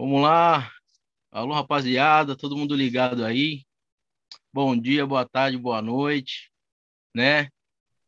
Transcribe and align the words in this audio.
Vamos 0.00 0.22
lá. 0.22 0.72
Alô, 1.30 1.52
rapaziada, 1.52 2.34
todo 2.34 2.56
mundo 2.56 2.74
ligado 2.74 3.22
aí. 3.22 3.66
Bom 4.50 4.74
dia, 4.74 5.04
boa 5.04 5.28
tarde, 5.28 5.58
boa 5.58 5.82
noite, 5.82 6.50
né? 7.14 7.50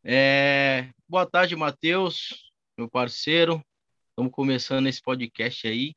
É... 0.03 0.89
Boa 1.07 1.29
tarde, 1.29 1.55
Matheus, 1.55 2.51
meu 2.75 2.89
parceiro. 2.89 3.63
Estamos 4.09 4.31
começando 4.31 4.87
esse 4.87 4.99
podcast 5.03 5.67
aí, 5.67 5.93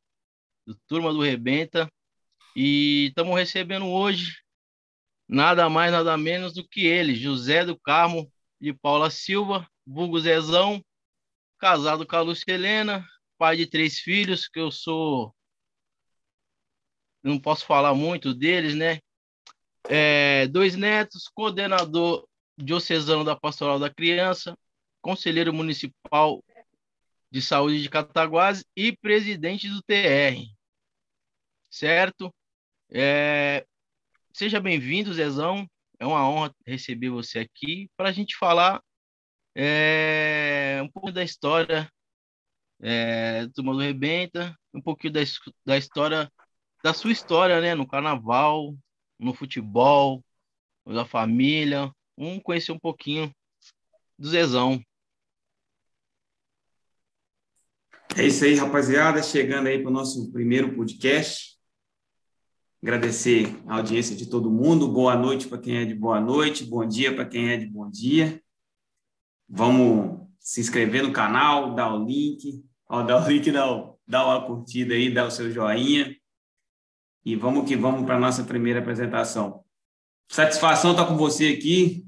do 0.67 0.79
Turma 0.87 1.15
do 1.15 1.23
Rebenta. 1.23 1.91
E 2.55 3.07
estamos 3.07 3.35
recebendo 3.35 3.87
hoje 3.87 4.43
nada 5.27 5.67
mais, 5.71 5.93
nada 5.93 6.15
menos 6.19 6.53
do 6.53 6.69
que 6.69 6.85
ele, 6.85 7.15
José 7.15 7.65
do 7.65 7.81
Carmo 7.81 8.31
de 8.61 8.75
Paula 8.75 9.09
Silva, 9.09 9.67
vulgo 9.87 10.21
Zezão, 10.21 10.85
casado 11.59 12.07
com 12.07 12.17
a 12.17 12.21
Lúcia 12.21 12.53
Helena, 12.53 13.03
pai 13.39 13.57
de 13.57 13.67
três 13.67 13.99
filhos, 13.99 14.47
que 14.47 14.61
eu 14.61 14.71
sou 14.71 15.35
não 17.27 17.39
posso 17.39 17.67
falar 17.67 17.95
muito 17.95 18.33
deles, 18.33 18.75
né? 18.75 18.99
É, 19.89 20.47
dois 20.49 20.77
netos, 20.77 21.29
coordenador 21.29 22.27
diocesano 22.57 23.25
da 23.25 23.37
Pastoral 23.37 23.79
da 23.79 23.91
Criança, 23.91 24.57
conselheiro 25.01 25.53
municipal 25.53 26.43
de 27.31 27.43
saúde 27.43 27.83
de 27.83 27.91
Cataguases 27.91 28.65
e 28.75 28.97
presidente 28.97 29.69
do 29.69 29.83
TR. 29.83 30.41
Certo? 31.71 32.35
É, 32.91 33.67
seja 34.33 34.61
bem-vindo, 34.61 35.13
Zezão. 35.13 35.69
É 35.99 36.07
uma 36.07 36.29
honra 36.29 36.55
receber 36.67 37.11
você 37.11 37.41
aqui 37.41 37.91
para 37.97 38.11
a 38.11 38.13
gente 38.13 38.37
falar 38.37 38.83
é, 39.55 40.81
um 40.83 40.89
pouco 40.89 41.11
da 41.11 41.25
história 41.25 41.91
é, 42.81 43.47
do 43.47 43.65
Mano 43.65 43.81
Rebenta, 43.81 44.57
um 44.73 44.81
pouquinho 44.81 45.15
da, 45.15 45.21
da 45.65 45.77
história 45.79 46.31
da 46.83 46.95
sua 46.95 47.13
história, 47.13 47.61
né? 47.61 47.75
No 47.75 47.87
carnaval, 47.87 48.75
no 49.19 49.35
futebol, 49.35 50.25
da 50.87 51.05
família. 51.05 51.91
Vamos 52.17 52.43
conhecer 52.43 52.73
um 52.73 52.79
pouquinho 52.79 53.33
do 54.19 54.29
Zezão. 54.29 54.81
É 58.17 58.25
isso 58.25 58.45
aí, 58.45 58.55
rapaziada. 58.55 59.23
Chegando 59.23 59.67
aí 59.67 59.81
para 59.81 59.91
o 59.91 59.93
nosso 59.93 60.33
primeiro 60.33 60.75
podcast. 60.75 61.57
Agradecer 62.83 63.55
a 63.67 63.77
audiência 63.77 64.15
de 64.15 64.27
todo 64.27 64.51
mundo. 64.51 64.89
Boa 64.89 65.17
noite 65.17 65.49
para 65.49 65.59
quem 65.59 65.79
é 65.79 65.85
de 65.85 65.95
boa 65.95 66.21
noite. 66.21 66.65
Bom 66.65 66.87
dia 66.87 67.15
para 67.15 67.27
quem 67.27 67.51
é 67.51 67.57
de 67.57 67.67
bom 67.67 67.91
dia. 67.91 68.41
Vamos 69.49 70.27
se 70.39 70.61
inscrever 70.61 71.03
no 71.03 71.13
canal, 71.13 71.75
dar 71.75 71.93
o 71.93 72.05
link. 72.05 72.65
Ó, 72.89 73.03
dá 73.03 73.23
o 73.23 73.29
link, 73.29 73.51
dá, 73.51 73.67
dá 74.07 74.25
uma 74.25 74.47
curtida 74.47 74.95
aí, 74.95 75.13
dá 75.13 75.27
o 75.27 75.31
seu 75.31 75.51
joinha. 75.51 76.16
E 77.27 77.35
vamos 77.35 77.69
que 77.69 77.75
vamos 77.75 78.07
para 78.07 78.15
a 78.15 78.21
nossa 78.21 78.45
primeira 78.45 78.79
apresentação. 78.79 79.65
Satisfação 80.31 80.93
estar 80.93 81.07
com 81.07 81.17
você 81.17 81.49
aqui, 81.49 82.07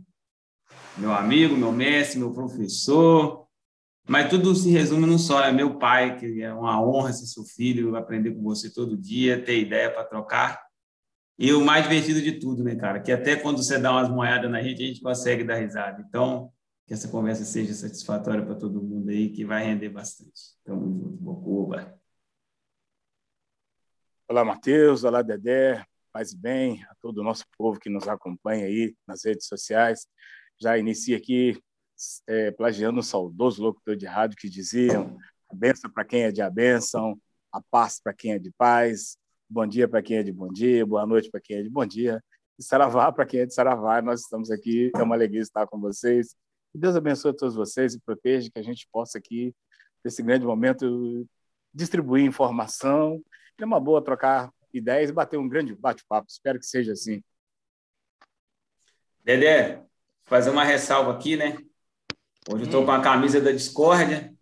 meu 0.96 1.12
amigo, 1.12 1.56
meu 1.56 1.72
mestre, 1.72 2.20
meu 2.20 2.32
professor. 2.32 3.44
Mas 4.06 4.30
tudo 4.30 4.54
se 4.54 4.70
resume 4.70 5.06
num 5.06 5.18
só, 5.18 5.42
é 5.42 5.50
meu 5.50 5.76
pai, 5.76 6.16
que 6.16 6.40
é 6.40 6.54
uma 6.54 6.80
honra 6.80 7.12
ser 7.12 7.26
seu 7.26 7.42
filho, 7.42 7.96
aprender 7.96 8.30
com 8.30 8.42
você 8.44 8.72
todo 8.72 8.96
dia, 8.96 9.44
ter 9.44 9.58
ideia 9.58 9.90
para 9.90 10.04
trocar. 10.04 10.62
E 11.36 11.52
o 11.52 11.64
mais 11.64 11.82
divertido 11.82 12.22
de 12.22 12.38
tudo, 12.38 12.62
né, 12.62 12.76
cara? 12.76 13.00
Que 13.00 13.10
até 13.10 13.34
quando 13.34 13.60
você 13.60 13.76
dá 13.76 13.90
umas 13.90 14.08
moedas 14.08 14.48
na 14.48 14.62
gente, 14.62 14.84
a 14.84 14.86
gente 14.86 15.00
consegue 15.00 15.42
dar 15.42 15.56
risada. 15.56 16.00
Então, 16.08 16.52
que 16.86 16.94
essa 16.94 17.08
conversa 17.08 17.44
seja 17.44 17.74
satisfatória 17.74 18.44
para 18.44 18.54
todo 18.54 18.80
mundo 18.80 19.08
aí, 19.08 19.30
que 19.30 19.44
vai 19.44 19.64
render 19.64 19.88
bastante. 19.88 20.30
Tamo 20.64 20.86
junto, 20.86 21.16
Bocuba. 21.16 21.98
Olá, 24.30 24.44
Matheus. 24.44 25.04
Olá, 25.04 25.22
Dedé. 25.22 25.82
Paz 26.12 26.32
e 26.32 26.36
bem 26.36 26.84
a 26.90 26.94
todo 27.00 27.22
o 27.22 27.24
nosso 27.24 27.44
povo 27.56 27.80
que 27.80 27.88
nos 27.88 28.06
acompanha 28.06 28.66
aí 28.66 28.94
nas 29.06 29.24
redes 29.24 29.46
sociais. 29.46 30.06
Já 30.60 30.76
inicia 30.76 31.16
aqui 31.16 31.58
é, 32.26 32.50
plagiando 32.50 33.00
o 33.00 33.02
saudoso 33.02 33.62
locutor 33.62 33.96
de 33.96 34.04
rádio 34.04 34.36
que 34.36 34.50
diziam 34.50 35.16
a 35.50 35.54
benção 35.54 35.90
para 35.90 36.04
quem 36.04 36.24
é 36.24 36.30
de 36.30 36.42
a 36.42 36.50
benção, 36.50 37.18
a 37.50 37.62
paz 37.70 38.02
para 38.04 38.12
quem 38.12 38.32
é 38.32 38.38
de 38.38 38.50
paz, 38.50 39.16
bom 39.48 39.66
dia 39.66 39.88
para 39.88 40.02
quem 40.02 40.18
é 40.18 40.22
de 40.22 40.30
bom 40.30 40.52
dia, 40.52 40.84
boa 40.84 41.06
noite 41.06 41.30
para 41.30 41.40
quem 41.40 41.56
é 41.56 41.62
de 41.62 41.70
bom 41.70 41.86
dia, 41.86 42.22
e 42.58 42.62
saravá 42.62 43.10
para 43.10 43.24
quem 43.24 43.40
é 43.40 43.46
de 43.46 43.54
saravá. 43.54 44.02
Nós 44.02 44.20
estamos 44.20 44.50
aqui, 44.50 44.92
é 44.94 45.02
uma 45.02 45.14
alegria 45.14 45.40
estar 45.40 45.66
com 45.66 45.80
vocês. 45.80 46.36
Que 46.70 46.78
Deus 46.78 46.94
abençoe 46.94 47.34
todos 47.34 47.54
vocês 47.54 47.94
e 47.94 48.00
proteja 48.00 48.50
que 48.52 48.58
a 48.58 48.62
gente 48.62 48.86
possa 48.92 49.16
aqui, 49.16 49.54
nesse 50.04 50.22
grande 50.22 50.44
momento, 50.44 51.26
distribuir 51.72 52.26
informação 52.26 53.22
é 53.62 53.66
uma 53.66 53.80
boa 53.80 54.02
trocar 54.02 54.52
ideias 54.72 55.10
e 55.10 55.12
bater 55.12 55.36
um 55.36 55.48
grande 55.48 55.74
bate-papo. 55.74 56.28
Espero 56.28 56.58
que 56.58 56.66
seja 56.66 56.92
assim. 56.92 57.22
Dedé, 59.24 59.82
fazer 60.24 60.50
uma 60.50 60.64
ressalva 60.64 61.12
aqui, 61.12 61.36
né? 61.36 61.58
Hoje 62.48 62.62
eu 62.62 62.66
estou 62.66 62.84
com 62.84 62.92
a 62.92 63.02
camisa 63.02 63.40
da 63.40 63.50
Discórdia, 63.50 64.32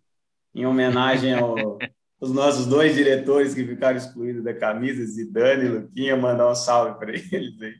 em 0.53 0.65
homenagem 0.65 1.33
ao, 1.33 1.55
aos 2.21 2.31
nossos 2.31 2.65
dois 2.67 2.95
diretores 2.95 3.53
que 3.53 3.65
ficaram 3.65 3.97
excluídos 3.97 4.43
da 4.43 4.53
camisa, 4.53 5.05
Zidane 5.05 5.65
e 5.65 5.69
Luquinha, 5.69 6.15
mandar 6.15 6.49
um 6.49 6.55
salve 6.55 6.97
para 6.97 7.11
eles 7.11 7.61
aí. 7.61 7.75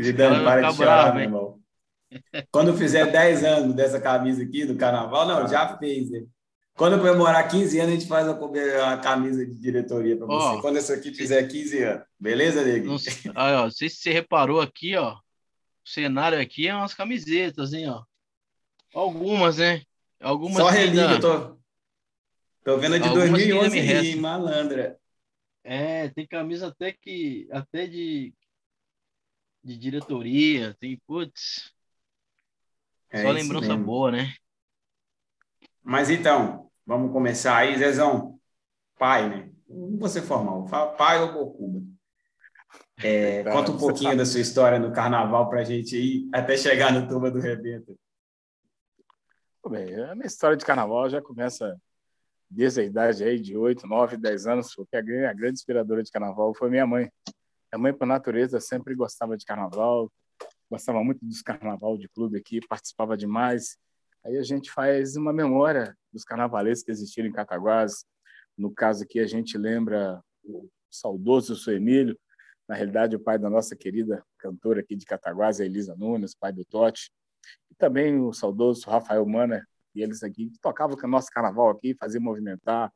Zidane, 0.00 0.44
para 0.44 0.70
de 0.70 0.76
chorar, 0.76 1.14
meu 1.14 1.24
irmão. 1.24 1.60
Quando 2.50 2.76
fizer 2.76 3.10
10 3.10 3.44
anos 3.44 3.74
dessa 3.74 4.00
camisa 4.00 4.42
aqui 4.42 4.64
do 4.64 4.76
carnaval, 4.76 5.26
não, 5.26 5.48
já 5.48 5.76
fez, 5.76 6.10
né? 6.10 6.24
Quando 6.76 6.94
eu 6.94 6.98
comemorar 6.98 7.48
15 7.48 7.78
anos, 7.78 7.92
a 7.92 7.96
gente 7.96 8.08
faz 8.08 8.26
a, 8.28 8.98
camisa 8.98 9.46
de 9.46 9.54
diretoria 9.54 10.16
para 10.16 10.26
você. 10.26 10.56
Oh, 10.56 10.60
Quando 10.60 10.76
essa 10.76 10.94
aqui 10.94 11.14
fizer 11.14 11.46
15 11.46 11.82
anos. 11.84 12.04
Beleza, 12.18 12.64
Nego? 12.64 12.86
Não, 12.86 13.62
não 13.62 13.70
sei 13.70 13.88
se 13.88 13.96
você 13.96 14.12
reparou 14.12 14.60
aqui, 14.60 14.96
ó. 14.96 15.14
O 15.14 15.88
cenário 15.88 16.40
aqui 16.40 16.66
é 16.66 16.74
umas 16.74 16.94
camisetas, 16.94 17.72
hein, 17.72 17.88
ó. 17.88 18.02
Algumas, 18.92 19.58
né? 19.58 19.82
Algumas 20.20 20.56
Só 20.56 20.68
relíquia, 20.68 21.10
ainda... 21.10 21.20
tô, 21.20 21.58
tô 22.64 22.78
vendo 22.78 22.94
a 22.94 22.98
de 22.98 23.08
Algumas 23.08 23.30
2011 23.30 23.78
e 23.78 24.16
malandra. 24.16 24.98
É, 25.62 26.08
tem 26.08 26.26
camisa 26.26 26.68
até 26.68 26.92
que 26.92 27.48
até 27.52 27.86
de 27.86 28.34
de 29.64 29.78
diretoria, 29.78 30.74
tem 30.74 31.00
putz. 31.06 31.72
É 33.10 33.22
só 33.22 33.30
lembrança 33.30 33.68
mesmo. 33.68 33.84
boa, 33.84 34.12
né? 34.12 34.34
Mas 35.84 36.08
então, 36.08 36.70
vamos 36.86 37.12
começar 37.12 37.56
aí, 37.58 37.76
Zezão. 37.76 38.40
Pai, 38.98 39.28
né? 39.28 39.50
Não 39.68 39.98
vou 39.98 40.08
ser 40.08 40.22
formal, 40.22 40.64
pai 40.96 41.20
ou 41.22 41.32
Bocuba. 41.32 41.82
É, 43.02 43.44
conta 43.52 43.70
um 43.70 43.76
pouquinho 43.76 44.16
da 44.16 44.24
sua 44.24 44.40
história 44.40 44.78
no 44.78 44.92
carnaval 44.92 45.48
para 45.50 45.60
a 45.60 45.64
gente 45.64 45.94
aí, 45.94 46.28
até 46.32 46.56
chegar 46.56 46.92
no 46.92 47.06
Turma 47.06 47.30
do 47.30 47.38
Rebento. 47.38 47.98
Bem, 49.68 49.94
a 50.04 50.14
minha 50.14 50.26
história 50.26 50.56
de 50.56 50.64
carnaval 50.64 51.08
já 51.10 51.20
começa 51.20 51.78
desde 52.48 52.80
a 52.80 52.84
idade 52.84 53.24
aí 53.24 53.38
de 53.38 53.56
8, 53.56 53.86
9, 53.86 54.16
10 54.16 54.46
anos, 54.46 54.74
porque 54.74 54.96
a 54.96 55.02
grande, 55.02 55.24
a 55.24 55.32
grande 55.32 55.54
inspiradora 55.54 56.02
de 56.02 56.10
carnaval 56.10 56.54
foi 56.54 56.70
minha 56.70 56.86
mãe. 56.86 57.10
Minha 57.72 57.82
mãe, 57.82 57.92
por 57.92 58.06
natureza, 58.06 58.60
sempre 58.60 58.94
gostava 58.94 59.36
de 59.36 59.44
carnaval, 59.44 60.10
gostava 60.70 61.02
muito 61.02 61.24
dos 61.24 61.42
carnaval 61.42 61.98
de 61.98 62.08
clube 62.08 62.38
aqui, 62.38 62.60
participava 62.66 63.16
demais. 63.16 63.76
Aí 64.24 64.38
a 64.38 64.42
gente 64.42 64.70
faz 64.70 65.16
uma 65.16 65.32
memória 65.32 65.96
dos 66.12 66.24
carnavalescos 66.24 66.84
que 66.84 66.90
existiram 66.90 67.28
em 67.28 67.32
Cataguás. 67.32 68.04
No 68.56 68.72
caso 68.72 69.04
aqui, 69.04 69.20
a 69.20 69.26
gente 69.26 69.58
lembra 69.58 70.22
o 70.42 70.68
saudoso 70.90 71.54
Suemílio, 71.54 72.18
na 72.68 72.74
realidade, 72.74 73.16
o 73.16 73.20
pai 73.20 73.38
da 73.38 73.50
nossa 73.50 73.76
querida 73.76 74.24
cantora 74.38 74.80
aqui 74.80 74.96
de 74.96 75.04
Cataguás, 75.04 75.60
a 75.60 75.64
Elisa 75.64 75.94
Nunes, 75.96 76.34
pai 76.34 76.52
do 76.52 76.64
Totti, 76.64 77.10
e 77.70 77.74
também 77.74 78.18
o 78.18 78.32
saudoso 78.32 78.88
Rafael 78.88 79.26
Mana, 79.26 79.66
e 79.94 80.02
eles 80.02 80.22
aqui 80.22 80.48
que 80.50 80.58
tocavam 80.58 80.96
o 80.96 81.08
nosso 81.08 81.28
carnaval 81.30 81.68
aqui, 81.70 81.94
faziam 81.94 82.22
movimentar. 82.22 82.90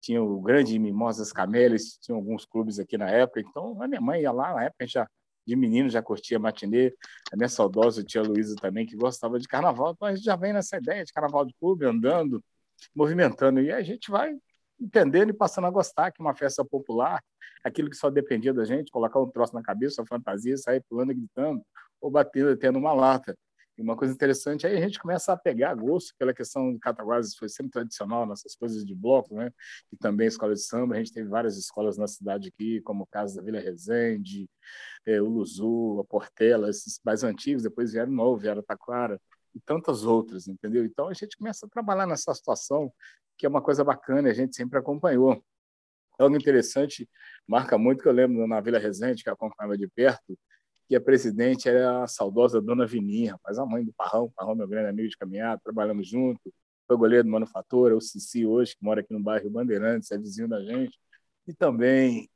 Tinha 0.00 0.20
o 0.20 0.40
grande 0.40 0.76
Mimosas 0.78 1.32
Camélias, 1.32 1.96
tinha 2.00 2.16
alguns 2.16 2.44
clubes 2.44 2.80
aqui 2.80 2.98
na 2.98 3.08
época, 3.08 3.40
então 3.40 3.80
a 3.80 3.86
minha 3.86 4.00
mãe 4.00 4.22
ia 4.22 4.32
lá, 4.32 4.54
na 4.54 4.64
época 4.64 4.82
a 4.82 4.84
gente 4.84 4.94
já 4.94 5.08
de 5.46 5.56
menino 5.56 5.88
já 5.88 6.02
curtia 6.02 6.38
matinê. 6.38 6.94
A 7.32 7.36
minha 7.36 7.48
saudosa 7.48 8.02
tia 8.02 8.22
Luísa 8.22 8.54
também, 8.56 8.86
que 8.86 8.96
gostava 8.96 9.38
de 9.38 9.48
carnaval. 9.48 9.92
Então 9.92 10.08
a 10.08 10.14
gente 10.14 10.24
já 10.24 10.36
vem 10.36 10.52
nessa 10.52 10.76
ideia 10.76 11.04
de 11.04 11.12
carnaval 11.12 11.44
de 11.44 11.54
clube, 11.54 11.84
andando, 11.84 12.42
movimentando. 12.94 13.60
E 13.60 13.70
a 13.70 13.82
gente 13.82 14.10
vai 14.10 14.34
entendendo 14.80 15.30
e 15.30 15.32
passando 15.32 15.66
a 15.66 15.70
gostar 15.70 16.10
que 16.10 16.20
uma 16.20 16.34
festa 16.34 16.64
popular, 16.64 17.22
aquilo 17.62 17.88
que 17.88 17.96
só 17.96 18.10
dependia 18.10 18.52
da 18.52 18.64
gente, 18.64 18.90
colocar 18.90 19.20
um 19.20 19.30
troço 19.30 19.54
na 19.54 19.62
cabeça, 19.62 20.02
a 20.02 20.06
fantasia, 20.06 20.56
sair 20.56 20.82
pulando 20.88 21.12
e 21.12 21.14
gritando, 21.14 21.62
ou 22.00 22.10
batendo, 22.10 22.56
tendo 22.56 22.78
uma 22.78 22.92
lata. 22.92 23.36
E 23.76 23.82
uma 23.82 23.96
coisa 23.96 24.12
interessante, 24.12 24.66
aí 24.66 24.76
a 24.76 24.80
gente 24.80 24.98
começa 24.98 25.32
a 25.32 25.36
pegar 25.36 25.74
gosto 25.74 26.14
pela 26.18 26.34
questão 26.34 26.72
de 26.72 26.78
Cataguases, 26.78 27.34
foi 27.34 27.48
sempre 27.48 27.72
tradicional, 27.72 28.26
nossas 28.26 28.54
coisas 28.54 28.84
de 28.84 28.94
bloco, 28.94 29.34
né? 29.34 29.50
E 29.90 29.96
também 29.96 30.26
escola 30.26 30.52
de 30.52 30.60
samba. 30.60 30.94
A 30.94 30.98
gente 30.98 31.12
teve 31.12 31.28
várias 31.28 31.56
escolas 31.56 31.96
na 31.96 32.06
cidade 32.06 32.48
aqui, 32.48 32.82
como 32.82 33.04
o 33.04 33.06
caso 33.06 33.36
da 33.36 33.42
Vila 33.42 33.60
Resende, 33.60 34.48
é, 35.06 35.20
o 35.22 35.26
Luzu, 35.26 36.00
a 36.00 36.04
Portela, 36.04 36.68
esses 36.68 37.00
mais 37.04 37.24
antigos, 37.24 37.62
depois 37.62 37.92
vieram 37.92 38.12
novo, 38.12 38.36
vieram 38.40 38.62
Taquara, 38.62 39.18
e 39.54 39.60
tantas 39.60 40.04
outras, 40.04 40.48
entendeu? 40.48 40.84
Então 40.84 41.08
a 41.08 41.14
gente 41.14 41.36
começa 41.36 41.66
a 41.66 41.68
trabalhar 41.68 42.06
nessa 42.06 42.32
situação, 42.34 42.92
que 43.38 43.46
é 43.46 43.48
uma 43.48 43.62
coisa 43.62 43.84
bacana, 43.84 44.30
a 44.30 44.34
gente 44.34 44.56
sempre 44.56 44.78
acompanhou. 44.78 45.42
algo 46.18 46.36
interessante, 46.36 47.08
marca 47.46 47.78
muito, 47.78 48.02
que 48.02 48.08
eu 48.08 48.12
lembro 48.12 48.46
na 48.46 48.60
Vila 48.60 48.78
Resende, 48.78 49.22
que 49.24 49.30
acompanhava 49.30 49.76
de 49.76 49.88
perto, 49.88 50.38
que 50.92 50.96
a 50.96 51.00
presidente 51.00 51.70
era 51.70 52.04
a 52.04 52.06
saudosa 52.06 52.60
Dona 52.60 52.86
Vininha, 52.86 53.32
rapaz, 53.32 53.58
a 53.58 53.64
mãe 53.64 53.82
do 53.82 53.94
Parrão, 53.94 54.30
Parrão 54.36 54.54
meu 54.54 54.68
grande 54.68 54.90
amigo 54.90 55.08
de 55.08 55.16
caminhada, 55.16 55.58
trabalhamos 55.64 56.06
junto, 56.06 56.52
foi 56.86 56.98
goleiro 56.98 57.24
do 57.24 57.30
Manufatura, 57.30 57.96
o 57.96 58.00
Cici 58.00 58.44
hoje, 58.44 58.76
que 58.76 58.84
mora 58.84 59.00
aqui 59.00 59.10
no 59.10 59.18
bairro 59.18 59.48
Bandeirantes, 59.48 60.10
é 60.10 60.18
vizinho 60.18 60.46
da 60.46 60.62
gente, 60.62 61.00
e 61.46 61.54
também 61.54 62.28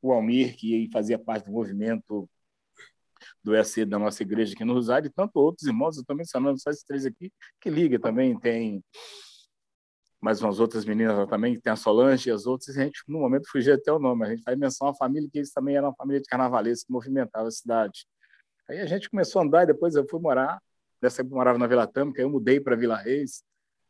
o 0.00 0.12
Almir, 0.12 0.56
que 0.56 0.88
fazia 0.92 1.18
parte 1.18 1.46
do 1.46 1.50
movimento 1.50 2.30
do 3.42 3.56
EAC 3.56 3.84
da 3.84 3.98
nossa 3.98 4.22
igreja 4.22 4.54
aqui 4.54 4.64
no 4.64 4.74
Rosário, 4.74 5.08
e 5.08 5.10
tanto 5.10 5.40
outros 5.40 5.66
irmãos, 5.66 5.96
eu 5.96 6.02
estou 6.02 6.14
mencionando 6.14 6.60
só 6.60 6.70
esses 6.70 6.84
três 6.84 7.04
aqui, 7.04 7.32
que 7.60 7.68
liga 7.68 7.98
também, 7.98 8.38
tem 8.38 8.84
mais 10.20 10.40
umas 10.42 10.58
outras 10.60 10.84
meninas 10.84 11.28
também, 11.28 11.58
tem 11.60 11.72
a 11.72 11.76
Solange 11.76 12.28
e 12.28 12.32
as 12.32 12.46
outras, 12.46 12.74
e 12.76 12.80
a 12.80 12.84
gente, 12.84 13.02
no 13.06 13.20
momento, 13.20 13.48
fugia 13.50 13.74
até 13.74 13.92
o 13.92 13.98
nome, 13.98 14.24
a 14.24 14.30
gente 14.30 14.42
faz 14.42 14.58
menção 14.58 14.88
à 14.88 14.94
família, 14.94 15.28
que 15.30 15.38
eles 15.38 15.52
também 15.52 15.76
eram 15.76 15.88
uma 15.88 15.94
família 15.94 16.20
de 16.20 16.26
carnavalescos 16.26 16.84
que 16.84 16.92
movimentava 16.92 17.48
a 17.48 17.50
cidade. 17.50 18.06
Aí 18.68 18.80
a 18.80 18.86
gente 18.86 19.08
começou 19.10 19.40
a 19.40 19.44
andar, 19.44 19.64
e 19.64 19.66
depois 19.66 19.94
eu 19.94 20.06
fui 20.08 20.20
morar, 20.20 20.60
dessa 21.00 21.22
época 21.22 21.34
eu 21.34 21.36
morava 21.38 21.58
na 21.58 21.66
Vila 21.66 21.86
Tâmica, 21.86 22.20
eu 22.20 22.30
mudei 22.30 22.58
para 22.58 22.74
Vila 22.74 22.96
Reis, 22.96 23.44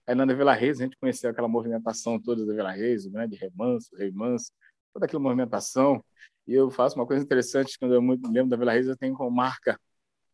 aí 0.06 0.14
na 0.14 0.26
Vila 0.26 0.52
Reis 0.52 0.80
a 0.80 0.84
gente 0.84 0.96
conheceu 0.98 1.30
aquela 1.30 1.48
movimentação 1.48 2.20
toda 2.20 2.44
da 2.44 2.52
Vila 2.52 2.72
Reis, 2.72 3.06
o 3.06 3.10
grande 3.10 3.36
remanso, 3.36 3.94
o 3.94 3.98
rei 3.98 4.10
manso, 4.10 4.52
toda 4.92 5.06
aquela 5.06 5.22
movimentação, 5.22 6.04
e 6.46 6.54
eu 6.54 6.70
faço 6.70 6.96
uma 6.96 7.06
coisa 7.06 7.22
interessante, 7.22 7.78
quando 7.78 7.94
eu 7.94 8.00
lembro 8.00 8.48
da 8.48 8.56
Vila 8.56 8.72
Reis, 8.72 8.86
eu 8.86 8.96
tenho 8.96 9.14
como 9.14 9.30
marca 9.30 9.78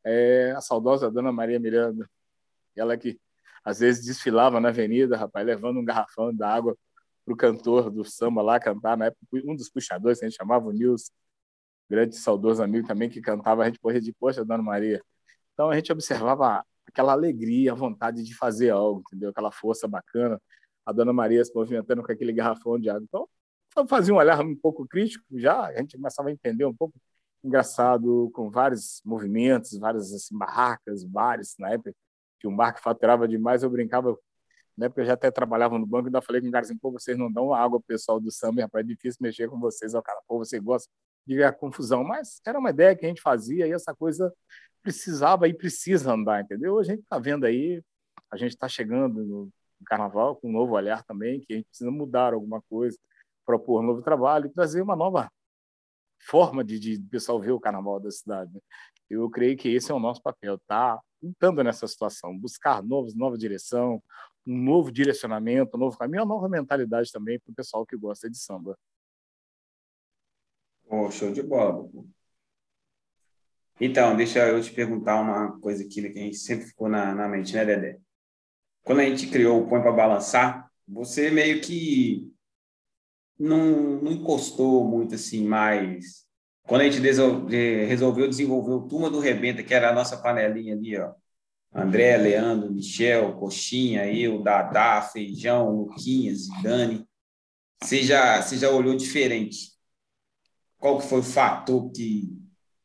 é, 0.04 0.52
a 0.56 0.60
saudosa 0.60 1.10
Dona 1.10 1.30
Maria 1.30 1.60
Miranda, 1.60 2.08
ela 2.74 2.96
que 2.96 3.18
às 3.64 3.80
vezes 3.80 4.04
desfilava 4.04 4.60
na 4.60 4.68
avenida, 4.68 5.16
rapaz, 5.16 5.46
levando 5.46 5.78
um 5.78 5.84
garrafão 5.84 6.32
de 6.32 6.42
água 6.42 6.76
para 7.24 7.34
o 7.34 7.36
cantor 7.36 7.90
do 7.90 8.04
samba 8.04 8.42
lá 8.42 8.58
cantar, 8.58 8.96
na 8.96 9.06
época, 9.06 9.24
um 9.44 9.54
dos 9.54 9.68
puxadores, 9.70 10.22
a 10.22 10.26
gente 10.26 10.36
chamava 10.36 10.66
o 10.66 10.72
Nils, 10.72 11.10
grande 11.88 12.16
saudoso 12.16 12.62
amigo 12.62 12.86
também, 12.86 13.08
que 13.08 13.20
cantava, 13.20 13.62
a 13.62 13.66
gente 13.66 13.78
corria 13.78 14.00
de, 14.00 14.12
poxa, 14.12 14.44
Dona 14.44 14.62
Maria. 14.62 15.02
Então 15.52 15.70
a 15.70 15.76
gente 15.76 15.92
observava 15.92 16.64
aquela 16.86 17.12
alegria, 17.12 17.72
a 17.72 17.74
vontade 17.74 18.22
de 18.22 18.34
fazer 18.34 18.70
algo, 18.70 19.02
entendeu? 19.06 19.30
Aquela 19.30 19.52
força 19.52 19.86
bacana, 19.86 20.40
a 20.84 20.92
Dona 20.92 21.12
Maria 21.12 21.44
se 21.44 21.54
movimentando 21.54 22.02
com 22.02 22.12
aquele 22.12 22.32
garrafão 22.32 22.78
de 22.78 22.90
água. 22.90 23.04
Então, 23.08 23.86
fazia 23.86 24.12
um 24.12 24.18
olhar 24.18 24.40
um 24.40 24.56
pouco 24.56 24.86
crítico 24.86 25.24
já, 25.38 25.66
a 25.66 25.78
gente 25.78 25.96
começava 25.96 26.28
a 26.28 26.32
entender 26.32 26.64
um 26.64 26.74
pouco 26.74 26.94
engraçado, 27.42 28.30
com 28.34 28.50
vários 28.50 29.00
movimentos, 29.04 29.78
várias 29.78 30.12
assim, 30.12 30.36
barracas, 30.36 31.04
bares, 31.04 31.54
na 31.58 31.70
época, 31.70 31.94
que 32.42 32.56
bar 32.56 32.72
que 32.74 32.80
faturava 32.82 33.28
demais, 33.28 33.62
eu 33.62 33.70
brincava, 33.70 34.16
né, 34.76 34.88
porque 34.88 35.02
eu 35.02 35.04
já 35.06 35.14
até 35.14 35.30
trabalhava 35.30 35.78
no 35.78 35.86
banco, 35.86 36.06
ainda 36.06 36.20
falei 36.20 36.40
com 36.40 36.48
o 36.48 36.50
cara 36.50 36.64
assim, 36.64 36.76
pô, 36.76 36.90
vocês 36.90 37.16
não 37.16 37.30
dão 37.30 37.54
água 37.54 37.78
pro 37.78 37.86
pessoal 37.86 38.20
do 38.20 38.30
samba, 38.30 38.62
rapaz, 38.62 38.84
é 38.84 38.88
difícil 38.88 39.18
mexer 39.20 39.48
com 39.48 39.58
vocês, 39.60 39.94
o 39.94 40.02
cara, 40.02 40.20
pô, 40.26 40.38
você 40.38 40.58
gosta 40.58 40.88
de 41.26 41.52
confusão, 41.52 42.02
mas 42.02 42.40
era 42.44 42.58
uma 42.58 42.70
ideia 42.70 42.96
que 42.96 43.06
a 43.06 43.08
gente 43.08 43.22
fazia 43.22 43.66
e 43.66 43.72
essa 43.72 43.94
coisa 43.94 44.32
precisava 44.82 45.46
e 45.46 45.54
precisa 45.54 46.12
andar, 46.12 46.42
entendeu? 46.42 46.78
A 46.78 46.82
gente 46.82 47.00
está 47.00 47.18
vendo 47.18 47.44
aí, 47.44 47.80
a 48.30 48.36
gente 48.36 48.52
está 48.52 48.68
chegando 48.68 49.22
no 49.24 49.52
carnaval 49.86 50.36
com 50.36 50.48
um 50.48 50.52
novo 50.52 50.74
olhar 50.74 51.04
também, 51.04 51.40
que 51.40 51.52
a 51.52 51.56
gente 51.56 51.66
precisa 51.66 51.90
mudar 51.90 52.34
alguma 52.34 52.60
coisa, 52.62 52.98
propor 53.46 53.82
um 53.82 53.86
novo 53.86 54.02
trabalho 54.02 54.50
trazer 54.50 54.82
uma 54.82 54.96
nova 54.96 55.30
forma 56.18 56.64
de, 56.64 56.78
de 56.78 56.98
pessoal 57.08 57.40
ver 57.40 57.52
o 57.52 57.60
carnaval 57.60 58.00
da 58.00 58.10
cidade. 58.10 58.52
Né? 58.52 58.60
Eu 59.10 59.28
creio 59.30 59.56
que 59.56 59.68
esse 59.68 59.90
é 59.90 59.94
o 59.94 60.00
nosso 60.00 60.22
papel, 60.22 60.58
tá? 60.66 61.00
Lutando 61.22 61.62
nessa 61.62 61.86
situação, 61.86 62.36
buscar 62.36 62.82
novos, 62.82 63.14
nova 63.14 63.38
direção, 63.38 64.02
um 64.46 64.58
novo 64.58 64.90
direcionamento, 64.90 65.76
um 65.76 65.80
novo 65.80 65.96
caminho, 65.96 66.22
uma 66.22 66.34
nova 66.34 66.48
mentalidade 66.48 67.12
também 67.12 67.38
para 67.38 67.52
o 67.52 67.54
pessoal 67.54 67.86
que 67.86 67.96
gosta 67.96 68.28
de 68.28 68.36
samba. 68.36 68.76
Oh, 70.88 71.10
show 71.10 71.32
de 71.32 71.42
bola. 71.42 71.88
Então, 73.80 74.16
deixa 74.16 74.46
eu 74.48 74.60
te 74.62 74.72
perguntar 74.72 75.20
uma 75.20 75.58
coisa 75.60 75.84
aqui 75.84 76.02
que 76.02 76.18
a 76.18 76.22
gente 76.22 76.36
sempre 76.36 76.66
ficou 76.66 76.88
na, 76.88 77.14
na 77.14 77.28
mente, 77.28 77.54
né, 77.54 77.64
Dedé? 77.64 77.98
Quando 78.84 79.00
a 79.00 79.04
gente 79.04 79.28
criou 79.28 79.62
o 79.62 79.68
Põe 79.68 79.80
para 79.80 79.92
Balançar, 79.92 80.70
você 80.86 81.30
meio 81.30 81.60
que 81.60 82.32
não, 83.38 84.02
não 84.02 84.12
encostou 84.12 84.84
muito 84.84 85.14
assim, 85.14 85.46
mas 85.46 86.26
quando 86.64 86.82
a 86.82 86.88
gente 86.88 87.00
resolveu 87.00 88.28
desenvolver 88.28 88.72
o 88.72 88.88
Turma 88.88 89.10
do 89.10 89.20
Rebenta, 89.20 89.62
que 89.62 89.74
era 89.74 89.90
a 89.90 89.94
nossa 89.94 90.16
panelinha 90.16 90.74
ali, 90.74 90.98
ó, 90.98 91.12
André, 91.74 92.16
Leandro, 92.16 92.70
Michel, 92.70 93.34
Coxinha, 93.38 94.06
eu, 94.12 94.42
Dadá, 94.42 95.00
Feijão, 95.02 95.70
Luquinhas, 95.70 96.46
Dani, 96.62 97.06
você 97.82 98.02
já, 98.02 98.40
você 98.40 98.56
já 98.56 98.70
olhou 98.70 98.96
diferente? 98.96 99.72
Qual 100.78 100.98
que 100.98 101.06
foi 101.06 101.20
o 101.20 101.24
fator 101.24 101.90
que 101.90 102.28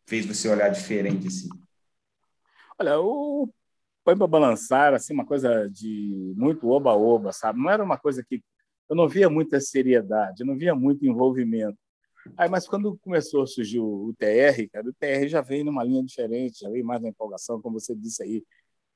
fez 0.05 0.25
você 0.25 0.47
olhar 0.49 0.69
diferente 0.69 1.27
assim? 1.27 1.49
Olha, 2.79 2.99
o 2.99 3.49
Põe 4.07 4.17
para 4.17 4.25
Balançar 4.25 4.93
assim, 4.93 5.13
uma 5.13 5.25
coisa 5.25 5.69
de 5.69 6.33
muito 6.37 6.69
oba-oba, 6.69 7.33
sabe? 7.33 7.59
Não 7.59 7.69
era 7.69 7.83
uma 7.83 7.97
coisa 7.97 8.23
que 8.23 8.41
eu 8.87 8.95
não 8.95 9.05
via 9.05 9.29
muita 9.29 9.59
seriedade, 9.59 10.41
eu 10.41 10.47
não 10.47 10.57
via 10.57 10.73
muito 10.73 11.05
envolvimento. 11.05 11.77
Aí, 12.35 12.49
mas 12.49 12.67
quando 12.67 12.97
começou 12.97 13.43
a 13.43 13.47
surgir 13.47 13.79
o 13.79 14.13
TR, 14.17 14.67
cara, 14.71 14.89
o 14.89 14.93
TR 14.93 15.27
já 15.27 15.41
veio 15.41 15.65
numa 15.65 15.83
linha 15.83 16.03
diferente, 16.03 16.59
já 16.61 16.69
veio 16.69 16.85
mais 16.85 17.01
na 17.01 17.09
empolgação, 17.09 17.61
como 17.61 17.79
você 17.79 17.95
disse 17.95 18.23
aí, 18.23 18.43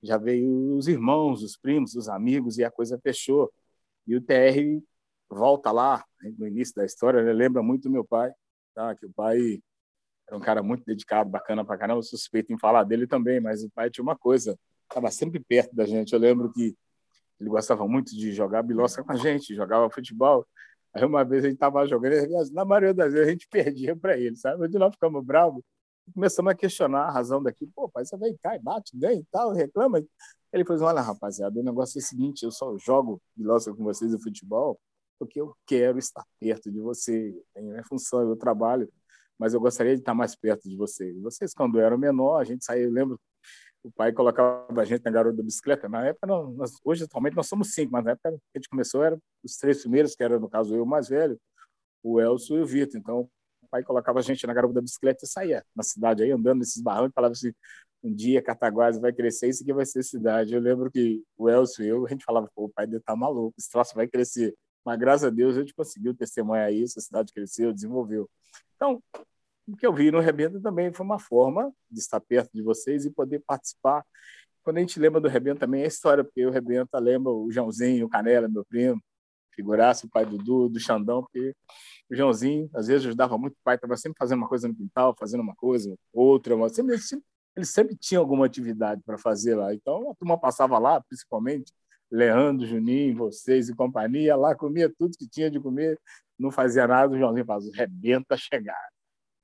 já 0.02 0.18
veio 0.18 0.76
os 0.76 0.88
irmãos, 0.88 1.44
os 1.44 1.56
primos, 1.56 1.96
os 1.96 2.10
amigos 2.10 2.58
e 2.58 2.64
a 2.64 2.72
coisa 2.72 3.00
fechou. 3.00 3.52
E 4.08 4.16
o 4.16 4.22
TR 4.22 4.82
volta 5.30 5.72
lá 5.72 6.04
no 6.38 6.48
início 6.48 6.76
da 6.76 6.86
história, 6.86 7.24
né? 7.24 7.32
lembra 7.32 7.62
muito 7.62 7.90
meu 7.90 8.04
pai, 8.04 8.32
tá? 8.74 8.96
Que 8.96 9.06
o 9.06 9.12
pai 9.12 9.62
era 10.28 10.38
um 10.38 10.42
cara 10.42 10.64
muito 10.64 10.84
dedicado, 10.86 11.30
bacana 11.30 11.64
pra 11.64 11.78
caramba, 11.78 12.02
suspeito 12.02 12.52
em 12.52 12.58
falar 12.58 12.84
dele 12.84 13.06
também, 13.06 13.40
mas 13.40 13.64
o 13.64 13.70
pai 13.70 13.90
tinha 13.90 14.04
uma 14.04 14.16
coisa, 14.16 14.58
estava 14.90 15.12
sempre 15.12 15.40
perto 15.40 15.76
da 15.76 15.86
gente. 15.86 16.14
Eu 16.14 16.20
lembro 16.20 16.52
que 16.52 16.76
ele 17.40 17.50
gostava 17.50 17.88
muito 17.88 18.16
de 18.16 18.32
jogar 18.32 18.64
bilosca 18.64 19.04
com 19.04 19.12
a 19.12 19.16
gente, 19.16 19.56
jogava 19.56 19.90
futebol. 19.90 20.46
Aí 20.94 21.06
uma 21.06 21.24
vez 21.24 21.44
a 21.44 21.48
gente 21.48 21.56
estava 21.56 21.86
jogando, 21.88 22.14
na 22.52 22.66
maioria 22.66 22.94
das 22.94 23.14
vezes 23.14 23.28
a 23.28 23.32
gente 23.32 23.48
perdia 23.48 23.96
para 23.96 24.18
ele, 24.18 24.36
sabe? 24.36 24.68
De 24.68 24.78
nós 24.78 24.94
ficamos 24.94 25.24
bravos, 25.24 25.64
começamos 26.14 26.52
a 26.52 26.56
questionar 26.56 27.04
a 27.04 27.12
razão 27.12 27.42
daqui. 27.42 27.66
Pô, 27.68 27.90
pai, 27.90 28.06
você 28.06 28.18
vem 28.18 28.36
cá 28.42 28.56
e 28.56 28.60
bate, 28.60 28.98
ganha 28.98 29.20
e 29.20 29.26
tal, 29.32 29.52
reclama. 29.54 30.04
Ele 30.52 30.66
falou 30.66 30.76
assim, 30.76 30.86
olha, 30.86 31.02
rapaziada, 31.02 31.60
o 31.60 31.64
negócio 31.64 31.98
é 31.98 32.02
o 32.02 32.06
seguinte, 32.06 32.44
eu 32.44 32.52
só 32.52 32.78
jogo 32.78 33.22
bilosca 33.36 33.74
com 33.74 33.84
vocês 33.84 34.12
no 34.12 34.22
futebol 34.22 34.80
porque 35.22 35.40
eu 35.40 35.56
quero 35.68 36.00
estar 36.00 36.26
perto 36.40 36.72
de 36.72 36.80
você. 36.80 37.32
Tem 37.54 37.64
minha 37.64 37.84
função, 37.84 38.22
eu 38.22 38.36
trabalho, 38.36 38.92
mas 39.38 39.54
eu 39.54 39.60
gostaria 39.60 39.94
de 39.94 40.02
estar 40.02 40.16
mais 40.16 40.36
perto 40.36 40.68
de 40.68 40.76
vocês. 40.76 41.16
Vocês, 41.22 41.54
quando 41.54 41.80
eram 41.80 41.96
menor, 41.96 42.40
a 42.40 42.44
gente 42.44 42.66
saía, 42.66 42.86
eu 42.86 42.92
lembro 42.92 43.22
o 43.84 43.92
pai 43.92 44.14
colocava 44.14 44.66
a 44.82 44.86
gente 44.86 45.04
na 45.04 45.12
garota 45.12 45.38
da 45.38 45.44
bicicleta. 45.44 45.90
Na 45.90 46.06
época, 46.06 46.28
nós, 46.28 46.78
hoje 46.84 47.04
atualmente 47.04 47.36
nós 47.36 47.48
somos 47.48 47.74
cinco, 47.74 47.92
mas 47.92 48.04
na 48.04 48.12
época 48.12 48.32
que 48.32 48.38
a 48.56 48.60
gente 48.60 48.70
começou, 48.70 49.04
eram 49.04 49.20
os 49.44 49.58
três 49.58 49.82
primeiros, 49.82 50.16
que 50.16 50.24
era 50.24 50.40
no 50.40 50.50
caso 50.50 50.76
eu, 50.76 50.86
mais 50.86 51.10
velho, 51.10 51.40
o 52.04 52.20
Elcio 52.20 52.58
e 52.58 52.62
o 52.62 52.66
Vitor. 52.66 53.00
Então, 53.00 53.30
o 53.62 53.68
pai 53.70 53.84
colocava 53.84 54.20
a 54.20 54.22
gente 54.22 54.46
na 54.46 54.54
garota 54.54 54.76
da 54.76 54.82
bicicleta 54.82 55.26
e 55.26 55.28
saía 55.28 55.64
na 55.76 55.84
cidade 55.84 56.24
aí, 56.24 56.32
andando 56.32 56.60
nesses 56.60 56.82
barrancos, 56.82 57.14
falava 57.14 57.34
assim, 57.34 57.52
um 58.04 58.14
dia 58.14 58.42
Cataguases 58.42 59.00
vai 59.00 59.14
crescer, 59.14 59.50
isso 59.50 59.64
aqui 59.64 59.74
vai 59.74 59.86
ser 59.86 60.04
cidade. 60.04 60.54
Eu 60.54 60.62
lembro 60.62 60.92
que 60.92 61.24
o 61.38 61.50
Elcio 61.50 61.84
e 61.84 61.88
eu, 61.88 62.06
a 62.06 62.10
gente 62.10 62.26
falava, 62.26 62.50
pô, 62.56 62.66
o 62.66 62.70
pai 62.70 62.88
dele 62.88 63.04
tá 63.06 63.16
maluco, 63.16 63.54
esse 63.58 63.70
troço 63.70 63.94
vai 63.96 64.08
crescer. 64.08 64.56
Mas, 64.84 65.00
graças 65.00 65.26
a 65.26 65.30
Deus, 65.30 65.56
a 65.56 65.60
gente 65.60 65.74
conseguiu 65.74 66.16
testemunhar 66.16 66.74
isso, 66.74 66.98
a 66.98 67.02
cidade 67.02 67.32
cresceu, 67.32 67.72
desenvolveu. 67.72 68.28
Então, 68.76 69.02
o 69.72 69.78
que 69.78 69.86
eu 69.88 69.94
vi 69.94 70.12
no 70.12 70.20
Rebento 70.20 70.62
também 70.62 70.92
foi 70.92 71.06
uma 71.06 71.20
forma 71.20 71.72
de 71.90 72.00
estar 72.00 72.20
perto 72.20 72.52
de 72.54 72.62
vocês 72.62 73.06
e 73.06 73.12
poder 73.12 73.40
participar. 73.40 74.06
Quando 74.64 74.78
a 74.78 74.80
gente 74.82 75.00
lembra 75.00 75.22
do 75.22 75.28
Rebento 75.28 75.60
também 75.60 75.84
é 75.84 75.88
história, 75.88 76.24
porque 76.24 76.46
o 76.46 76.52
Rebento 76.52 76.90
lembra 77.00 77.32
o 77.32 77.50
Joãozinho, 77.52 78.06
o 78.06 78.10
Canela, 78.10 78.48
meu 78.48 78.66
primo, 78.66 79.02
figurasse 79.56 80.06
o 80.06 80.10
pai 80.10 80.26
do 80.26 80.38
Dudu, 80.38 80.70
do 80.70 80.80
Xandão, 80.80 81.22
porque 81.22 81.56
o 82.10 82.16
Joãozinho, 82.16 82.70
às 82.74 82.88
vezes, 82.88 83.06
ajudava 83.08 83.38
muito 83.38 83.54
o 83.54 83.64
pai, 83.64 83.76
estava 83.76 83.98
sempre 83.98 84.18
fazendo 84.20 84.40
uma 84.40 84.48
coisa 84.48 84.68
no 84.68 84.76
quintal, 84.76 85.16
fazendo 85.18 85.42
uma 85.42 85.56
coisa, 85.56 85.96
outra, 86.14 86.56
sempre, 86.70 86.96
ele 87.56 87.66
sempre 87.66 87.96
tinha 87.96 88.20
alguma 88.20 88.46
atividade 88.46 89.02
para 89.06 89.18
fazer 89.18 89.56
lá. 89.56 89.74
Então, 89.74 90.12
a 90.12 90.16
turma 90.16 90.38
passava 90.38 90.78
lá, 90.78 91.02
principalmente 91.02 91.72
Leandro, 92.12 92.68
Juninho, 92.68 93.16
vocês 93.18 93.70
e 93.70 93.76
companhia, 93.76 94.36
lá 94.36 94.54
comia 94.54 94.94
tudo 94.98 95.18
que 95.18 95.28
tinha 95.28 95.50
de 95.50 95.60
comer, 95.60 95.98
não 96.38 96.52
fazia 96.52 96.86
nada, 96.88 97.14
o 97.14 97.18
Joãozinho 97.18 97.46
fazia, 97.46 97.72
rebenta 97.74 98.36
chegar. 98.38 98.90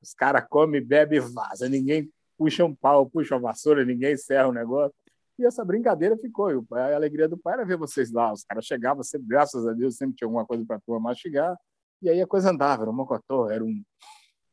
Os 0.07 0.13
caras 0.13 0.47
comem, 0.49 0.81
bebem 0.81 1.17
e 1.17 1.21
vaza. 1.21 1.67
Ninguém 1.67 2.09
puxa 2.37 2.63
um 2.63 2.73
pau, 2.73 3.09
puxa 3.09 3.35
uma 3.35 3.41
vassoura, 3.41 3.83
ninguém 3.83 4.13
encerra 4.13 4.47
o 4.47 4.53
negócio. 4.53 4.95
E 5.37 5.45
essa 5.45 5.65
brincadeira 5.65 6.15
ficou. 6.15 6.65
A 6.71 6.95
alegria 6.95 7.27
do 7.27 7.37
pai 7.37 7.55
era 7.55 7.65
ver 7.65 7.75
vocês 7.77 8.09
lá. 8.09 8.31
Os 8.31 8.41
caras 8.45 8.63
chegavam, 8.63 9.03
sempre, 9.03 9.27
graças 9.27 9.67
a 9.67 9.73
Deus, 9.73 9.97
sempre 9.97 10.15
tinha 10.15 10.25
alguma 10.25 10.45
coisa 10.45 10.65
para 10.65 10.77
a 10.77 10.79
turma 10.79 11.09
mastigar. 11.09 11.57
E 12.01 12.09
aí 12.09 12.21
a 12.21 12.25
coisa 12.25 12.51
andava, 12.51 12.83
era 12.83 12.89
um 12.89 12.93
mocotó, 12.93 13.49
era 13.49 13.61
um, 13.61 13.83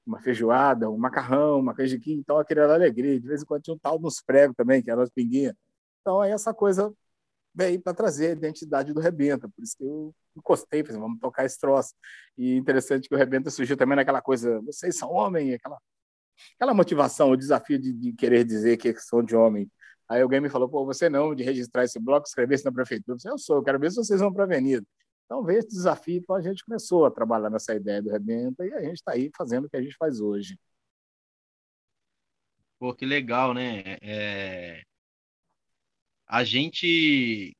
uma 0.04 0.20
feijoada, 0.20 0.90
um 0.90 0.98
macarrão, 0.98 1.60
uma 1.60 1.72
canjiquinha. 1.72 2.18
Então 2.18 2.36
aquele 2.36 2.58
era 2.58 2.74
alegria. 2.74 3.20
De 3.20 3.28
vez 3.28 3.42
em 3.42 3.46
quando 3.46 3.62
tinha 3.62 3.74
um 3.74 3.78
tal 3.78 4.00
nos 4.00 4.20
pregos 4.20 4.56
também, 4.56 4.82
que 4.82 4.90
eram 4.90 5.02
as 5.02 5.10
pinguinhas. 5.10 5.54
Então 6.00 6.20
aí 6.20 6.32
essa 6.32 6.52
coisa 6.52 6.92
veio 7.54 7.80
para 7.80 7.94
trazer 7.94 8.28
a 8.28 8.32
identidade 8.32 8.92
do 8.92 9.00
Rebenta. 9.00 9.48
Por 9.48 9.62
isso 9.62 9.76
que 9.76 9.84
eu 9.84 10.14
encostei, 10.36 10.84
falei, 10.84 11.00
vamos 11.00 11.20
tocar 11.20 11.44
esse 11.44 11.58
troço. 11.58 11.94
E 12.36 12.56
interessante 12.56 13.08
que 13.08 13.14
o 13.14 13.18
Rebenta 13.18 13.50
surgiu 13.50 13.76
também 13.76 13.96
naquela 13.96 14.20
coisa, 14.20 14.60
vocês 14.62 14.96
são 14.96 15.10
homem, 15.10 15.54
aquela, 15.54 15.78
aquela 16.56 16.74
motivação, 16.74 17.30
o 17.30 17.36
desafio 17.36 17.78
de, 17.78 17.92
de 17.92 18.12
querer 18.12 18.44
dizer 18.44 18.76
que 18.76 18.92
são 18.96 19.22
de 19.22 19.36
homem. 19.36 19.70
Aí 20.08 20.20
alguém 20.20 20.40
me 20.40 20.50
falou, 20.50 20.68
pô, 20.68 20.84
você 20.84 21.08
não, 21.08 21.34
de 21.34 21.42
registrar 21.42 21.84
esse 21.84 21.98
bloco, 21.98 22.26
escrever 22.26 22.56
isso 22.56 22.64
na 22.64 22.72
prefeitura. 22.72 23.12
Eu, 23.12 23.16
disse, 23.16 23.28
eu 23.28 23.38
sou, 23.38 23.56
eu 23.56 23.62
quero 23.62 23.78
ver 23.78 23.90
se 23.90 23.96
vocês 23.96 24.20
vão 24.20 24.32
para 24.32 24.42
a 24.44 24.46
avenida. 24.46 24.86
Então 25.24 25.42
veio 25.42 25.60
esse 25.60 25.68
desafio, 25.68 26.18
então 26.18 26.36
a 26.36 26.42
gente 26.42 26.64
começou 26.64 27.06
a 27.06 27.10
trabalhar 27.10 27.48
nessa 27.48 27.74
ideia 27.74 28.02
do 28.02 28.10
Rebenta 28.10 28.66
e 28.66 28.72
a 28.74 28.82
gente 28.82 28.96
está 28.96 29.12
aí 29.12 29.30
fazendo 29.34 29.64
o 29.64 29.70
que 29.70 29.76
a 29.76 29.82
gente 29.82 29.96
faz 29.96 30.20
hoje. 30.20 30.58
Pô, 32.78 32.94
que 32.94 33.06
legal, 33.06 33.54
né? 33.54 33.96
É... 34.02 34.82
A 36.26 36.44
gente, 36.44 37.56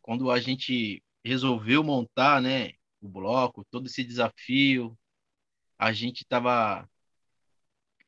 quando 0.00 0.30
a 0.30 0.40
gente 0.40 1.02
resolveu 1.24 1.84
montar, 1.84 2.40
né, 2.42 2.72
o 3.00 3.08
bloco, 3.08 3.64
todo 3.70 3.86
esse 3.86 4.04
desafio, 4.04 4.96
a 5.78 5.92
gente 5.92 6.22
estava 6.22 6.88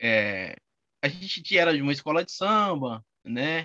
é... 0.00 0.56
a 1.02 1.08
gente 1.08 1.56
era 1.56 1.74
de 1.74 1.82
uma 1.82 1.92
escola 1.92 2.24
de 2.24 2.32
samba, 2.32 3.04
né? 3.24 3.62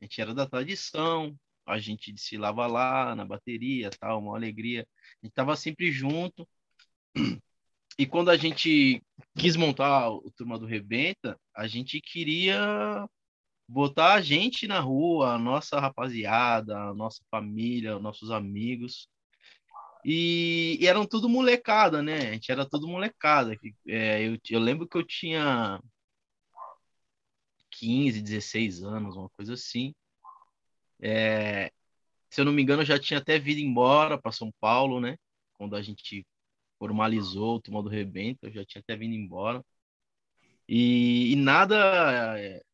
A 0.00 0.04
gente 0.04 0.20
era 0.20 0.34
da 0.34 0.46
tradição, 0.46 1.36
a 1.66 1.78
gente 1.78 2.12
desfilava 2.12 2.66
lá 2.66 3.14
na 3.14 3.24
bateria, 3.24 3.90
tal, 3.90 4.20
uma 4.20 4.36
alegria. 4.36 4.86
A 5.22 5.26
gente 5.26 5.32
estava 5.32 5.56
sempre 5.56 5.92
junto. 5.92 6.48
E 7.98 8.06
quando 8.06 8.30
a 8.30 8.36
gente 8.36 9.02
quis 9.36 9.56
montar 9.56 10.10
o 10.10 10.30
Turma 10.36 10.56
do 10.56 10.66
Rebenta, 10.66 11.36
a 11.52 11.66
gente 11.66 12.00
queria 12.00 13.08
botar 13.68 14.14
a 14.14 14.20
gente 14.22 14.66
na 14.66 14.80
rua, 14.80 15.34
a 15.34 15.38
nossa 15.38 15.78
rapaziada, 15.78 16.76
a 16.78 16.94
nossa 16.94 17.22
família, 17.30 17.98
nossos 17.98 18.30
amigos. 18.30 19.08
E, 20.04 20.78
e 20.80 20.86
eram 20.86 21.06
tudo 21.06 21.28
molecada, 21.28 22.02
né? 22.02 22.30
A 22.30 22.32
gente 22.32 22.50
era 22.50 22.68
tudo 22.68 22.88
molecada. 22.88 23.56
É, 23.86 24.26
eu, 24.26 24.38
eu 24.50 24.60
lembro 24.60 24.88
que 24.88 24.96
eu 24.96 25.04
tinha 25.04 25.80
15, 27.70 28.22
16 28.22 28.82
anos, 28.82 29.16
uma 29.16 29.28
coisa 29.30 29.54
assim. 29.54 29.94
É, 31.00 31.70
se 32.30 32.40
eu 32.40 32.44
não 32.44 32.52
me 32.52 32.62
engano, 32.62 32.84
já 32.84 32.98
tinha 32.98 33.18
até 33.20 33.38
vindo 33.38 33.60
embora 33.60 34.18
para 34.18 34.32
São 34.32 34.52
Paulo, 34.60 35.00
né? 35.00 35.16
Quando 35.54 35.76
a 35.76 35.82
gente 35.82 36.26
formalizou 36.78 37.56
o 37.56 37.60
Turma 37.60 37.82
do 37.82 37.88
Rebento, 37.88 38.46
eu 38.46 38.52
já 38.52 38.64
tinha 38.64 38.80
até 38.80 38.96
vindo 38.96 39.14
embora. 39.14 39.64
E, 40.68 41.32
e, 41.32 41.36
nada. 41.36 41.76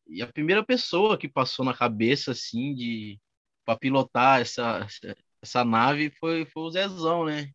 E 0.07 0.21
a 0.21 0.27
primeira 0.27 0.63
pessoa 0.63 1.17
que 1.17 1.29
passou 1.29 1.63
na 1.63 1.73
cabeça, 1.73 2.31
assim, 2.31 2.73
de 2.75 3.19
para 3.63 3.79
pilotar 3.79 4.41
essa, 4.41 4.85
essa, 5.41 5.65
nave 5.65 6.11
foi, 6.19 6.45
foi 6.45 6.63
o 6.63 6.69
Zezão, 6.69 7.25
né? 7.25 7.49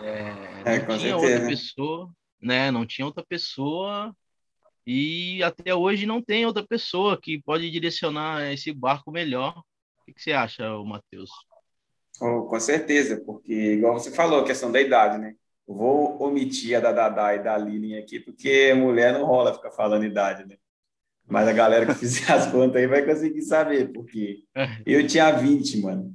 É, 0.00 0.18
é, 0.64 0.86
não 0.86 0.98
tinha 0.98 0.98
certeza. 0.98 1.16
outra 1.16 1.46
pessoa, 1.46 2.10
né? 2.40 2.70
Não 2.70 2.86
tinha 2.86 3.04
outra 3.04 3.24
pessoa 3.26 4.16
e 4.86 5.42
até 5.42 5.74
hoje 5.74 6.06
não 6.06 6.22
tem 6.22 6.46
outra 6.46 6.64
pessoa 6.64 7.20
que 7.20 7.42
pode 7.42 7.70
direcionar 7.70 8.52
esse 8.52 8.72
barco 8.72 9.10
melhor. 9.10 9.62
O 10.08 10.14
que 10.14 10.22
você 10.22 10.32
acha, 10.32 10.64
Matheus? 10.84 11.30
Oh, 12.20 12.44
com 12.44 12.60
certeza, 12.60 13.20
porque, 13.26 13.52
igual 13.52 13.94
você 13.94 14.10
falou, 14.10 14.40
a 14.40 14.46
questão 14.46 14.70
da 14.70 14.80
idade, 14.80 15.18
né? 15.18 15.34
Eu 15.68 15.74
vou 15.74 16.22
omitir 16.22 16.76
a 16.76 16.80
da 16.80 16.92
Dadá 16.92 17.34
e 17.34 17.42
da 17.42 17.56
Lilian 17.56 17.98
aqui, 17.98 18.20
porque 18.20 18.72
mulher 18.74 19.12
não 19.12 19.24
rola 19.24 19.54
ficar 19.54 19.70
falando 19.70 20.04
idade, 20.04 20.46
né? 20.46 20.56
Mas 21.28 21.48
a 21.48 21.52
galera 21.52 21.86
que 21.86 21.94
fizer 21.94 22.30
as 22.32 22.50
contas 22.50 22.76
aí 22.76 22.86
vai 22.86 23.04
conseguir 23.04 23.42
saber, 23.42 23.92
porque 23.92 24.44
eu 24.84 25.06
tinha 25.06 25.32
20, 25.32 25.80
mano. 25.80 26.14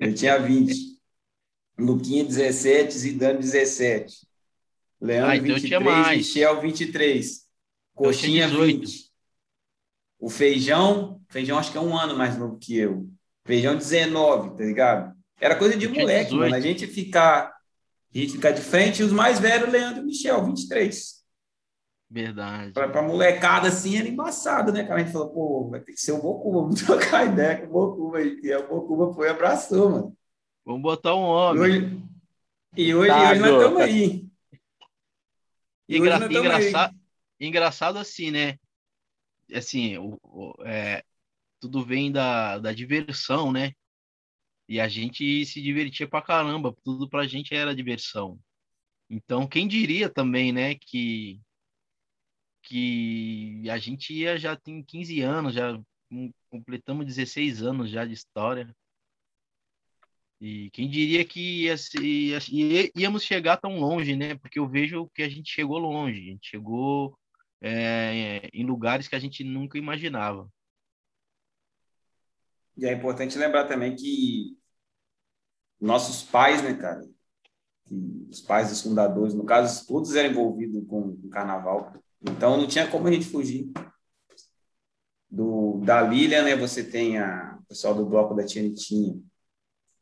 Eu 0.00 0.14
tinha 0.14 0.38
20. 0.38 0.92
Luquinha 1.78 2.24
17, 2.24 2.98
Zidane 2.98 3.38
17. 3.38 4.26
Leandro 5.00 5.30
ah, 5.30 5.36
então 5.36 5.54
23, 5.56 6.16
Michel 6.16 6.60
23. 6.60 7.46
Coxinha 7.94 8.48
20. 8.48 9.10
O 10.18 10.30
feijão, 10.30 11.20
feijão 11.28 11.58
acho 11.58 11.72
que 11.72 11.78
é 11.78 11.80
um 11.80 11.96
ano 11.98 12.16
mais 12.16 12.38
novo 12.38 12.56
que 12.56 12.78
eu. 12.78 13.08
Feijão 13.44 13.76
19, 13.76 14.56
tá 14.56 14.64
ligado? 14.64 15.16
Era 15.40 15.56
coisa 15.56 15.76
de 15.76 15.88
moleque, 15.88 16.32
mano. 16.32 16.54
A 16.54 16.60
gente 16.60 16.86
ficar, 16.86 17.52
a 18.18 18.22
gente 18.22 18.32
ficar 18.32 18.50
de 18.50 18.60
frente 18.60 19.00
e 19.00 19.04
os 19.04 19.12
mais 19.12 19.38
velhos, 19.38 19.70
Leandro 19.70 20.02
e 20.02 20.06
Michel, 20.06 20.44
23. 20.44 21.22
Verdade. 22.12 22.72
Pra, 22.72 22.88
pra 22.88 23.00
molecada 23.00 23.68
assim 23.68 23.96
era 23.96 24.06
embaçado, 24.06 24.70
né? 24.70 24.84
Cara, 24.84 24.96
a 24.96 25.02
gente 25.02 25.12
falou, 25.12 25.30
pô, 25.30 25.70
vai 25.70 25.80
ter 25.80 25.92
que 25.92 26.00
ser 26.00 26.12
o 26.12 26.20
Bocuba, 26.20 26.60
vamos 26.60 26.82
trocar 26.84 27.26
ideia 27.26 27.58
com 27.58 27.66
o 27.66 27.70
Bocuba. 27.70 28.20
E 28.20 28.54
o 28.54 28.68
Bocuba 28.68 29.14
foi 29.14 29.28
e 29.28 29.30
abraçou, 29.30 29.90
mano. 29.90 30.16
Vamos 30.64 30.82
botar 30.82 31.14
um 31.14 31.22
homem. 31.22 31.62
E 31.64 31.64
hoje, 31.64 32.06
e 32.76 32.94
hoje, 32.94 33.08
tá, 33.08 33.30
hoje 33.30 33.40
nós 33.40 33.50
estamos 33.50 33.80
aí. 33.80 34.28
E 35.88 35.96
engra, 35.96 36.26
engraçado, 36.26 36.96
engraçado 37.40 37.98
assim, 37.98 38.30
né? 38.30 38.58
Assim, 39.54 39.96
o, 39.96 40.18
o, 40.22 40.54
é, 40.64 41.02
tudo 41.58 41.82
vem 41.82 42.12
da, 42.12 42.58
da 42.58 42.72
diversão, 42.72 43.50
né? 43.50 43.72
E 44.68 44.80
a 44.80 44.88
gente 44.88 45.44
se 45.46 45.60
divertia 45.60 46.08
pra 46.08 46.22
caramba, 46.22 46.74
tudo 46.84 47.08
pra 47.08 47.26
gente 47.26 47.54
era 47.54 47.74
diversão. 47.74 48.38
Então, 49.10 49.46
quem 49.46 49.68
diria 49.68 50.08
também, 50.08 50.52
né, 50.52 50.74
que 50.74 51.40
que 52.62 53.68
a 53.70 53.76
gente 53.78 54.14
ia 54.14 54.38
já 54.38 54.56
tem 54.56 54.82
15 54.82 55.20
anos, 55.20 55.54
já 55.54 55.78
completamos 56.50 57.06
16 57.06 57.62
anos 57.62 57.90
já 57.90 58.04
de 58.04 58.14
história. 58.14 58.74
E 60.40 60.70
quem 60.70 60.88
diria 60.88 61.24
que 61.24 61.64
ia, 61.66 61.74
ia, 62.50 62.90
íamos 62.96 63.22
chegar 63.22 63.56
tão 63.58 63.78
longe, 63.78 64.16
né? 64.16 64.34
Porque 64.36 64.58
eu 64.58 64.68
vejo 64.68 65.08
que 65.14 65.22
a 65.22 65.28
gente 65.28 65.50
chegou 65.50 65.78
longe, 65.78 66.18
a 66.20 66.32
gente 66.32 66.48
chegou 66.48 67.16
é, 67.60 68.48
em 68.52 68.64
lugares 68.64 69.06
que 69.06 69.14
a 69.14 69.20
gente 69.20 69.44
nunca 69.44 69.78
imaginava. 69.78 70.48
E 72.76 72.86
é 72.86 72.92
importante 72.92 73.38
lembrar 73.38 73.66
também 73.66 73.94
que 73.94 74.56
nossos 75.80 76.22
pais, 76.22 76.62
né, 76.62 76.74
cara, 76.74 77.04
os 78.30 78.40
pais 78.40 78.70
dos 78.70 78.80
fundadores, 78.80 79.34
no 79.34 79.44
caso, 79.44 79.86
todos 79.86 80.14
eram 80.14 80.30
envolvidos 80.30 80.86
com 80.86 81.00
o 81.00 81.28
carnaval, 81.28 81.92
então 82.22 82.56
não 82.56 82.66
tinha 82.66 82.90
como 82.90 83.08
a 83.08 83.12
gente 83.12 83.26
fugir. 83.26 83.70
Do, 85.30 85.80
da 85.84 86.02
Lília, 86.02 86.42
né, 86.42 86.54
você 86.54 86.84
tem 86.84 87.18
a, 87.18 87.58
o 87.60 87.64
pessoal 87.64 87.94
do 87.94 88.06
bloco 88.06 88.34
da 88.34 88.44
Tianitinha, 88.44 89.18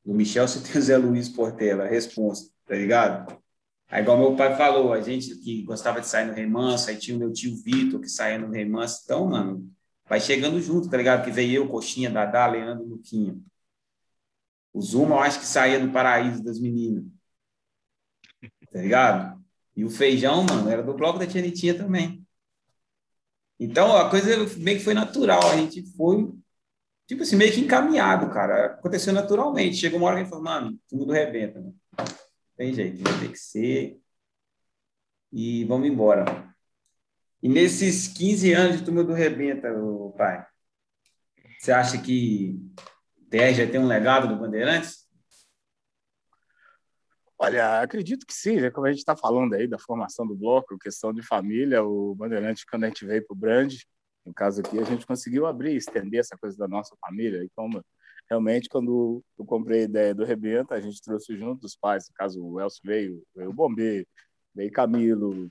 do 0.04 0.12
Michel 0.12 0.46
você 0.46 0.60
tem 0.60 0.80
o 0.80 0.84
Zé 0.84 0.96
Luiz 0.96 1.28
Portela, 1.28 1.86
responsa, 1.86 2.50
tá 2.66 2.74
ligado? 2.74 3.40
Aí, 3.88 4.02
igual 4.02 4.18
meu 4.18 4.36
pai 4.36 4.56
falou, 4.56 4.92
a 4.92 5.00
gente 5.00 5.34
que 5.36 5.62
gostava 5.62 6.00
de 6.00 6.06
sair 6.06 6.26
no 6.26 6.32
remanso, 6.32 6.88
aí 6.88 6.96
tinha 6.96 7.16
o 7.16 7.18
meu 7.20 7.32
tio 7.32 7.56
Vitor 7.56 8.00
que 8.00 8.08
saía 8.08 8.38
no 8.38 8.50
remanso. 8.50 9.00
Então, 9.04 9.26
mano, 9.26 9.68
vai 10.10 10.20
chegando 10.20 10.60
junto, 10.60 10.90
tá 10.90 10.96
ligado? 10.96 11.24
Que 11.24 11.30
veio 11.30 11.62
eu, 11.62 11.68
Coxinha, 11.68 12.10
Dadá, 12.10 12.44
Leandro, 12.48 12.84
Luquinha. 12.84 13.38
O 14.72 14.82
Zuma, 14.82 15.14
eu 15.14 15.20
acho 15.20 15.38
que 15.38 15.46
saía 15.46 15.78
do 15.78 15.92
paraíso 15.92 16.42
das 16.42 16.58
meninas. 16.58 17.04
Tá 18.72 18.80
ligado? 18.80 19.40
E 19.76 19.84
o 19.84 19.90
feijão, 19.90 20.42
mano, 20.42 20.68
era 20.68 20.82
do 20.82 20.94
bloco 20.94 21.18
da 21.18 21.28
Tianitinha 21.28 21.76
também. 21.78 22.26
Então, 23.58 23.96
a 23.96 24.10
coisa 24.10 24.36
meio 24.58 24.78
que 24.78 24.84
foi 24.84 24.94
natural. 24.94 25.48
A 25.48 25.56
gente 25.56 25.86
foi, 25.96 26.32
tipo 27.06 27.22
assim, 27.22 27.36
meio 27.36 27.52
que 27.52 27.60
encaminhado, 27.60 28.28
cara. 28.30 28.66
Aconteceu 28.66 29.12
naturalmente. 29.12 29.76
Chegou 29.76 30.00
uma 30.00 30.08
hora 30.08 30.16
que 30.16 30.22
a 30.22 30.24
gente 30.24 30.30
falou, 30.30 30.44
mano, 30.44 30.76
tudo 30.88 31.12
rebenta, 31.12 31.60
né? 31.60 31.72
tem 32.56 32.74
jeito, 32.74 33.02
vai 33.02 33.20
ter 33.20 33.28
que 33.30 33.38
ser. 33.38 34.00
E 35.32 35.64
vamos 35.66 35.88
embora. 35.88 36.49
E 37.42 37.48
nesses 37.48 38.08
15 38.08 38.52
anos 38.52 38.78
de 38.78 38.84
Turma 38.84 39.02
do 39.02 39.12
Rebenta, 39.12 39.72
o 39.72 40.12
pai, 40.12 40.46
você 41.58 41.72
acha 41.72 42.00
que 42.00 42.58
o 43.16 43.36
já 43.54 43.66
tem 43.70 43.80
um 43.80 43.86
legado 43.86 44.28
do 44.28 44.36
Bandeirantes? 44.36 45.08
Olha, 47.38 47.80
acredito 47.80 48.26
que 48.26 48.34
sim, 48.34 48.60
né? 48.60 48.70
como 48.70 48.86
a 48.86 48.90
gente 48.90 48.98
está 48.98 49.16
falando 49.16 49.54
aí 49.54 49.66
da 49.66 49.78
formação 49.78 50.26
do 50.26 50.36
bloco, 50.36 50.78
questão 50.78 51.12
de 51.12 51.22
família, 51.22 51.82
o 51.82 52.14
Bandeirante, 52.14 52.66
quando 52.66 52.84
a 52.84 52.88
gente 52.88 53.06
veio 53.06 53.26
para 53.26 53.34
o 53.34 53.38
Brand, 53.38 53.74
no 54.26 54.34
caso 54.34 54.60
aqui, 54.60 54.78
a 54.78 54.84
gente 54.84 55.06
conseguiu 55.06 55.46
abrir, 55.46 55.74
estender 55.74 56.20
essa 56.20 56.36
coisa 56.36 56.58
da 56.58 56.68
nossa 56.68 56.94
família. 57.00 57.42
Então, 57.42 57.70
realmente, 58.28 58.68
quando 58.68 59.24
eu 59.38 59.44
comprei 59.46 59.80
a 59.80 59.84
ideia 59.84 60.14
do 60.14 60.24
Rebenta, 60.24 60.74
a 60.74 60.80
gente 60.80 61.00
trouxe 61.00 61.34
junto 61.36 61.64
os 61.64 61.74
pais, 61.74 62.08
no 62.08 62.14
caso 62.14 62.44
o 62.44 62.60
Elcio 62.60 62.82
veio, 62.84 63.22
veio 63.34 63.50
o 63.50 63.54
Bombê, 63.54 64.06
veio 64.54 64.70
Camilo, 64.70 65.50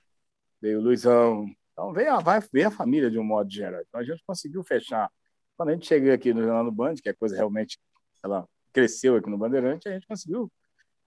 veio 0.61 0.79
o 0.79 0.83
Luizão, 0.83 1.47
então 1.79 1.93
veio 1.93 2.13
a, 2.13 2.19
vai, 2.19 2.41
veio 2.51 2.67
a 2.67 2.71
família 2.71 3.09
de 3.09 3.17
um 3.17 3.23
modo 3.23 3.49
geral. 3.49 3.81
Então 3.87 4.01
a 4.01 4.03
gente 4.03 4.21
conseguiu 4.27 4.61
fechar. 4.63 5.09
Quando 5.55 5.69
a 5.69 5.73
gente 5.73 5.87
chegou 5.87 6.11
aqui 6.11 6.33
no 6.33 6.43
Jornal 6.43 6.65
do 6.65 6.71
Band, 6.73 6.95
que 6.95 7.07
a 7.07 7.15
coisa 7.15 7.37
realmente 7.37 7.79
ela 8.21 8.45
cresceu 8.73 9.15
aqui 9.15 9.29
no 9.29 9.37
Bandeirante, 9.37 9.87
a 9.87 9.93
gente 9.93 10.05
conseguiu, 10.05 10.51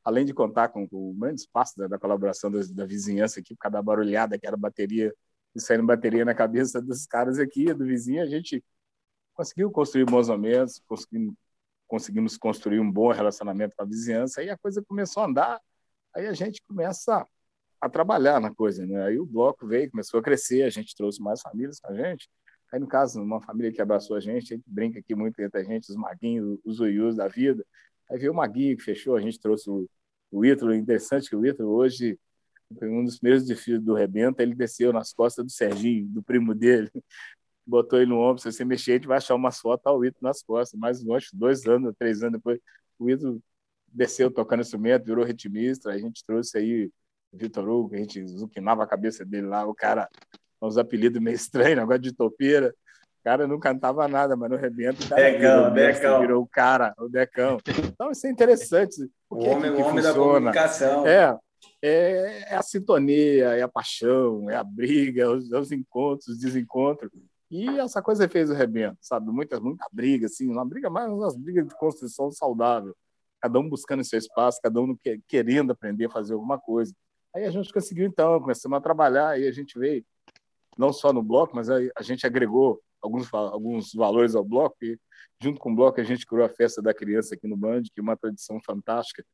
além 0.03 0.25
de 0.25 0.33
contar 0.33 0.69
com, 0.69 0.89
com 0.89 1.11
o 1.11 1.15
grande 1.15 1.43
espaço 1.43 1.77
da, 1.77 1.89
da 1.89 1.99
colaboração 1.99 2.51
da, 2.51 2.61
da, 2.71 2.87
vizinhança 2.87 3.41
aqui, 3.41 3.55
por 3.55 3.61
causa 3.61 3.75
da 3.75 3.83
barulhada 3.83 4.39
que 4.39 4.47
era 4.47 4.57
bateria, 4.57 5.15
e 5.55 5.61
saindo 5.61 5.85
bateria 5.85 6.25
na 6.25 6.35
cabeça 6.35 6.81
dos 6.81 7.05
caras 7.05 7.39
aqui, 7.39 7.75
do 7.75 7.85
vizinho, 7.85 8.23
a 8.23 8.27
gente 8.27 8.65
conseguiu 9.35 9.71
construir 9.71 10.07
bons 10.07 10.29
momentos, 10.29 10.83
conseguimos 10.87 11.35
conseguimos 11.87 12.39
construir 12.39 12.81
um 12.81 12.91
bom 12.91 13.13
relacionamento 13.13 13.77
com 13.77 13.83
a 13.83 13.87
vizinhança, 13.87 14.41
aí 14.41 14.49
a 14.49 14.57
coisa 14.57 14.83
começou 14.83 15.23
a 15.23 15.27
andar, 15.27 15.61
aí 16.17 16.27
a 16.27 16.33
gente 16.33 16.63
começa 16.67 17.27
a 17.83 17.89
trabalhar 17.89 18.41
na 18.41 18.55
coisa, 18.55 18.87
né? 18.87 19.05
Aí 19.05 19.19
o 19.19 19.27
bloco 19.27 19.67
veio, 19.67 19.91
começou 19.91 20.21
a 20.21 20.23
crescer, 20.23 20.63
a 20.63 20.71
gente 20.71 20.95
trouxe 20.95 21.21
mais 21.21 21.41
famílias 21.43 21.81
com 21.81 21.93
a 21.93 21.95
gente. 21.97 22.31
Aí, 22.73 22.79
no 22.79 22.87
caso, 22.87 23.21
uma 23.21 23.41
família 23.43 23.73
que 23.73 23.83
abraçou 23.83 24.17
a 24.17 24.21
gente, 24.21 24.55
a 24.55 24.57
gente 24.57 24.65
brinca 24.67 25.01
aqui 25.01 25.17
muito 25.17 25.41
entre 25.41 25.61
a 25.61 25.65
gente, 25.65 25.91
os 25.91 25.97
maguinhos, 25.97 26.61
os 26.65 26.79
uius 26.79 27.17
da 27.17 27.27
vida. 27.27 27.67
Aí 28.09 28.19
veio 28.19 28.31
o 28.33 28.35
Maguinho 28.37 28.77
que 28.77 28.85
fechou, 28.85 29.17
a 29.17 29.21
gente 29.21 29.41
trouxe 29.41 29.69
o, 29.69 29.89
o 30.31 30.45
Ítalo, 30.45 30.73
interessante 30.73 31.29
que 31.29 31.35
o 31.35 31.45
Ítalo 31.45 31.71
hoje 31.71 32.19
foi 32.79 32.89
um 32.89 33.05
dos 33.05 33.19
primeiros 33.19 33.47
desafios 33.47 33.83
do 33.83 33.95
Rebenta, 33.95 34.43
ele 34.43 34.55
desceu 34.55 34.93
nas 34.93 35.13
costas 35.13 35.45
do 35.45 35.51
Serginho, 35.51 36.07
do 36.07 36.23
primo 36.23 36.55
dele, 36.55 36.91
botou 37.67 37.99
ele 37.99 38.11
no 38.11 38.19
ombro, 38.19 38.41
se 38.41 38.51
você 38.51 38.65
mexer, 38.65 38.93
a 38.93 38.95
gente 38.95 39.09
vai 39.09 39.19
achar 39.19 39.35
umas 39.35 39.59
fotos 39.59 39.87
ao 39.87 40.05
Ítalo 40.05 40.23
nas 40.23 40.43
costas, 40.43 40.79
mais 40.79 41.03
longe, 41.03 41.29
dois 41.35 41.67
anos, 41.67 41.95
três 41.99 42.23
anos 42.23 42.35
depois, 42.39 42.61
o 42.99 43.11
Ítalo 43.11 43.43
desceu 43.89 44.31
tocando 44.31 44.61
instrumento, 44.61 45.05
virou 45.05 45.25
ritmista, 45.25 45.91
a 45.91 45.99
gente 45.99 46.25
trouxe 46.25 46.57
aí 46.59 46.91
Vitor 47.33 47.69
Hugo, 47.69 47.95
a 47.95 47.99
gente 47.99 48.27
zuquinava 48.27 48.85
a 48.85 48.87
cabeça 48.87 49.25
dele 49.25 49.47
lá, 49.47 49.67
o 49.67 49.75
cara, 49.75 50.09
uns 50.61 50.77
apelidos 50.77 51.21
meio 51.21 51.35
estranhos, 51.35 51.79
negócio 51.79 52.03
de 52.03 52.13
topeira, 52.13 52.75
o 53.21 53.25
cara 53.25 53.47
não 53.47 53.59
cantava 53.59 54.07
nada, 54.09 54.37
mas 54.37 54.51
no 54.51 54.57
rebento. 54.57 55.09
Decão, 55.09 55.73
Decão. 55.73 56.21
Virou 56.21 56.43
o 56.43 56.47
cara, 56.47 56.93
o 56.99 57.09
Decão. 57.09 57.59
Então, 57.85 58.11
isso 58.11 58.27
é 58.27 58.31
interessante. 58.31 59.09
O, 59.31 59.37
o 59.37 59.49
homem, 59.49 59.75
que 59.75 59.81
o 59.81 59.87
homem 59.87 60.03
da 60.03 60.13
comunicação. 60.13 61.07
É, 61.07 61.39
é, 61.81 62.45
é, 62.51 62.55
a 62.57 62.63
sintonia, 62.63 63.57
é 63.57 63.63
a 63.63 63.69
paixão, 63.69 64.51
é 64.51 64.57
a 64.57 64.65
briga, 64.65 65.31
os, 65.31 65.51
os 65.53 65.73
encontros, 65.73 66.29
os 66.29 66.39
desencontros. 66.39 67.11
E 67.51 67.69
essa 67.79 68.03
coisa 68.03 68.29
fez 68.29 68.51
o 68.51 68.55
rebento, 68.55 68.97
sabe? 69.01 69.31
Muita, 69.31 69.61
muita 69.61 69.87
briga, 69.93 70.27
assim, 70.27 70.51
uma 70.51 70.65
briga 70.65 70.89
mais 70.89 71.11
umas 71.11 71.37
brigas 71.37 71.67
de 71.69 71.77
construção 71.77 72.31
saudável. 72.31 72.97
Cada 73.41 73.59
um 73.59 73.69
buscando 73.69 74.03
seu 74.03 74.19
espaço, 74.19 74.59
cada 74.63 74.81
um 74.81 74.97
querendo 75.29 75.73
aprender 75.73 76.07
a 76.07 76.11
fazer 76.11 76.33
alguma 76.33 76.59
coisa. 76.59 76.93
Aí 77.35 77.45
a 77.45 77.51
gente 77.51 77.73
conseguiu, 77.73 78.07
então, 78.07 78.41
começamos 78.41 78.77
a 78.77 78.81
trabalhar, 78.81 79.41
e 79.41 79.49
a 79.49 79.53
gente 79.53 79.79
veio, 79.79 80.05
não 80.77 80.93
só 80.93 81.13
no 81.13 81.23
bloco, 81.23 81.57
mas 81.57 81.71
a, 81.71 81.81
gente 82.03 82.27
agregou 82.27 82.83
alguns, 83.01 83.33
alguns 83.33 83.93
valores 83.95 84.35
ao 84.35 84.45
bloco, 84.45 84.77
e 84.83 84.99
junto 85.41 85.59
com 85.59 85.73
o 85.73 85.75
bloco 85.75 86.01
a 86.01 86.05
gente 86.05 86.27
criou 86.27 86.45
a 86.45 86.49
Festa 86.49 86.83
da 86.83 86.93
Criança 86.93 87.35
aqui 87.35 87.47
no 87.47 87.57
Band, 87.57 87.83
que 87.85 88.01
é 88.01 88.03
uma 88.03 88.17
tradição 88.17 88.61
fantástica. 88.61 89.25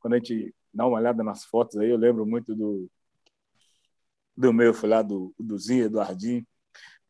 Quando 0.00 0.14
a 0.14 0.18
gente 0.18 0.54
dá 0.72 0.86
uma 0.86 0.98
olhada 0.98 1.24
nas 1.24 1.44
fotos 1.44 1.76
aí, 1.78 1.90
eu 1.90 1.96
lembro 1.96 2.24
muito 2.24 2.54
do, 2.54 2.88
do 4.36 4.52
meu, 4.52 4.72
foi 4.72 4.88
lá 4.88 5.02
do, 5.02 5.34
do 5.38 5.58
Zinho, 5.58 5.86
Eduardinho. 5.86 6.46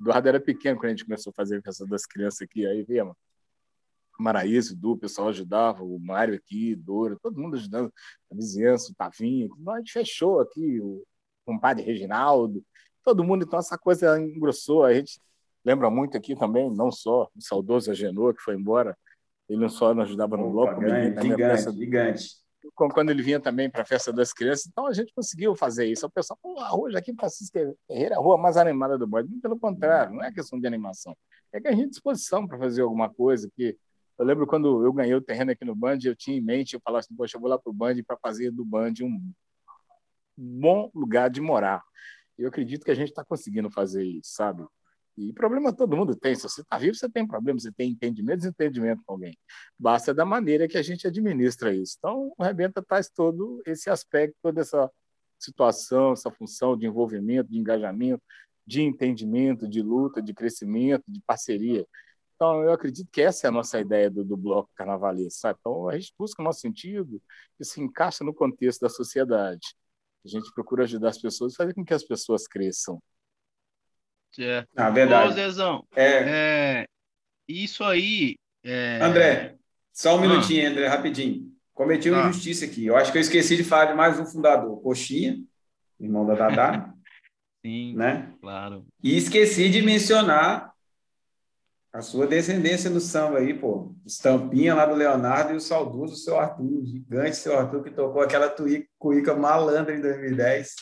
Eduardo 0.01 0.29
era 0.29 0.41
pequeno 0.41 0.79
quando 0.79 0.87
a 0.87 0.91
gente 0.91 1.05
começou 1.05 1.31
a 1.31 1.35
fazer 1.35 1.59
a 1.59 1.63
Festa 1.63 1.87
das 1.87 2.07
Crianças 2.07 2.43
aqui, 2.43 2.67
aí 2.67 2.83
veio 2.83 3.15
Maraíso, 4.19 4.77
Du, 4.77 4.93
o 4.93 4.99
pessoal 4.99 5.29
ajudava, 5.29 5.83
o 5.85 5.99
Mário 5.99 6.35
aqui, 6.35 6.75
Dora, 6.75 7.17
todo 7.23 7.41
mundo 7.41 7.57
ajudando, 7.57 7.93
a 8.31 8.35
vizinhança, 8.35 8.91
o 8.91 8.95
Tavinho, 8.95 9.49
a 9.69 9.79
gente 9.79 9.93
fechou 9.93 10.41
aqui, 10.41 10.81
o 10.81 11.05
compadre 11.47 11.85
Reginaldo, 11.85 12.63
todo 13.05 13.25
mundo, 13.25 13.45
então 13.45 13.59
essa 13.59 13.79
coisa 13.79 14.21
engrossou, 14.21 14.85
a 14.85 14.93
gente 14.93 15.21
lembra 15.65 15.89
muito 15.89 16.17
aqui 16.17 16.35
também, 16.35 16.71
não 16.71 16.91
só 16.91 17.31
o 17.35 17.41
saudoso 17.41 17.91
Agenor, 17.91 18.35
que 18.35 18.43
foi 18.43 18.55
embora, 18.55 18.97
ele 19.49 19.61
não 19.61 19.69
só 19.69 19.95
nos 19.95 20.05
ajudava 20.05 20.37
no 20.37 20.51
bloco, 20.51 20.75
como 20.75 20.87
ele 20.87 21.11
vinha 21.11 21.23
gigante, 21.23 21.39
festa, 21.39 21.73
gigante. 21.73 22.49
Quando 22.75 23.11
ele 23.11 23.23
vinha 23.23 23.41
também 23.41 23.71
para 23.71 23.83
a 23.83 23.85
festa 23.85 24.13
das 24.13 24.33
crianças, 24.33 24.67
então 24.67 24.87
a 24.87 24.93
gente 24.93 25.15
conseguiu 25.15 25.55
fazer 25.55 25.87
isso. 25.87 26.05
O 26.05 26.11
pessoal, 26.11 26.39
pô, 26.43 26.59
a 26.61 26.69
rua 26.69 26.91
Joaquim 26.91 27.15
Francisco 27.15 27.59
Ferreira 27.87 28.15
é 28.15 28.19
a 28.19 28.21
rua 28.21 28.37
mais 28.37 28.57
animada 28.57 28.99
do 28.99 29.07
bairro. 29.07 29.29
Pelo 29.41 29.59
contrário, 29.59 30.15
não 30.15 30.23
é 30.23 30.33
questão 30.33 30.61
de 30.61 30.67
animação. 30.67 31.17
É 31.53 31.61
que 31.61 31.69
a 31.69 31.73
gente 31.73 31.91
disposição 31.91 32.47
para 32.47 32.59
fazer 32.59 32.83
alguma 32.83 33.09
coisa. 33.09 33.49
Que 33.57 33.77
eu 34.19 34.25
lembro 34.25 34.47
quando 34.47 34.85
eu 34.85 34.93
ganhei 34.93 35.15
o 35.15 35.21
terreno 35.21 35.53
aqui 35.53 35.65
no 35.65 35.75
Band, 35.75 35.99
eu 36.05 36.17
tinha 36.17 36.37
em 36.37 36.41
mente, 36.41 36.75
eu 36.75 36.81
falava 36.81 37.01
assim, 37.01 37.15
poxa, 37.15 37.37
eu 37.37 37.41
vou 37.41 37.49
lá 37.49 37.59
para 37.59 37.71
o 37.71 37.75
Band 37.75 38.03
para 38.07 38.17
fazer 38.17 38.51
do 38.51 38.65
Band 38.65 38.95
um 39.03 39.33
bom 40.37 40.91
lugar 40.95 41.31
de 41.31 41.41
morar. 41.41 41.83
Eu 42.37 42.49
acredito 42.49 42.85
que 42.85 42.91
a 42.91 42.95
gente 42.95 43.09
está 43.09 43.25
conseguindo 43.25 43.71
fazer 43.71 44.05
isso, 44.05 44.31
sabe? 44.35 44.65
E 45.17 45.33
problema 45.33 45.73
todo 45.73 45.97
mundo 45.97 46.15
tem. 46.15 46.35
Se 46.37 46.43
você 46.43 46.61
está 46.61 46.79
vivo, 46.79 46.95
você 46.95 47.09
tem 47.09 47.27
problema, 47.27 47.59
você 47.59 47.73
tem 47.73 47.91
entendimento, 47.91 48.39
desentendimento 48.39 49.03
com 49.05 49.15
alguém. 49.15 49.37
Basta 49.77 50.15
da 50.15 50.25
maneira 50.25 50.69
que 50.69 50.79
a 50.79 50.83
gente 50.83 51.09
administra 51.09 51.75
isso. 51.75 51.97
Então, 51.99 52.33
o 52.39 52.43
Rebenta 52.43 52.81
traz 52.81 53.11
todo 53.11 53.61
esse 53.67 53.91
aspecto, 53.91 54.37
toda 54.41 54.61
essa 54.61 54.89
situação, 55.37 56.13
essa 56.13 56.31
função 56.31 56.77
de 56.77 56.87
envolvimento, 56.87 57.51
de 57.51 57.59
engajamento, 57.59 58.23
de 58.65 58.81
entendimento, 58.83 59.69
de 59.69 59.83
luta, 59.83 60.23
de 60.23 60.33
crescimento, 60.33 61.03
de 61.09 61.21
parceria. 61.27 61.85
Então, 62.39 62.63
eu 62.63 62.73
acredito 62.73 63.11
que 63.11 63.21
essa 63.21 63.49
é 63.49 63.49
a 63.49 63.51
nossa 63.51 63.81
ideia 63.81 64.09
do, 64.09 64.25
do 64.25 64.37
bloco 64.37 64.71
carnavalesco. 64.77 65.41
Sabe? 65.41 65.59
Então, 65.59 65.89
a 65.89 65.99
gente 65.99 66.15
busca 66.17 66.41
o 66.41 66.45
nosso 66.45 66.61
sentido 66.61 67.21
e 67.59 67.65
se 67.65 67.81
encaixa 67.81 68.23
no 68.23 68.33
contexto 68.33 68.83
da 68.83 68.89
sociedade. 68.89 69.75
A 70.25 70.29
gente 70.29 70.53
procura 70.55 70.85
ajudar 70.85 71.09
as 71.09 71.19
pessoas, 71.19 71.57
fazer 71.57 71.75
com 71.75 71.85
que 71.85 71.93
as 71.93 72.05
pessoas 72.05 72.47
cresçam. 72.47 73.03
É. 74.39 74.65
Ah, 74.77 74.89
verdade. 74.89 75.31
Ô, 75.31 75.33
Zezão, 75.33 75.85
é. 75.97 76.83
é. 76.83 76.87
isso 77.49 77.83
aí. 77.83 78.37
É... 78.63 79.01
André, 79.03 79.57
só 79.93 80.17
um 80.17 80.21
minutinho, 80.21 80.65
ah. 80.65 80.71
André, 80.71 80.87
rapidinho. 80.87 81.53
Cometi 81.75 82.09
uma 82.09 82.25
ah. 82.25 82.29
injustiça 82.29 82.67
aqui. 82.67 82.87
Eu 82.87 82.97
acho 82.97 83.11
que 83.11 83.19
eu 83.19 83.23
esqueci 83.23 83.57
de 83.57 83.65
falar 83.65 83.87
de 83.87 83.95
mais 83.95 84.21
um 84.21 84.25
fundador, 84.25 84.81
Coxinha, 84.81 85.43
irmão 85.99 86.25
da 86.25 86.35
Dadá. 86.35 86.95
Sim, 87.67 87.97
né? 87.97 88.33
claro. 88.41 88.87
E 89.03 89.17
esqueci 89.17 89.69
de 89.69 89.83
mencionar 89.83 90.73
a 91.99 92.03
sua 92.03 92.29
descendência 92.29 92.89
no 92.89 93.01
samba 93.01 93.39
aí, 93.39 93.53
pô. 93.53 93.93
Estampinha 94.07 94.73
lá 94.73 94.87
do 94.87 94.95
Leonardo 94.95 95.53
e 95.53 95.57
o 95.57 95.61
saudoso 95.61 96.15
seu 96.15 96.39
Arthur, 96.39 96.87
gigante 96.87 97.37
seu 97.37 97.59
Arthur, 97.59 97.83
que 97.83 97.91
tocou 97.91 98.23
aquela 98.23 98.55
cuíca 98.97 99.35
malandra 99.35 99.97
em 99.97 100.01
2010. 100.01 100.77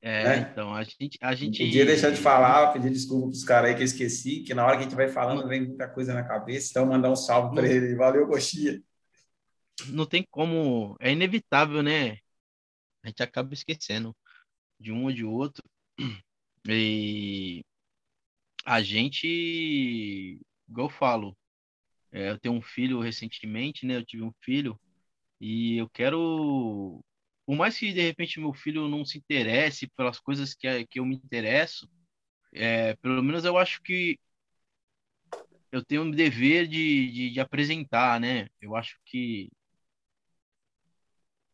É, 0.00 0.24
né? 0.24 0.48
então, 0.52 0.72
a 0.72 0.84
gente, 0.84 1.18
a 1.20 1.34
gente. 1.34 1.58
Não 1.58 1.66
podia 1.66 1.84
deixar 1.84 2.10
de 2.10 2.20
falar, 2.20 2.72
pedir 2.72 2.90
desculpa 2.90 3.26
para 3.26 3.34
os 3.34 3.42
caras 3.42 3.70
aí 3.70 3.74
que 3.74 3.82
eu 3.82 3.86
esqueci, 3.86 4.44
que 4.44 4.54
na 4.54 4.64
hora 4.64 4.76
que 4.76 4.82
a 4.82 4.84
gente 4.84 4.94
vai 4.94 5.08
falando 5.08 5.48
vem 5.48 5.66
muita 5.66 5.88
coisa 5.88 6.14
na 6.14 6.22
cabeça, 6.22 6.68
então 6.70 6.86
mandar 6.86 7.10
um 7.10 7.16
salve 7.16 7.56
para 7.56 7.66
ele. 7.66 7.96
Valeu, 7.96 8.28
Coxinha. 8.28 8.80
Não 9.88 10.06
tem 10.06 10.24
como, 10.30 10.96
é 11.00 11.10
inevitável, 11.10 11.82
né? 11.82 12.18
A 13.02 13.08
gente 13.08 13.20
acaba 13.20 13.52
esquecendo 13.52 14.14
de 14.78 14.92
um 14.92 15.06
ou 15.06 15.12
de 15.12 15.24
outro. 15.24 15.64
E 16.68 17.64
a 18.64 18.80
gente, 18.80 20.40
igual 20.72 20.88
eu 20.88 20.90
falo, 20.90 21.36
é, 22.12 22.30
eu 22.30 22.38
tenho 22.38 22.54
um 22.54 22.62
filho 22.62 23.00
recentemente, 23.00 23.86
né? 23.86 23.96
Eu 23.96 24.04
tive 24.04 24.22
um 24.24 24.32
filho 24.42 24.78
e 25.40 25.78
eu 25.78 25.88
quero 25.90 27.04
por 27.46 27.56
mais 27.56 27.78
que 27.78 27.92
de 27.92 28.00
repente 28.02 28.40
meu 28.40 28.54
filho 28.54 28.88
não 28.88 29.04
se 29.04 29.18
interesse 29.18 29.88
pelas 29.88 30.18
coisas 30.20 30.54
que, 30.54 30.86
que 30.86 31.00
eu 31.00 31.06
me 31.06 31.16
interesso, 31.16 31.88
é, 32.52 32.94
pelo 32.96 33.22
menos 33.22 33.44
eu 33.44 33.58
acho 33.58 33.82
que 33.82 34.18
eu 35.72 35.84
tenho 35.84 36.02
um 36.02 36.10
dever 36.10 36.66
de, 36.68 37.10
de, 37.10 37.30
de, 37.30 37.40
apresentar, 37.40 38.20
né? 38.20 38.48
Eu 38.60 38.76
acho 38.76 38.98
que 39.06 39.50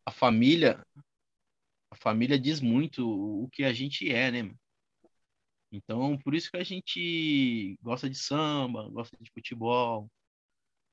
a 0.05 0.11
família, 0.11 0.85
a 1.91 1.95
família 1.95 2.37
diz 2.39 2.59
muito 2.61 3.07
o 3.07 3.49
que 3.49 3.63
a 3.63 3.73
gente 3.73 4.11
é, 4.11 4.31
né? 4.31 4.53
Então, 5.71 6.17
por 6.17 6.33
isso 6.35 6.49
que 6.51 6.57
a 6.57 6.63
gente 6.63 7.77
gosta 7.81 8.09
de 8.09 8.17
samba, 8.17 8.89
gosta 8.89 9.17
de 9.21 9.31
futebol, 9.31 10.09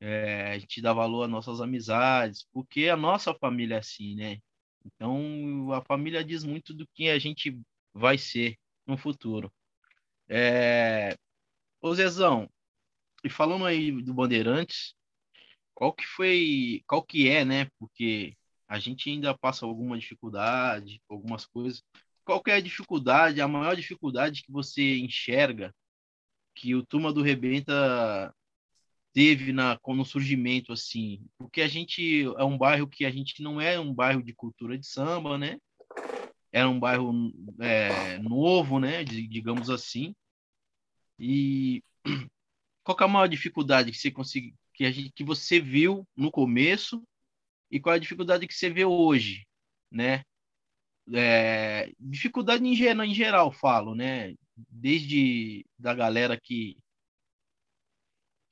é, 0.01 0.53
a 0.53 0.59
gente 0.59 0.83
dá 0.83 0.93
valor 0.93 1.25
às 1.25 1.31
nossas 1.31 1.61
amizades, 1.61 2.47
porque 2.53 2.89
a 2.89 2.97
nossa 2.97 3.35
família 3.35 3.77
é 3.77 3.79
assim, 3.79 4.15
né? 4.15 4.39
Então, 4.85 5.73
a 5.73 5.83
família 5.85 6.25
diz 6.25 6.45
muito 6.45 6.75
do 6.75 6.87
que 6.95 7.09
a 7.11 7.19
gente 7.19 7.59
vai 7.95 8.19
ser 8.19 8.59
no 8.87 8.97
futuro. 8.97 9.53
É... 10.29 11.17
Ô 11.81 11.95
Zezão, 11.95 12.51
e 13.25 13.31
falando 13.31 13.67
aí 13.67 13.91
do 14.03 14.15
Bandeirantes, 14.15 14.95
qual 15.75 15.93
que 15.93 16.07
foi, 16.07 16.83
qual 16.87 17.03
que 17.05 17.29
é, 17.29 17.45
né? 17.45 17.69
Porque 17.79 18.37
a 18.69 18.79
gente 18.79 19.11
ainda 19.11 19.37
passa 19.37 19.67
alguma 19.67 19.99
dificuldade, 19.99 21.03
algumas 21.09 21.47
coisas. 21.47 21.83
Qual 22.27 22.43
é 22.49 22.55
a 22.55 22.61
dificuldade, 22.61 23.41
a 23.41 23.47
maior 23.47 23.77
dificuldade 23.77 24.43
que 24.43 24.51
você 24.51 24.99
enxerga 24.99 25.73
que 26.57 26.75
o 26.75 26.85
Turma 26.85 27.13
do 27.13 27.23
Rebenta 27.23 28.35
teve 29.13 29.53
na, 29.53 29.79
no 29.87 30.05
surgimento, 30.05 30.73
assim, 30.73 31.25
porque 31.39 31.63
a 31.63 31.69
gente 31.69 32.25
é 32.37 32.43
um 32.43 32.59
bairro 32.59 32.89
que 32.89 33.05
a 33.05 33.11
gente 33.13 33.41
não 33.41 33.61
é 33.61 33.79
um 33.79 33.95
bairro 33.95 34.25
de 34.25 34.35
cultura 34.35 34.77
de 34.77 34.85
samba, 34.85 35.39
né? 35.39 35.57
Era 36.51 36.69
um 36.69 36.81
bairro 36.81 37.33
é, 37.61 38.19
novo, 38.19 38.81
né? 38.81 39.05
Digamos 39.05 39.71
assim. 39.71 40.13
E 41.21 41.81
qual 42.83 42.97
é 43.01 43.05
a 43.05 43.09
maior 43.09 43.29
dificuldade 43.29 43.93
que 43.93 43.99
você 43.99 44.11
consegue, 44.11 44.53
que, 44.75 44.85
a 44.85 44.91
gente, 44.91 45.13
que 45.13 45.23
você 45.23 45.61
viu 45.61 46.05
no 46.17 46.33
começo 46.33 47.05
e 47.71 47.79
qual 47.79 47.95
é 47.95 47.99
a 47.99 48.01
dificuldade 48.01 48.49
que 48.49 48.55
você 48.55 48.69
vê 48.69 48.85
hoje, 48.85 49.47
né? 49.93 50.25
É, 51.13 51.93
dificuldade 52.01 52.67
em 52.67 52.75
geral, 52.75 53.05
em 53.05 53.15
geral, 53.15 53.53
falo, 53.53 53.95
né? 53.95 54.35
Desde 54.57 55.65
da 55.79 55.95
galera 55.95 56.39
que 56.41 56.77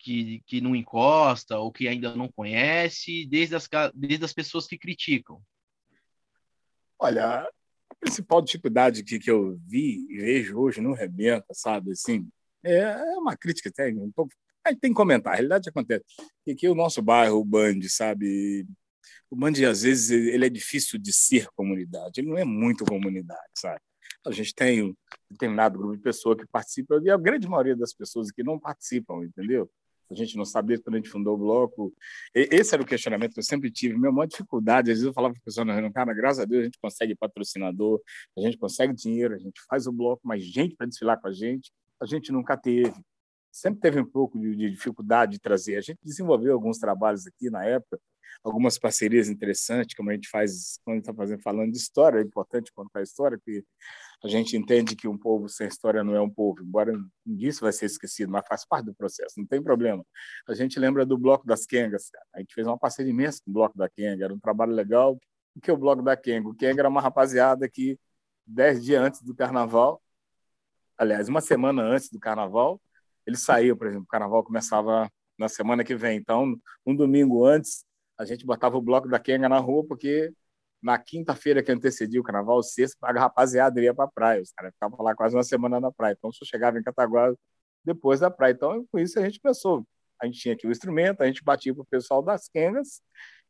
que, 0.04 0.42
que 0.46 0.60
não 0.60 0.76
encosta 0.76 1.58
ou 1.58 1.72
que 1.72 1.88
ainda 1.88 2.14
não 2.14 2.28
conhece, 2.28 3.24
desde 3.24 3.56
as, 3.56 3.66
desde 3.94 4.22
as 4.22 4.34
pessoas 4.34 4.66
que 4.66 4.76
criticam? 4.76 5.40
Olha, 6.98 7.48
a 7.88 7.94
principal 7.98 8.42
dificuldade 8.42 9.02
que, 9.02 9.18
que 9.18 9.30
eu 9.30 9.58
vi 9.66 10.06
e 10.10 10.18
vejo 10.18 10.58
hoje 10.58 10.82
no 10.82 10.92
Rebenta, 10.92 11.46
sabe, 11.52 11.92
assim, 11.92 12.28
é, 12.62 12.80
é 12.80 13.16
uma 13.16 13.34
crítica 13.34 13.70
até 13.70 13.88
um 13.88 14.12
pouco. 14.12 14.30
Aí 14.62 14.76
tem 14.76 14.90
que 14.90 14.96
comentar, 14.96 15.32
a 15.32 15.36
realidade 15.36 15.70
acontece. 15.70 16.04
Que, 16.44 16.54
que 16.54 16.68
o 16.68 16.74
nosso 16.74 17.00
bairro, 17.00 17.38
o 17.38 17.44
Band, 17.44 17.80
sabe, 17.88 18.66
o 19.30 19.36
Band, 19.36 19.52
às 19.68 19.82
vezes, 19.82 20.10
ele 20.10 20.46
é 20.46 20.50
difícil 20.50 20.98
de 20.98 21.12
ser 21.12 21.48
comunidade, 21.54 22.20
ele 22.20 22.28
não 22.28 22.38
é 22.38 22.44
muito 22.44 22.84
comunidade, 22.84 23.50
sabe? 23.56 23.80
A 24.26 24.30
gente 24.30 24.54
tem 24.54 24.82
um 24.82 24.94
determinado 25.30 25.78
grupo 25.78 25.96
de 25.96 26.02
pessoas 26.02 26.38
que 26.38 26.46
participam, 26.46 27.00
e 27.02 27.10
a 27.10 27.16
grande 27.16 27.46
maioria 27.48 27.76
das 27.76 27.92
pessoas 27.92 28.30
que 28.30 28.42
não 28.42 28.58
participam, 28.58 29.24
entendeu? 29.24 29.70
A 30.10 30.14
gente 30.14 30.36
não 30.36 30.44
sabia 30.44 30.78
quando 30.80 30.96
a 30.96 30.98
gente 30.98 31.08
fundou 31.08 31.34
o 31.34 31.38
bloco. 31.38 31.92
Esse 32.34 32.74
era 32.74 32.82
o 32.82 32.86
questionamento 32.86 33.32
que 33.32 33.40
eu 33.40 33.44
sempre 33.44 33.70
tive. 33.70 33.98
Minha 33.98 34.12
maior 34.12 34.26
dificuldade, 34.26 34.90
às 34.90 34.98
vezes 34.98 35.06
eu 35.06 35.14
falava 35.14 35.32
para 35.34 35.40
a 35.40 35.44
pessoa 35.44 35.64
na 35.64 35.92
cara, 35.92 36.12
graças 36.12 36.40
a 36.40 36.44
Deus 36.44 36.60
a 36.60 36.64
gente 36.64 36.78
consegue 36.78 37.14
patrocinador, 37.14 38.00
a 38.36 38.40
gente 38.40 38.58
consegue 38.58 38.94
dinheiro, 38.94 39.34
a 39.34 39.38
gente 39.38 39.60
faz 39.68 39.86
o 39.86 39.92
bloco, 39.92 40.20
mas 40.24 40.44
gente 40.44 40.76
para 40.76 40.86
desfilar 40.86 41.20
com 41.20 41.28
a 41.28 41.32
gente, 41.32 41.72
a 42.00 42.06
gente 42.06 42.30
nunca 42.30 42.56
teve. 42.56 42.94
Sempre 43.54 43.80
teve 43.80 44.00
um 44.00 44.04
pouco 44.04 44.36
de, 44.36 44.56
de 44.56 44.68
dificuldade 44.68 45.32
de 45.32 45.38
trazer. 45.38 45.76
A 45.76 45.80
gente 45.80 46.00
desenvolveu 46.02 46.54
alguns 46.54 46.76
trabalhos 46.76 47.24
aqui 47.24 47.48
na 47.48 47.64
época, 47.64 48.00
algumas 48.42 48.76
parcerias 48.76 49.28
interessantes, 49.28 49.94
como 49.94 50.10
a 50.10 50.12
gente 50.12 50.28
faz 50.28 50.80
quando 50.84 50.98
está 50.98 51.14
fazendo 51.14 51.40
falando 51.40 51.70
de 51.70 51.78
história, 51.78 52.18
é 52.18 52.22
importante 52.22 52.72
contar 52.72 53.02
história, 53.02 53.38
porque 53.38 53.64
a 54.24 54.28
gente 54.28 54.56
entende 54.56 54.96
que 54.96 55.06
um 55.06 55.16
povo 55.16 55.48
sem 55.48 55.68
história 55.68 56.02
não 56.02 56.16
é 56.16 56.20
um 56.20 56.28
povo, 56.28 56.64
embora 56.64 56.92
isso 57.24 57.60
vai 57.60 57.72
ser 57.72 57.86
esquecido, 57.86 58.32
mas 58.32 58.44
faz 58.44 58.66
parte 58.66 58.86
do 58.86 58.94
processo, 58.94 59.38
não 59.38 59.46
tem 59.46 59.62
problema. 59.62 60.04
A 60.48 60.54
gente 60.54 60.76
lembra 60.80 61.06
do 61.06 61.16
Bloco 61.16 61.46
das 61.46 61.64
Kengas, 61.64 62.10
cara. 62.10 62.26
a 62.34 62.40
gente 62.40 62.52
fez 62.52 62.66
uma 62.66 62.76
parceria 62.76 63.12
imensa 63.12 63.40
com 63.44 63.52
o 63.52 63.54
Bloco 63.54 63.78
da 63.78 63.88
Kenga, 63.88 64.24
era 64.24 64.34
um 64.34 64.40
trabalho 64.40 64.72
legal. 64.72 65.16
O 65.54 65.60
que 65.60 65.70
é 65.70 65.72
o 65.72 65.76
Bloco 65.76 66.02
da 66.02 66.16
Kenga? 66.16 66.48
O 66.48 66.54
Kenga 66.54 66.80
era 66.80 66.88
uma 66.88 67.00
rapaziada 67.00 67.68
que, 67.68 68.00
dez 68.44 68.82
dias 68.84 69.00
antes 69.00 69.22
do 69.22 69.32
Carnaval, 69.32 70.02
aliás, 70.98 71.28
uma 71.28 71.40
semana 71.40 71.82
antes 71.82 72.10
do 72.10 72.18
Carnaval, 72.18 72.80
eles 73.26 73.42
saíam, 73.42 73.76
por 73.76 73.86
exemplo, 73.86 74.04
o 74.04 74.08
Carnaval 74.08 74.44
começava 74.44 75.10
na 75.38 75.48
semana 75.48 75.84
que 75.84 75.94
vem, 75.94 76.18
então, 76.18 76.56
um 76.86 76.94
domingo 76.94 77.44
antes, 77.44 77.84
a 78.18 78.24
gente 78.24 78.46
botava 78.46 78.76
o 78.76 78.82
bloco 78.82 79.08
da 79.08 79.18
Kenga 79.18 79.48
na 79.48 79.58
rua, 79.58 79.84
porque 79.86 80.32
na 80.82 80.98
quinta-feira 80.98 81.62
que 81.62 81.72
antecedia 81.72 82.20
o 82.20 82.22
carnaval, 82.22 82.62
sexta, 82.62 82.98
a 83.02 83.12
rapaziada 83.12 83.80
ia 83.80 83.94
para 83.94 84.04
a 84.04 84.08
praia. 84.08 84.42
Os 84.42 84.52
caras 84.52 84.72
ficavam 84.74 85.02
lá 85.02 85.14
quase 85.14 85.34
uma 85.34 85.42
semana 85.42 85.80
na 85.80 85.90
praia. 85.90 86.14
Então, 86.16 86.30
só 86.30 86.44
chegava 86.44 86.78
em 86.78 86.82
Cataguá 86.82 87.32
depois 87.82 88.20
da 88.20 88.30
praia. 88.30 88.52
Então, 88.52 88.86
com 88.92 88.98
isso, 88.98 89.18
a 89.18 89.22
gente 89.22 89.40
pensou. 89.40 89.86
A 90.20 90.26
gente 90.26 90.38
tinha 90.38 90.54
aqui 90.54 90.66
o 90.66 90.70
instrumento, 90.70 91.22
a 91.22 91.26
gente 91.26 91.42
batia 91.42 91.74
para 91.74 91.82
o 91.82 91.86
pessoal 91.86 92.22
das 92.22 92.48
Kengas, 92.48 93.00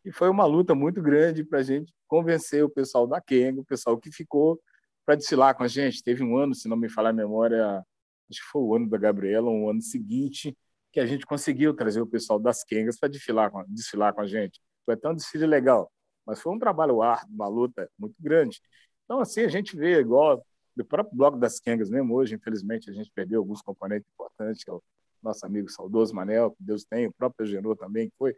e 0.04 0.12
foi 0.12 0.28
uma 0.28 0.44
luta 0.44 0.74
muito 0.74 1.02
grande 1.02 1.44
para 1.44 1.58
a 1.58 1.62
gente 1.62 1.92
convencer 2.06 2.64
o 2.64 2.70
pessoal 2.70 3.06
da 3.06 3.20
Kenga, 3.20 3.60
o 3.60 3.64
pessoal 3.64 3.98
que 3.98 4.12
ficou 4.12 4.60
para 5.04 5.16
desfilar 5.16 5.56
com 5.56 5.64
a 5.64 5.68
gente. 5.68 6.02
Teve 6.04 6.22
um 6.22 6.36
ano, 6.36 6.54
se 6.54 6.68
não 6.68 6.76
me 6.76 6.88
falar 6.88 7.10
a 7.10 7.12
memória, 7.12 7.84
acho 8.30 8.40
que 8.40 8.48
foi 8.50 8.62
o 8.62 8.74
ano 8.74 8.88
da 8.88 8.98
Gabriela, 8.98 9.48
um 9.48 9.68
ano 9.68 9.82
seguinte, 9.82 10.56
que 10.92 11.00
a 11.00 11.06
gente 11.06 11.26
conseguiu 11.26 11.74
trazer 11.74 12.00
o 12.00 12.06
pessoal 12.06 12.38
das 12.38 12.62
Kengas 12.62 12.98
para 12.98 13.08
desfilar, 13.08 13.50
com, 13.50 13.64
desfilar 13.68 14.14
com 14.14 14.20
a 14.20 14.26
gente. 14.26 14.60
Foi 14.84 14.94
até 14.94 15.08
um 15.08 15.14
desfile 15.14 15.46
legal, 15.46 15.90
mas 16.26 16.40
foi 16.40 16.52
um 16.52 16.58
trabalho 16.58 17.02
árduo, 17.02 17.34
uma 17.34 17.48
luta 17.48 17.90
muito 17.98 18.14
grande. 18.20 18.60
Então, 19.04 19.20
assim, 19.20 19.42
a 19.42 19.48
gente 19.48 19.76
vê 19.76 19.98
igual 20.00 20.44
do 20.76 20.84
próprio 20.84 21.16
Bloco 21.16 21.38
das 21.38 21.60
Kengas 21.60 21.90
mesmo 21.90 22.14
hoje, 22.14 22.34
infelizmente, 22.34 22.90
a 22.90 22.92
gente 22.92 23.10
perdeu 23.14 23.40
alguns 23.40 23.62
componentes 23.62 24.08
importantes, 24.12 24.64
que 24.64 24.70
é 24.70 24.72
o 24.72 24.82
nosso 25.22 25.44
amigo 25.46 25.68
saudoso 25.70 26.14
Manel, 26.14 26.50
que 26.50 26.62
Deus 26.62 26.84
tem, 26.84 27.06
o 27.06 27.12
próprio 27.12 27.46
Genô 27.46 27.74
também, 27.76 28.08
que 28.08 28.16
foi. 28.16 28.36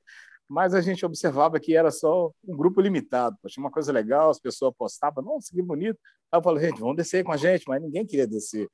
Mas 0.49 0.75
a 0.75 0.81
gente 0.81 1.05
observava 1.05 1.59
que 1.59 1.77
era 1.77 1.90
só 1.90 2.31
um 2.46 2.57
grupo 2.57 2.81
limitado. 2.81 3.37
Tinha 3.49 3.64
uma 3.64 3.70
coisa 3.70 3.90
legal, 3.92 4.31
as 4.31 4.38
pessoas 4.38 4.72
postavam, 4.79 5.25
nossa, 5.25 5.51
que 5.53 5.61
bonito. 5.61 5.99
Aí 6.31 6.38
eu 6.38 6.42
falei, 6.42 6.68
gente, 6.68 6.81
vamos 6.81 6.96
descer 6.96 7.25
com 7.25 7.33
a 7.33 7.37
gente, 7.37 7.64
mas 7.66 7.83
ninguém 7.83 8.07
queria 8.07 8.27
descer. 8.27 8.68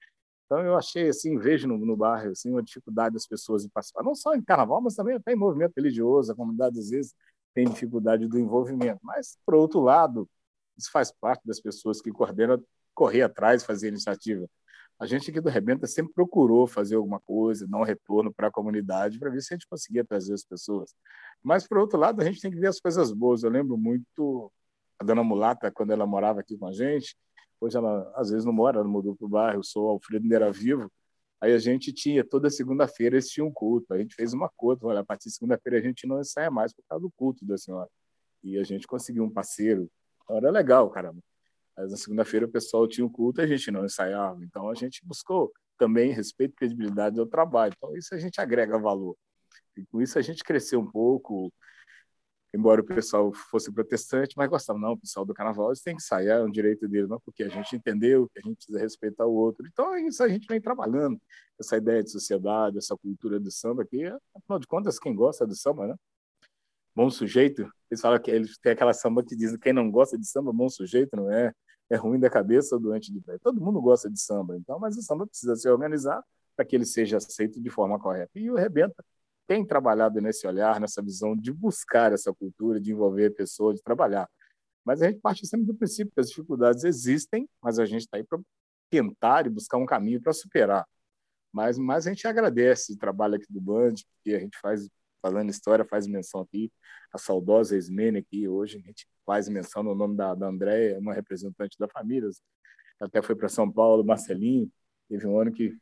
Então 0.46 0.60
eu 0.60 0.76
achei 0.76 1.08
assim, 1.08 1.38
vejo 1.38 1.66
no, 1.66 1.78
no 1.78 1.96
bairro 1.96 2.30
assim 2.30 2.50
uma 2.50 2.62
dificuldade 2.62 3.14
das 3.14 3.26
pessoas 3.26 3.64
em 3.64 3.68
participar, 3.68 4.02
não 4.02 4.14
só 4.14 4.34
em 4.34 4.42
carnaval, 4.42 4.80
mas 4.80 4.94
também 4.94 5.16
até 5.16 5.32
em 5.32 5.36
movimento 5.36 5.72
religioso, 5.76 6.32
a 6.32 6.36
comunidade 6.36 6.78
às 6.78 6.90
vezes 6.90 7.14
tem 7.54 7.64
dificuldade 7.66 8.26
do 8.26 8.38
envolvimento. 8.38 9.00
Mas 9.02 9.38
por 9.46 9.54
outro 9.54 9.80
lado, 9.80 10.28
isso 10.76 10.90
faz 10.90 11.10
parte 11.10 11.46
das 11.46 11.60
pessoas 11.60 12.00
que 12.00 12.10
coordenam 12.10 12.62
correr 12.94 13.22
atrás, 13.22 13.64
fazer 13.64 13.88
iniciativa. 13.88 14.46
A 14.98 15.06
gente 15.06 15.30
aqui 15.30 15.40
do 15.40 15.48
Rebenta 15.48 15.86
sempre 15.86 16.12
procurou 16.12 16.66
fazer 16.66 16.94
alguma 16.94 17.18
coisa, 17.18 17.66
dar 17.66 17.78
um 17.78 17.82
retorno 17.82 18.32
para 18.32 18.48
a 18.48 18.50
comunidade, 18.52 19.18
para 19.18 19.30
ver 19.30 19.40
se 19.40 19.52
a 19.52 19.56
gente 19.56 19.66
conseguia 19.66 20.04
trazer 20.04 20.32
as 20.34 20.44
pessoas. 20.44 20.94
Mas, 21.42 21.66
por 21.66 21.78
outro 21.78 21.98
lado, 21.98 22.20
a 22.20 22.24
gente 22.24 22.40
tem 22.40 22.52
que 22.52 22.60
ver 22.60 22.68
as 22.68 22.78
coisas 22.78 23.12
boas. 23.12 23.42
Eu 23.42 23.50
lembro 23.50 23.76
muito 23.76 24.52
a 25.00 25.04
dona 25.04 25.24
Mulata, 25.24 25.72
quando 25.72 25.90
ela 25.90 26.06
morava 26.06 26.40
aqui 26.40 26.56
com 26.56 26.68
a 26.68 26.72
gente, 26.72 27.16
Hoje 27.62 27.76
ela 27.76 28.12
às 28.16 28.30
vezes 28.30 28.44
não 28.44 28.52
mora, 28.52 28.80
ela 28.80 28.88
mudou 28.88 29.14
para 29.14 29.24
o 29.24 29.28
bairro, 29.28 29.62
sou 29.62 29.88
Alfredo 29.88 30.26
Neira 30.26 30.50
Vivo. 30.50 30.90
Aí 31.40 31.52
a 31.52 31.58
gente 31.58 31.92
tinha, 31.92 32.24
toda 32.24 32.50
segunda-feira 32.50 33.14
eles 33.14 33.28
tinham 33.28 33.46
um 33.46 33.52
culto. 33.52 33.94
A 33.94 33.98
gente 33.98 34.16
fez 34.16 34.32
uma 34.32 34.50
conta, 34.56 34.84
olha, 34.84 34.98
a 34.98 35.04
partir 35.04 35.28
de 35.28 35.36
segunda-feira 35.36 35.78
a 35.78 35.80
gente 35.80 36.04
não 36.04 36.18
ensaia 36.18 36.50
mais 36.50 36.72
por 36.72 36.82
causa 36.88 37.02
do 37.02 37.10
culto 37.12 37.46
da 37.46 37.56
senhora. 37.56 37.88
E 38.42 38.58
a 38.58 38.64
gente 38.64 38.84
conseguiu 38.84 39.22
um 39.22 39.30
parceiro. 39.30 39.88
Então 40.24 40.38
era 40.38 40.50
legal, 40.50 40.90
caramba. 40.90 41.20
Mas 41.76 41.92
na 41.92 41.96
segunda-feira 41.96 42.46
o 42.46 42.48
pessoal 42.50 42.88
tinha 42.88 43.06
um 43.06 43.08
culto 43.08 43.40
e 43.40 43.44
a 43.44 43.46
gente 43.46 43.70
não 43.70 43.84
ensaiava. 43.84 44.42
Então 44.42 44.68
a 44.68 44.74
gente 44.74 45.00
buscou 45.06 45.52
também 45.78 46.10
respeito 46.12 46.54
e 46.54 46.56
credibilidade 46.56 47.20
ao 47.20 47.26
trabalho. 47.26 47.72
Então 47.76 47.96
isso 47.96 48.12
a 48.12 48.18
gente 48.18 48.40
agrega 48.40 48.76
valor. 48.76 49.16
E 49.76 49.86
com 49.86 50.02
isso 50.02 50.18
a 50.18 50.22
gente 50.22 50.42
cresceu 50.42 50.80
um 50.80 50.90
pouco, 50.90 51.52
embora 52.54 52.80
o 52.82 52.84
pessoal 52.84 53.32
fosse 53.32 53.72
protestante, 53.72 54.34
mas 54.36 54.48
gostava, 54.48 54.78
não, 54.78 54.92
o 54.92 54.98
pessoal 54.98 55.24
do 55.24 55.32
carnaval 55.32 55.68
eles 55.68 55.82
têm 55.82 55.96
que 55.96 56.02
sair, 56.02 56.28
é 56.28 56.42
um 56.42 56.50
direito 56.50 56.86
deles, 56.86 57.08
não, 57.08 57.18
porque 57.20 57.42
a 57.42 57.48
gente 57.48 57.74
entendeu 57.74 58.28
que 58.28 58.38
a 58.38 58.42
gente 58.42 58.56
precisa 58.56 58.78
respeitar 58.78 59.26
o 59.26 59.32
outro. 59.32 59.66
Então, 59.66 59.94
é 59.94 60.02
isso 60.02 60.22
a 60.22 60.28
gente 60.28 60.46
vem 60.46 60.60
trabalhando, 60.60 61.18
essa 61.58 61.76
ideia 61.76 62.02
de 62.02 62.10
sociedade, 62.10 62.78
essa 62.78 62.96
cultura 62.96 63.40
do 63.40 63.50
samba, 63.50 63.84
que, 63.84 64.04
afinal 64.34 64.58
de 64.58 64.66
contas, 64.66 64.98
quem 64.98 65.14
gosta 65.14 65.46
do 65.46 65.54
samba, 65.54 65.86
né? 65.88 65.94
Bom 66.94 67.08
sujeito, 67.08 67.66
eles 67.90 68.00
falam 68.02 68.20
que 68.20 68.30
eles 68.30 68.58
têm 68.58 68.72
aquela 68.72 68.92
samba 68.92 69.24
que 69.24 69.34
diz 69.34 69.56
quem 69.56 69.72
não 69.72 69.90
gosta 69.90 70.18
de 70.18 70.26
samba, 70.28 70.52
bom 70.52 70.68
sujeito, 70.68 71.16
não 71.16 71.30
é? 71.32 71.52
É 71.88 71.96
ruim 71.96 72.20
da 72.20 72.28
cabeça 72.28 72.78
doente 72.78 73.12
de 73.12 73.20
pé. 73.20 73.38
Todo 73.38 73.60
mundo 73.60 73.80
gosta 73.80 74.10
de 74.10 74.20
samba, 74.20 74.56
então, 74.56 74.78
mas 74.78 74.96
o 74.96 75.02
samba 75.02 75.26
precisa 75.26 75.56
ser 75.56 75.70
organizado 75.70 76.22
para 76.54 76.66
que 76.66 76.76
ele 76.76 76.84
seja 76.84 77.16
aceito 77.16 77.60
de 77.60 77.70
forma 77.70 77.98
correta. 77.98 78.30
E 78.36 78.50
o 78.50 78.56
Rebenta 78.56 79.02
tem 79.52 79.66
trabalhado 79.66 80.18
nesse 80.18 80.46
olhar, 80.46 80.80
nessa 80.80 81.02
visão 81.02 81.36
de 81.36 81.52
buscar 81.52 82.10
essa 82.10 82.32
cultura, 82.32 82.80
de 82.80 82.90
envolver 82.90 83.26
a 83.26 83.30
pessoa, 83.30 83.74
de 83.74 83.82
trabalhar. 83.82 84.26
Mas 84.82 85.02
a 85.02 85.10
gente 85.10 85.20
parte 85.20 85.46
sempre 85.46 85.66
do 85.66 85.74
princípio 85.74 86.10
que 86.10 86.20
as 86.20 86.28
dificuldades 86.28 86.84
existem, 86.84 87.46
mas 87.62 87.78
a 87.78 87.84
gente 87.84 88.00
está 88.00 88.16
aí 88.16 88.24
para 88.24 88.40
tentar 88.88 89.46
e 89.46 89.50
buscar 89.50 89.76
um 89.76 89.84
caminho 89.84 90.22
para 90.22 90.32
superar. 90.32 90.86
Mas, 91.52 91.76
mas 91.76 92.06
a 92.06 92.10
gente 92.10 92.26
agradece 92.26 92.94
o 92.94 92.96
trabalho 92.96 93.34
aqui 93.34 93.44
do 93.50 93.60
Band, 93.60 93.92
que 94.24 94.34
a 94.34 94.38
gente 94.38 94.58
faz, 94.58 94.88
falando 95.20 95.50
história, 95.50 95.84
faz 95.84 96.06
menção 96.06 96.40
aqui, 96.40 96.72
a 97.12 97.18
saudosa 97.18 97.76
Ismene 97.76 98.20
aqui, 98.20 98.48
hoje 98.48 98.78
a 98.78 98.80
gente 98.80 99.06
faz 99.26 99.50
menção 99.50 99.82
no 99.82 99.94
nome 99.94 100.16
da, 100.16 100.34
da 100.34 100.48
Andréia, 100.48 100.98
uma 100.98 101.12
representante 101.12 101.76
da 101.78 101.86
família, 101.88 102.30
até 102.98 103.20
foi 103.20 103.36
para 103.36 103.50
São 103.50 103.70
Paulo, 103.70 104.02
Marcelinho, 104.02 104.72
teve 105.10 105.26
um 105.26 105.38
ano 105.38 105.52
que 105.52 105.76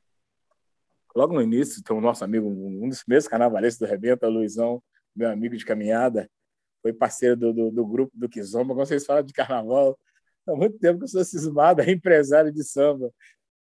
logo 1.15 1.35
no 1.35 1.43
início, 1.43 1.83
tem 1.83 1.97
o 1.97 2.01
nosso 2.01 2.25
amigo, 2.25 2.49
um 2.49 2.89
dos 2.89 3.03
primeiros 3.03 3.29
carnavalistas 3.29 3.87
do 3.87 3.91
Rebenta, 3.91 4.29
Luizão, 4.29 4.83
meu 5.15 5.31
amigo 5.31 5.57
de 5.57 5.65
caminhada, 5.65 6.31
foi 6.83 6.93
parceiro 6.93 7.37
do, 7.37 7.53
do, 7.53 7.71
do 7.71 7.87
grupo 7.87 8.13
do 8.15 8.29
Kizomba. 8.29 8.75
Quando 8.75 8.87
vocês 8.87 9.05
falam 9.05 9.23
de 9.23 9.33
carnaval, 9.33 9.99
há 10.47 10.55
muito 10.55 10.79
tempo 10.79 10.99
que 10.99 11.05
eu 11.05 11.09
sou 11.09 11.25
cismado, 11.25 11.83
é 11.83 11.91
empresário 11.91 12.53
de 12.53 12.65
samba, 12.65 13.13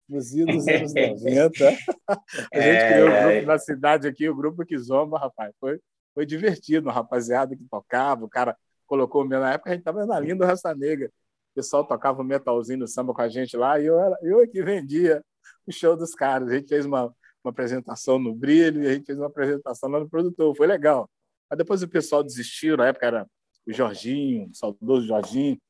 nos 0.08 0.30
dos 0.30 0.68
anos 0.68 0.94
90. 0.94 1.68
a 1.68 2.60
gente 2.60 2.68
é, 2.68 2.92
criou 2.92 3.08
um 3.08 3.12
grupo 3.12 3.30
é. 3.30 3.42
na 3.42 3.58
cidade 3.58 4.08
aqui, 4.08 4.28
o 4.28 4.34
grupo 4.34 4.64
Kizomba, 4.64 5.18
rapaz. 5.18 5.52
Foi, 5.60 5.80
foi 6.14 6.26
divertido, 6.26 6.88
uma 6.88 6.92
rapaziada 6.92 7.56
que 7.56 7.64
tocava, 7.64 8.24
o 8.24 8.28
cara 8.28 8.56
colocou 8.86 9.22
o 9.22 9.24
meu. 9.24 9.40
Na 9.40 9.54
época 9.54 9.70
a 9.70 9.72
gente 9.72 9.80
estava 9.80 10.04
na 10.06 10.18
linha 10.20 10.36
do 10.36 10.44
Raça 10.44 10.74
Negra. 10.74 11.08
O 11.52 11.54
pessoal 11.54 11.86
tocava 11.86 12.20
um 12.20 12.24
metalzinho 12.24 12.80
no 12.80 12.88
samba 12.88 13.14
com 13.14 13.22
a 13.22 13.28
gente 13.28 13.56
lá 13.56 13.78
e 13.78 13.86
eu, 13.86 13.98
era, 13.98 14.18
eu 14.22 14.42
é 14.42 14.46
que 14.46 14.62
vendia 14.62 15.24
o 15.66 15.72
show 15.72 15.96
dos 15.96 16.14
caras. 16.14 16.48
A 16.48 16.54
gente 16.56 16.68
fez 16.68 16.84
uma, 16.84 17.14
uma 17.44 17.50
apresentação 17.50 18.18
no 18.18 18.34
Brilho 18.34 18.82
e 18.82 18.88
a 18.88 18.94
gente 18.94 19.06
fez 19.06 19.18
uma 19.18 19.26
apresentação 19.26 19.90
lá 19.90 20.00
no 20.00 20.08
produtor. 20.08 20.56
Foi 20.56 20.66
legal. 20.66 21.08
Mas 21.48 21.58
depois 21.58 21.82
o 21.82 21.88
pessoal 21.88 22.22
desistiu. 22.22 22.76
Na 22.76 22.88
época 22.88 23.06
era 23.06 23.26
o 23.66 23.72
Jorginho, 23.72 24.48
o 24.48 24.54
saudoso 24.54 25.06
Jorginho, 25.06 25.60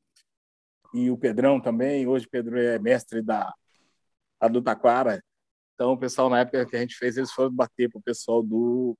e 0.95 1.11
o 1.11 1.19
Pedrão 1.19 1.61
também. 1.61 2.07
Hoje 2.07 2.27
o 2.27 2.31
Pedro 2.31 2.59
é 2.59 2.79
mestre 2.79 3.21
da, 3.21 3.53
da 4.41 4.49
do 4.49 4.63
Taquara. 4.63 5.23
Então, 5.75 5.93
o 5.93 5.99
pessoal, 5.99 6.31
na 6.31 6.41
época 6.41 6.65
que 6.67 6.77
a 6.77 6.81
gente 6.81 6.95
fez, 6.97 7.17
eles 7.17 7.33
foram 7.33 7.51
bater 7.51 7.91
para 7.91 7.99
o 7.99 8.03
pessoal 8.03 8.43
do. 8.43 8.97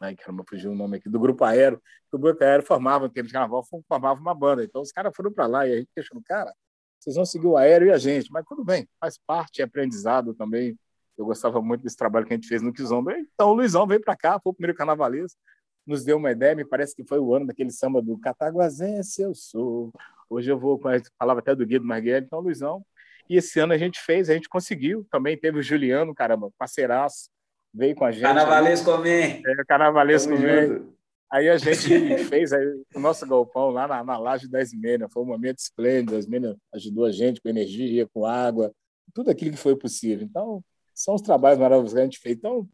Ai, 0.00 0.14
caramba, 0.14 0.44
fugiu 0.48 0.72
o 0.72 0.74
nome 0.74 0.96
aqui, 0.96 1.08
do 1.08 1.18
Grupo 1.18 1.44
Aero. 1.44 1.80
O 2.12 2.18
Grupo 2.18 2.42
Aero 2.42 2.62
formava, 2.64 3.08
termos 3.08 3.28
de 3.28 3.32
carnaval, 3.32 3.64
formava 3.88 4.20
uma 4.20 4.34
banda. 4.34 4.62
Então, 4.64 4.80
os 4.80 4.92
caras 4.92 5.14
foram 5.14 5.32
para 5.32 5.46
lá 5.46 5.66
e 5.66 5.72
a 5.72 5.76
gente 5.78 5.90
questionou, 5.94 6.22
cara, 6.24 6.52
vocês 6.98 7.16
vão 7.16 7.24
seguir 7.24 7.46
o 7.46 7.56
aéreo 7.56 7.88
e 7.88 7.90
a 7.90 7.98
gente. 7.98 8.30
Mas 8.30 8.44
tudo 8.46 8.64
bem, 8.64 8.88
faz 9.00 9.18
parte, 9.18 9.60
é 9.60 9.64
aprendizado 9.64 10.34
também 10.34 10.76
Eu 11.16 11.24
gostava 11.24 11.60
muito 11.62 11.82
desse 11.82 11.96
trabalho 11.96 12.26
que 12.26 12.32
a 12.32 12.36
gente 12.36 12.48
fez 12.48 12.60
no 12.60 12.72
Kizomba. 12.72 13.16
Então, 13.16 13.50
o 13.50 13.54
Luizão 13.54 13.86
veio 13.86 14.00
para 14.00 14.16
cá, 14.16 14.40
foi 14.40 14.50
o 14.50 14.54
primeiro 14.54 14.76
carnavalesco, 14.76 15.38
nos 15.86 16.04
deu 16.04 16.16
uma 16.16 16.30
ideia, 16.30 16.54
me 16.54 16.64
parece 16.64 16.94
que 16.94 17.04
foi 17.04 17.18
o 17.18 17.34
ano 17.34 17.46
daquele 17.46 17.70
samba 17.70 18.00
do 18.00 18.18
Cataguazense 18.18 19.22
eu 19.22 19.34
sou. 19.34 19.92
Hoje 20.28 20.50
eu 20.50 20.58
vou, 20.58 20.80
falava 21.18 21.40
até 21.40 21.54
do 21.54 21.66
Guido 21.66 21.84
Marguerite, 21.84 22.26
então, 22.26 22.40
Luizão. 22.40 22.84
E 23.28 23.36
esse 23.36 23.58
ano 23.60 23.72
a 23.72 23.78
gente 23.78 24.00
fez, 24.00 24.28
a 24.28 24.34
gente 24.34 24.48
conseguiu. 24.48 25.06
Também 25.10 25.38
teve 25.38 25.58
o 25.58 25.62
Juliano, 25.62 26.14
caramba, 26.14 26.50
parceiraço, 26.58 27.28
veio 27.72 27.94
com 27.94 28.04
a 28.04 28.12
gente. 28.12 28.22
Carnavalesco 28.22 28.86
também. 28.86 29.42
É, 29.46 29.64
carnavalesco 29.66 30.34
também. 30.34 30.94
Aí 31.30 31.48
a 31.48 31.56
gente 31.56 32.18
fez 32.28 32.52
aí, 32.52 32.64
o 32.94 33.00
nosso 33.00 33.26
galpão 33.26 33.70
lá 33.70 33.86
na, 33.88 34.04
na 34.04 34.18
laje 34.18 34.48
da 34.48 34.60
Ismênia. 34.60 35.08
Foi 35.08 35.22
um 35.22 35.26
momento 35.26 35.58
esplêndido. 35.58 36.16
A 36.16 36.18
Ismênia 36.18 36.56
ajudou 36.74 37.04
a 37.04 37.12
gente 37.12 37.40
com 37.40 37.48
energia, 37.48 38.08
com 38.12 38.26
água, 38.26 38.72
tudo 39.12 39.30
aquilo 39.30 39.52
que 39.52 39.56
foi 39.56 39.76
possível. 39.76 40.24
Então, 40.24 40.62
são 40.94 41.14
os 41.14 41.22
trabalhos 41.22 41.58
maravilhosos 41.58 41.94
que 41.94 42.00
a 42.00 42.04
gente 42.04 42.18
fez. 42.18 42.36
Então, 42.36 42.68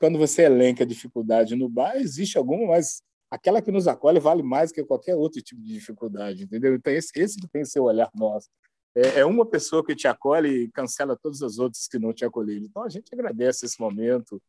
quando 0.00 0.18
você 0.18 0.42
elenca 0.42 0.86
dificuldade 0.86 1.54
no 1.56 1.68
bar, 1.68 1.96
existe 1.96 2.38
alguma, 2.38 2.68
mas 2.68 3.02
aquela 3.30 3.60
que 3.60 3.70
nos 3.70 3.86
acolhe 3.86 4.18
vale 4.20 4.42
mais 4.42 4.72
que 4.72 4.84
qualquer 4.84 5.14
outro 5.14 5.42
tipo 5.42 5.60
de 5.60 5.72
dificuldade, 5.72 6.44
entendeu? 6.44 6.74
Então, 6.74 6.92
esse, 6.92 7.10
esse 7.16 7.38
que 7.38 7.48
tem 7.48 7.64
seu 7.64 7.84
olhar 7.84 8.10
nosso. 8.14 8.48
É, 8.94 9.20
é 9.20 9.24
uma 9.24 9.44
pessoa 9.44 9.84
que 9.84 9.94
te 9.94 10.08
acolhe 10.08 10.64
e 10.64 10.70
cancela 10.70 11.18
todas 11.20 11.42
as 11.42 11.58
outras 11.58 11.86
que 11.86 11.98
não 11.98 12.12
te 12.12 12.24
acolheram. 12.24 12.64
Então, 12.64 12.82
a 12.82 12.88
gente 12.88 13.12
agradece 13.12 13.66
esse 13.66 13.80
momento 13.80 14.40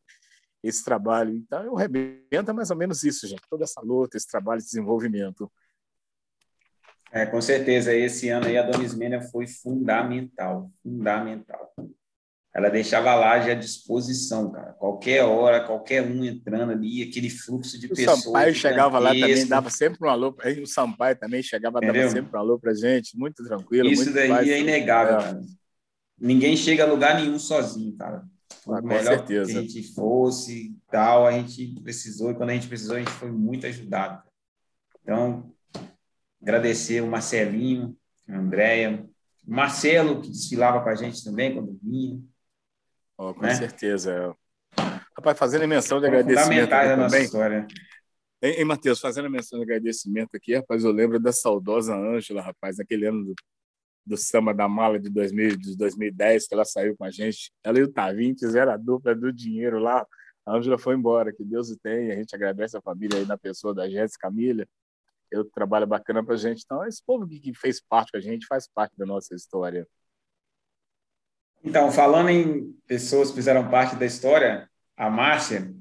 esse 0.63 0.83
trabalho. 0.83 1.35
Então, 1.35 1.63
eu 1.63 1.73
rebento 1.73 2.51
é 2.51 2.53
mais 2.53 2.69
ou 2.69 2.77
menos 2.77 3.03
isso, 3.03 3.27
gente, 3.27 3.41
toda 3.49 3.63
essa 3.63 3.81
luta, 3.81 4.17
esse 4.17 4.27
trabalho 4.27 4.59
de 4.59 4.65
desenvolvimento. 4.65 5.51
É, 7.11 7.25
com 7.25 7.41
certeza, 7.41 7.93
esse 7.93 8.29
ano 8.29 8.45
aí 8.45 8.57
a 8.57 8.63
Dona 8.63 8.83
Ismênia 8.83 9.21
foi 9.21 9.47
fundamental, 9.47 10.71
fundamental. 10.83 11.58
Ela 12.59 12.69
deixava 12.69 13.09
a 13.09 13.15
laje 13.15 13.49
à 13.49 13.53
disposição, 13.53 14.51
cara. 14.51 14.73
Qualquer 14.73 15.23
hora, 15.23 15.63
qualquer 15.63 16.03
um 16.03 16.25
entrando 16.25 16.73
ali, 16.73 17.01
aquele 17.01 17.29
fluxo 17.29 17.79
de 17.79 17.85
o 17.85 17.89
pessoas. 17.95 18.19
O 18.19 18.21
Sampaio 18.23 18.53
chegava 18.53 18.99
lá 18.99 19.11
também, 19.11 19.47
dava 19.47 19.69
sempre 19.69 20.05
um 20.05 20.09
alô. 20.09 20.35
O 20.61 20.67
Sampaio 20.67 21.15
também 21.15 21.41
chegava, 21.41 21.77
Entendeu? 21.77 22.01
dava 22.01 22.13
sempre 22.13 22.35
um 22.35 22.39
alô 22.39 22.59
para 22.59 22.73
gente, 22.73 23.17
muito 23.17 23.45
tranquilo. 23.45 23.89
Isso 23.89 24.03
muito 24.03 24.13
daí 24.13 24.51
é 24.51 24.59
inegável, 24.59 25.19
é. 25.19 25.23
cara. 25.23 25.41
Ninguém 26.19 26.57
chega 26.57 26.83
a 26.83 26.87
lugar 26.87 27.15
nenhum 27.15 27.39
sozinho, 27.39 27.95
cara. 27.95 28.25
Ah, 28.67 28.81
com 28.81 28.87
melhor 28.87 29.03
certeza. 29.03 29.53
que 29.53 29.57
a 29.57 29.61
gente 29.61 29.93
fosse 29.93 30.75
tal, 30.91 31.25
a 31.25 31.31
gente 31.31 31.79
precisou, 31.81 32.31
e 32.31 32.35
quando 32.35 32.49
a 32.49 32.53
gente 32.53 32.67
precisou, 32.67 32.97
a 32.97 32.99
gente 32.99 33.11
foi 33.11 33.31
muito 33.31 33.65
ajudado. 33.65 34.21
Então, 35.01 35.49
agradecer 36.41 37.01
o 37.01 37.07
Marcelinho, 37.07 37.95
a 38.27 38.37
Andréia, 38.37 39.05
o 39.47 39.51
Marcelo, 39.51 40.21
que 40.21 40.29
desfilava 40.29 40.83
com 40.83 40.89
a 40.89 40.95
gente 40.95 41.23
também 41.23 41.53
quando 41.53 41.79
vinha. 41.81 42.19
Oh, 43.21 43.33
com 43.33 43.41
né? 43.41 43.53
certeza. 43.53 44.33
Rapaz, 45.15 45.37
fazendo 45.37 45.67
menção 45.67 45.99
de 45.99 46.07
agradecimento 46.07 46.73
aqui 46.73 46.95
também. 46.95 47.23
História. 47.23 47.67
Hein, 48.41 48.63
Matheus, 48.63 49.01
fazendo 49.01 49.29
menção 49.29 49.59
de 49.59 49.65
agradecimento 49.65 50.29
aqui, 50.35 50.55
rapaz, 50.55 50.85
eu 50.85 50.91
lembro 50.91 51.19
da 51.19 51.33
saudosa 51.33 51.93
Ângela, 51.93 52.41
rapaz, 52.41 52.77
naquele 52.77 53.07
ano 53.07 53.25
do 53.25 53.35
do 54.09 54.17
samba 54.17 54.53
da 54.53 54.67
mala 54.67 54.99
de, 54.99 55.07
2000, 55.07 55.55
de 55.55 55.77
2010, 55.77 56.47
que 56.47 56.53
ela 56.55 56.65
saiu 56.65 56.97
com 56.97 57.03
a 57.03 57.11
gente. 57.11 57.51
Ela 57.63 57.77
e 57.77 57.83
o 57.83 57.91
Tavinho 57.91 58.35
fizeram 58.37 58.71
a 58.71 58.77
dupla 58.77 59.13
do 59.13 59.31
dinheiro 59.31 59.77
lá. 59.77 60.05
A 60.45 60.55
Ângela 60.57 60.79
foi 60.79 60.95
embora, 60.95 61.31
que 61.31 61.43
Deus 61.43 61.69
o 61.69 61.77
tenha. 61.77 62.13
A 62.13 62.15
gente 62.15 62.35
agradece 62.35 62.75
a 62.75 62.81
família 62.81 63.19
aí 63.19 63.25
na 63.27 63.37
pessoa 63.37 63.73
da 63.73 63.87
Jéssica 63.87 64.27
Camila. 64.27 64.65
Eu 65.29 65.45
trabalho 65.45 65.85
bacana 65.85 66.25
para 66.25 66.33
a 66.33 66.37
gente. 66.37 66.63
Então, 66.65 66.83
esse 66.87 67.03
povo 67.05 67.27
que 67.27 67.53
fez 67.53 67.79
parte 67.79 68.11
com 68.11 68.17
a 68.17 68.21
gente 68.21 68.47
faz 68.47 68.67
parte 68.67 68.97
da 68.97 69.05
nossa 69.05 69.35
história. 69.35 69.87
Então, 71.63 71.91
falando 71.91 72.29
em 72.29 72.73
pessoas 72.87 73.29
que 73.29 73.35
fizeram 73.35 73.69
parte 73.69 73.95
da 73.95 74.05
história, 74.05 74.69
a 74.95 75.09
Márcia 75.09 75.73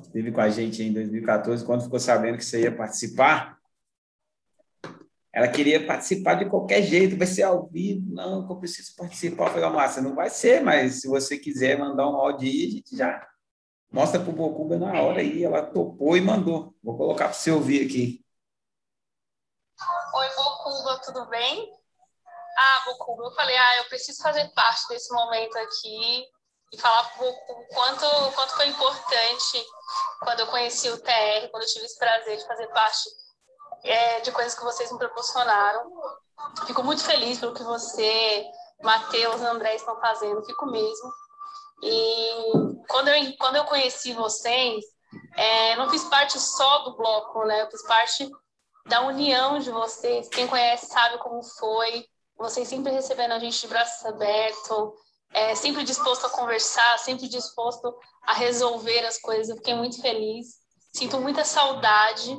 esteve 0.00 0.32
com 0.32 0.40
a 0.40 0.48
gente 0.48 0.82
em 0.82 0.92
2014, 0.92 1.64
quando 1.64 1.84
ficou 1.84 1.98
sabendo 1.98 2.38
que 2.38 2.44
você 2.44 2.62
ia 2.62 2.74
participar, 2.74 3.58
ela 5.32 5.48
queria 5.48 5.84
participar 5.84 6.34
de 6.34 6.48
qualquer 6.48 6.82
jeito, 6.82 7.16
vai 7.16 7.26
ser 7.26 7.42
ao 7.42 7.66
vivo, 7.66 8.14
não, 8.14 8.48
eu 8.48 8.56
preciso 8.56 8.94
participar. 8.94 9.46
Eu 9.46 9.52
falei, 9.54 9.68
Márcia, 9.70 10.00
não 10.00 10.14
vai 10.14 10.30
ser, 10.30 10.62
mas 10.62 11.00
se 11.00 11.08
você 11.08 11.36
quiser 11.36 11.76
mandar 11.76 12.08
um 12.08 12.14
áudio 12.14 12.48
aí, 12.48 12.66
a 12.66 12.70
gente 12.70 12.96
já 12.96 13.28
mostra 13.90 14.20
para 14.20 14.30
o 14.30 14.32
Bocuba 14.34 14.76
na 14.76 15.00
hora 15.00 15.20
aí. 15.20 15.42
Ela 15.42 15.62
topou 15.62 16.16
e 16.16 16.20
mandou. 16.20 16.74
Vou 16.82 16.96
colocar 16.96 17.24
para 17.24 17.32
você 17.32 17.50
ouvir 17.50 17.84
aqui. 17.84 18.24
Oi, 20.14 20.26
Bocuba, 20.36 21.00
tudo 21.04 21.28
bem? 21.28 21.72
Ah, 22.56 22.82
Bocuba, 22.86 23.24
eu 23.24 23.32
falei, 23.32 23.56
ah, 23.56 23.78
eu 23.78 23.84
preciso 23.84 24.22
fazer 24.22 24.48
parte 24.54 24.88
desse 24.88 25.12
momento 25.12 25.56
aqui 25.58 26.24
e 26.72 26.78
falar 26.78 27.12
o 27.18 27.32
quanto, 27.74 28.32
quanto 28.34 28.56
foi 28.56 28.66
importante 28.66 29.66
quando 30.20 30.40
eu 30.40 30.46
conheci 30.48 30.88
o 30.88 31.00
TR, 31.00 31.48
quando 31.50 31.62
eu 31.62 31.68
tive 31.68 31.84
esse 31.84 31.98
prazer 31.98 32.36
de 32.36 32.46
fazer 32.46 32.66
parte 32.68 33.08
é, 33.84 34.20
de 34.20 34.32
coisas 34.32 34.54
que 34.54 34.64
vocês 34.64 34.90
me 34.90 34.98
proporcionaram. 34.98 35.90
Fico 36.66 36.82
muito 36.82 37.04
feliz 37.04 37.38
pelo 37.38 37.54
que 37.54 37.62
você, 37.62 38.44
Matheus 38.82 39.40
e 39.40 39.44
André 39.44 39.76
estão 39.76 40.00
fazendo, 40.00 40.44
fico 40.44 40.66
mesmo. 40.66 41.12
E 41.82 42.84
quando 42.88 43.08
eu, 43.08 43.36
quando 43.38 43.56
eu 43.56 43.64
conheci 43.64 44.12
vocês, 44.14 44.84
é, 45.36 45.76
não 45.76 45.88
fiz 45.90 46.04
parte 46.04 46.38
só 46.40 46.78
do 46.80 46.96
bloco, 46.96 47.44
né? 47.44 47.62
Eu 47.62 47.70
fiz 47.70 47.82
parte 47.86 48.30
da 48.86 49.02
união 49.02 49.58
de 49.58 49.70
vocês. 49.70 50.28
Quem 50.28 50.46
conhece 50.46 50.86
sabe 50.86 51.18
como 51.18 51.42
foi. 51.42 52.06
Vocês 52.36 52.68
sempre 52.68 52.92
recebendo 52.92 53.32
a 53.32 53.38
gente 53.38 53.60
de 53.60 53.68
braços 53.68 54.04
abertos, 54.04 54.92
é, 55.32 55.54
sempre 55.54 55.84
disposto 55.84 56.26
a 56.26 56.30
conversar, 56.30 56.98
sempre 56.98 57.28
disposto 57.28 57.96
a 58.22 58.34
resolver 58.34 59.04
as 59.06 59.18
coisas. 59.18 59.48
Eu 59.48 59.56
fiquei 59.56 59.74
muito 59.74 60.00
feliz. 60.00 60.62
Sinto 60.92 61.20
muita 61.20 61.44
saudade 61.44 62.38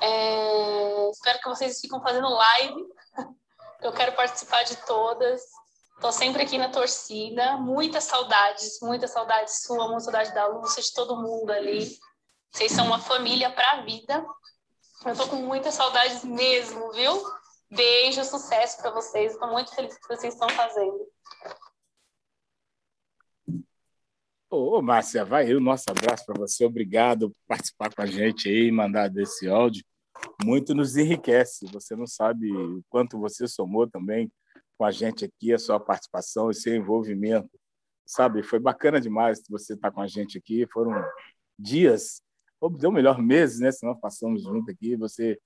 é, 0.00 1.10
espero 1.10 1.38
que 1.40 1.48
vocês 1.48 1.80
fiquem 1.80 2.00
fazendo 2.00 2.28
live. 2.28 2.88
Eu 3.82 3.92
quero 3.92 4.12
participar 4.12 4.62
de 4.64 4.76
todas. 4.86 5.42
Estou 5.94 6.12
sempre 6.12 6.42
aqui 6.42 6.56
na 6.56 6.70
torcida. 6.70 7.58
Muitas 7.58 8.04
saudades, 8.04 8.78
muitas 8.80 9.10
saudades 9.10 9.62
sua, 9.62 9.88
muita 9.88 10.04
saudade 10.04 10.34
da 10.34 10.46
Lúcia, 10.46 10.82
de 10.82 10.92
todo 10.94 11.20
mundo 11.20 11.50
ali. 11.50 11.98
Vocês 12.50 12.72
são 12.72 12.86
uma 12.86 12.98
família 12.98 13.50
para 13.50 13.70
a 13.72 13.82
vida. 13.82 14.24
Eu 15.04 15.12
estou 15.12 15.28
com 15.28 15.36
muitas 15.36 15.74
saudades 15.74 16.24
mesmo, 16.24 16.90
viu? 16.92 17.22
Beijo, 17.70 18.24
sucesso 18.24 18.80
para 18.80 18.90
vocês. 18.90 19.32
Estou 19.32 19.50
muito 19.50 19.74
feliz 19.74 19.96
com 19.96 19.98
o 19.98 20.08
que 20.08 20.16
vocês 20.16 20.34
estão 20.34 20.48
fazendo. 20.50 21.06
Ô, 24.48 24.82
Márcia, 24.82 25.24
vai 25.24 25.54
o 25.54 25.60
nosso 25.60 25.84
abraço 25.88 26.26
para 26.26 26.38
você. 26.38 26.64
Obrigado 26.64 27.30
por 27.30 27.38
participar 27.46 27.94
com 27.94 28.02
a 28.02 28.06
gente 28.06 28.48
aí 28.48 28.70
mandar 28.72 29.08
desse 29.08 29.48
áudio 29.48 29.84
muito 30.44 30.74
nos 30.74 30.96
enriquece. 30.96 31.66
Você 31.72 31.96
não 31.96 32.06
sabe 32.06 32.50
o 32.52 32.82
quanto 32.88 33.18
você 33.18 33.46
somou 33.46 33.88
também 33.88 34.30
com 34.76 34.84
a 34.84 34.90
gente 34.90 35.24
aqui, 35.24 35.52
a 35.52 35.58
sua 35.58 35.78
participação 35.78 36.50
e 36.50 36.54
seu 36.54 36.74
envolvimento. 36.74 37.50
Sabe, 38.06 38.42
foi 38.42 38.58
bacana 38.58 39.00
demais 39.00 39.42
você 39.48 39.74
estar 39.74 39.90
com 39.90 40.00
a 40.00 40.06
gente 40.06 40.38
aqui. 40.38 40.66
Foram 40.72 40.92
dias, 41.58 42.22
ou 42.60 42.70
deu 42.70 42.90
melhor 42.90 43.18
meses, 43.18 43.60
né? 43.60 43.70
Se 43.70 43.86
nós 43.86 43.98
passamos 44.00 44.42
junto 44.42 44.70
aqui, 44.70 44.96
você 44.96 45.38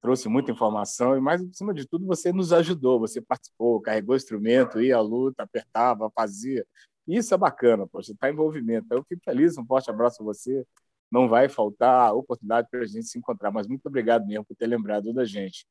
trouxe 0.00 0.28
muita 0.28 0.50
informação 0.50 1.16
e, 1.16 1.20
mais 1.20 1.42
acima 1.42 1.74
de 1.74 1.86
tudo, 1.86 2.06
você 2.06 2.32
nos 2.32 2.52
ajudou. 2.52 3.00
Você 3.00 3.20
participou, 3.20 3.80
carregou 3.80 4.14
o 4.14 4.16
instrumento, 4.16 4.80
ia 4.80 4.96
à 4.96 5.00
luta, 5.00 5.42
apertava, 5.42 6.10
fazia. 6.10 6.66
Isso 7.06 7.34
é 7.34 7.38
bacana, 7.38 7.86
poxa, 7.86 8.12
está 8.12 8.30
envolvimento. 8.30 8.86
Eu 8.90 9.04
fico 9.04 9.22
feliz, 9.24 9.56
um 9.58 9.66
forte 9.66 9.90
abraço 9.90 10.22
a 10.22 10.24
você 10.24 10.64
não 11.10 11.28
vai 11.28 11.48
faltar 11.48 12.14
oportunidade 12.14 12.68
para 12.70 12.80
a 12.80 12.86
gente 12.86 13.06
se 13.06 13.18
encontrar. 13.18 13.50
Mas 13.50 13.66
muito 13.66 13.86
obrigado 13.86 14.26
mesmo 14.26 14.44
por 14.44 14.56
ter 14.56 14.66
lembrado 14.66 15.12
da 15.12 15.24
gente. 15.24 15.66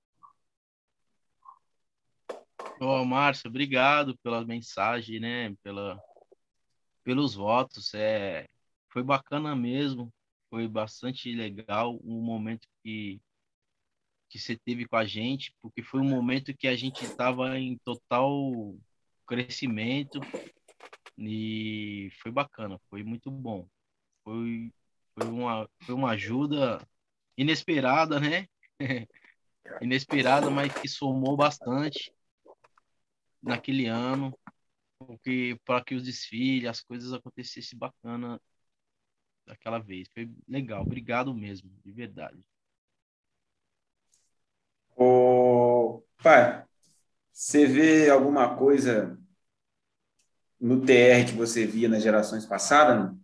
Ô, 2.79 3.03
Márcio, 3.05 3.49
obrigado 3.49 4.17
pela 4.19 4.45
mensagem, 4.45 5.19
né? 5.19 5.55
Pela, 5.63 5.99
pelos 7.03 7.35
votos. 7.35 7.93
É, 7.93 8.47
foi 8.89 9.03
bacana 9.03 9.55
mesmo. 9.55 10.11
Foi 10.49 10.67
bastante 10.67 11.33
legal 11.33 11.97
o 11.97 12.21
momento 12.21 12.67
que, 12.83 13.19
que 14.29 14.39
você 14.39 14.57
teve 14.57 14.85
com 14.85 14.97
a 14.97 15.05
gente, 15.05 15.53
porque 15.61 15.81
foi 15.81 16.01
um 16.01 16.09
momento 16.09 16.55
que 16.55 16.67
a 16.67 16.75
gente 16.75 17.03
estava 17.03 17.57
em 17.57 17.77
total 17.77 18.75
crescimento 19.25 20.19
e 21.17 22.09
foi 22.21 22.31
bacana, 22.31 22.79
foi 22.89 23.03
muito 23.03 23.31
bom. 23.31 23.67
Foi 24.23 24.71
foi 25.19 25.27
uma, 25.29 25.67
foi 25.81 25.95
uma 25.95 26.11
ajuda 26.11 26.87
inesperada, 27.35 28.19
né? 28.19 28.47
inesperada, 29.81 30.49
mas 30.51 30.71
que 30.79 30.87
somou 30.87 31.35
bastante 31.35 32.13
naquele 33.41 33.87
ano, 33.87 34.37
porque 34.99 35.59
para 35.65 35.83
que 35.83 35.95
os 35.95 36.03
desfiles, 36.03 36.69
as 36.69 36.81
coisas 36.81 37.13
acontecessem 37.13 37.77
bacana 37.77 38.39
daquela 39.45 39.79
vez. 39.79 40.07
Foi 40.13 40.29
legal, 40.47 40.83
obrigado 40.83 41.33
mesmo, 41.33 41.71
de 41.83 41.91
verdade. 41.91 42.39
Ô, 44.99 46.03
pai, 46.23 46.65
você 47.31 47.67
vê 47.67 48.09
alguma 48.09 48.57
coisa 48.57 49.15
no 50.59 50.83
TR 50.83 51.23
que 51.23 51.33
você 51.33 51.67
via 51.67 51.87
nas 51.87 52.01
gerações 52.01 52.47
passadas? 52.47 52.97
Não? 52.97 53.19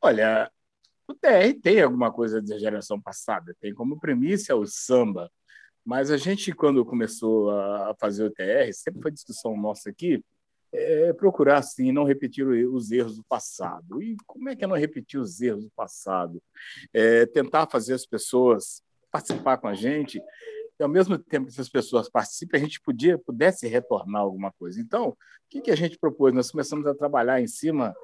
Olha, 0.00 0.50
o 1.06 1.12
TR 1.12 1.52
tem 1.62 1.82
alguma 1.82 2.10
coisa 2.10 2.40
da 2.40 2.58
geração 2.58 2.98
passada, 2.98 3.54
tem 3.60 3.74
como 3.74 4.00
premissa 4.00 4.56
o 4.56 4.66
samba, 4.66 5.30
mas 5.84 6.10
a 6.10 6.16
gente, 6.16 6.50
quando 6.54 6.82
começou 6.86 7.50
a 7.50 7.94
fazer 8.00 8.24
o 8.24 8.30
TR, 8.30 8.72
sempre 8.72 9.02
foi 9.02 9.10
discussão 9.10 9.54
nossa 9.58 9.90
aqui, 9.90 10.24
é 10.72 11.12
procurar, 11.12 11.58
assim, 11.58 11.92
não 11.92 12.04
repetir 12.04 12.46
os 12.46 12.90
erros 12.90 13.16
do 13.16 13.24
passado. 13.24 14.02
E 14.02 14.16
como 14.26 14.48
é 14.48 14.56
que 14.56 14.64
é 14.64 14.66
não 14.66 14.76
repetir 14.76 15.20
os 15.20 15.38
erros 15.42 15.64
do 15.64 15.70
passado? 15.72 16.42
É 16.94 17.26
tentar 17.26 17.66
fazer 17.66 17.92
as 17.92 18.06
pessoas 18.06 18.82
participar 19.10 19.58
com 19.58 19.68
a 19.68 19.74
gente 19.74 20.20
e, 20.78 20.82
ao 20.82 20.88
mesmo 20.88 21.18
tempo 21.18 21.52
que 21.52 21.60
as 21.60 21.68
pessoas 21.68 22.08
participem, 22.08 22.60
a 22.60 22.64
gente 22.64 22.80
podia, 22.80 23.18
pudesse 23.18 23.66
retornar 23.66 24.22
alguma 24.22 24.52
coisa. 24.52 24.80
Então, 24.80 25.08
o 25.08 25.16
que, 25.50 25.60
que 25.60 25.70
a 25.70 25.76
gente 25.76 25.98
propôs? 25.98 26.32
Nós 26.32 26.50
começamos 26.50 26.86
a 26.86 26.94
trabalhar 26.94 27.40
em 27.40 27.48
cima 27.48 27.94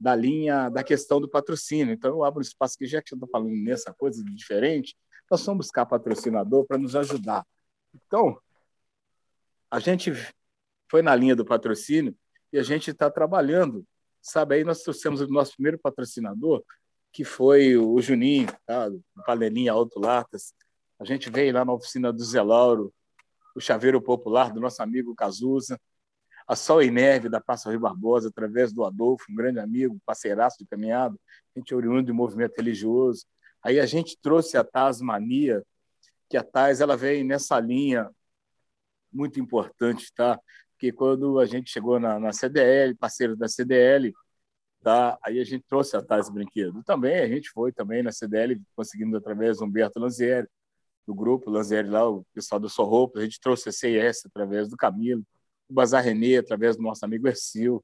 da 0.00 0.16
linha 0.16 0.68
da 0.68 0.82
questão 0.82 1.20
do 1.20 1.28
patrocínio. 1.28 1.94
Então, 1.94 2.10
eu 2.10 2.24
abro 2.24 2.40
um 2.40 2.42
espaço 2.42 2.76
que, 2.76 2.86
já 2.86 3.00
que 3.00 3.14
eu 3.14 3.16
estou 3.16 3.28
falando 3.28 3.54
nessa 3.54 3.92
coisa 3.94 4.22
diferente, 4.24 4.96
nós 5.30 5.44
vamos 5.46 5.66
buscar 5.66 5.86
patrocinador 5.86 6.66
para 6.66 6.76
nos 6.76 6.96
ajudar. 6.96 7.46
Então, 7.94 8.38
a 9.70 9.78
gente 9.78 10.12
foi 10.90 11.02
na 11.02 11.14
linha 11.14 11.36
do 11.36 11.44
patrocínio 11.44 12.16
e 12.52 12.58
a 12.58 12.62
gente 12.62 12.90
está 12.90 13.10
trabalhando. 13.10 13.86
Sabe, 14.20 14.56
aí 14.56 14.64
nós 14.64 14.82
trouxemos 14.82 15.20
o 15.20 15.28
nosso 15.28 15.52
primeiro 15.54 15.78
patrocinador, 15.78 16.64
que 17.14 17.22
foi 17.22 17.76
o 17.76 18.00
Juninho, 18.02 18.48
tá? 18.66 18.88
do 18.88 19.00
Panelinha 19.24 19.72
Alto 19.72 20.00
Latas. 20.00 20.52
A 20.98 21.04
gente 21.04 21.30
veio 21.30 21.54
lá 21.54 21.64
na 21.64 21.72
oficina 21.72 22.12
do 22.12 22.22
Zé 22.24 22.42
Lauro, 22.42 22.92
o 23.54 23.60
Chaveiro 23.60 24.02
Popular, 24.02 24.52
do 24.52 24.60
nosso 24.60 24.82
amigo 24.82 25.14
Cazuza, 25.14 25.80
a 26.44 26.56
Sol 26.56 26.82
e 26.82 26.90
Neve, 26.90 27.28
da 27.28 27.40
Praça 27.40 27.70
Rio 27.70 27.78
Barbosa, 27.78 28.28
através 28.28 28.72
do 28.72 28.84
Adolfo, 28.84 29.30
um 29.30 29.34
grande 29.36 29.60
amigo, 29.60 29.96
parceiraço 30.04 30.58
de 30.58 30.66
caminhada, 30.66 31.14
a 31.54 31.58
gente 31.60 31.72
é 31.72 31.76
oriundo 31.76 32.02
de 32.02 32.12
movimento 32.12 32.56
religioso. 32.56 33.24
Aí 33.62 33.78
a 33.78 33.86
gente 33.86 34.18
trouxe 34.20 34.56
a 34.56 34.64
Tasmania, 34.64 35.62
que 36.28 36.36
a 36.36 36.42
Taz 36.42 36.80
ela 36.80 36.96
vem 36.96 37.22
nessa 37.22 37.60
linha 37.60 38.10
muito 39.12 39.38
importante, 39.38 40.12
tá? 40.12 40.36
Porque 40.72 40.90
quando 40.90 41.38
a 41.38 41.46
gente 41.46 41.70
chegou 41.70 42.00
na, 42.00 42.18
na 42.18 42.32
CDL, 42.32 42.96
parceiro 42.96 43.36
da 43.36 43.46
CDL, 43.46 44.12
tá? 44.84 45.18
Aí 45.24 45.40
a 45.40 45.44
gente 45.44 45.64
trouxe 45.66 45.96
a 45.96 46.02
Taz 46.02 46.28
Brinquedo. 46.28 46.82
Também 46.84 47.18
a 47.20 47.26
gente 47.26 47.50
foi 47.50 47.72
também 47.72 48.02
na 48.02 48.12
CDL, 48.12 48.60
conseguindo 48.76 49.16
através 49.16 49.56
do 49.56 49.64
Humberto 49.64 49.98
Lanzieri, 49.98 50.46
do 51.06 51.14
grupo 51.14 51.50
Lanzieri 51.50 51.88
lá, 51.88 52.06
o 52.08 52.24
pessoal 52.34 52.60
do 52.60 52.68
Sorroupa, 52.68 53.18
a 53.18 53.22
gente 53.22 53.40
trouxe 53.40 53.70
a 53.70 53.72
CIS 53.72 54.26
através 54.26 54.68
do 54.68 54.76
Camilo, 54.76 55.24
o 55.68 55.72
Bazar 55.74 56.04
Renê 56.04 56.36
através 56.36 56.76
do 56.76 56.82
nosso 56.82 57.02
amigo 57.04 57.26
Ercil, 57.26 57.82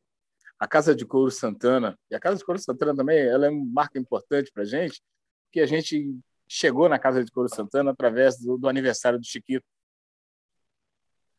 a 0.59 0.69
Casa 0.69 0.95
de 0.95 1.07
Couro 1.07 1.31
Santana, 1.31 1.99
e 2.11 2.15
a 2.15 2.21
Casa 2.21 2.37
de 2.37 2.45
Couro 2.45 2.61
Santana 2.61 2.95
também, 2.95 3.19
ela 3.19 3.47
é 3.47 3.51
uma 3.51 3.65
marca 3.65 3.99
importante 3.99 4.51
para 4.53 4.63
a 4.63 4.67
gente, 4.67 5.01
que 5.51 5.61
a 5.61 5.67
gente 5.67 6.15
chegou 6.47 6.87
na 6.87 6.99
Casa 6.99 7.25
de 7.25 7.33
Couro 7.33 7.49
Santana 7.49 7.93
através 7.93 8.39
do, 8.39 8.59
do 8.59 8.69
aniversário 8.69 9.19
do 9.19 9.25
Chiquito, 9.25 9.65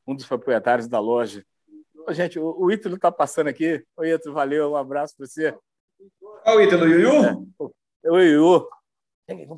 um 0.08 0.15
dos 0.15 0.26
proprietários 0.26 0.88
da 0.88 1.00
loja. 1.00 1.45
Gente, 2.13 2.39
o, 2.39 2.56
o 2.58 2.71
Ítalo 2.71 2.95
está 2.95 3.12
passando 3.12 3.47
aqui. 3.47 3.84
Oi, 3.97 4.13
Ítalo, 4.13 4.36
valeu, 4.36 4.71
um 4.71 4.76
abraço 4.76 5.15
para 5.15 5.26
você. 5.26 5.56
Olha 6.45 6.58
o 6.58 6.62
Ítalo, 6.62 6.88
Yuyu? 6.88 7.47
É, 8.04 8.12
o 8.12 8.19
Yuyu. 8.19 8.67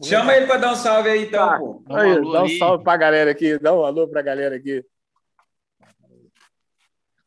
Chama 0.03 0.35
ele 0.35 0.45
para 0.45 0.57
dar 0.57 0.73
um 0.73 0.75
salve 0.75 1.09
aí, 1.09 1.25
então. 1.25 1.49
Ah, 1.49 1.57
pô. 1.57 1.83
Aí, 1.89 2.19
um 2.19 2.31
dá 2.31 2.43
um 2.43 2.57
salve 2.57 2.83
para 2.83 2.93
a 2.93 2.97
galera 2.97 3.31
aqui, 3.31 3.57
dá 3.57 3.73
um 3.73 3.83
alô 3.83 4.07
para 4.07 4.19
a 4.19 4.23
galera 4.23 4.55
aqui. 4.55 4.85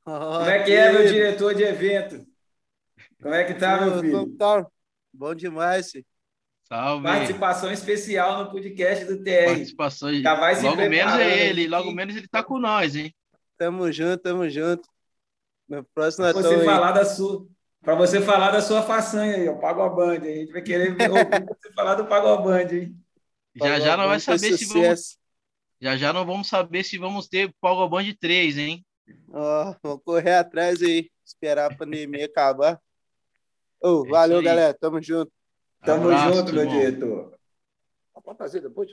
Como 0.05 0.45
é 0.49 0.63
que 0.63 0.73
é, 0.73 0.93
meu 0.93 1.07
diretor 1.07 1.55
de 1.55 1.65
evento? 1.65 2.25
Como 3.21 3.35
é 3.35 3.45
que 3.45 3.55
tá, 3.55 3.81
meu 3.81 3.99
filho? 4.01 4.37
Tá 4.37 4.65
bom 5.13 5.35
demais, 5.35 5.91
filho. 5.91 6.07
Salve. 6.69 7.05
Participação 7.05 7.73
especial 7.73 8.45
no 8.45 8.51
podcast 8.51 9.05
do 9.05 9.23
TR. 9.23 9.47
Participação. 9.47 10.15
Já 10.15 10.35
vai 10.35 10.61
logo 10.61 10.77
menos 10.77 11.15
é 11.15 11.49
ele, 11.49 11.67
logo 11.67 11.91
menos 11.93 12.17
ele 12.17 12.29
tá 12.29 12.43
com 12.43 12.59
nós, 12.59 12.95
hein? 12.95 13.15
Tamo 13.59 13.91
junto, 13.91 14.19
tamo 14.19 14.49
junto. 14.49 14.89
Meu 15.69 15.85
próximo 15.85 16.25
pra 16.33 16.33
você 16.33 16.65
falar 16.65 16.93
da 16.93 17.05
sua, 17.05 17.47
para 17.81 17.95
você 17.95 18.21
falar 18.21 18.51
da 18.53 18.61
sua 18.61 18.83
façanha 18.83 19.37
aí, 19.37 19.49
o 19.49 19.59
Pago 19.59 19.83
a 19.83 19.89
Band. 19.89 20.19
A 20.19 20.21
gente 20.21 20.53
vai 20.53 20.63
querer 20.63 20.95
você 20.97 21.73
falar 21.75 21.97
do 21.97 22.07
Pago 22.07 22.29
a 22.29 22.37
Band, 22.37 22.73
hein? 22.73 22.97
Já 23.55 23.81
já 23.81 23.97
não 23.97 24.07
vai 24.07 24.21
saber 24.21 24.57
se 24.57 24.65
vamos 24.67 25.19
Já 25.81 25.97
já 25.97 26.13
não 26.13 26.25
vamos 26.25 26.49
saber 26.49 26.85
se 26.85 26.99
vamos 26.99 27.27
ter 27.27 27.53
Pago 27.61 27.83
a 27.83 27.89
Band 27.89 28.15
3, 28.21 28.59
hein? 28.59 28.87
Ó, 29.29 29.71
oh, 29.71 29.77
vamos 29.83 30.03
correr 30.05 30.35
atrás 30.35 30.81
aí, 30.83 31.11
esperar 31.25 31.73
a 31.73 31.77
pandemia 31.77 32.27
acabar. 32.27 32.81
Oh, 33.83 34.05
é 34.07 34.11
valeu, 34.11 34.43
galera. 34.43 34.75
Tamo 34.75 35.03
junto. 35.03 35.33
Tamo 35.85 36.09
Abraço, 36.09 36.35
junto, 36.35 36.53
meu 36.53 36.67
diretor. 36.67 37.37
Pode 38.25 38.39
fazer 38.39 38.61
depois. 38.61 38.91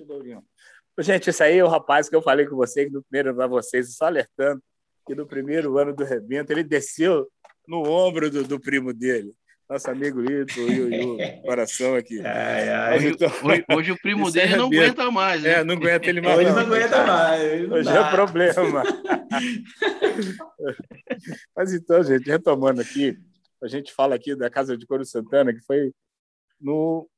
Gente, 0.99 1.29
isso 1.29 1.43
aí 1.43 1.57
é 1.57 1.63
o 1.63 1.67
rapaz 1.67 2.07
que 2.07 2.15
eu 2.15 2.21
falei 2.21 2.45
com 2.45 2.55
vocês 2.55 2.91
no 2.91 3.01
primeiro 3.03 3.35
para 3.35 3.47
vocês, 3.47 3.95
só 3.95 4.05
alertando 4.05 4.61
que 5.05 5.15
no 5.15 5.25
primeiro 5.25 5.77
ano 5.77 5.93
do 5.93 6.03
rebento 6.03 6.51
ele 6.51 6.63
desceu 6.63 7.27
no 7.67 7.83
ombro 7.89 8.29
do, 8.29 8.43
do 8.43 8.59
primo 8.59 8.93
dele. 8.93 9.33
Nosso 9.69 9.89
amigo 9.89 10.21
Lito, 10.21 10.59
o, 10.61 11.17
coração 11.43 11.95
aqui. 11.95 12.19
Ai, 12.19 12.69
ai. 12.69 12.97
Hoje, 12.97 13.07
então, 13.09 13.31
hoje, 13.43 13.65
hoje, 13.71 13.91
o 13.91 13.99
primo 13.99 14.29
dele 14.31 14.53
é 14.53 14.57
não 14.57 14.67
aguenta 14.67 15.09
mais. 15.09 15.41
Né? 15.41 15.49
É, 15.51 15.63
não 15.63 15.75
aguenta 15.75 16.09
ele 16.09 16.21
mais. 16.21 16.37
Hoje 16.37 16.49
não, 16.49 16.55
não 16.55 16.61
aguenta 16.61 17.05
mais. 17.05 17.71
Hoje, 17.71 17.89
é 17.89 18.11
problema. 18.11 18.83
Mas 21.55 21.73
então, 21.73 22.03
gente, 22.03 22.29
retomando 22.29 22.81
aqui, 22.81 23.17
a 23.61 23.67
gente 23.67 23.93
fala 23.93 24.15
aqui 24.15 24.35
da 24.35 24.49
Casa 24.49 24.77
de 24.77 24.85
Coro 24.85 25.05
Santana, 25.05 25.53
que 25.53 25.61
foi 25.61 25.91
no 26.59 27.09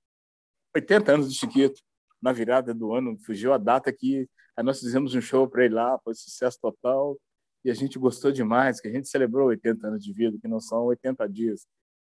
80 0.75 1.13
anos 1.13 1.31
de 1.31 1.37
Chiquito, 1.37 1.81
na 2.21 2.31
virada 2.31 2.73
do 2.73 2.93
ano, 2.93 3.17
fugiu 3.25 3.53
a 3.53 3.57
data 3.57 3.91
que 3.91 4.27
nós 4.63 4.79
fizemos 4.79 5.13
um 5.13 5.21
show 5.21 5.47
para 5.47 5.65
ele 5.65 5.73
lá, 5.73 5.99
foi 6.03 6.13
sucesso 6.13 6.57
total, 6.61 7.17
e 7.65 7.71
a 7.71 7.73
gente 7.73 7.97
gostou 7.97 8.31
demais, 8.31 8.79
que 8.79 8.87
a 8.87 8.91
gente 8.91 9.09
celebrou 9.09 9.47
80 9.47 9.87
anos 9.87 10.03
de 10.03 10.13
vida, 10.13 10.37
que 10.39 10.47
não 10.47 10.59
são 10.59 10.83
80 10.85 11.27
dias. 11.27 11.65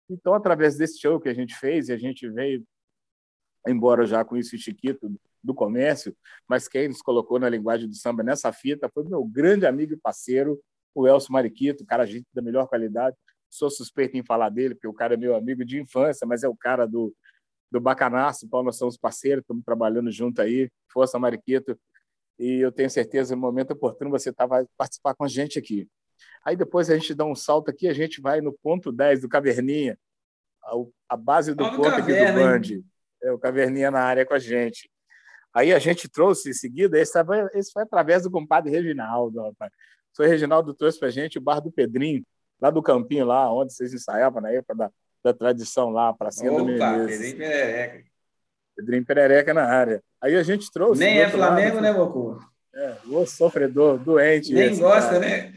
Então, 0.09 0.33
através 0.33 0.77
desse 0.77 0.99
show 0.99 1.17
que 1.17 1.29
a 1.29 1.33
gente 1.33 1.55
fez, 1.55 1.87
e 1.87 1.93
a 1.93 1.97
gente 1.97 2.29
veio, 2.29 2.61
embora 3.65 4.05
já 4.05 4.25
com 4.25 4.35
isso 4.35 4.57
Chiquito 4.57 5.09
do 5.41 5.53
comércio, 5.53 6.13
mas 6.45 6.67
quem 6.67 6.89
nos 6.89 7.01
colocou 7.01 7.39
na 7.39 7.47
linguagem 7.47 7.87
do 7.87 7.95
samba 7.95 8.21
nessa 8.21 8.51
fita 8.51 8.89
foi 8.93 9.05
meu 9.05 9.23
grande 9.23 9.65
amigo 9.65 9.93
e 9.93 9.97
parceiro, 9.97 10.59
o 10.93 11.07
Elcio 11.07 11.31
Mariquito, 11.31 11.85
cara 11.85 12.05
gente 12.05 12.27
da 12.33 12.41
melhor 12.41 12.67
qualidade. 12.67 13.15
Sou 13.49 13.69
suspeito 13.69 14.17
em 14.17 14.23
falar 14.23 14.49
dele, 14.49 14.75
porque 14.75 14.89
o 14.89 14.93
cara 14.93 15.13
é 15.13 15.17
meu 15.17 15.35
amigo 15.35 15.63
de 15.63 15.79
infância, 15.79 16.27
mas 16.27 16.43
é 16.43 16.49
o 16.49 16.55
cara 16.55 16.85
do, 16.85 17.15
do 17.71 17.79
Bacanaço, 17.79 18.49
Paulo, 18.49 18.65
nós 18.65 18.77
somos 18.77 18.97
parceiros, 18.97 19.41
estamos 19.41 19.63
trabalhando 19.63 20.11
junto 20.11 20.41
aí. 20.41 20.69
Força, 20.91 21.17
Mariquito. 21.17 21.79
E 22.37 22.59
eu 22.59 22.71
tenho 22.71 22.89
certeza, 22.89 23.35
no 23.35 23.41
momento 23.41 23.71
oportuno, 23.71 24.09
você 24.09 24.31
tá, 24.31 24.45
vai 24.45 24.65
participar 24.77 25.13
com 25.15 25.23
a 25.23 25.27
gente 25.27 25.57
aqui. 25.57 25.87
Aí 26.43 26.55
depois 26.55 26.89
a 26.89 26.97
gente 26.97 27.13
dá 27.13 27.25
um 27.25 27.35
salto 27.35 27.69
aqui, 27.69 27.87
a 27.87 27.93
gente 27.93 28.21
vai 28.21 28.41
no 28.41 28.53
ponto 28.53 28.91
10 28.91 29.21
do 29.21 29.29
Caverninha, 29.29 29.97
a, 30.63 30.73
a 31.09 31.17
base 31.17 31.53
do 31.53 31.63
ponto 31.71 31.87
aqui 31.87 32.13
do 32.13 32.33
Band. 32.33 32.83
É, 33.23 33.31
o 33.31 33.39
Caverninha 33.39 33.89
na 33.89 34.01
área 34.01 34.25
com 34.25 34.33
a 34.33 34.39
gente. 34.39 34.89
Aí 35.53 35.73
a 35.73 35.79
gente 35.79 36.09
trouxe 36.09 36.49
em 36.49 36.53
seguida, 36.53 36.99
esse, 36.99 37.17
esse 37.53 37.71
foi 37.71 37.83
através 37.83 38.23
do 38.23 38.31
compadre 38.31 38.69
Reginaldo, 38.69 39.41
rapaz. 39.41 39.71
O 40.11 40.15
senhor 40.15 40.29
Reginaldo 40.29 40.73
trouxe 40.73 40.99
para 40.99 41.07
a 41.07 41.11
gente 41.11 41.37
o 41.37 41.41
bar 41.41 41.61
do 41.61 41.71
Pedrinho, 41.71 42.23
lá 42.59 42.69
do 42.69 42.83
Campinho, 42.83 43.25
lá 43.25 43.51
onde 43.53 43.73
vocês 43.73 43.93
ensaiavam 43.93 44.41
na 44.41 44.51
época 44.51 44.75
da, 44.75 44.91
da 45.23 45.33
tradição 45.33 45.89
lá, 45.89 46.13
para 46.13 46.31
cima 46.31 46.57
do 46.57 46.65
Menezes. 46.65 47.17
Pedrinho 47.17 47.37
Perereca. 47.37 48.14
Pedrinho 48.75 49.05
Perereca 49.05 49.53
na 49.53 49.63
área. 49.63 50.03
Aí 50.21 50.35
a 50.35 50.43
gente 50.43 50.71
trouxe. 50.71 50.99
Nem 50.99 51.19
é 51.19 51.29
Flamengo, 51.29 51.75
lado, 51.75 51.81
né, 51.81 51.93
Bocu? 51.93 52.39
É, 52.73 52.97
o 53.07 53.25
sofredor, 53.25 53.97
doente. 53.97 54.53
Nem 54.53 54.71
esse, 54.71 54.81
gosta, 54.81 55.11
cara. 55.11 55.19
né? 55.19 55.53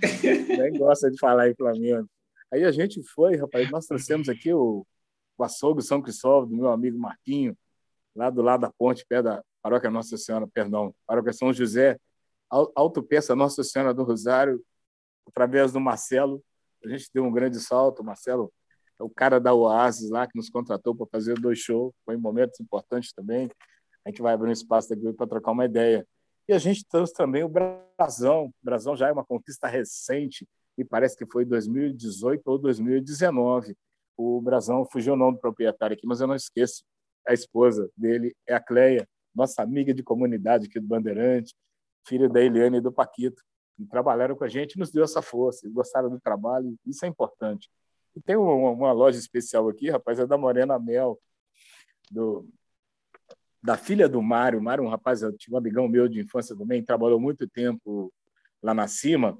Nem 0.56 0.78
gosta 0.78 1.10
de 1.10 1.18
falar 1.18 1.50
em 1.50 1.54
Flamengo. 1.54 2.08
Aí 2.52 2.64
a 2.64 2.70
gente 2.70 3.02
foi, 3.02 3.36
rapaz, 3.36 3.70
nós 3.70 3.86
trouxemos 3.86 4.28
aqui 4.28 4.52
o, 4.54 4.86
o 5.36 5.44
açougue 5.44 5.82
São 5.82 6.00
Cristóvão, 6.00 6.48
do 6.48 6.56
meu 6.56 6.70
amigo 6.70 6.98
Marquinho, 6.98 7.56
lá 8.14 8.30
do 8.30 8.40
lado 8.40 8.60
da 8.60 8.72
ponte, 8.78 9.04
pé 9.06 9.20
da 9.20 9.42
paróquia 9.60 9.90
Nossa 9.90 10.16
Senhora, 10.16 10.46
perdão, 10.46 10.94
paróquia 11.06 11.32
São 11.32 11.52
José, 11.52 11.98
autopeça 12.74 13.36
Nossa 13.36 13.62
Senhora 13.64 13.92
do 13.92 14.04
Rosário, 14.04 14.62
através 15.26 15.72
do 15.72 15.80
Marcelo. 15.80 16.42
A 16.84 16.88
gente 16.88 17.10
deu 17.12 17.24
um 17.24 17.32
grande 17.32 17.60
salto. 17.60 18.00
O 18.00 18.04
Marcelo 18.04 18.52
o 18.98 19.10
cara 19.10 19.38
da 19.38 19.54
Oasis 19.54 20.10
lá 20.10 20.26
que 20.26 20.36
nos 20.36 20.50
contratou 20.50 20.94
para 20.94 21.06
fazer 21.06 21.34
dois 21.38 21.58
shows. 21.58 21.92
Foi 22.04 22.14
em 22.14 22.18
momentos 22.18 22.58
importantes 22.60 23.12
também. 23.12 23.50
A 24.04 24.10
gente 24.10 24.22
vai 24.22 24.34
abrir 24.34 24.48
um 24.48 24.52
espaço 24.52 24.88
daqui 24.88 25.12
para 25.12 25.26
trocar 25.26 25.52
uma 25.52 25.64
ideia. 25.64 26.06
E 26.48 26.52
a 26.52 26.58
gente 26.58 26.84
trouxe 26.86 27.12
também 27.12 27.44
o 27.44 27.48
Brasão. 27.48 28.46
O 28.46 28.52
Brasão 28.62 28.96
já 28.96 29.08
é 29.08 29.12
uma 29.12 29.24
conquista 29.24 29.68
recente 29.68 30.48
e 30.76 30.84
parece 30.84 31.16
que 31.16 31.26
foi 31.26 31.44
2018 31.44 32.42
ou 32.46 32.58
2019. 32.58 33.76
O 34.16 34.40
Brasão 34.40 34.84
fugiu 34.84 35.12
o 35.12 35.16
nome 35.16 35.36
do 35.36 35.40
proprietário 35.40 35.94
aqui, 35.94 36.06
mas 36.06 36.20
eu 36.20 36.26
não 36.26 36.34
esqueço. 36.34 36.82
A 37.26 37.34
esposa 37.34 37.90
dele 37.96 38.34
é 38.46 38.54
a 38.54 38.60
Cleia, 38.60 39.06
nossa 39.34 39.62
amiga 39.62 39.92
de 39.92 40.02
comunidade 40.02 40.66
aqui 40.66 40.80
do 40.80 40.86
Bandeirante, 40.86 41.54
filha 42.06 42.28
da 42.28 42.40
Eliane 42.40 42.78
e 42.78 42.80
do 42.80 42.90
Paquito. 42.90 43.42
trabalharam 43.90 44.34
com 44.34 44.44
a 44.44 44.48
gente, 44.48 44.78
nos 44.78 44.90
deu 44.90 45.04
essa 45.04 45.20
força, 45.20 45.68
gostaram 45.70 46.08
do 46.08 46.18
trabalho, 46.18 46.74
isso 46.86 47.04
é 47.04 47.08
importante. 47.08 47.68
Tem 48.24 48.36
uma, 48.36 48.70
uma 48.70 48.92
loja 48.92 49.18
especial 49.18 49.68
aqui, 49.68 49.90
rapaz, 49.90 50.18
é 50.18 50.26
da 50.26 50.38
Morena 50.38 50.78
Mel, 50.78 51.18
do, 52.10 52.48
da 53.62 53.76
filha 53.76 54.08
do 54.08 54.22
Mário. 54.22 54.58
O 54.58 54.62
Mário, 54.62 54.84
um 54.84 54.88
rapaz, 54.88 55.22
eu 55.22 55.36
tinha 55.36 55.54
um 55.54 55.58
amigão 55.58 55.88
meu 55.88 56.08
de 56.08 56.20
infância 56.20 56.56
também, 56.56 56.84
trabalhou 56.84 57.20
muito 57.20 57.48
tempo 57.48 58.12
lá 58.62 58.74
na 58.74 58.88
Cima, 58.88 59.38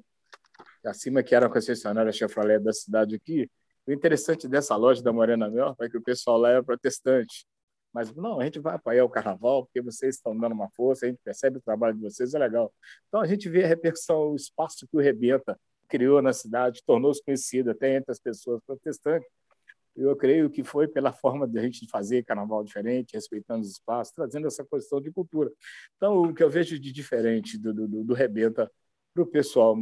a 0.85 0.93
Cima 0.93 1.23
que 1.23 1.35
era 1.35 1.47
a 1.47 1.49
concessionária 1.49 2.11
Chevrolet 2.11 2.59
da 2.59 2.73
cidade 2.73 3.15
aqui. 3.15 3.49
O 3.87 3.91
interessante 3.91 4.47
dessa 4.47 4.75
loja 4.75 5.01
da 5.01 5.11
Morena 5.11 5.49
Mel 5.49 5.75
é 5.79 5.89
que 5.89 5.97
o 5.97 6.01
pessoal 6.01 6.37
lá 6.37 6.51
é 6.51 6.61
protestante. 6.61 7.45
Mas 7.91 8.13
não, 8.13 8.39
a 8.39 8.43
gente 8.45 8.59
vai 8.59 8.75
apoiar 8.75 9.03
o 9.03 9.09
carnaval 9.09 9.65
porque 9.65 9.81
vocês 9.81 10.15
estão 10.15 10.37
dando 10.37 10.51
uma 10.51 10.69
força, 10.69 11.05
a 11.05 11.09
gente 11.09 11.19
percebe 11.23 11.57
o 11.57 11.61
trabalho 11.61 11.95
de 11.95 12.01
vocês, 12.01 12.33
é 12.33 12.39
legal. 12.39 12.71
Então 13.07 13.19
a 13.19 13.25
gente 13.25 13.49
vê 13.49 13.63
a 13.63 13.67
repercussão, 13.67 14.31
o 14.31 14.35
espaço 14.35 14.87
que 14.87 14.95
o 14.95 14.99
Rebenta 14.99 15.59
criou 15.89 16.21
na 16.21 16.31
cidade, 16.31 16.83
tornou-se 16.85 17.23
conhecido 17.23 17.71
até 17.71 17.95
entre 17.97 18.11
as 18.11 18.19
pessoas 18.19 18.61
protestantes. 18.65 19.27
Eu 19.95 20.15
creio 20.15 20.49
que 20.49 20.63
foi 20.63 20.87
pela 20.87 21.11
forma 21.13 21.47
de 21.47 21.59
a 21.59 21.61
gente 21.63 21.89
fazer 21.89 22.23
carnaval 22.23 22.63
diferente, 22.63 23.13
respeitando 23.13 23.61
os 23.61 23.71
espaços, 23.71 24.13
trazendo 24.13 24.47
essa 24.47 24.65
questão 24.65 25.01
de 25.01 25.11
cultura. 25.11 25.51
Então, 25.97 26.21
o 26.21 26.33
que 26.33 26.43
eu 26.43 26.49
vejo 26.49 26.79
de 26.79 26.91
diferente 26.91 27.57
do, 27.57 27.73
do, 27.73 28.03
do 28.03 28.13
Rebenta 28.13 28.71
para 29.13 29.23
o 29.23 29.27
pessoal 29.27 29.75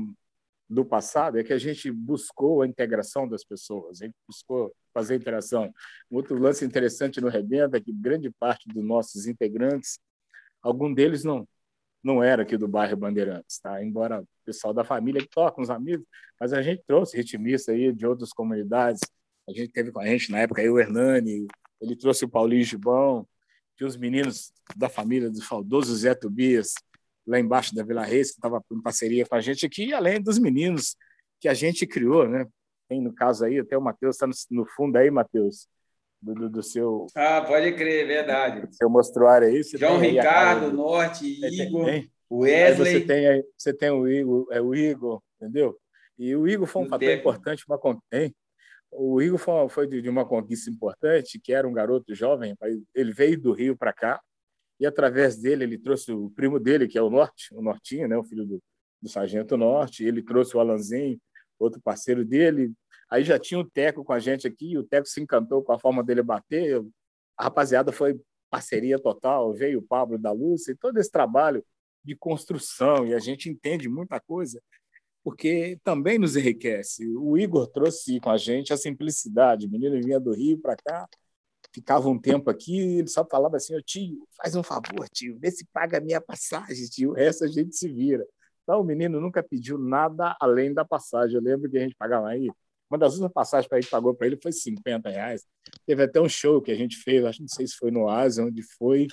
do 0.70 0.84
passado 0.84 1.40
é 1.40 1.44
que 1.44 1.54
a 1.54 1.58
gente 1.58 1.90
buscou 1.92 2.62
a 2.62 2.68
integração 2.68 3.28
das 3.28 3.44
pessoas, 3.44 4.02
a 4.02 4.06
gente 4.06 4.16
buscou 4.28 4.74
fazer 4.94 5.16
interação. 5.16 5.72
Um 6.12 6.18
outro 6.18 6.38
lance 6.38 6.66
interessante 6.66 7.22
no 7.22 7.30
Rebenta 7.30 7.78
é 7.78 7.82
que 7.82 7.94
grande 7.94 8.30
parte 8.32 8.68
dos 8.68 8.84
nossos 8.84 9.28
integrantes, 9.28 10.00
algum 10.62 10.94
deles 10.94 11.24
não 11.24 11.48
não 12.04 12.24
era 12.24 12.44
aqui 12.44 12.58
do 12.58 12.68
bairro 12.68 12.96
Bandeirantes, 12.96 13.60
tá? 13.60 13.84
Embora 13.84 14.22
o 14.22 14.28
pessoal 14.46 14.74
da 14.74 14.84
família 14.84 15.22
que 15.22 15.30
toca, 15.30 15.62
uns 15.62 15.70
amigos, 15.70 16.06
mas 16.40 16.54
a 16.54 16.62
gente 16.62 16.84
trouxe 16.86 17.18
ritmista 17.18 17.72
aí 17.72 17.92
de 17.92 18.06
outras 18.06 18.32
comunidades. 18.32 19.02
A 19.48 19.52
gente 19.52 19.70
teve 19.70 19.92
com 19.92 20.00
a 20.00 20.06
gente 20.06 20.32
na 20.32 20.40
época 20.40 20.62
aí 20.62 20.70
o 20.70 20.80
Hernani, 20.80 21.48
ele 21.82 21.96
trouxe 21.96 22.26
o 22.26 22.30
Paulinho 22.30 22.64
Gibão, 22.64 23.28
tinha 23.76 23.88
os 23.88 23.98
meninos 23.98 24.52
da 24.76 24.90
família 24.90 25.30
do 25.30 25.42
saudoso 25.42 25.96
Zé 25.96 26.16
Tobias, 26.16 26.74
lá 27.26 27.40
embaixo 27.40 27.76
da 27.76 27.84
Vila 27.84 28.04
Reis, 28.04 28.32
que 28.32 28.38
estava 28.38 28.64
em 28.72 28.82
parceria 28.82 29.26
com 29.26 29.36
a 29.36 29.42
gente 29.42 29.66
aqui, 29.66 29.94
além 29.94 30.22
dos 30.22 30.40
meninos 30.40 30.96
que 31.40 31.48
a 31.48 31.54
gente 31.54 31.86
criou, 31.86 32.28
né? 32.28 32.48
Tem 32.88 33.02
no 33.02 33.14
caso 33.14 33.46
aí, 33.46 33.60
até 33.60 33.78
o 33.78 33.82
Matheus 33.82 34.16
está 34.16 34.26
no, 34.26 34.34
no, 34.50 34.66
fundo 34.66 34.96
aí, 34.96 35.12
Matheus, 35.12 35.68
do, 36.22 36.34
do, 36.34 36.50
do, 36.50 36.64
seu. 36.64 37.08
Ah, 37.16 37.42
pode 37.42 37.74
crer, 37.74 38.08
verdade. 38.08 38.68
Seu 38.76 38.90
mostruário 38.90 39.48
aí. 39.48 39.62
João 39.64 40.00
Ricardo, 40.00 40.72
Norte, 40.72 41.26
Igor, 41.46 41.86
tem, 41.86 42.12
Wesley. 42.32 42.96
Aí 42.96 43.00
você 43.00 43.06
tem, 43.06 43.28
aí, 43.28 43.44
você 43.58 43.74
tem 43.74 43.90
o 43.92 44.08
Igor, 44.08 44.48
é, 44.52 44.62
o 44.62 44.74
Igor, 44.76 45.22
entendeu? 45.40 45.78
E 46.18 46.36
o 46.36 46.48
Igor 46.48 46.68
foi 46.68 46.84
um 46.84 46.90
fator 46.90 47.10
importante, 47.10 47.64
uma, 47.68 47.80
hein? 48.12 48.36
O 48.92 49.22
Igor 49.22 49.38
foi, 49.38 49.70
foi 49.70 49.88
de, 49.88 50.02
de 50.02 50.10
uma 50.10 50.26
conquista 50.26 50.70
importante, 50.70 51.40
que 51.40 51.54
era 51.54 51.68
um 51.68 51.74
garoto 51.74 52.16
jovem, 52.16 52.56
ele 52.96 53.12
veio 53.12 53.40
do 53.40 53.52
Rio 53.52 53.78
para 53.78 53.94
cá, 53.94 54.20
e 54.80 54.86
através 54.86 55.38
dele 55.38 55.64
ele 55.64 55.78
trouxe 55.78 56.12
o 56.12 56.30
primo 56.32 56.60
dele, 56.60 56.88
que 56.88 56.98
é 56.98 57.02
o 57.02 57.10
Norte, 57.10 57.54
o 57.54 57.62
Nortinho, 57.62 58.08
né, 58.08 58.18
o 58.18 58.24
filho 58.24 58.46
do, 58.46 58.64
do 59.02 59.10
Sargento 59.10 59.58
Norte, 59.58 60.04
ele 60.04 60.24
trouxe 60.24 60.56
o 60.56 60.60
Alanzinho, 60.60 61.20
outro 61.60 61.82
parceiro 61.82 62.24
dele. 62.24 62.72
Aí 63.10 63.24
já 63.24 63.40
tinha 63.40 63.60
o 63.60 63.70
Teco 63.70 64.04
com 64.04 64.14
a 64.14 64.20
gente 64.20 64.48
aqui, 64.48 64.78
o 64.78 64.84
Teco 64.84 65.08
se 65.08 65.22
encantou 65.22 65.64
com 65.64 65.72
a 65.72 65.80
forma 65.80 66.04
dele 66.04 66.22
bater. 66.22 66.84
A 67.38 67.46
rapaziada 67.46 67.92
foi 67.92 68.20
parceria 68.50 69.00
total, 69.00 69.54
veio 69.54 69.80
o 69.80 69.82
Pablo 69.82 70.18
da 70.18 70.32
Lúcia, 70.32 70.72
e 70.72 70.76
todo 70.76 70.98
esse 70.98 71.12
trabalho 71.12 71.64
de 72.04 72.16
construção, 72.16 73.06
e 73.06 73.14
a 73.14 73.20
gente 73.20 73.50
entende 73.50 73.90
muita 73.90 74.20
coisa, 74.20 74.62
porque 75.24 75.78
também 75.84 76.18
nos 76.18 76.36
enriquece. 76.38 77.06
O 77.18 77.38
Igor 77.38 77.68
trouxe 77.68 78.20
com 78.20 78.30
a 78.30 78.38
gente 78.38 78.72
a 78.72 78.78
simplicidade, 78.78 79.68
o 79.68 79.70
menino 79.70 80.02
vinha 80.02 80.20
do 80.20 80.32
Rio 80.32 80.58
para 80.60 80.76
cá, 80.78 81.08
ficava 81.74 82.08
um 82.08 82.20
tempo 82.20 82.50
aqui, 82.50 82.80
ele 83.00 83.08
só 83.08 83.26
falava 83.26 83.58
assim, 83.58 83.78
tio, 83.82 84.26
faz 84.42 84.56
um 84.56 84.64
favor, 84.64 85.08
tio, 85.10 85.38
vê 85.40 85.52
se 85.52 85.66
paga 85.72 85.98
a 85.98 86.02
minha 86.02 86.22
passagem, 86.22 86.86
tio, 86.88 87.18
essa 87.18 87.46
a 87.46 87.48
gente 87.48 87.76
se 87.76 87.90
vira. 87.90 88.26
Então, 88.64 88.82
o 88.82 88.84
menino 88.84 89.22
nunca 89.22 89.42
pediu 89.42 89.78
nada 89.78 90.36
além 90.42 90.74
da 90.74 90.84
passagem. 90.84 91.38
Eu 91.38 91.42
lembro 91.42 91.70
que 91.70 91.78
a 91.78 91.82
gente 91.82 91.96
pagava 91.96 92.28
aí, 92.28 92.50
uma 92.90 92.98
das 92.98 93.14
últimas 93.14 93.34
passagens 93.34 93.68
que 93.68 93.76
a 93.76 93.82
gente 93.82 93.90
pagou 93.90 94.16
para 94.16 94.28
ele 94.28 94.40
foi 94.42 94.52
50 94.52 95.10
reais. 95.10 95.46
Teve 95.86 96.04
até 96.04 96.22
um 96.22 96.30
show 96.30 96.62
que 96.62 96.72
a 96.72 96.76
gente 96.76 96.98
fez, 96.98 97.24
acho 97.26 97.42
não 97.42 97.48
sei 97.48 97.68
se 97.68 97.76
foi 97.76 97.92
no 97.92 98.10
Ásia, 98.10 98.46
onde 98.46 98.62
foi, 98.64 99.08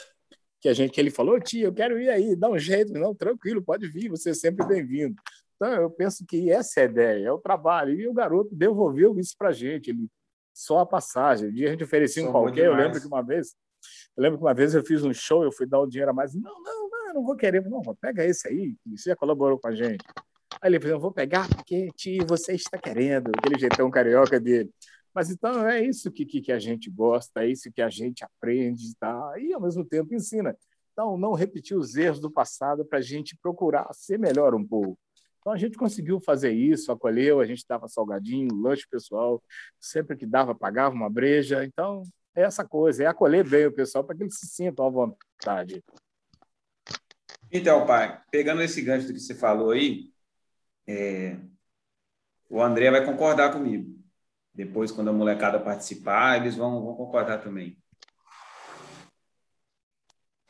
que 0.60 0.68
a 0.68 0.72
gente 0.72 0.92
que 0.92 1.00
ele 1.00 1.10
falou, 1.10 1.40
tio, 1.40 1.66
eu 1.66 1.74
quero 1.74 2.00
ir 2.00 2.08
aí, 2.08 2.36
dá 2.36 2.48
um 2.48 2.58
jeito, 2.58 2.92
não, 2.92 3.14
tranquilo, 3.14 3.62
pode 3.62 3.88
vir, 3.88 4.08
você 4.08 4.30
é 4.30 4.34
sempre 4.34 4.66
bem-vindo. 4.66 5.16
Então, 5.56 5.72
eu 5.74 5.90
penso 5.90 6.24
que 6.26 6.50
essa 6.50 6.80
é 6.80 6.82
a 6.82 6.86
ideia, 6.86 7.26
é 7.28 7.32
o 7.32 7.38
trabalho. 7.38 7.98
E 7.98 8.08
o 8.08 8.12
garoto 8.12 8.54
devolveu 8.54 9.18
isso 9.18 9.34
para 9.38 9.48
a 9.48 9.52
gente. 9.52 9.90
Ele 9.90 10.08
só 10.52 10.80
a 10.80 10.86
passagem. 10.86 11.48
Um 11.48 11.52
dia 11.52 11.68
a 11.68 11.70
gente 11.70 11.84
oferecia 11.84 12.26
um 12.26 12.30
qualquer. 12.30 12.66
Eu 12.66 12.74
lembro 12.74 13.00
que 13.00 13.06
uma 13.06 13.22
vez, 13.22 13.54
eu 14.16 14.22
lembro 14.22 14.38
que 14.38 14.44
uma 14.44 14.54
vez 14.54 14.74
eu 14.74 14.84
fiz 14.84 15.04
um 15.04 15.12
show, 15.12 15.44
eu 15.44 15.52
fui 15.52 15.66
dar 15.66 15.80
o 15.80 15.86
dinheiro 15.86 16.10
a 16.10 16.14
mais. 16.14 16.34
Não, 16.34 16.62
não, 16.62 16.88
não, 16.88 17.14
não 17.14 17.24
vou 17.24 17.36
querer. 17.36 17.64
Não, 17.68 17.82
pega 18.00 18.24
esse 18.24 18.48
aí, 18.48 18.76
você 18.86 19.10
já 19.10 19.16
colaborou 19.16 19.58
com 19.58 19.68
a 19.68 19.74
gente. 19.74 20.04
Aí 20.64 20.70
ele 20.70 20.80
falou, 20.80 20.98
vou 20.98 21.12
pegar 21.12 21.46
porque 21.46 21.88
tio, 21.94 22.24
você 22.26 22.54
está 22.54 22.78
querendo, 22.78 23.30
aquele 23.36 23.58
jeitão 23.58 23.90
carioca 23.90 24.40
dele. 24.40 24.70
Mas 25.14 25.28
então 25.28 25.68
é 25.68 25.84
isso 25.84 26.10
que, 26.10 26.24
que, 26.24 26.40
que 26.40 26.50
a 26.50 26.58
gente 26.58 26.88
gosta, 26.88 27.44
é 27.44 27.48
isso 27.50 27.70
que 27.70 27.82
a 27.82 27.90
gente 27.90 28.24
aprende 28.24 28.96
tá? 28.96 29.34
e 29.36 29.52
ao 29.52 29.60
mesmo 29.60 29.84
tempo 29.84 30.14
ensina. 30.14 30.56
Então, 30.90 31.18
não 31.18 31.34
repetir 31.34 31.76
os 31.76 31.94
erros 31.96 32.18
do 32.18 32.30
passado 32.30 32.82
para 32.82 32.98
a 32.98 33.02
gente 33.02 33.36
procurar 33.42 33.86
ser 33.92 34.18
melhor 34.18 34.54
um 34.54 34.66
pouco. 34.66 34.98
Então 35.38 35.52
a 35.52 35.58
gente 35.58 35.76
conseguiu 35.76 36.18
fazer 36.18 36.52
isso, 36.52 36.90
acolheu, 36.90 37.40
a 37.40 37.44
gente 37.44 37.62
dava 37.68 37.86
salgadinho, 37.86 38.54
lanche 38.54 38.86
pessoal, 38.90 39.42
sempre 39.78 40.16
que 40.16 40.24
dava, 40.24 40.54
pagava 40.54 40.94
uma 40.94 41.10
breja. 41.10 41.62
Então 41.62 42.00
é 42.34 42.40
essa 42.40 42.64
coisa, 42.64 43.04
é 43.04 43.06
acolher 43.06 43.46
bem 43.46 43.66
o 43.66 43.72
pessoal 43.72 44.02
para 44.02 44.16
que 44.16 44.22
eles 44.22 44.38
se 44.38 44.46
sintam 44.46 44.86
à 44.86 44.88
vontade. 44.88 45.84
Então, 47.52 47.84
pai, 47.84 48.18
pegando 48.30 48.62
esse 48.62 48.80
gancho 48.80 49.08
do 49.08 49.12
que 49.12 49.20
você 49.20 49.34
falou 49.34 49.72
aí, 49.72 50.13
é... 50.86 51.36
o 52.48 52.62
André 52.62 52.90
vai 52.90 53.04
concordar 53.04 53.52
comigo. 53.52 53.94
Depois, 54.54 54.92
quando 54.92 55.10
a 55.10 55.12
molecada 55.12 55.58
participar, 55.58 56.40
eles 56.40 56.54
vão, 56.54 56.84
vão 56.84 56.94
concordar 56.94 57.38
também. 57.42 57.76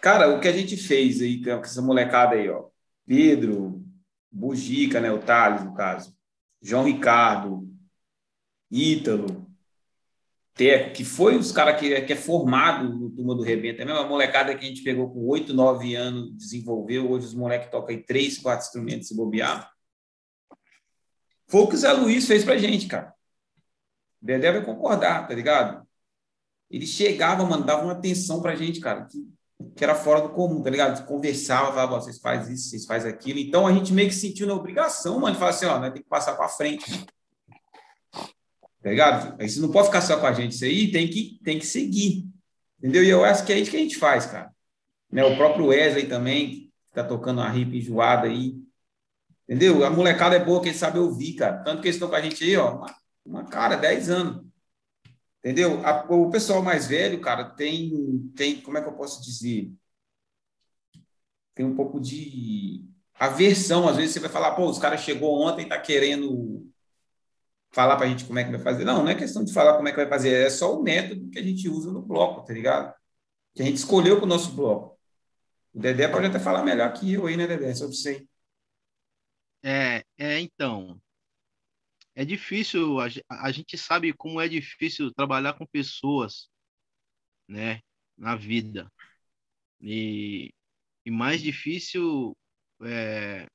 Cara, 0.00 0.28
o 0.28 0.40
que 0.40 0.48
a 0.48 0.52
gente 0.52 0.76
fez 0.76 1.22
aí 1.22 1.42
com 1.42 1.50
essa 1.50 1.80
molecada 1.80 2.34
aí, 2.34 2.50
ó. 2.50 2.68
Pedro, 3.06 3.82
Bugica, 4.30 5.00
né, 5.00 5.10
o 5.10 5.18
Thales, 5.18 5.64
no 5.64 5.74
caso, 5.74 6.14
João 6.60 6.84
Ricardo, 6.84 7.66
Ítalo, 8.70 9.46
Teco, 10.54 10.92
que 10.92 11.04
foi 11.04 11.36
os 11.36 11.52
caras 11.52 11.78
que, 11.80 12.00
que 12.02 12.12
é 12.12 12.16
formado 12.16 12.88
no 12.88 13.10
Turma 13.10 13.34
do 13.34 13.42
Rebento, 13.42 13.80
é 13.80 13.82
a 13.84 13.86
mesma 13.86 14.06
molecada 14.06 14.54
que 14.54 14.64
a 14.64 14.68
gente 14.68 14.82
pegou 14.82 15.10
com 15.10 15.26
8, 15.26 15.52
9 15.52 15.94
anos, 15.94 16.36
desenvolveu, 16.36 17.10
hoje 17.10 17.26
os 17.26 17.34
moleques 17.34 17.70
tocam 17.70 17.94
aí 17.94 18.02
3, 18.02 18.38
4 18.38 18.66
instrumentos 18.66 19.08
se 19.08 19.16
bobear. 19.16 19.73
Foi 21.54 21.62
o 21.62 21.68
que 21.68 21.76
o 21.76 21.78
Zé 21.78 21.92
Luiz 21.92 22.26
fez 22.26 22.42
pra 22.42 22.58
gente, 22.58 22.88
cara. 22.88 23.14
O 24.20 24.26
Dedé 24.26 24.50
vai 24.50 24.64
concordar, 24.64 25.28
tá 25.28 25.32
ligado? 25.32 25.86
Ele 26.68 26.84
chegava, 26.84 27.44
mano, 27.44 27.62
dava 27.62 27.84
uma 27.84 27.92
atenção 27.92 28.42
pra 28.42 28.56
gente, 28.56 28.80
cara, 28.80 29.04
que 29.04 29.24
que 29.76 29.84
era 29.84 29.94
fora 29.94 30.20
do 30.20 30.30
comum, 30.30 30.60
tá 30.60 30.68
ligado? 30.68 31.06
Conversava, 31.06 31.68
falava, 31.68 32.00
vocês 32.00 32.18
fazem 32.18 32.54
isso, 32.54 32.70
vocês 32.70 32.84
fazem 32.84 33.08
aquilo. 33.08 33.38
Então 33.38 33.68
a 33.68 33.72
gente 33.72 33.92
meio 33.92 34.08
que 34.08 34.14
sentiu 34.16 34.48
na 34.48 34.54
obrigação, 34.54 35.20
mano, 35.20 35.34
de 35.34 35.38
falar 35.38 35.52
assim, 35.52 35.66
ó, 35.66 35.78
nós 35.78 35.92
tem 35.92 36.02
que 36.02 36.08
passar 36.08 36.34
para 36.34 36.48
frente. 36.48 37.06
Tá 38.10 38.90
ligado? 38.90 39.40
Você 39.40 39.60
não 39.60 39.70
pode 39.70 39.86
ficar 39.86 40.00
só 40.00 40.18
com 40.18 40.26
a 40.26 40.32
gente, 40.32 40.56
isso 40.56 40.64
aí 40.64 40.90
tem 40.90 41.08
que, 41.08 41.38
tem 41.44 41.60
que 41.60 41.66
seguir. 41.66 42.26
Entendeu? 42.80 43.04
E 43.04 43.08
eu 43.08 43.24
acho 43.24 43.46
que 43.46 43.52
é 43.52 43.58
isso 43.60 43.70
que 43.70 43.76
a 43.76 43.80
gente 43.80 43.96
faz, 43.96 44.26
cara. 44.26 44.50
Né? 45.08 45.24
O 45.24 45.36
próprio 45.36 45.66
Wesley 45.66 46.08
também, 46.08 46.50
que 46.50 46.72
tá 46.92 47.04
tocando 47.04 47.40
uma 47.40 47.56
hip 47.56 47.78
enjoada 47.78 48.26
aí. 48.26 48.63
Entendeu? 49.48 49.84
A 49.84 49.90
molecada 49.90 50.36
é 50.36 50.44
boa 50.44 50.60
que 50.60 50.68
eles 50.68 50.78
sabem 50.78 51.02
ouvir, 51.02 51.34
cara. 51.34 51.62
Tanto 51.62 51.82
que 51.82 51.88
eles 51.88 51.96
estão 51.96 52.08
com 52.08 52.14
a 52.16 52.20
gente 52.20 52.42
aí, 52.42 52.56
ó, 52.56 52.76
uma, 52.76 52.96
uma 53.24 53.44
cara, 53.44 53.76
10 53.76 54.10
anos. 54.10 54.44
Entendeu? 55.40 55.84
A, 55.86 56.06
o 56.10 56.30
pessoal 56.30 56.62
mais 56.62 56.86
velho, 56.86 57.20
cara, 57.20 57.44
tem, 57.50 58.30
tem, 58.34 58.60
como 58.62 58.78
é 58.78 58.82
que 58.82 58.88
eu 58.88 58.94
posso 58.94 59.22
dizer? 59.22 59.70
Tem 61.54 61.64
um 61.64 61.74
pouco 61.76 62.00
de 62.00 62.84
aversão. 63.14 63.88
Às 63.88 63.96
vezes 63.96 64.12
você 64.14 64.20
vai 64.20 64.30
falar, 64.30 64.52
pô, 64.54 64.68
os 64.68 64.78
caras 64.78 65.00
chegou 65.02 65.40
ontem, 65.40 65.68
tá 65.68 65.78
querendo 65.78 66.66
falar 67.70 67.96
pra 67.96 68.06
gente 68.06 68.24
como 68.24 68.38
é 68.38 68.44
que 68.44 68.50
vai 68.50 68.60
fazer. 68.60 68.84
Não, 68.84 69.02
não 69.02 69.10
é 69.10 69.14
questão 69.14 69.44
de 69.44 69.52
falar 69.52 69.76
como 69.76 69.88
é 69.88 69.90
que 69.90 69.96
vai 69.98 70.08
fazer, 70.08 70.46
é 70.46 70.50
só 70.50 70.78
o 70.78 70.82
método 70.82 71.28
que 71.30 71.38
a 71.38 71.42
gente 71.42 71.68
usa 71.68 71.92
no 71.92 72.00
bloco, 72.02 72.44
tá 72.44 72.52
ligado? 72.52 72.94
Que 73.54 73.62
a 73.62 73.66
gente 73.66 73.76
escolheu 73.76 74.16
para 74.16 74.24
o 74.26 74.28
nosso 74.28 74.52
bloco. 74.52 74.98
O 75.74 75.80
Dedé 75.80 76.08
pode 76.08 76.26
até 76.26 76.38
falar 76.38 76.64
melhor 76.64 76.92
que 76.92 77.12
eu 77.12 77.26
aí, 77.26 77.36
né, 77.36 77.46
Dedé? 77.46 77.74
Sobre 77.74 77.94
isso 77.94 78.08
aí. 78.08 78.28
É, 79.66 80.04
é, 80.18 80.40
então, 80.40 81.00
é 82.14 82.24
difícil, 82.24 83.00
a, 83.00 83.06
a 83.30 83.50
gente 83.50 83.78
sabe 83.78 84.12
como 84.12 84.40
é 84.40 84.46
difícil 84.48 85.12
trabalhar 85.14 85.54
com 85.54 85.66
pessoas, 85.66 86.48
né, 87.48 87.80
na 88.16 88.36
vida. 88.36 88.90
E, 89.80 90.52
e 91.06 91.10
mais 91.10 91.40
difícil, 91.42 92.36
é, 92.82 93.46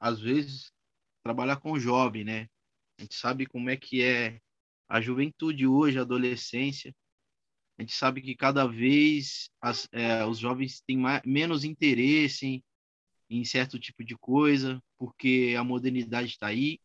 às 0.00 0.20
vezes, 0.20 0.70
trabalhar 1.24 1.56
com 1.58 1.78
jovem, 1.78 2.24
né? 2.24 2.48
A 2.98 3.02
gente 3.02 3.14
sabe 3.16 3.46
como 3.46 3.70
é 3.70 3.76
que 3.76 4.02
é 4.02 4.40
a 4.88 5.00
juventude 5.00 5.66
hoje, 5.66 5.98
a 5.98 6.02
adolescência. 6.02 6.94
A 7.78 7.82
gente 7.82 7.94
sabe 7.94 8.22
que 8.22 8.36
cada 8.36 8.66
vez 8.66 9.50
as, 9.60 9.88
é, 9.92 10.24
os 10.26 10.38
jovens 10.38 10.82
têm 10.82 10.98
mais, 10.98 11.22
menos 11.24 11.64
interesse 11.64 12.62
em, 13.28 13.44
certo 13.44 13.78
tipo 13.78 14.04
de 14.04 14.16
coisa, 14.16 14.82
porque 14.98 15.54
a 15.58 15.64
modernidade 15.64 16.28
está 16.28 16.48
aí. 16.48 16.78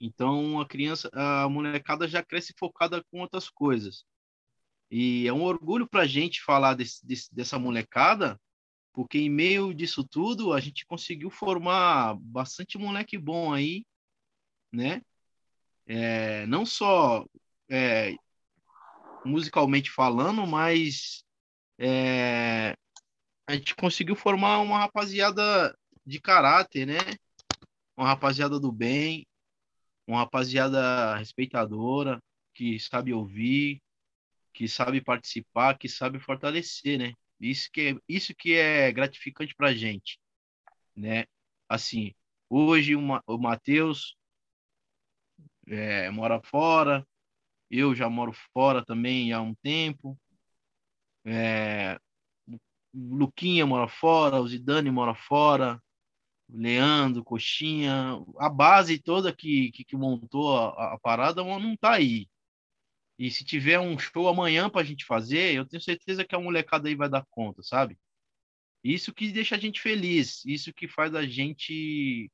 Então 0.00 0.60
a 0.60 0.66
criança, 0.66 1.10
a 1.12 1.48
molecada 1.48 2.08
já 2.08 2.22
cresce 2.22 2.52
focada 2.58 3.02
com 3.04 3.20
outras 3.20 3.48
coisas. 3.48 4.04
E 4.90 5.26
é 5.26 5.32
um 5.32 5.42
orgulho 5.42 5.88
para 5.88 6.02
a 6.02 6.06
gente 6.06 6.42
falar 6.42 6.74
desse, 6.74 7.04
desse, 7.06 7.34
dessa 7.34 7.58
molecada, 7.58 8.40
porque 8.92 9.18
em 9.18 9.30
meio 9.30 9.72
disso 9.72 10.04
tudo 10.04 10.52
a 10.52 10.60
gente 10.60 10.84
conseguiu 10.86 11.30
formar 11.30 12.14
bastante 12.20 12.76
moleque 12.76 13.16
bom 13.16 13.52
aí, 13.52 13.86
né? 14.70 15.02
É, 15.86 16.46
não 16.46 16.66
só 16.66 17.24
é, 17.70 18.14
musicalmente 19.24 19.90
falando, 19.90 20.46
mas 20.46 21.24
é, 21.78 22.76
a 23.46 23.54
gente 23.54 23.74
conseguiu 23.74 24.16
formar 24.16 24.58
uma 24.60 24.78
rapaziada 24.78 25.76
de 26.06 26.20
caráter, 26.20 26.86
né? 26.86 26.98
Uma 27.96 28.06
rapaziada 28.08 28.58
do 28.58 28.72
bem, 28.72 29.26
uma 30.06 30.20
rapaziada 30.20 31.16
respeitadora, 31.16 32.22
que 32.54 32.78
sabe 32.78 33.12
ouvir, 33.12 33.80
que 34.52 34.68
sabe 34.68 35.00
participar, 35.00 35.78
que 35.78 35.88
sabe 35.88 36.18
fortalecer, 36.20 36.98
né? 36.98 37.12
Isso 37.40 37.68
que 37.72 37.80
é, 37.80 37.96
isso 38.08 38.34
que 38.34 38.54
é 38.54 38.92
gratificante 38.92 39.54
para 39.54 39.68
a 39.68 39.74
gente, 39.74 40.18
né? 40.94 41.24
Assim, 41.68 42.14
hoje 42.48 42.94
o 42.96 43.38
Matheus 43.38 44.16
é, 45.66 46.10
mora 46.10 46.40
fora, 46.42 47.06
eu 47.70 47.94
já 47.94 48.08
moro 48.08 48.32
fora 48.52 48.84
também 48.84 49.32
há 49.32 49.40
um 49.40 49.54
tempo, 49.56 50.18
é, 51.24 51.98
Luquinha 52.94 53.66
mora 53.66 53.88
fora, 53.88 54.40
o 54.40 54.46
Zidane 54.46 54.90
mora 54.90 55.14
fora, 55.14 55.82
Leandro, 56.48 57.24
Coxinha, 57.24 58.22
a 58.38 58.48
base 58.50 58.98
toda 58.98 59.34
que, 59.34 59.72
que, 59.72 59.84
que 59.84 59.96
montou 59.96 60.56
a, 60.56 60.94
a, 60.94 60.98
parada 60.98 61.42
não 61.42 61.76
tá 61.76 61.92
aí. 61.92 62.28
E 63.18 63.30
se 63.30 63.44
tiver 63.44 63.78
um 63.80 63.98
show 63.98 64.28
amanhã 64.28 64.68
para 64.68 64.82
a 64.82 64.84
gente 64.84 65.04
fazer, 65.04 65.54
eu 65.54 65.66
tenho 65.66 65.82
certeza 65.82 66.24
que 66.24 66.34
a 66.34 66.40
molecada 66.40 66.88
aí 66.88 66.94
vai 66.94 67.08
dar 67.08 67.26
conta, 67.30 67.62
sabe? 67.62 67.98
Isso 68.84 69.14
que 69.14 69.30
deixa 69.32 69.56
a 69.56 69.58
gente 69.58 69.80
feliz, 69.80 70.44
isso 70.44 70.72
que 70.74 70.88
faz 70.88 71.14
a 71.14 71.24
gente 71.24 72.30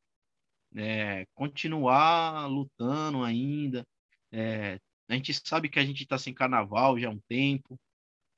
é, 0.75 1.27
continuar 1.35 2.47
lutando 2.47 3.23
ainda. 3.23 3.87
É, 4.33 4.81
a 5.09 5.15
gente 5.15 5.33
sabe 5.35 5.69
que 5.69 5.79
a 5.79 5.85
gente 5.85 6.03
está 6.03 6.19
sem 6.19 6.35
carnaval 6.35 6.99
já 6.99 7.09
há 7.09 7.11
um 7.11 7.21
tempo, 7.29 7.79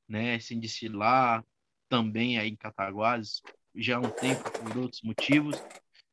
né? 0.08 0.38
Sem 0.40 0.58
desfilar 0.60 1.44
também 1.90 2.38
aí 2.38 2.48
em 2.48 2.56
Cataguases 2.56 3.42
já 3.74 3.96
há 3.96 4.00
um 4.00 4.10
tempo 4.10 4.50
por 4.50 4.78
outros 4.78 5.02
motivos. 5.02 5.56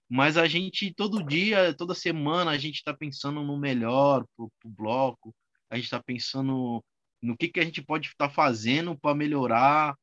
Mas 0.09 0.37
a 0.37 0.47
gente 0.47 0.93
todo 0.93 1.23
dia, 1.23 1.73
toda 1.73 1.93
semana, 1.93 2.51
a 2.51 2.57
gente 2.57 2.75
está 2.75 2.93
pensando 2.93 3.43
no 3.43 3.57
melhor 3.57 4.25
para 4.35 4.45
o 4.45 4.51
bloco, 4.65 5.33
a 5.69 5.75
gente 5.75 5.85
está 5.85 6.01
pensando 6.01 6.83
no 7.21 7.37
que, 7.37 7.49
que 7.49 7.59
a 7.59 7.65
gente 7.65 7.81
pode 7.81 8.07
estar 8.07 8.29
tá 8.29 8.33
fazendo 8.33 8.97
para 8.97 9.15
melhorar, 9.15 9.95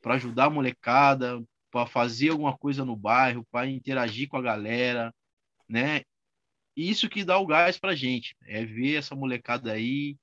para 0.00 0.14
ajudar 0.14 0.46
a 0.46 0.50
molecada, 0.50 1.42
para 1.70 1.86
fazer 1.86 2.30
alguma 2.30 2.56
coisa 2.56 2.84
no 2.84 2.96
bairro, 2.96 3.46
para 3.50 3.68
interagir 3.68 4.28
com 4.28 4.36
a 4.36 4.42
galera, 4.42 5.14
né? 5.68 6.02
Isso 6.74 7.08
que 7.08 7.24
dá 7.24 7.38
o 7.38 7.46
gás 7.46 7.78
para 7.78 7.92
a 7.92 7.94
gente, 7.94 8.34
é 8.42 8.64
ver 8.64 8.96
essa 8.96 9.14
molecada 9.14 9.72
aí, 9.72 10.16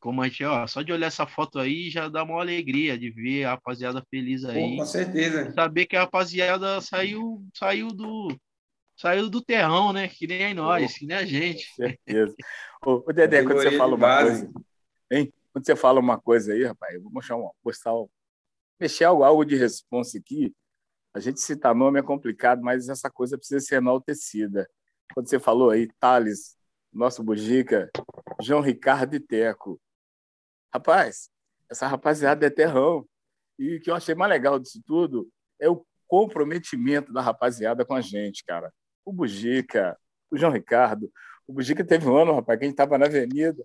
como 0.00 0.22
a 0.22 0.28
gente, 0.28 0.44
ó, 0.44 0.66
só 0.66 0.82
de 0.82 0.92
olhar 0.92 1.08
essa 1.08 1.26
foto 1.26 1.58
aí 1.58 1.90
já 1.90 2.08
dá 2.08 2.22
uma 2.22 2.40
alegria 2.40 2.98
de 2.98 3.10
ver 3.10 3.44
a 3.44 3.50
rapaziada 3.50 4.02
feliz 4.10 4.44
aí. 4.44 4.76
Pô, 4.76 4.76
com 4.76 4.86
certeza. 4.86 5.52
Saber 5.52 5.86
que 5.86 5.96
a 5.96 6.00
rapaziada 6.00 6.80
saiu, 6.80 7.44
saiu 7.54 7.88
do 7.88 8.28
saiu 8.96 9.30
do 9.30 9.40
terrão, 9.40 9.92
né? 9.92 10.08
Que 10.08 10.26
nem 10.26 10.54
nós, 10.54 10.92
Pô, 10.92 10.98
que 10.98 11.06
nem 11.06 11.16
a 11.16 11.24
gente. 11.24 11.68
Com 11.68 11.74
certeza. 11.74 12.36
Ô, 12.84 13.04
ô 13.06 13.12
Dedé, 13.12 13.42
quando 13.42 13.62
você 13.62 13.76
fala 13.76 13.94
uma 13.94 14.22
coisa, 14.22 14.52
hein? 15.10 15.32
Quando 15.52 15.66
você 15.66 15.76
fala 15.76 16.00
uma 16.00 16.20
coisa 16.20 16.52
aí, 16.52 16.64
rapaz, 16.64 16.94
eu 16.94 17.02
vou 17.02 17.12
mostrar 17.12 17.36
uma, 17.36 17.50
postar, 17.62 17.92
mexer 18.78 19.04
algo, 19.04 19.24
algo 19.24 19.44
de 19.44 19.56
responsa 19.56 20.18
aqui. 20.18 20.54
A 21.14 21.20
gente 21.20 21.40
citar 21.40 21.74
nome 21.74 21.98
é 21.98 22.02
complicado, 22.02 22.62
mas 22.62 22.88
essa 22.88 23.10
coisa 23.10 23.36
precisa 23.36 23.60
ser 23.60 23.76
enaltecida. 23.76 24.68
Quando 25.12 25.28
você 25.28 25.40
falou 25.40 25.70
aí, 25.70 25.88
Thales, 25.98 26.56
nosso 26.92 27.22
Bujica, 27.22 27.90
João 28.40 28.60
Ricardo 28.60 29.16
e 29.16 29.20
Teco. 29.20 29.80
Rapaz, 30.72 31.30
essa 31.70 31.86
rapaziada 31.86 32.46
é 32.46 32.50
terrão. 32.50 33.06
E 33.58 33.76
o 33.76 33.80
que 33.80 33.90
eu 33.90 33.94
achei 33.94 34.14
mais 34.14 34.30
legal 34.30 34.58
disso 34.58 34.80
tudo 34.86 35.28
é 35.60 35.68
o 35.68 35.84
comprometimento 36.06 37.12
da 37.12 37.20
rapaziada 37.20 37.84
com 37.84 37.94
a 37.94 38.00
gente, 38.00 38.44
cara. 38.44 38.72
O 39.04 39.12
Bujica, 39.12 39.98
o 40.30 40.36
João 40.36 40.52
Ricardo, 40.52 41.10
o 41.46 41.52
Bujica 41.52 41.82
teve 41.82 42.06
um 42.06 42.16
ano, 42.16 42.34
rapaz, 42.34 42.58
que 42.58 42.64
a 42.64 42.68
gente 42.68 42.74
estava 42.74 42.98
na 42.98 43.06
avenida. 43.06 43.64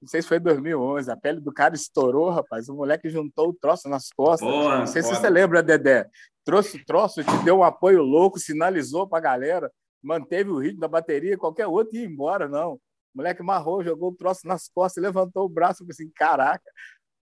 Não 0.00 0.08
sei 0.08 0.20
se 0.20 0.28
foi 0.28 0.38
2011. 0.38 1.10
A 1.10 1.16
pele 1.16 1.40
do 1.40 1.52
cara 1.52 1.74
estourou, 1.74 2.30
rapaz. 2.30 2.68
O 2.68 2.74
moleque 2.74 3.08
juntou 3.08 3.48
o 3.48 3.54
troço 3.54 3.88
nas 3.88 4.10
costas. 4.10 4.48
Boa, 4.48 4.80
não 4.80 4.86
sei 4.86 5.00
boa. 5.00 5.14
se 5.14 5.20
você 5.20 5.30
lembra, 5.30 5.62
Dedé. 5.62 6.08
Trouxe 6.44 6.76
o 6.76 6.84
troço, 6.84 7.22
te 7.22 7.44
deu 7.44 7.58
um 7.58 7.62
apoio 7.62 8.02
louco, 8.02 8.38
sinalizou 8.38 9.08
para 9.08 9.18
a 9.18 9.22
galera, 9.22 9.72
manteve 10.02 10.50
o 10.50 10.58
ritmo 10.58 10.80
da 10.80 10.88
bateria. 10.88 11.38
Qualquer 11.38 11.66
outro 11.66 11.96
ia 11.96 12.04
embora, 12.04 12.48
não. 12.48 12.78
O 13.14 13.18
moleque 13.18 13.42
marrou, 13.42 13.84
jogou 13.84 14.10
o 14.10 14.14
troço 14.14 14.46
nas 14.46 14.68
costas, 14.68 15.02
levantou 15.02 15.44
o 15.46 15.48
braço. 15.48 15.84
Assim: 15.90 16.10
caraca. 16.10 16.64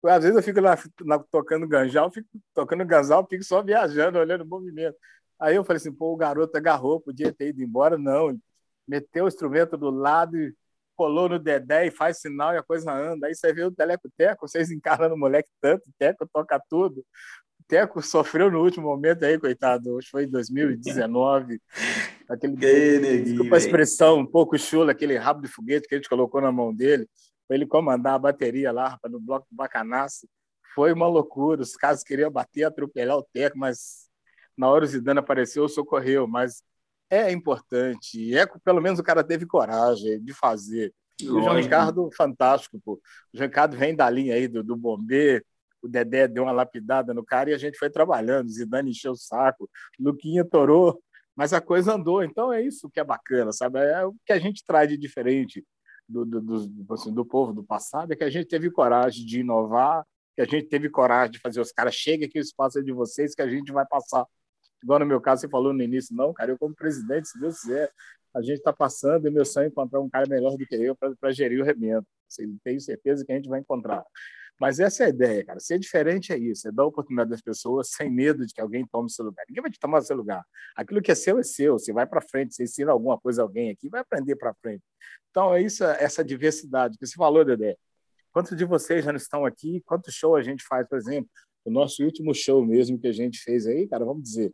Às 0.05 0.23
vezes 0.23 0.35
eu 0.35 0.43
fico 0.43 0.59
lá, 0.59 0.75
lá 1.01 1.19
tocando 1.31 1.67
ganjal, 1.67 2.11
fico 2.11 2.27
tocando 2.53 2.85
ganjal, 2.85 3.25
fico 3.29 3.43
só 3.43 3.61
viajando, 3.61 4.17
olhando 4.17 4.43
o 4.43 4.47
movimento. 4.47 4.97
Aí 5.39 5.55
eu 5.55 5.63
falei 5.63 5.77
assim: 5.77 5.93
pô, 5.93 6.13
o 6.13 6.17
garoto 6.17 6.57
agarrou, 6.57 7.01
podia 7.01 7.33
ter 7.33 7.49
ido 7.49 7.61
embora. 7.63 7.97
Não, 7.97 8.37
meteu 8.87 9.25
o 9.25 9.27
instrumento 9.27 9.77
do 9.77 9.89
lado 9.91 10.37
e 10.37 10.55
colou 10.95 11.29
no 11.29 11.39
Dedé 11.39 11.87
e 11.87 11.91
faz 11.91 12.19
sinal 12.19 12.53
e 12.53 12.57
a 12.57 12.63
coisa 12.63 12.91
anda. 12.93 13.27
Aí 13.27 13.35
você 13.35 13.53
vê 13.53 13.63
o 13.63 13.71
Teleco-Teco, 13.71 14.47
vocês 14.47 14.71
encarnando 14.71 15.15
o 15.15 15.17
moleque 15.17 15.49
tanto, 15.59 15.89
Teco 15.97 16.27
toca 16.31 16.61
tudo. 16.69 17.03
Teco 17.67 18.01
sofreu 18.01 18.51
no 18.51 18.61
último 18.61 18.87
momento 18.87 19.23
aí, 19.23 19.39
coitado, 19.39 19.97
acho 19.97 20.07
que 20.07 20.11
foi 20.11 20.23
em 20.25 20.29
2019. 20.29 21.61
Aquele, 22.29 22.55
que 22.55 23.21
desculpa 23.23 23.55
a 23.55 23.57
expressão 23.57 24.19
um 24.19 24.25
pouco 24.25 24.57
chula, 24.57 24.91
aquele 24.91 25.17
rabo 25.17 25.41
de 25.41 25.47
foguete 25.47 25.87
que 25.87 25.95
a 25.95 25.97
gente 25.97 26.09
colocou 26.09 26.39
na 26.39 26.51
mão 26.51 26.73
dele, 26.73 27.07
para 27.47 27.57
ele 27.57 27.65
comandar 27.65 28.13
a 28.13 28.19
bateria 28.19 28.71
lá 28.71 28.97
no 29.05 29.19
bloco 29.19 29.47
do 29.49 29.55
Bacanaço. 29.55 30.27
Foi 30.73 30.93
uma 30.93 31.07
loucura, 31.07 31.61
os 31.61 31.75
caras 31.75 32.03
queriam 32.03 32.31
bater, 32.31 32.63
atropelar 32.63 33.17
o 33.17 33.27
Teco, 33.33 33.57
mas 33.57 34.09
na 34.57 34.69
hora 34.69 34.85
o 34.85 34.87
Zidane 34.87 35.19
apareceu, 35.19 35.67
socorreu, 35.67 36.27
mas 36.27 36.63
é 37.09 37.31
importante. 37.31 38.33
É, 38.33 38.45
pelo 38.63 38.81
menos 38.81 38.99
o 38.99 39.03
cara 39.03 39.23
teve 39.23 39.45
coragem 39.45 40.21
de 40.23 40.33
fazer. 40.33 40.93
O 41.23 41.41
João 41.41 41.55
Ricardo, 41.55 42.09
fantástico. 42.15 42.79
Pô. 42.83 42.93
O 42.93 43.37
João 43.37 43.47
Ricardo 43.47 43.77
vem 43.77 43.95
da 43.95 44.09
linha 44.09 44.35
aí 44.35 44.47
do, 44.47 44.63
do 44.63 44.75
Bombê, 44.75 45.43
o 45.81 45.87
Dedé 45.87 46.27
deu 46.27 46.43
uma 46.43 46.51
lapidada 46.51 47.13
no 47.13 47.23
cara 47.25 47.49
e 47.49 47.53
a 47.53 47.57
gente 47.57 47.77
foi 47.77 47.89
trabalhando. 47.89 48.49
Zidane 48.49 48.91
encheu 48.91 49.13
o 49.13 49.17
saco, 49.17 49.69
Luquinha 49.99 50.45
torou, 50.45 51.01
mas 51.35 51.53
a 51.53 51.61
coisa 51.61 51.93
andou. 51.93 52.23
Então 52.23 52.51
é 52.51 52.61
isso 52.61 52.89
que 52.89 52.99
é 52.99 53.03
bacana, 53.03 53.51
sabe? 53.51 53.79
É 53.79 54.05
o 54.05 54.13
que 54.25 54.33
a 54.33 54.39
gente 54.39 54.63
traz 54.65 54.89
de 54.89 54.97
diferente 54.97 55.65
do, 56.07 56.25
do, 56.25 56.41
do, 56.41 56.93
assim, 56.93 57.13
do 57.13 57.25
povo 57.25 57.53
do 57.53 57.63
passado, 57.63 58.11
é 58.11 58.15
que 58.15 58.23
a 58.23 58.29
gente 58.29 58.47
teve 58.47 58.69
coragem 58.69 59.25
de 59.25 59.39
inovar, 59.39 60.05
que 60.35 60.41
a 60.41 60.45
gente 60.45 60.67
teve 60.67 60.89
coragem 60.89 61.31
de 61.31 61.39
fazer 61.39 61.61
os 61.61 61.71
caras, 61.71 61.95
chega 61.95 62.25
aqui 62.25 62.37
o 62.37 62.41
espaço 62.41 62.79
é 62.79 62.81
de 62.81 62.91
vocês, 62.91 63.33
que 63.33 63.41
a 63.41 63.49
gente 63.49 63.71
vai 63.71 63.85
passar 63.85 64.25
igual 64.83 64.99
no 64.99 65.05
meu 65.05 65.21
caso 65.21 65.41
você 65.41 65.49
falou 65.49 65.73
no 65.73 65.81
início, 65.81 66.15
não, 66.15 66.33
cara, 66.33 66.51
eu 66.51 66.57
como 66.57 66.75
presidente, 66.75 67.29
se 67.29 67.39
Deus 67.39 67.61
quiser, 67.61 67.91
a 68.33 68.41
gente 68.41 68.57
está 68.57 68.73
passando 68.73 69.27
e 69.27 69.31
meu 69.31 69.45
sonho 69.45 69.65
é 69.65 69.67
encontrar 69.67 69.99
um 69.99 70.09
cara 70.09 70.27
melhor 70.27 70.57
do 70.57 70.65
que 70.65 70.75
eu 70.75 70.95
para 70.95 71.31
gerir 71.31 71.61
o 71.61 71.65
remendo. 71.65 72.05
Assim, 72.27 72.57
tenho 72.63 72.79
certeza 72.79 73.25
que 73.25 73.31
a 73.31 73.35
gente 73.35 73.49
vai 73.49 73.59
encontrar. 73.59 74.03
Mas 74.61 74.79
essa 74.79 75.01
é 75.01 75.05
a 75.07 75.09
ideia, 75.09 75.43
cara. 75.43 75.59
Ser 75.59 75.79
diferente 75.79 76.31
é 76.31 76.37
isso, 76.37 76.67
é 76.67 76.71
dar 76.71 76.85
oportunidade 76.85 77.31
das 77.31 77.41
pessoas 77.41 77.89
sem 77.89 78.11
medo 78.11 78.45
de 78.45 78.53
que 78.53 78.61
alguém 78.61 78.85
tome 78.85 79.09
seu 79.09 79.25
lugar. 79.25 79.43
Ninguém 79.49 79.63
vai 79.63 79.71
te 79.71 79.79
tomar 79.79 80.01
seu 80.01 80.15
lugar. 80.15 80.45
Aquilo 80.75 81.01
que 81.01 81.11
é 81.11 81.15
seu 81.15 81.39
é 81.39 81.43
seu. 81.43 81.79
Você 81.79 81.91
vai 81.91 82.05
para 82.05 82.21
frente, 82.21 82.53
você 82.53 82.65
ensina 82.65 82.91
alguma 82.91 83.19
coisa 83.19 83.41
a 83.41 83.43
alguém 83.43 83.71
aqui, 83.71 83.89
vai 83.89 84.01
aprender 84.01 84.35
para 84.35 84.53
frente. 84.53 84.83
Então 85.31 85.51
é 85.51 85.63
isso, 85.63 85.83
essa 85.83 86.23
diversidade 86.23 86.95
que 86.95 87.07
você 87.07 87.15
falou, 87.15 87.43
Dedé. 87.43 87.75
Quantos 88.31 88.55
de 88.55 88.63
vocês 88.63 89.03
já 89.03 89.11
não 89.11 89.17
estão 89.17 89.47
aqui? 89.47 89.81
Quantos 89.83 90.13
shows 90.13 90.37
a 90.39 90.43
gente 90.43 90.63
faz, 90.63 90.87
por 90.87 90.99
exemplo? 90.99 91.31
O 91.65 91.71
nosso 91.71 92.03
último 92.03 92.31
show 92.31 92.63
mesmo 92.63 92.99
que 92.99 93.07
a 93.07 93.11
gente 93.11 93.39
fez 93.39 93.65
aí, 93.65 93.87
cara, 93.87 94.05
vamos 94.05 94.21
dizer, 94.21 94.53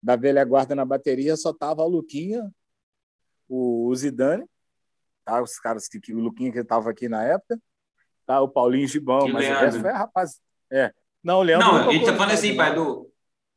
da 0.00 0.14
velha 0.14 0.44
guarda 0.44 0.76
na 0.76 0.84
bateria 0.84 1.36
só 1.36 1.52
tava 1.52 1.82
o 1.82 1.88
Luquinha, 1.88 2.48
o, 3.48 3.92
Zidane, 3.96 4.46
tá? 5.24 5.42
Os 5.42 5.58
caras 5.58 5.88
que, 5.88 5.98
que 5.98 6.14
o 6.14 6.20
Luquinha 6.20 6.52
que 6.52 6.60
estava 6.60 6.88
aqui 6.88 7.08
na 7.08 7.24
época, 7.24 7.60
tá? 8.30 8.40
O 8.40 8.48
Paulinho 8.48 8.86
Gibão, 8.86 9.26
mas 9.28 9.44
Leandro. 9.44 9.58
o 9.58 9.64
resto 9.64 9.80
foi 9.80 9.90
rapaz. 9.90 10.40
É. 10.70 10.92
Não, 11.22 11.40
o 11.40 11.42
Leandro. 11.42 11.66
Não, 11.66 11.88
a 11.88 11.92
gente 11.92 12.04
tá 12.04 12.14
falando 12.14 12.32
assim, 12.32 12.56
pai, 12.56 12.74
do. 12.74 13.10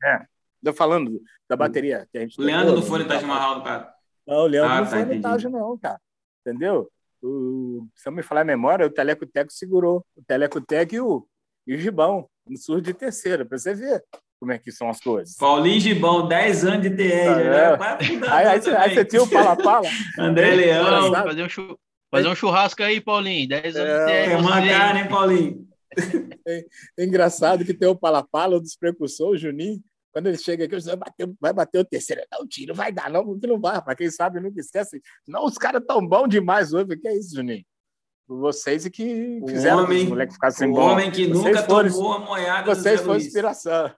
É. 0.04 0.26
Tô 0.64 0.74
falando 0.74 1.22
da 1.48 1.56
bateria 1.56 2.08
que 2.12 2.18
a 2.18 2.22
gente 2.22 2.42
Leandro 2.42 2.76
do 2.76 2.82
Fone 2.82 3.06
tá 3.06 3.18
de 3.18 3.26
Mahal, 3.26 3.64
cara. 3.64 3.94
Não, 4.26 4.38
o 4.38 4.48
Leandro 4.48 4.72
ah, 4.72 4.78
não 4.78 5.22
tá, 5.22 5.38
foi 5.40 5.50
no 5.50 5.60
não, 5.60 5.78
cara. 5.78 6.00
Entendeu? 6.42 6.90
O, 7.22 7.88
se 7.96 8.08
eu 8.08 8.12
me 8.12 8.24
falar 8.24 8.42
a 8.42 8.46
memória, 8.46 8.86
o 8.86 8.90
Teleco 8.90 9.26
Teco 9.26 9.52
segurou. 9.52 10.06
O 10.16 10.24
Teleco 10.26 10.60
Teco 10.60 10.96
e 10.96 11.02
o, 11.02 11.28
e 11.68 11.76
o 11.76 11.78
Gibão, 11.78 12.28
no 12.48 12.58
surdo 12.58 12.82
de 12.82 12.94
terceira, 12.94 13.46
para 13.46 13.58
você 13.58 13.74
ver 13.74 14.04
como 14.40 14.52
é 14.52 14.58
que 14.58 14.72
são 14.72 14.90
as 14.90 15.00
coisas. 15.00 15.36
Paulinho 15.36 15.80
Gibão, 15.80 16.28
10 16.28 16.66
anos 16.66 16.82
de 16.82 16.90
TR. 16.90 17.02
Ah, 17.02 17.42
é. 17.42 18.20
né? 18.20 18.28
aí, 18.30 18.48
aí, 18.48 18.76
aí, 18.76 18.96
você 18.96 19.06
tinha 19.06 19.24
o 19.24 19.30
Pala 19.30 19.56
Pala. 19.56 19.88
André 20.20 20.56
Leão. 20.56 21.14
Fazer 21.14 21.44
um, 21.44 21.76
fazer 22.18 22.28
um 22.30 22.36
churrasco 22.36 22.84
aí, 22.84 23.02
Paulinho. 23.02 23.48
10 23.50 23.76
anos 23.76 23.90
é, 23.90 24.26
de. 24.26 24.32
É 24.34 24.38
uma 24.38 24.68
cara, 24.68 25.00
hein, 25.00 25.10
Paulinho? 25.10 25.68
É, 26.46 26.66
é, 26.98 27.06
engraçado 27.06 27.64
que 27.64 27.74
tem 27.74 27.88
o 27.88 27.96
Pala 27.96 28.24
Pala, 28.24 28.58
o 28.58 28.60
dos 28.60 28.76
precursores, 28.76 29.42
o 29.42 29.48
Juninho. 29.48 29.82
Quando 30.12 30.28
ele 30.28 30.38
chega 30.38 30.66
aqui, 30.66 30.78
vai 30.80 30.96
bater, 30.96 31.34
vai 31.40 31.54
bater 31.54 31.80
o 31.80 31.86
terceiro. 31.86 32.22
Não, 32.32 32.48
tiro, 32.48 32.76
vai 32.76 32.92
dar, 32.92 33.10
não, 33.10 33.40
que 33.40 33.48
não 33.48 33.60
vai. 33.60 33.82
Para 33.82 33.96
quem 33.96 34.12
sabe, 34.12 34.40
nunca 34.40 34.60
esquece. 34.60 35.02
Não, 35.28 35.46
os 35.46 35.58
caras 35.58 35.82
tão 35.88 36.06
bons 36.06 36.28
demais 36.28 36.72
hoje. 36.72 36.96
Que 36.98 37.08
é 37.08 37.18
isso, 37.18 37.36
Juninho? 37.36 37.66
Vocês 38.28 38.86
e 38.86 38.92
que 38.92 39.42
fizeram 39.48 39.80
o 39.80 39.84
homem, 39.84 40.04
os 40.04 40.10
moleques 40.10 40.36
ficassem 40.36 40.72
bons. 40.72 40.78
O 40.78 40.82
homem 40.82 41.12
que 41.12 41.28
vocês 41.28 41.56
nunca 41.56 41.64
foram, 41.64 41.90
tomou 41.90 42.14
a 42.14 42.20
moiada 42.20 42.64
Vocês 42.74 43.02
foram 43.02 43.18
inspiração. 43.18 43.92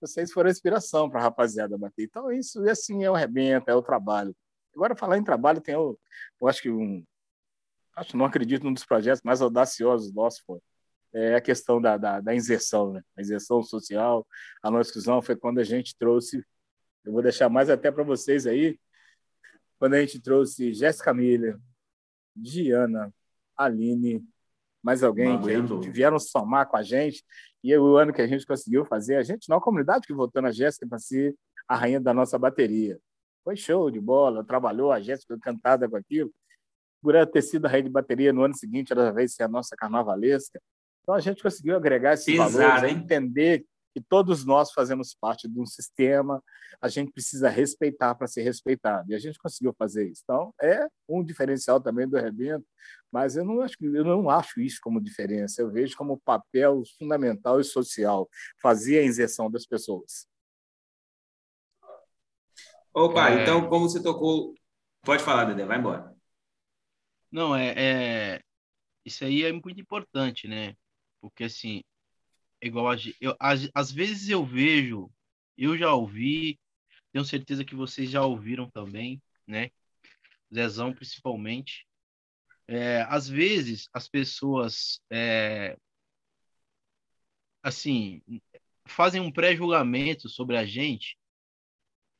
Vocês 0.00 0.32
foram 0.32 0.50
inspiração 0.50 1.10
para 1.10 1.20
a 1.20 1.22
rapaziada 1.24 1.76
bater. 1.76 2.04
Então, 2.04 2.32
isso, 2.32 2.62
assim, 2.68 3.04
é 3.04 3.10
o 3.10 3.14
rebento, 3.14 3.70
é 3.70 3.74
o 3.74 3.82
trabalho. 3.82 4.34
Agora, 4.74 4.96
falar 4.96 5.18
em 5.18 5.24
trabalho, 5.24 5.60
tem, 5.60 5.74
eu, 5.74 5.98
eu 6.40 6.48
acho 6.48 6.62
que 6.62 6.70
um. 6.70 7.04
Acho, 7.96 8.16
não 8.16 8.24
acredito 8.24 8.64
num 8.64 8.72
dos 8.72 8.84
projetos 8.84 9.22
mais 9.22 9.40
audaciosos 9.42 10.12
nossos, 10.12 10.40
foi 10.40 10.60
é 11.12 11.34
a 11.34 11.40
questão 11.40 11.80
da, 11.80 11.96
da, 11.96 12.20
da 12.20 12.34
inserção, 12.34 12.92
né? 12.92 13.02
a 13.16 13.20
inserção 13.20 13.62
social, 13.62 14.26
a 14.62 14.70
não 14.70 14.80
exclusão 14.80 15.20
foi 15.20 15.36
quando 15.36 15.58
a 15.58 15.64
gente 15.64 15.94
trouxe, 15.98 16.42
eu 17.04 17.12
vou 17.12 17.22
deixar 17.22 17.48
mais 17.48 17.68
até 17.68 17.90
para 17.90 18.02
vocês 18.02 18.46
aí, 18.46 18.78
quando 19.78 19.94
a 19.94 20.00
gente 20.00 20.20
trouxe 20.20 20.72
Jéssica 20.72 21.12
Miller, 21.12 21.58
Diana, 22.34 23.12
Aline, 23.56 24.24
mais 24.82 25.02
alguém 25.02 25.38
que, 25.40 25.80
que, 25.80 25.90
vieram 25.90 26.18
somar 26.18 26.66
com 26.66 26.76
a 26.76 26.82
gente, 26.82 27.22
e 27.62 27.76
o 27.76 27.96
ano 27.96 28.12
que 28.12 28.22
a 28.22 28.26
gente 28.26 28.46
conseguiu 28.46 28.84
fazer, 28.84 29.16
a 29.16 29.22
gente, 29.22 29.48
não 29.48 29.58
a 29.58 29.60
comunidade 29.60 30.06
que 30.06 30.14
votou 30.14 30.40
na 30.40 30.50
Jéssica 30.50 30.86
para 30.86 30.98
ser 30.98 31.36
a 31.68 31.76
rainha 31.76 32.00
da 32.00 32.14
nossa 32.14 32.38
bateria. 32.38 32.98
Foi 33.44 33.56
show 33.56 33.90
de 33.90 34.00
bola, 34.00 34.44
trabalhou, 34.44 34.90
a 34.90 35.00
Jéssica 35.00 35.38
cantada 35.38 35.88
com 35.88 35.96
aquilo. 35.96 36.32
Por 37.02 37.14
ela 37.14 37.26
ter 37.26 37.42
sido 37.42 37.66
a 37.66 37.68
rainha 37.68 37.84
de 37.84 37.90
bateria 37.90 38.32
no 38.32 38.44
ano 38.44 38.56
seguinte, 38.56 38.92
ela 38.92 39.12
vai 39.12 39.26
ser 39.26 39.42
a 39.42 39.48
nossa 39.48 39.76
carnavalesca. 39.76 40.60
Então 41.02 41.14
a 41.14 41.20
gente 41.20 41.42
conseguiu 41.42 41.76
agregar 41.76 42.14
esses 42.14 42.26
Pesado, 42.26 42.52
valores, 42.52 42.90
hein? 42.90 42.96
entender 42.98 43.66
que 43.92 44.00
todos 44.00 44.44
nós 44.44 44.72
fazemos 44.72 45.14
parte 45.14 45.46
de 45.46 45.60
um 45.60 45.66
sistema, 45.66 46.42
a 46.80 46.88
gente 46.88 47.12
precisa 47.12 47.48
respeitar 47.48 48.14
para 48.14 48.26
ser 48.26 48.42
respeitado. 48.42 49.10
E 49.10 49.14
a 49.14 49.18
gente 49.18 49.38
conseguiu 49.38 49.74
fazer 49.78 50.08
isso. 50.08 50.22
Então, 50.24 50.54
é 50.60 50.86
um 51.08 51.22
diferencial 51.22 51.80
também 51.80 52.08
do 52.08 52.16
rebento, 52.16 52.64
mas 53.10 53.36
eu 53.36 53.44
não 53.44 53.60
acho, 53.60 53.76
eu 53.82 54.04
não 54.04 54.30
acho 54.30 54.60
isso 54.60 54.78
como 54.82 55.00
diferença, 55.00 55.60
eu 55.60 55.70
vejo 55.70 55.96
como 55.96 56.20
papel 56.20 56.82
fundamental 56.98 57.60
e 57.60 57.64
social 57.64 58.28
fazer 58.60 59.00
a 59.00 59.04
inserção 59.04 59.50
das 59.50 59.66
pessoas. 59.66 60.26
Opa, 62.94 63.30
é... 63.30 63.42
então, 63.42 63.68
como 63.68 63.88
você 63.88 64.02
tocou. 64.02 64.54
Pode 65.04 65.22
falar, 65.22 65.46
Dedé, 65.46 65.66
vai 65.66 65.78
embora. 65.78 66.11
Não, 67.32 67.56
é, 67.56 68.34
é, 68.36 68.42
Isso 69.04 69.24
aí 69.24 69.44
é 69.44 69.52
muito 69.52 69.80
importante, 69.80 70.48
né? 70.48 70.76
Porque, 71.20 71.44
assim, 71.44 71.82
igual 72.62 72.90
a, 72.90 72.96
eu, 73.20 73.36
às, 73.40 73.70
às 73.74 73.92
vezes 73.92 74.28
eu 74.30 74.44
vejo, 74.46 75.10
eu 75.58 75.78
já 75.78 75.94
ouvi, 75.94 76.58
tenho 77.12 77.24
certeza 77.24 77.64
que 77.64 77.74
vocês 77.76 78.10
já 78.10 78.24
ouviram 78.24 78.70
também, 78.70 79.22
né? 79.46 79.70
Zezão, 80.54 80.94
principalmente. 80.94 81.86
É, 82.68 83.02
às 83.02 83.28
vezes, 83.28 83.88
as 83.94 84.08
pessoas, 84.08 85.00
é, 85.12 85.76
assim, 87.62 88.20
fazem 88.86 89.20
um 89.20 89.32
pré-julgamento 89.32 90.28
sobre 90.28 90.56
a 90.56 90.64
gente 90.64 91.16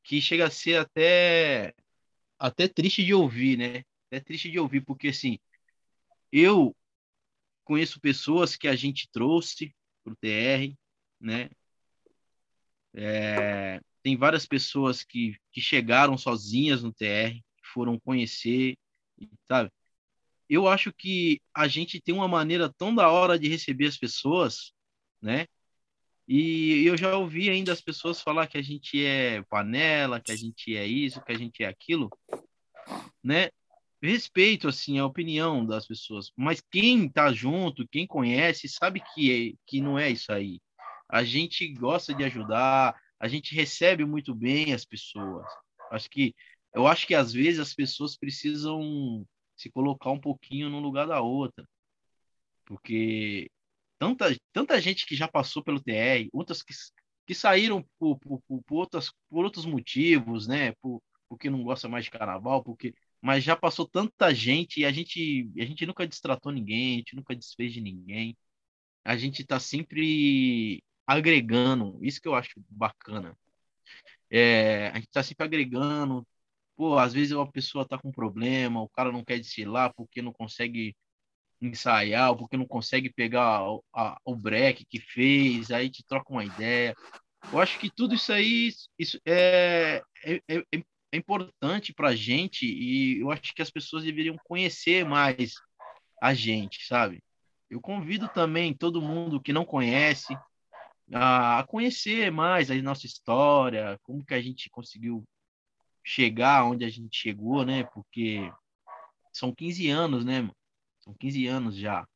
que 0.02 0.20
chega 0.20 0.46
a 0.46 0.50
ser 0.50 0.76
até, 0.78 1.74
até 2.38 2.68
triste 2.68 3.04
de 3.04 3.14
ouvir, 3.14 3.58
né? 3.58 3.84
É 4.12 4.20
triste 4.20 4.50
de 4.50 4.58
ouvir, 4.58 4.82
porque, 4.82 5.08
assim, 5.08 5.38
eu 6.30 6.76
conheço 7.64 7.98
pessoas 7.98 8.56
que 8.56 8.68
a 8.68 8.76
gente 8.76 9.08
trouxe 9.10 9.74
para 10.04 10.12
o 10.12 10.16
TR, 10.16 10.76
né? 11.18 11.48
É, 12.92 13.80
tem 14.02 14.14
várias 14.14 14.44
pessoas 14.44 15.02
que, 15.02 15.34
que 15.50 15.62
chegaram 15.62 16.18
sozinhas 16.18 16.82
no 16.82 16.92
TR, 16.92 17.40
foram 17.72 17.98
conhecer, 17.98 18.76
sabe? 19.48 19.70
Eu 20.46 20.68
acho 20.68 20.92
que 20.92 21.40
a 21.54 21.66
gente 21.66 21.98
tem 21.98 22.14
uma 22.14 22.28
maneira 22.28 22.70
tão 22.70 22.94
da 22.94 23.10
hora 23.10 23.38
de 23.38 23.48
receber 23.48 23.86
as 23.86 23.96
pessoas, 23.96 24.74
né? 25.22 25.46
E 26.28 26.84
eu 26.86 26.98
já 26.98 27.16
ouvi 27.16 27.48
ainda 27.48 27.72
as 27.72 27.80
pessoas 27.80 28.20
falar 28.20 28.46
que 28.46 28.58
a 28.58 28.62
gente 28.62 29.02
é 29.02 29.42
panela, 29.44 30.20
que 30.20 30.30
a 30.30 30.36
gente 30.36 30.76
é 30.76 30.86
isso, 30.86 31.24
que 31.24 31.32
a 31.32 31.38
gente 31.38 31.62
é 31.62 31.66
aquilo, 31.66 32.10
né? 33.24 33.48
Respeito 34.02 34.68
assim 34.68 34.98
a 34.98 35.06
opinião 35.06 35.64
das 35.64 35.86
pessoas, 35.86 36.32
mas 36.36 36.60
quem 36.60 37.08
tá 37.08 37.32
junto, 37.32 37.86
quem 37.88 38.06
conhece, 38.06 38.68
sabe 38.68 39.02
que 39.14 39.52
é, 39.52 39.58
que 39.66 39.80
não 39.80 39.98
é 39.98 40.10
isso 40.10 40.32
aí. 40.32 40.60
A 41.08 41.22
gente 41.22 41.68
gosta 41.74 42.14
de 42.14 42.24
ajudar, 42.24 42.98
a 43.20 43.28
gente 43.28 43.54
recebe 43.54 44.04
muito 44.04 44.34
bem 44.34 44.72
as 44.72 44.84
pessoas. 44.84 45.46
Acho 45.90 46.10
que 46.10 46.34
eu 46.74 46.86
acho 46.86 47.06
que 47.06 47.14
às 47.14 47.32
vezes 47.32 47.60
as 47.60 47.74
pessoas 47.74 48.16
precisam 48.16 49.26
se 49.56 49.70
colocar 49.70 50.10
um 50.10 50.20
pouquinho 50.20 50.70
no 50.70 50.80
lugar 50.80 51.06
da 51.06 51.20
outra. 51.20 51.66
Porque 52.64 53.50
tanta, 53.98 54.34
tanta 54.52 54.80
gente 54.80 55.06
que 55.06 55.14
já 55.14 55.28
passou 55.28 55.62
pelo 55.62 55.80
TR, 55.80 56.28
outras 56.32 56.62
que, 56.62 56.74
que 57.26 57.34
saíram 57.34 57.84
por, 57.98 58.18
por, 58.18 58.42
por, 58.42 58.62
outras, 58.70 59.12
por 59.28 59.44
outros 59.44 59.66
motivos, 59.66 60.46
né? 60.46 60.72
Por, 60.80 61.02
porque 61.28 61.50
não 61.50 61.62
gosta 61.62 61.88
mais 61.88 62.04
de 62.04 62.10
carnaval, 62.10 62.62
porque 62.64 62.94
mas 63.22 63.44
já 63.44 63.56
passou 63.56 63.86
tanta 63.88 64.34
gente 64.34 64.80
e 64.80 64.86
a 64.86 64.92
gente, 64.92 65.50
a 65.58 65.64
gente 65.64 65.86
nunca 65.86 66.06
distratou 66.06 66.52
ninguém, 66.52 66.96
a 66.96 66.98
gente 66.98 67.16
nunca 67.16 67.36
desfez 67.36 67.72
de 67.72 67.80
ninguém. 67.80 68.36
A 69.04 69.16
gente 69.16 69.42
está 69.42 69.60
sempre 69.60 70.82
agregando, 71.06 71.98
isso 72.02 72.20
que 72.20 72.28
eu 72.28 72.34
acho 72.34 72.62
bacana. 72.68 73.36
É, 74.30 74.88
a 74.88 74.96
gente 74.96 75.08
está 75.08 75.22
sempre 75.22 75.44
agregando. 75.46 76.26
Pô, 76.76 76.98
às 76.98 77.12
vezes 77.12 77.32
uma 77.32 77.50
pessoa 77.50 77.84
está 77.84 77.98
com 77.98 78.10
problema, 78.10 78.82
o 78.82 78.88
cara 78.88 79.12
não 79.12 79.24
quer 79.24 79.38
desfilar 79.38 79.92
porque 79.94 80.22
não 80.22 80.32
consegue 80.32 80.96
ensaiar, 81.60 82.36
porque 82.36 82.56
não 82.56 82.66
consegue 82.66 83.12
pegar 83.12 83.62
o, 83.70 83.84
a, 83.94 84.18
o 84.24 84.34
break 84.36 84.84
que 84.86 85.00
fez, 85.00 85.70
aí 85.70 85.90
te 85.90 86.04
troca 86.04 86.32
uma 86.32 86.44
ideia. 86.44 86.94
Eu 87.52 87.60
acho 87.60 87.78
que 87.78 87.90
tudo 87.90 88.14
isso 88.14 88.32
aí 88.32 88.72
isso 88.98 89.20
é, 89.26 90.02
é, 90.24 90.42
é, 90.48 90.84
é 91.12 91.18
importante 91.18 91.92
para 91.92 92.08
a 92.08 92.16
gente 92.16 92.66
e 92.66 93.20
eu 93.20 93.30
acho 93.30 93.54
que 93.54 93.62
as 93.62 93.70
pessoas 93.70 94.02
deveriam 94.02 94.36
conhecer 94.44 95.04
mais 95.04 95.54
a 96.20 96.32
gente, 96.32 96.86
sabe? 96.86 97.22
Eu 97.68 97.80
convido 97.80 98.28
também 98.28 98.74
todo 98.74 99.02
mundo 99.02 99.40
que 99.40 99.52
não 99.52 99.64
conhece 99.64 100.36
a 101.12 101.64
conhecer 101.68 102.32
mais 102.32 102.70
a 102.70 102.74
nossa 102.76 103.06
história, 103.06 103.98
como 104.02 104.24
que 104.24 104.32
a 104.32 104.40
gente 104.40 104.70
conseguiu 104.70 105.22
chegar 106.02 106.64
onde 106.64 106.84
a 106.84 106.88
gente 106.88 107.16
chegou, 107.16 107.64
né? 107.64 107.84
Porque 107.84 108.50
são 109.32 109.54
15 109.54 109.88
anos, 109.88 110.24
né? 110.24 110.50
São 111.00 111.14
15 111.14 111.46
anos 111.46 111.76
já 111.76 112.06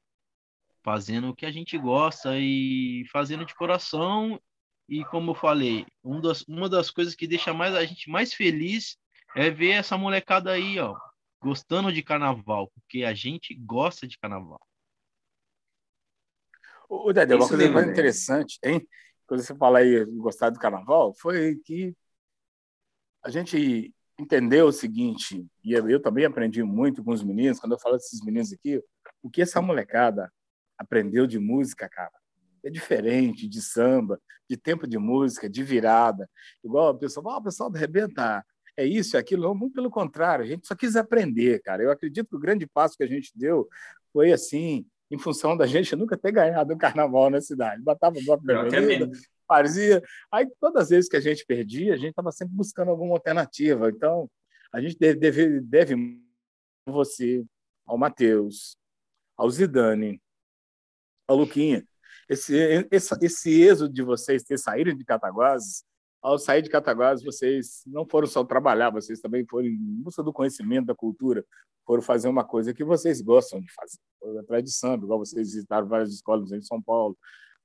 fazendo 0.83 1.31
o 1.31 1.35
que 1.35 1.45
a 1.45 1.51
gente 1.51 1.77
gosta 1.77 2.39
e 2.39 3.05
fazendo 3.11 3.45
de 3.45 3.55
coração 3.55 4.41
e 4.89 5.05
como 5.05 5.32
eu 5.32 5.34
falei, 5.34 5.84
um 6.05 6.20
das, 6.20 6.43
uma 6.43 6.68
das 6.68 6.91
coisas 6.91 7.14
que 7.14 7.26
deixa 7.26 7.53
mais 7.53 7.74
a 7.74 7.84
gente 7.84 8.09
mais 8.09 8.32
feliz 8.32 8.97
é 9.34 9.51
ver 9.51 9.70
essa 9.70 9.99
molecada 9.99 10.53
aí, 10.53 10.78
ó, 10.78 10.97
gostando 11.41 11.93
de 11.93 12.03
carnaval, 12.03 12.70
porque 12.72 13.03
a 13.05 13.12
gente 13.12 13.55
gosta 13.55 14.07
de 14.07 14.18
carnaval. 14.18 14.61
O 16.89 17.12
Dedé, 17.12 17.34
uma 17.34 17.49
coisa 17.49 17.68
mais 17.70 17.89
interessante, 17.89 18.59
hein? 18.62 18.87
Quando 19.26 19.43
você 19.43 19.57
fala 19.57 19.80
aí 19.80 20.05
gostar 20.05 20.51
do 20.51 20.59
carnaval, 20.59 21.12
foi 21.14 21.57
que 21.64 21.93
a 23.24 23.28
gente 23.28 23.93
entendeu 24.18 24.66
o 24.66 24.72
seguinte, 24.72 25.45
e 25.64 25.72
eu 25.72 26.01
também 26.01 26.24
aprendi 26.24 26.62
muito 26.62 27.03
com 27.03 27.11
os 27.11 27.24
meninos, 27.24 27.59
quando 27.59 27.72
eu 27.72 27.78
falo 27.78 27.97
desses 27.97 28.24
meninos 28.24 28.53
aqui, 28.53 28.80
o 29.20 29.28
que 29.28 29.43
essa 29.43 29.61
molecada 29.61 30.32
aprendeu 30.78 31.26
de 31.26 31.41
música, 31.41 31.89
cara 31.89 32.12
é 32.67 32.71
diferente 32.71 33.49
de 33.49 33.62
samba, 33.62 34.21
de 34.49 34.57
tempo 34.57 34.87
de 34.87 34.99
música, 34.99 35.49
de 35.49 35.62
virada. 35.62 36.29
Igual 36.64 36.89
a 36.89 36.99
pessoa, 36.99 37.35
ah, 37.35 37.39
o 37.39 37.43
pessoal 37.45 37.71
do 37.71 37.79
Rebenta 37.79 38.45
é 38.77 38.85
isso, 38.85 39.17
é 39.17 39.21
aquilo. 39.21 39.45
Não, 39.45 39.55
muito 39.55 39.75
pelo 39.75 39.91
contrário, 39.91 40.45
a 40.45 40.49
gente 40.49 40.67
só 40.67 40.75
quis 40.75 40.97
aprender, 40.97 41.61
cara. 41.62 41.83
Eu 41.83 41.91
acredito 41.91 42.29
que 42.29 42.37
o 42.37 42.41
grande 42.41 42.67
passo 42.67 42.97
que 42.97 43.05
a 43.05 43.07
gente 43.07 43.31
deu 43.35 43.69
foi 44.12 44.33
assim, 44.33 44.87
em 45.11 45.19
função 45.19 45.57
da 45.57 45.67
gente 45.67 45.95
nunca 45.95 46.17
ter 46.17 46.33
ganhado 46.33 46.75
um 46.75 46.79
carnaval 46.79 47.31
na 47.31 47.41
cidade. 47.41 47.83
Batava 47.83 48.17
bloco 48.25 48.45
vermelho, 48.45 49.11
fazia. 49.47 50.03
Aí, 50.31 50.47
todas 50.61 50.85
as 50.85 50.89
vezes 50.91 51.09
que 51.09 51.17
a 51.17 51.21
gente 51.21 51.45
perdia, 51.47 51.95
a 51.95 51.97
gente 51.97 52.11
estava 52.11 52.33
sempre 52.33 52.55
buscando 52.55 52.91
alguma 52.91 53.14
alternativa. 53.14 53.89
Então, 53.89 54.29
A 54.73 54.81
gente 54.81 54.99
deve, 54.99 55.19
deve, 55.19 55.61
deve 55.61 56.21
você, 56.87 57.45
ao 57.87 57.97
Matheus, 57.97 58.77
ao 59.37 59.49
Zidane, 59.51 60.21
ao 61.27 61.37
Luquinha. 61.37 61.87
Esse, 62.29 62.87
esse, 62.91 63.14
esse 63.22 63.62
êxodo 63.62 63.93
de 63.93 64.03
vocês 64.03 64.43
ter 64.43 64.59
saído 64.59 64.95
de 64.95 65.05
Cataguases, 65.05 65.85
ao 66.22 66.39
sair 66.39 66.62
de 66.62 66.70
Cataguases, 66.70 67.24
vocês 67.24 67.83
não 67.87 68.05
foram 68.05 68.27
só 68.27 68.43
trabalhar, 68.43 68.91
vocês 68.91 69.20
também 69.20 69.47
foram 69.49 69.66
em 69.66 70.03
busca 70.03 70.22
do 70.22 70.33
conhecimento, 70.33 70.87
da 70.87 70.95
cultura, 70.95 71.45
foram 71.87 72.03
fazer 72.03 72.29
uma 72.29 72.45
coisa 72.45 72.74
que 72.74 72.83
vocês 72.83 73.20
gostam 73.20 73.61
de 73.61 73.72
fazer, 73.72 74.39
atrás 74.41 74.64
de 74.64 74.72
samba, 74.72 75.05
igual 75.05 75.20
vocês 75.20 75.53
visitaram 75.53 75.87
várias 75.87 76.12
escolas 76.12 76.51
em 76.51 76.61
São 76.61 76.83
Paulo, 76.83 77.16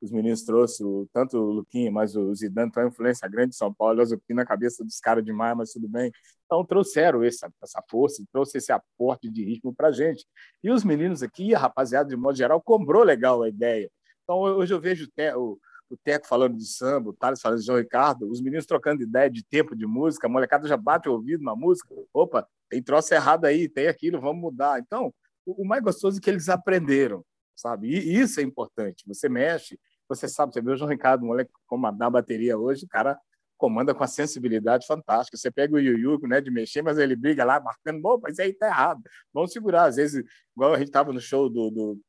os 0.02 0.12
meninos 0.12 0.44
trouxeram 0.44 1.08
tanto 1.14 1.38
o 1.38 1.52
Luquinha, 1.52 1.92
mas 1.92 2.16
o 2.16 2.34
Zidane 2.34 2.72
tem 2.72 2.82
uma 2.82 2.90
influência 2.90 3.28
grande 3.30 3.50
em 3.50 3.58
São 3.58 3.72
Paulo, 3.72 4.02
o 4.02 4.34
na 4.34 4.44
cabeça 4.44 4.84
dos 4.84 5.00
caras 5.00 5.24
demais, 5.24 5.56
mas 5.56 5.72
tudo 5.72 5.88
bem. 5.88 6.12
Então 6.46 6.66
trouxeram 6.66 7.24
essa, 7.24 7.52
essa 7.62 7.84
força, 7.88 8.24
trouxe 8.32 8.58
esse 8.58 8.72
aporte 8.72 9.30
de 9.30 9.46
ritmo 9.46 9.74
para 9.74 9.92
gente. 9.92 10.26
E 10.64 10.72
os 10.72 10.84
meninos 10.84 11.22
aqui, 11.22 11.54
a 11.54 11.60
rapaziada 11.60 12.10
de 12.10 12.18
modo 12.18 12.36
geral, 12.36 12.60
comprou 12.60 13.04
legal 13.04 13.44
a 13.44 13.50
ideia. 13.50 13.92
Então 14.24 14.40
hoje 14.40 14.74
eu 14.74 14.80
vejo 14.80 15.10
o, 15.36 15.58
o 15.90 15.98
Teco 15.98 16.28
falando 16.28 16.56
de 16.56 16.66
samba, 16.66 17.10
o 17.10 17.14
Thales 17.14 17.42
falando 17.42 17.60
de 17.60 17.66
João 17.66 17.80
Ricardo, 17.80 18.30
os 18.30 18.42
meninos 18.42 18.66
trocando 18.66 19.04
ideia 19.04 19.30
de 19.30 19.44
tempo 19.44 19.76
de 19.76 19.86
música, 19.86 20.28
a 20.28 20.30
molecada 20.30 20.68
já 20.68 20.78
bate 20.78 21.10
o 21.10 21.14
ouvido 21.14 21.44
na 21.44 21.56
música. 21.56 21.94
Opa, 22.14 22.48
tem 22.70 22.82
troço 22.82 23.14
errado 23.14 23.46
aí, 23.46 23.68
tem 23.68 23.88
aquilo, 23.88 24.22
vamos 24.22 24.42
mudar. 24.42 24.80
Então, 24.80 25.14
o, 25.46 25.64
o 25.64 25.66
mais 25.66 25.84
gostoso 25.84 26.18
é 26.18 26.22
que 26.22 26.30
eles 26.30 26.50
aprenderam, 26.50 27.26
sabe? 27.56 27.90
E 27.90 28.20
isso 28.20 28.40
é 28.40 28.44
importante. 28.44 29.04
Você 29.08 29.28
mexe, 29.28 29.80
você 30.08 30.28
sabe, 30.28 30.54
você 30.54 30.62
vê 30.62 30.72
o 30.72 30.78
João 30.78 30.90
Ricardo, 30.90 31.26
moleque 31.26 31.52
comandar 31.68 32.08
a 32.08 32.12
bateria 32.12 32.58
hoje, 32.58 32.86
o 32.86 32.90
cara 32.90 33.20
comanda 33.58 33.94
com 33.94 34.04
a 34.04 34.08
sensibilidade 34.08 34.88
fantástica. 34.88 35.38
Você 35.38 35.52
pega 35.52 35.76
o 35.76 35.80
Yuyu, 35.80 36.20
né, 36.28 36.42
de 36.42 36.50
mexer, 36.50 36.82
mas 36.82 36.98
ele 36.98 37.16
briga 37.16 37.46
lá, 37.46 37.60
marcando, 37.60 38.02
bom, 38.02 38.20
mas 38.22 38.40
aí 38.40 38.54
tá 38.54 38.68
errado. 38.68 39.04
Vamos 39.32 39.52
segurar. 39.52 39.86
Às 39.86 39.98
vezes, 39.98 40.26
igual 40.56 40.74
a 40.74 40.78
gente 40.80 40.88
estava 40.88 41.14
no 41.14 41.22
show 41.22 41.48
do, 41.48 41.70
do, 41.70 42.00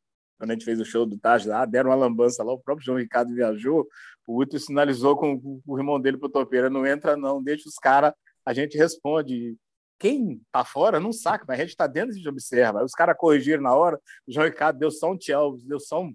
Quando 0.43 0.51
a 0.51 0.55
gente 0.55 0.65
fez 0.65 0.81
o 0.81 0.85
show 0.85 1.07
do 1.07 1.17
Taj 1.17 1.47
lá, 1.47 1.65
deram 1.65 1.91
uma 1.91 1.95
lambança 1.95 2.43
lá, 2.43 2.53
o 2.53 2.59
próprio 2.59 2.85
João 2.85 2.99
Ricardo 2.99 3.33
viajou, 3.33 3.87
o 4.27 4.43
Uto 4.43 4.59
sinalizou 4.59 5.17
com, 5.17 5.41
com 5.41 5.63
o 5.65 5.79
irmão 5.79 6.01
dele 6.01 6.17
pro 6.17 6.29
topeira, 6.29 6.69
não 6.69 6.85
entra 6.85 7.17
não, 7.17 7.41
deixa 7.41 7.69
os 7.69 7.77
caras, 7.77 8.13
a 8.45 8.53
gente 8.53 8.77
responde. 8.77 9.57
Quem 10.01 10.41
tá 10.51 10.65
fora 10.65 10.99
não 10.99 11.13
saca, 11.13 11.45
mas 11.47 11.61
a 11.61 11.63
gente 11.63 11.71
está 11.71 11.87
dentro 11.87 12.19
e 12.19 12.29
observa. 12.29 12.81
Aí 12.81 12.85
os 12.85 12.91
caras 12.91 13.17
corrigiram 13.17 13.63
na 13.63 13.73
hora, 13.73 14.01
o 14.27 14.33
João 14.33 14.45
Ricardo 14.47 14.81
deu 14.81 14.91
só 14.91 15.13
um 15.13 15.17
tchau, 15.17 15.57
deu 15.59 15.79
só 15.79 16.03
um, 16.03 16.13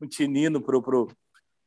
um 0.00 0.08
tinino 0.08 0.60
pro, 0.60 0.82
pro, 0.82 1.06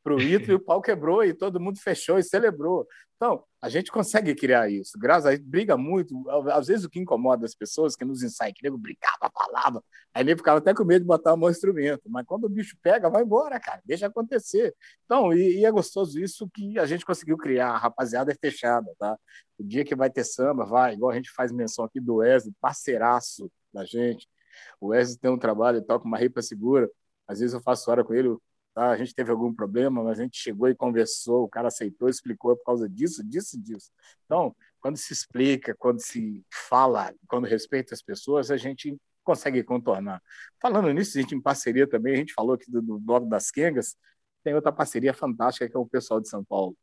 para 0.04 0.14
o 0.14 0.20
Ito 0.20 0.50
e 0.50 0.54
o 0.54 0.60
pau 0.60 0.82
quebrou 0.82 1.24
e 1.24 1.32
todo 1.32 1.58
mundo 1.58 1.80
fechou 1.80 2.18
e 2.18 2.22
celebrou. 2.22 2.86
Então, 3.16 3.42
a 3.62 3.68
gente 3.68 3.92
consegue 3.92 4.34
criar 4.34 4.68
isso. 4.68 4.98
Graças 4.98 5.32
a 5.32 5.38
briga 5.40 5.76
muito. 5.76 6.28
Às 6.50 6.66
vezes 6.66 6.84
o 6.84 6.90
que 6.90 6.98
incomoda 6.98 7.46
as 7.46 7.54
pessoas 7.54 7.94
que 7.94 8.04
nos 8.04 8.20
ensaiam, 8.20 8.52
que 8.52 8.62
nego 8.62 8.76
brigava, 8.76 9.30
falava, 9.32 9.84
aí 10.12 10.24
ele 10.24 10.36
ficava 10.36 10.58
até 10.58 10.74
com 10.74 10.84
medo 10.84 11.02
de 11.02 11.06
botar 11.06 11.32
o 11.32 11.36
mão 11.36 11.48
instrumento. 11.48 12.02
Mas 12.08 12.26
quando 12.26 12.44
o 12.44 12.48
bicho 12.48 12.76
pega, 12.82 13.08
vai 13.08 13.22
embora, 13.22 13.60
cara, 13.60 13.80
deixa 13.84 14.08
acontecer. 14.08 14.74
Então, 15.04 15.32
e, 15.32 15.60
e, 15.60 15.64
é 15.64 15.70
gostoso 15.70 16.18
isso 16.18 16.50
que 16.52 16.76
a 16.76 16.86
gente 16.86 17.06
conseguiu 17.06 17.36
criar. 17.38 17.70
A 17.70 17.78
rapaziada 17.78 18.32
é 18.32 18.34
fechada, 18.34 18.92
tá? 18.98 19.16
O 19.56 19.62
dia 19.62 19.84
que 19.84 19.94
vai 19.94 20.10
ter 20.10 20.24
samba, 20.24 20.64
vai, 20.64 20.94
igual 20.94 21.12
a 21.12 21.14
gente 21.14 21.30
faz 21.30 21.52
menção 21.52 21.84
aqui 21.84 22.00
do 22.00 22.16
Wesley, 22.16 22.52
parceiraço 22.60 23.48
da 23.72 23.84
gente. 23.84 24.28
O 24.80 24.88
Wesley 24.88 25.18
tem 25.20 25.30
um 25.30 25.38
trabalho, 25.38 25.78
ele 25.78 25.86
toca 25.86 26.04
uma 26.04 26.18
ripa 26.18 26.42
segura. 26.42 26.90
Às 27.28 27.38
vezes 27.38 27.54
eu 27.54 27.60
faço 27.60 27.88
hora 27.88 28.02
com 28.02 28.12
ele, 28.12 28.36
Tá? 28.74 28.90
A 28.90 28.96
gente 28.96 29.14
teve 29.14 29.30
algum 29.30 29.52
problema, 29.54 30.02
mas 30.02 30.18
a 30.18 30.22
gente 30.22 30.38
chegou 30.38 30.68
e 30.68 30.74
conversou, 30.74 31.44
o 31.44 31.48
cara 31.48 31.68
aceitou, 31.68 32.08
explicou 32.08 32.56
por 32.56 32.64
causa 32.64 32.88
disso, 32.88 33.22
disso, 33.22 33.60
disso. 33.60 33.90
Então, 34.24 34.54
quando 34.80 34.96
se 34.96 35.12
explica, 35.12 35.74
quando 35.78 36.00
se 36.00 36.44
fala, 36.50 37.14
quando 37.28 37.46
respeita 37.46 37.94
as 37.94 38.02
pessoas, 38.02 38.50
a 38.50 38.56
gente 38.56 38.96
consegue 39.22 39.62
contornar. 39.62 40.22
Falando 40.60 40.92
nisso, 40.92 41.16
a 41.16 41.20
gente 41.20 41.34
em 41.34 41.40
parceria 41.40 41.86
também, 41.86 42.14
a 42.14 42.16
gente 42.16 42.32
falou 42.34 42.54
aqui 42.54 42.70
do, 42.70 42.82
do 42.82 42.98
Bloco 42.98 43.26
das 43.28 43.50
Quengas, 43.50 43.96
tem 44.42 44.54
outra 44.54 44.72
parceria 44.72 45.14
fantástica 45.14 45.68
que 45.68 45.76
é 45.76 45.78
o 45.78 45.86
pessoal 45.86 46.20
de 46.20 46.28
São 46.28 46.44
Paulo. 46.44 46.76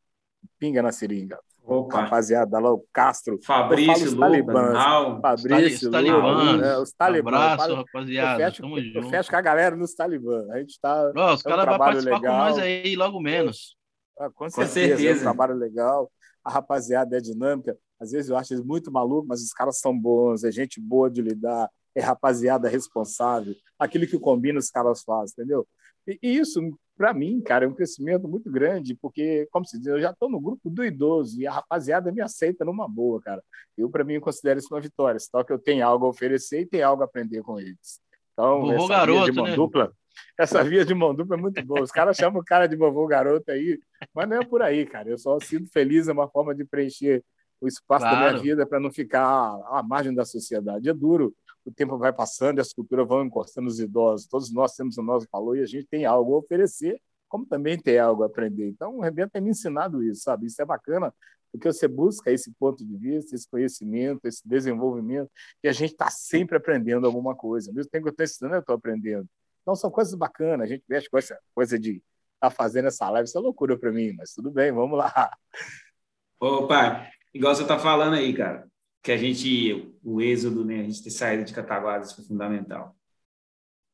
Pinga 0.58 0.82
na 0.82 0.92
seringa. 0.92 1.38
Opa. 1.64 2.02
Rapaziada, 2.02 2.58
lá 2.58 2.72
o 2.72 2.84
Castro. 2.92 3.38
Fabrício, 3.44 4.18
Talibãs. 4.18 4.76
Fabrício, 5.20 5.90
Talibãs. 5.90 6.60
Né, 6.60 6.78
os 6.78 6.92
Talibãs. 6.92 7.34
Abraço, 7.34 7.74
rapaziada. 7.74 8.42
Eu 8.42 8.46
fecho, 8.46 8.62
Tamo 8.62 8.78
eu 8.78 8.82
junto. 8.82 9.10
fecho 9.10 9.30
com 9.30 9.36
a 9.36 9.40
galera 9.40 9.76
nos 9.76 9.94
Talibãs. 9.94 10.50
A 10.50 10.58
gente 10.58 10.80
tá. 10.80 11.12
Ó, 11.14 11.34
os 11.34 11.44
é 11.44 11.48
um 11.48 11.50
caras 11.50 11.64
vão 11.64 11.64
trabalho 11.64 11.78
participar 11.78 12.16
legal. 12.16 12.32
com 12.32 12.38
nós 12.38 12.58
aí, 12.58 12.96
logo 12.96 13.20
menos. 13.20 13.76
Ah, 14.18 14.30
com, 14.30 14.50
certeza, 14.50 14.80
é 14.80 14.96
certeza. 14.96 15.20
um 15.20 15.22
trabalho 15.22 15.54
legal. 15.54 16.10
A 16.44 16.50
rapaziada 16.50 17.16
é 17.16 17.20
dinâmica. 17.20 17.76
Às 18.00 18.12
vezes 18.12 18.30
eu 18.30 18.36
acho 18.36 18.52
eles 18.52 18.64
muito 18.64 18.90
malucos, 18.90 19.28
mas 19.28 19.42
os 19.42 19.52
caras 19.52 19.78
são 19.78 19.96
bons, 19.96 20.42
é 20.42 20.50
gente 20.50 20.80
boa 20.80 21.10
de 21.10 21.22
lidar, 21.22 21.68
é 21.94 22.00
rapaziada 22.00 22.68
responsável. 22.68 23.54
Aquilo 23.78 24.06
que 24.06 24.18
combina 24.18 24.58
os 24.58 24.70
caras 24.70 25.02
fazem, 25.02 25.34
entendeu? 25.38 25.68
E, 26.06 26.18
e 26.22 26.38
isso, 26.38 26.60
para 27.00 27.14
mim, 27.14 27.40
cara, 27.40 27.64
é 27.64 27.68
um 27.68 27.72
crescimento 27.72 28.28
muito 28.28 28.50
grande, 28.50 28.94
porque, 28.94 29.48
como 29.50 29.64
se 29.64 29.78
diz, 29.78 29.86
eu 29.86 29.98
já 29.98 30.10
estou 30.10 30.28
no 30.28 30.38
grupo 30.38 30.68
do 30.68 30.84
idoso 30.84 31.40
e 31.40 31.46
a 31.46 31.52
rapaziada 31.52 32.12
me 32.12 32.20
aceita 32.20 32.62
numa 32.62 32.86
boa, 32.86 33.18
cara. 33.22 33.42
Eu, 33.74 33.88
para 33.88 34.04
mim, 34.04 34.20
considero 34.20 34.58
isso 34.58 34.68
uma 34.70 34.82
vitória. 34.82 35.18
Só 35.18 35.42
que 35.42 35.50
eu 35.50 35.58
tenho 35.58 35.82
algo 35.82 36.04
a 36.04 36.10
oferecer 36.10 36.60
e 36.60 36.66
tenho 36.66 36.86
algo 36.86 37.00
a 37.00 37.06
aprender 37.06 37.40
com 37.42 37.58
eles. 37.58 38.02
Então, 38.34 38.60
Vovô 38.60 38.74
essa 38.74 38.88
garoto, 38.88 39.18
via 39.22 39.24
de 39.24 39.32
mão 39.32 39.46
né? 39.46 39.56
dupla, 39.56 39.92
essa 40.38 40.62
via 40.62 40.84
de 40.84 40.94
mão 40.94 41.14
dupla 41.14 41.36
é 41.36 41.40
muito 41.40 41.64
boa. 41.64 41.80
Os 41.80 41.90
caras 41.90 42.18
chamam 42.18 42.42
o 42.42 42.44
cara 42.44 42.66
de 42.66 42.76
vovô 42.76 43.06
garoto 43.06 43.50
aí, 43.50 43.80
mas 44.14 44.28
não 44.28 44.36
é 44.36 44.44
por 44.44 44.60
aí, 44.60 44.84
cara. 44.84 45.08
Eu 45.08 45.16
só 45.16 45.40
sinto 45.40 45.72
feliz, 45.72 46.06
é 46.06 46.12
uma 46.12 46.28
forma 46.28 46.54
de 46.54 46.66
preencher 46.66 47.24
o 47.62 47.66
espaço 47.66 48.04
da 48.04 48.10
Claro. 48.10 48.32
minha 48.32 48.42
vida 48.42 48.66
para 48.66 48.78
não 48.78 48.92
ficar 48.92 49.24
à 49.70 49.82
margem 49.82 50.12
da 50.14 50.26
sociedade. 50.26 50.90
É 50.90 50.92
duro, 50.92 51.34
o 51.64 51.72
tempo 51.72 51.98
vai 51.98 52.12
passando 52.12 52.58
e 52.58 52.60
as 52.60 52.72
culturas 52.72 53.06
vão 53.06 53.24
encostando 53.24 53.68
os 53.68 53.78
idosos. 53.80 54.26
Todos 54.26 54.52
nós 54.52 54.74
temos 54.74 54.96
o 54.98 55.02
nosso 55.02 55.26
valor 55.30 55.56
e 55.56 55.62
a 55.62 55.66
gente 55.66 55.86
tem 55.86 56.04
algo 56.04 56.34
a 56.34 56.38
oferecer, 56.38 57.00
como 57.28 57.46
também 57.46 57.78
tem 57.78 57.98
algo 57.98 58.22
a 58.22 58.26
aprender. 58.26 58.68
Então, 58.68 58.98
o 58.98 59.00
Rebento 59.00 59.32
tem 59.32 59.42
me 59.42 59.50
ensinado 59.50 60.02
isso, 60.02 60.22
sabe? 60.22 60.46
Isso 60.46 60.60
é 60.60 60.64
bacana, 60.64 61.14
porque 61.52 61.70
você 61.72 61.86
busca 61.86 62.30
esse 62.30 62.52
ponto 62.58 62.84
de 62.84 62.96
vista, 62.96 63.34
esse 63.34 63.48
conhecimento, 63.48 64.20
esse 64.24 64.46
desenvolvimento, 64.46 65.30
e 65.62 65.68
a 65.68 65.72
gente 65.72 65.92
está 65.92 66.10
sempre 66.10 66.56
aprendendo 66.56 67.06
alguma 67.06 67.34
coisa. 67.34 67.72
Mesmo 67.72 67.90
tempo 67.90 68.04
que 68.04 68.08
eu 68.08 68.12
estou 68.12 68.24
ensinando, 68.24 68.56
eu 68.56 68.60
estou 68.60 68.74
aprendendo. 68.74 69.28
Então, 69.62 69.74
são 69.76 69.90
coisas 69.90 70.14
bacanas. 70.14 70.66
A 70.66 70.68
gente 70.68 70.84
mexe 70.88 71.08
com 71.08 71.18
essa 71.18 71.38
coisa 71.54 71.78
de 71.78 71.90
estar 71.90 72.02
tá 72.40 72.50
fazendo 72.50 72.88
essa 72.88 73.08
live, 73.10 73.28
isso 73.28 73.36
é 73.36 73.40
loucura 73.40 73.78
para 73.78 73.92
mim, 73.92 74.14
mas 74.16 74.32
tudo 74.32 74.50
bem, 74.50 74.72
vamos 74.72 74.98
lá. 74.98 75.36
Ô, 76.40 76.66
pai, 76.66 77.10
igual 77.34 77.54
você 77.54 77.66
tá 77.66 77.78
falando 77.78 78.14
aí, 78.14 78.34
cara, 78.34 78.69
que 79.02 79.12
a 79.12 79.16
gente, 79.16 79.94
o 80.02 80.20
êxodo, 80.20 80.64
né, 80.64 80.80
a 80.80 80.82
gente 80.84 81.02
ter 81.02 81.10
saído 81.10 81.44
de 81.44 81.54
Cataguases 81.54 82.12
foi 82.12 82.24
fundamental. 82.24 82.96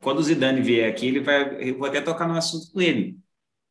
Quando 0.01 0.19
o 0.19 0.23
Zidane 0.23 0.61
vier 0.61 0.91
aqui, 0.91 1.07
ele 1.07 1.21
vai, 1.21 1.71
eu 1.71 1.79
vou 1.79 1.87
até 1.87 2.01
tocar 2.01 2.29
no 2.29 2.37
assunto 2.37 2.73
com 2.73 2.81
ele. 2.81 3.19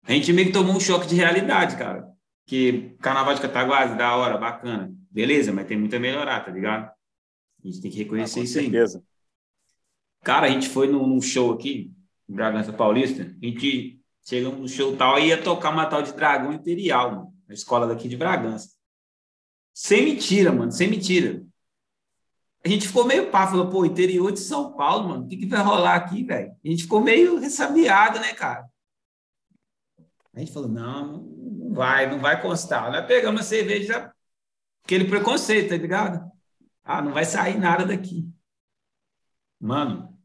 A 0.04 0.12
gente 0.12 0.32
meio 0.34 0.48
que 0.48 0.54
tomou 0.54 0.76
um 0.76 0.80
choque 0.80 1.08
de 1.08 1.16
realidade, 1.16 1.78
cara. 1.78 2.08
Que 2.46 2.96
Carnaval 3.02 3.34
de 3.36 3.42
Cataguases, 3.42 3.98
da 3.98 4.16
hora, 4.16 4.38
bacana. 4.38 4.94
Beleza, 5.12 5.52
mas 5.52 5.68
tem 5.68 5.78
muito 5.78 5.96
a 5.96 6.00
melhorar, 6.00 6.44
tá 6.44 6.52
ligado? 6.52 6.92
A 7.64 7.68
gente 7.68 7.82
tem 7.82 7.92
que 7.92 7.98
reconhecer 7.98 8.40
com 8.40 8.44
isso 8.44 8.60
aí. 8.60 8.66
certeza. 8.66 9.04
Cara, 10.24 10.48
a 10.48 10.50
gente 10.50 10.70
foi 10.70 10.88
num, 10.88 11.06
num 11.06 11.22
show 11.22 11.54
aqui, 11.54 11.92
em 12.28 12.34
Bragança 12.34 12.74
Paulista, 12.74 13.24
a 13.24 13.46
gente 13.46 14.00
chegamos 14.24 14.60
no 14.60 14.68
show 14.68 14.96
tal, 14.98 15.16
aí 15.16 15.28
ia 15.28 15.42
tocar 15.42 15.70
uma 15.70 15.86
tal 15.86 16.02
de 16.02 16.14
Dragão 16.14 16.52
Imperial, 16.52 17.12
mano, 17.12 17.34
na 17.48 17.54
escola 17.54 17.88
daqui 17.88 18.08
de 18.08 18.18
Bragança. 18.18 18.75
Sem 19.76 20.06
mentira, 20.06 20.54
mano, 20.54 20.72
sem 20.72 20.90
mentira. 20.90 21.46
A 22.64 22.70
gente 22.70 22.88
ficou 22.88 23.06
meio 23.06 23.30
pá, 23.30 23.46
falou, 23.46 23.70
pô, 23.70 23.86
interior 23.86 24.32
de 24.32 24.40
São 24.40 24.74
Paulo, 24.74 25.10
mano, 25.10 25.26
o 25.26 25.28
que, 25.28 25.36
que 25.36 25.46
vai 25.46 25.62
rolar 25.62 25.96
aqui, 25.96 26.24
velho? 26.24 26.56
A 26.64 26.68
gente 26.68 26.84
ficou 26.84 27.02
meio 27.02 27.38
ressabiado, 27.38 28.20
né, 28.22 28.34
cara? 28.34 28.68
A 30.34 30.40
gente 30.40 30.54
falou, 30.54 30.70
não, 30.70 31.18
não 31.24 31.74
vai, 31.74 32.10
não 32.10 32.20
vai 32.20 32.42
constar. 32.42 32.90
Nós 32.90 33.06
pegamos 33.06 33.42
a 33.42 33.44
cerveja, 33.44 34.14
aquele 34.86 35.10
preconceito, 35.10 35.70
tá 35.70 35.78
ligado? 35.78 36.32
Ah, 36.82 37.02
não 37.02 37.12
vai 37.12 37.26
sair 37.26 37.60
nada 37.60 37.86
daqui. 37.86 38.28
Mano, 39.60 40.18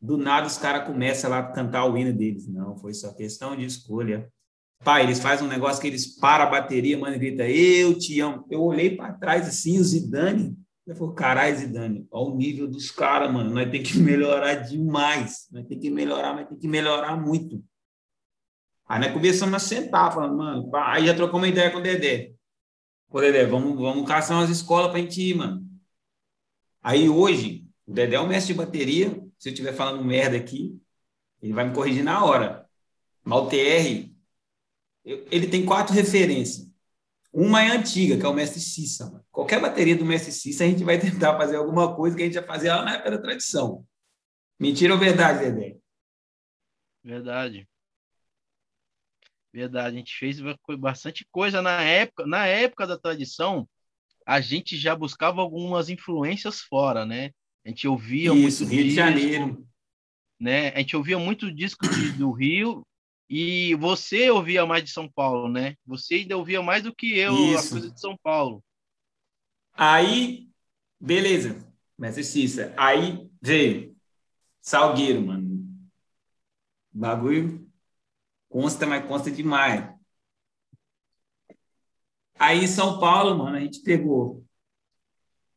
do 0.00 0.16
nada 0.16 0.46
os 0.46 0.56
caras 0.56 0.86
começam 0.86 1.28
lá 1.28 1.38
a 1.40 1.52
cantar 1.52 1.84
o 1.84 1.98
hino 1.98 2.14
deles. 2.14 2.48
Não, 2.48 2.78
foi 2.78 2.94
só 2.94 3.12
questão 3.12 3.54
de 3.54 3.66
escolha. 3.66 4.32
Pai, 4.84 5.02
eles 5.02 5.18
fazem 5.18 5.46
um 5.46 5.50
negócio 5.50 5.80
que 5.80 5.86
eles 5.86 6.06
param 6.18 6.44
a 6.44 6.50
bateria, 6.50 6.98
mano, 6.98 7.16
e 7.16 7.18
grita, 7.18 7.48
eu 7.48 7.98
te 7.98 8.20
amo. 8.20 8.46
Eu 8.50 8.62
olhei 8.62 8.94
para 8.94 9.14
trás 9.14 9.48
assim, 9.48 9.78
o 9.78 9.84
Zidane. 9.84 10.54
Eu 10.86 10.94
falei, 10.94 11.14
caralho, 11.14 11.56
Zidane, 11.56 12.06
olha 12.10 12.30
o 12.30 12.36
nível 12.36 12.68
dos 12.68 12.90
caras, 12.90 13.32
mano. 13.32 13.50
Nós 13.50 13.70
tem 13.70 13.82
que 13.82 13.96
melhorar 13.98 14.56
demais. 14.56 15.48
Nós 15.50 15.66
tem 15.66 15.78
que 15.78 15.90
melhorar, 15.90 16.34
mas 16.34 16.48
tem 16.48 16.58
que 16.58 16.68
melhorar 16.68 17.16
muito. 17.16 17.64
Aí 18.86 19.00
nós 19.00 19.12
começamos 19.12 19.54
a 19.54 19.58
sentar, 19.58 20.12
falando, 20.12 20.36
mano, 20.36 20.70
pá. 20.70 20.92
aí 20.92 21.06
já 21.06 21.14
trocou 21.14 21.38
uma 21.38 21.48
ideia 21.48 21.70
com 21.70 21.78
o 21.78 21.82
Dedé. 21.82 22.34
Ô, 23.08 23.20
Dedé, 23.20 23.46
vamos, 23.46 23.78
vamos 23.78 24.06
caçar 24.06 24.36
umas 24.36 24.50
escolas 24.50 24.90
pra 24.90 25.00
gente 25.00 25.22
ir, 25.22 25.34
mano. 25.34 25.66
Aí 26.82 27.08
hoje, 27.08 27.66
o 27.86 27.92
Dedé 27.92 28.16
é 28.16 28.20
o 28.20 28.28
mestre 28.28 28.52
de 28.52 28.58
bateria. 28.58 29.08
Se 29.38 29.48
eu 29.48 29.52
estiver 29.52 29.72
falando 29.72 30.04
merda 30.04 30.36
aqui, 30.36 30.78
ele 31.40 31.54
vai 31.54 31.66
me 31.66 31.74
corrigir 31.74 32.04
na 32.04 32.22
hora. 32.22 32.68
Mas 33.24 33.38
o 33.38 33.46
TR, 33.46 34.13
ele 35.04 35.46
tem 35.48 35.64
quatro 35.64 35.94
referências. 35.94 36.72
Uma 37.32 37.62
é 37.62 37.68
antiga, 37.70 38.16
que 38.16 38.24
é 38.24 38.28
o 38.28 38.32
Mestre 38.32 38.60
Cissa. 38.60 39.24
Qualquer 39.30 39.60
bateria 39.60 39.96
do 39.96 40.04
Mestre 40.04 40.30
Cissa, 40.32 40.64
a 40.64 40.66
gente 40.68 40.84
vai 40.84 40.98
tentar 41.00 41.36
fazer 41.36 41.56
alguma 41.56 41.94
coisa 41.94 42.16
que 42.16 42.22
a 42.22 42.24
gente 42.26 42.34
já 42.34 42.42
fazia 42.42 42.76
lá 42.76 42.84
na 42.84 42.94
época 42.94 43.10
da 43.10 43.18
tradição. 43.18 43.84
Mentira 44.58 44.92
ou 44.94 44.98
verdade, 45.00 45.40
Dedé? 45.50 45.76
Verdade. 47.02 47.68
Verdade, 49.52 49.96
a 49.96 49.98
gente 49.98 50.16
fez 50.16 50.38
bastante 50.78 51.26
coisa 51.30 51.60
na 51.60 51.82
época. 51.82 52.26
Na 52.26 52.46
época 52.46 52.86
da 52.86 52.98
tradição, 52.98 53.68
a 54.26 54.40
gente 54.40 54.76
já 54.76 54.96
buscava 54.96 55.40
algumas 55.40 55.88
influências 55.88 56.60
fora, 56.60 57.04
né? 57.04 57.30
A 57.64 57.68
gente 57.68 57.86
ouvia 57.86 58.32
Isso, 58.32 58.64
muito 58.64 58.72
Rio 58.74 58.82
de 58.82 58.88
disco, 58.90 58.96
Janeiro. 58.96 59.68
né? 60.40 60.68
A 60.70 60.78
gente 60.78 60.96
ouvia 60.96 61.18
muito 61.18 61.52
disco 61.52 61.86
de- 61.88 62.12
do 62.12 62.30
Rio 62.32 62.86
e 63.28 63.74
você 63.76 64.30
ouvia 64.30 64.66
mais 64.66 64.84
de 64.84 64.90
São 64.90 65.08
Paulo, 65.08 65.48
né? 65.48 65.76
Você 65.86 66.16
ainda 66.16 66.36
ouvia 66.36 66.62
mais 66.62 66.82
do 66.82 66.94
que 66.94 67.18
eu 67.18 67.34
Isso. 67.54 67.70
coisas 67.70 67.92
de 67.92 68.00
São 68.00 68.16
Paulo. 68.22 68.62
Aí, 69.72 70.48
beleza, 71.00 71.56
Mestre 71.98 72.22
Cissa. 72.22 72.72
Aí 72.76 73.28
veio 73.40 73.96
Salgueiro, 74.60 75.20
mano. 75.20 75.64
Bagulho 76.92 77.68
consta, 78.48 78.86
mas 78.86 79.04
consta 79.04 79.30
demais. 79.30 79.92
Aí 82.38 82.64
em 82.64 82.66
São 82.68 83.00
Paulo, 83.00 83.36
mano, 83.36 83.56
a 83.56 83.60
gente 83.60 83.82
pegou. 83.82 84.44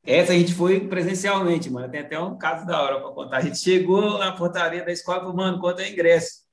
Essa 0.04 0.32
a 0.32 0.36
gente 0.36 0.54
foi 0.54 0.88
presencialmente, 0.88 1.70
mano. 1.70 1.92
Tem 1.92 2.00
até 2.00 2.20
um 2.20 2.38
caso 2.38 2.66
da 2.66 2.82
hora 2.82 3.00
para 3.00 3.12
contar. 3.12 3.38
A 3.38 3.42
gente 3.42 3.60
chegou 3.60 4.18
na 4.18 4.32
portaria 4.36 4.84
da 4.84 4.92
escola 4.92 5.18
e 5.18 5.22
falou, 5.22 5.36
mano, 5.36 5.60
quanto 5.60 5.82
é 5.82 5.92
ingresso? 5.92 6.47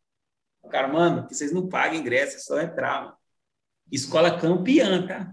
O 0.65 0.69
cara, 0.69 0.89
mano, 0.89 1.27
que 1.27 1.35
vocês 1.35 1.53
não 1.53 1.69
pagam 1.69 1.97
ingresso, 1.99 2.37
é 2.37 2.41
só 2.41 2.61
entrar, 2.61 3.03
mano. 3.05 3.17
Escola 3.93 4.39
campeã, 4.41 5.07
tá? 5.07 5.33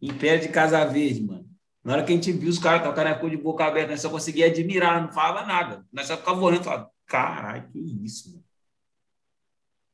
Império 0.00 0.42
de 0.42 0.48
Casa 0.48 0.84
Verde, 0.84 1.22
mano. 1.24 1.48
Na 1.82 1.94
hora 1.94 2.04
que 2.04 2.12
a 2.12 2.14
gente 2.14 2.32
viu 2.32 2.48
os 2.50 2.58
caras 2.58 2.82
tocando 2.82 3.08
a 3.08 3.14
cor 3.18 3.30
de 3.30 3.36
boca 3.36 3.64
aberta, 3.64 3.90
nós 3.92 4.00
só 4.00 4.10
conseguia 4.10 4.46
admirar, 4.46 5.02
não 5.02 5.12
falava 5.12 5.46
nada. 5.46 5.86
Nós 5.92 6.06
só 6.06 6.16
ficava 6.16 6.40
olhando 6.40 6.62
e 6.62 6.64
falava, 6.64 6.90
caralho, 7.06 7.68
que 7.70 7.78
isso, 8.04 8.30
mano. 8.32 8.44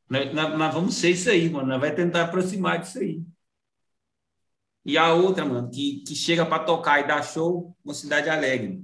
Nós, 0.09 0.35
nós- 0.35 0.59
nós 0.59 0.75
vamos 0.75 0.95
ser 0.97 1.11
isso 1.11 1.31
aí, 1.31 1.49
mano. 1.49 1.69
Nós 1.69 1.81
vai 1.81 1.95
tentar 1.95 2.23
aproximar 2.25 2.81
disso 2.81 2.99
aí. 2.99 3.23
E 4.85 4.97
a 4.99 5.13
outra, 5.15 5.45
mano, 5.45 5.71
que, 5.71 6.03
que 6.07 6.15
chega 6.15 6.45
para 6.47 6.65
tocar 6.65 7.01
e 7.01 7.07
dar 7.07 7.23
show, 7.23 7.77
Mocidade 7.85 8.29
Alegre. 8.29 8.83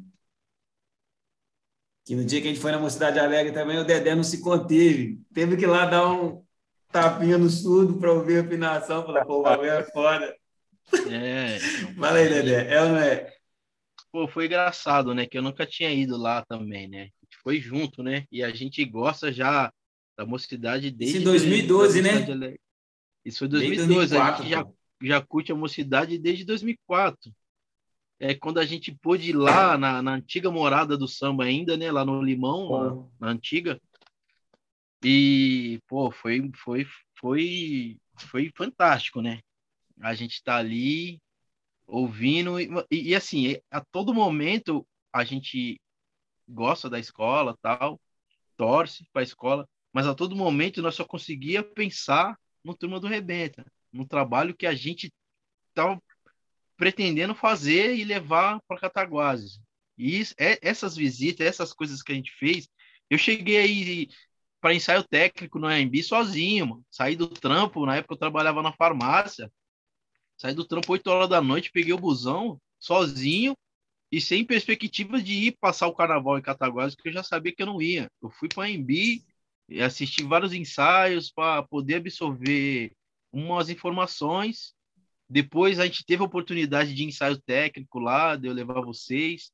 Que 2.06 2.14
no 2.14 2.24
dia 2.24 2.40
que 2.40 2.46
a 2.46 2.50
gente 2.50 2.62
foi 2.62 2.70
na 2.70 2.78
Mocidade 2.78 3.18
Alegre 3.18 3.52
também, 3.52 3.78
o 3.78 3.84
Dedé 3.84 4.14
não 4.14 4.22
se 4.22 4.40
conteve. 4.40 5.20
Teve 5.34 5.56
que 5.56 5.64
ir 5.64 5.66
lá 5.66 5.86
dar 5.86 6.08
um 6.08 6.42
tapinha 6.92 7.36
no 7.36 7.50
surdo 7.50 7.98
para 7.98 8.12
ouvir 8.12 8.38
a 8.38 8.40
afinação. 8.42 9.04
Falar, 9.04 9.24
pô, 9.24 9.40
o 9.40 9.42
bagulho 9.42 9.70
é 9.70 9.82
foda. 9.82 10.36
É, 11.10 11.58
Fala 11.98 12.18
aí, 12.18 12.28
Dedé. 12.28 12.72
É 12.72 12.80
ou 12.80 12.90
não 12.90 12.98
é? 12.98 13.36
pô, 14.12 14.26
foi 14.26 14.46
engraçado, 14.46 15.12
né? 15.12 15.26
Que 15.26 15.36
eu 15.36 15.42
nunca 15.42 15.66
tinha 15.66 15.92
ido 15.92 16.16
lá 16.16 16.42
também, 16.46 16.88
né? 16.88 17.00
A 17.00 17.24
gente 17.24 17.36
foi 17.42 17.60
junto, 17.60 18.02
né? 18.02 18.24
E 18.32 18.42
a 18.42 18.50
gente 18.50 18.82
gosta 18.84 19.30
já 19.30 19.70
da 20.16 20.24
mocidade 20.24 20.90
desde 20.90 21.18
em 21.18 21.24
2012, 21.24 22.02
da 22.02 22.08
né? 22.08 22.32
Alegre. 22.32 22.60
Isso 23.24 23.40
foi 23.40 23.48
Desde 23.48 23.76
2012, 23.76 24.16
a 24.16 24.18
2004, 24.18 24.42
gente 24.42 24.52
já, 24.52 24.66
já 25.02 25.20
curte 25.20 25.52
a 25.52 25.56
mocidade 25.56 26.18
desde 26.18 26.44
2004. 26.44 27.30
É 28.18 28.34
quando 28.34 28.58
a 28.58 28.64
gente 28.64 28.92
pôde 28.92 29.30
ir 29.30 29.34
lá 29.34 29.76
na, 29.76 30.02
na 30.02 30.14
antiga 30.14 30.50
morada 30.50 30.96
do 30.96 31.06
samba 31.06 31.44
ainda, 31.44 31.76
né? 31.76 31.90
Lá 31.92 32.04
no 32.04 32.22
Limão, 32.22 32.70
lá 32.70 33.08
na 33.20 33.28
antiga. 33.28 33.80
E, 35.04 35.80
pô, 35.86 36.10
foi, 36.10 36.50
foi, 36.54 36.86
foi, 37.18 37.98
foi 38.16 38.50
fantástico, 38.56 39.20
né? 39.20 39.40
A 40.00 40.14
gente 40.14 40.42
tá 40.42 40.56
ali 40.56 41.20
ouvindo 41.86 42.58
e, 42.58 42.68
e, 42.90 43.10
e, 43.10 43.14
assim, 43.14 43.56
a 43.70 43.80
todo 43.80 44.14
momento 44.14 44.86
a 45.12 45.24
gente 45.24 45.80
gosta 46.48 46.90
da 46.90 46.98
escola, 46.98 47.56
tal, 47.62 48.00
torce 48.56 49.06
para 49.12 49.22
a 49.22 49.24
escola, 49.24 49.68
mas 49.92 50.06
a 50.06 50.14
todo 50.14 50.36
momento 50.36 50.82
nós 50.82 50.94
só 50.94 51.04
conseguia 51.04 51.62
pensar 51.62 52.38
no 52.64 52.74
Turma 52.74 52.98
do 52.98 53.06
Rebenta, 53.06 53.64
no 53.92 54.06
trabalho 54.06 54.56
que 54.56 54.66
a 54.66 54.74
gente 54.74 55.12
estava 55.68 56.00
pretendendo 56.76 57.34
fazer 57.34 57.94
e 57.96 58.04
levar 58.04 58.60
para 58.68 58.80
Cataguases. 58.80 59.60
E 59.98 60.20
isso, 60.20 60.34
é, 60.38 60.58
essas 60.62 60.96
visitas, 60.96 61.46
essas 61.46 61.72
coisas 61.72 62.02
que 62.02 62.12
a 62.12 62.14
gente 62.14 62.32
fez, 62.32 62.68
eu 63.10 63.18
cheguei 63.18 63.56
aí 63.56 64.08
para 64.60 64.74
ensaio 64.74 65.02
técnico 65.04 65.58
no 65.58 65.66
AMB 65.66 66.02
sozinho, 66.02 66.66
mano. 66.66 66.86
saí 66.90 67.16
do 67.16 67.28
trampo, 67.28 67.86
na 67.86 67.96
época 67.96 68.14
eu 68.14 68.18
trabalhava 68.18 68.62
na 68.62 68.72
farmácia, 68.72 69.50
saí 70.36 70.54
do 70.54 70.64
trampo 70.64 70.92
8 70.92 71.06
horas 71.08 71.28
da 71.28 71.40
noite, 71.40 71.70
peguei 71.72 71.92
o 71.92 71.98
busão 71.98 72.60
sozinho 72.78 73.56
e 74.10 74.20
sem 74.20 74.44
perspectiva 74.44 75.20
de 75.20 75.32
ir 75.32 75.56
passar 75.60 75.86
o 75.88 75.94
carnaval 75.94 76.38
em 76.38 76.42
Cataguases, 76.42 76.94
porque 76.94 77.08
eu 77.08 77.14
já 77.14 77.22
sabia 77.22 77.54
que 77.54 77.62
eu 77.62 77.66
não 77.66 77.82
ia. 77.82 78.10
Eu 78.22 78.30
fui 78.30 78.48
para 78.48 78.64
AMB 78.64 79.24
e 79.68 79.82
assisti 79.82 80.22
vários 80.22 80.52
ensaios 80.52 81.30
para 81.30 81.62
poder 81.62 81.96
absorver 81.96 82.92
umas 83.32 83.68
informações. 83.68 84.74
Depois 85.28 85.80
a 85.80 85.86
gente 85.86 86.04
teve 86.04 86.22
a 86.22 86.26
oportunidade 86.26 86.94
de 86.94 87.04
ensaio 87.04 87.40
técnico 87.40 87.98
lá, 87.98 88.36
de 88.36 88.46
eu 88.46 88.52
levar 88.52 88.80
vocês, 88.80 89.50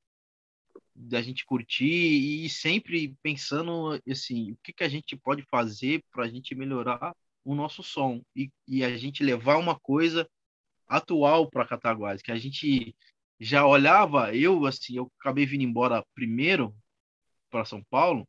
da 0.95 1.23
gente 1.23 1.45
curtir 1.45 2.45
e 2.45 2.49
sempre 2.49 3.15
pensando 3.23 3.99
assim, 4.09 4.53
o 4.53 4.57
que, 4.63 4.73
que 4.73 4.85
a 4.85 4.89
gente 4.89 5.17
pode 5.17 5.43
fazer 5.51 6.05
para 6.11 6.25
a 6.25 6.29
gente 6.29 6.55
melhorar 6.55 7.15
o 7.45 7.55
nosso 7.55 7.83
som 7.83 8.23
e, 8.37 8.51
e 8.69 8.85
a 8.85 8.97
gente 8.97 9.25
levar 9.25 9.57
uma 9.57 9.79
coisa 9.81 10.29
atual 10.87 11.49
para 11.51 11.67
Cataguases, 11.67 12.23
que 12.23 12.33
a 12.33 12.39
gente 12.39 12.95
já 13.41 13.67
olhava, 13.67 14.35
eu 14.37 14.67
assim, 14.67 14.97
eu 14.97 15.11
acabei 15.19 15.47
vindo 15.47 15.63
embora 15.65 16.05
primeiro 16.15 16.75
para 17.51 17.65
São 17.65 17.83
Paulo, 17.85 18.29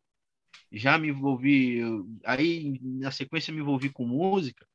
já 0.71 0.97
me 0.97 1.09
envolvi, 1.09 1.81
aí 2.25 2.79
na 2.81 3.11
sequência 3.11 3.53
me 3.53 3.59
envolvi 3.59 3.89
com 3.89 4.05
música, 4.05 4.65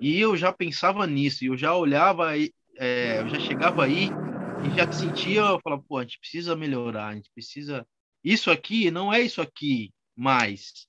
e 0.00 0.18
eu 0.18 0.36
já 0.36 0.52
pensava 0.52 1.06
nisso, 1.06 1.44
eu 1.44 1.56
já 1.56 1.74
olhava, 1.74 2.36
é, 2.76 3.20
eu 3.20 3.28
já 3.28 3.38
chegava 3.38 3.84
aí 3.84 4.12
e 4.60 4.70
já 4.70 4.90
sentia, 4.90 5.40
eu 5.40 5.60
falava, 5.60 5.82
pô, 5.82 5.98
a 5.98 6.02
gente 6.02 6.18
precisa 6.18 6.56
melhorar, 6.56 7.08
a 7.08 7.14
gente 7.14 7.30
precisa. 7.32 7.86
Isso 8.24 8.50
aqui 8.50 8.90
não 8.90 9.12
é 9.12 9.20
isso 9.20 9.40
aqui 9.40 9.92
mais. 10.14 10.86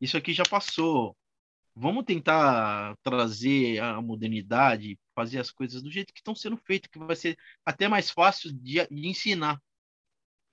Isso 0.00 0.16
aqui 0.16 0.32
já 0.32 0.44
passou. 0.44 1.16
Vamos 1.74 2.04
tentar 2.04 2.96
trazer 3.02 3.80
a 3.80 4.00
modernidade, 4.02 4.98
fazer 5.14 5.38
as 5.38 5.50
coisas 5.50 5.82
do 5.82 5.90
jeito 5.90 6.12
que 6.12 6.20
estão 6.20 6.34
sendo 6.34 6.56
feitas, 6.56 6.90
que 6.90 6.98
vai 6.98 7.16
ser 7.16 7.38
até 7.64 7.88
mais 7.88 8.10
fácil 8.10 8.52
de, 8.52 8.86
de 8.86 9.06
ensinar, 9.08 9.60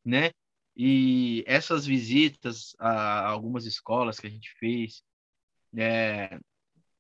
né? 0.05 0.31
E 0.75 1.43
essas 1.47 1.85
visitas 1.85 2.75
a 2.79 3.27
algumas 3.27 3.65
escolas 3.65 4.19
que 4.19 4.27
a 4.27 4.29
gente 4.29 4.51
fez, 4.59 5.03
é, 5.75 6.39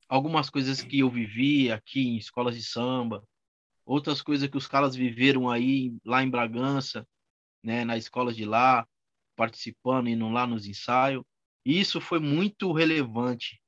algumas 0.07 0.49
coisas 0.49 0.81
que 0.81 0.99
eu 0.99 1.09
vivi 1.09 1.71
aqui 1.71 2.07
em 2.07 2.17
escolas 2.17 2.55
de 2.55 2.63
samba, 2.63 3.23
outras 3.85 4.21
coisas 4.21 4.49
que 4.49 4.57
os 4.57 4.67
caras 4.67 4.95
viveram 4.95 5.49
aí 5.49 5.93
lá 6.05 6.23
em 6.23 6.29
Bragança, 6.29 7.07
né, 7.63 7.83
na 7.85 7.97
escola 7.97 8.33
de 8.33 8.45
lá, 8.45 8.87
participando, 9.35 10.09
indo 10.09 10.27
lá 10.29 10.47
nos 10.47 10.65
ensaios. 10.65 11.23
Isso 11.65 11.99
foi 12.01 12.19
muito 12.19 12.71
relevante 12.71 13.61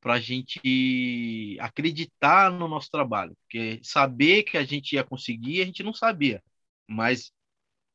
para 0.00 0.14
a 0.14 0.20
gente 0.20 1.56
acreditar 1.60 2.50
no 2.52 2.68
nosso 2.68 2.90
trabalho, 2.90 3.36
porque 3.42 3.80
saber 3.82 4.44
que 4.44 4.56
a 4.56 4.64
gente 4.64 4.94
ia 4.94 5.04
conseguir, 5.04 5.60
a 5.62 5.64
gente 5.64 5.82
não 5.82 5.92
sabia, 5.92 6.42
mas 6.86 7.32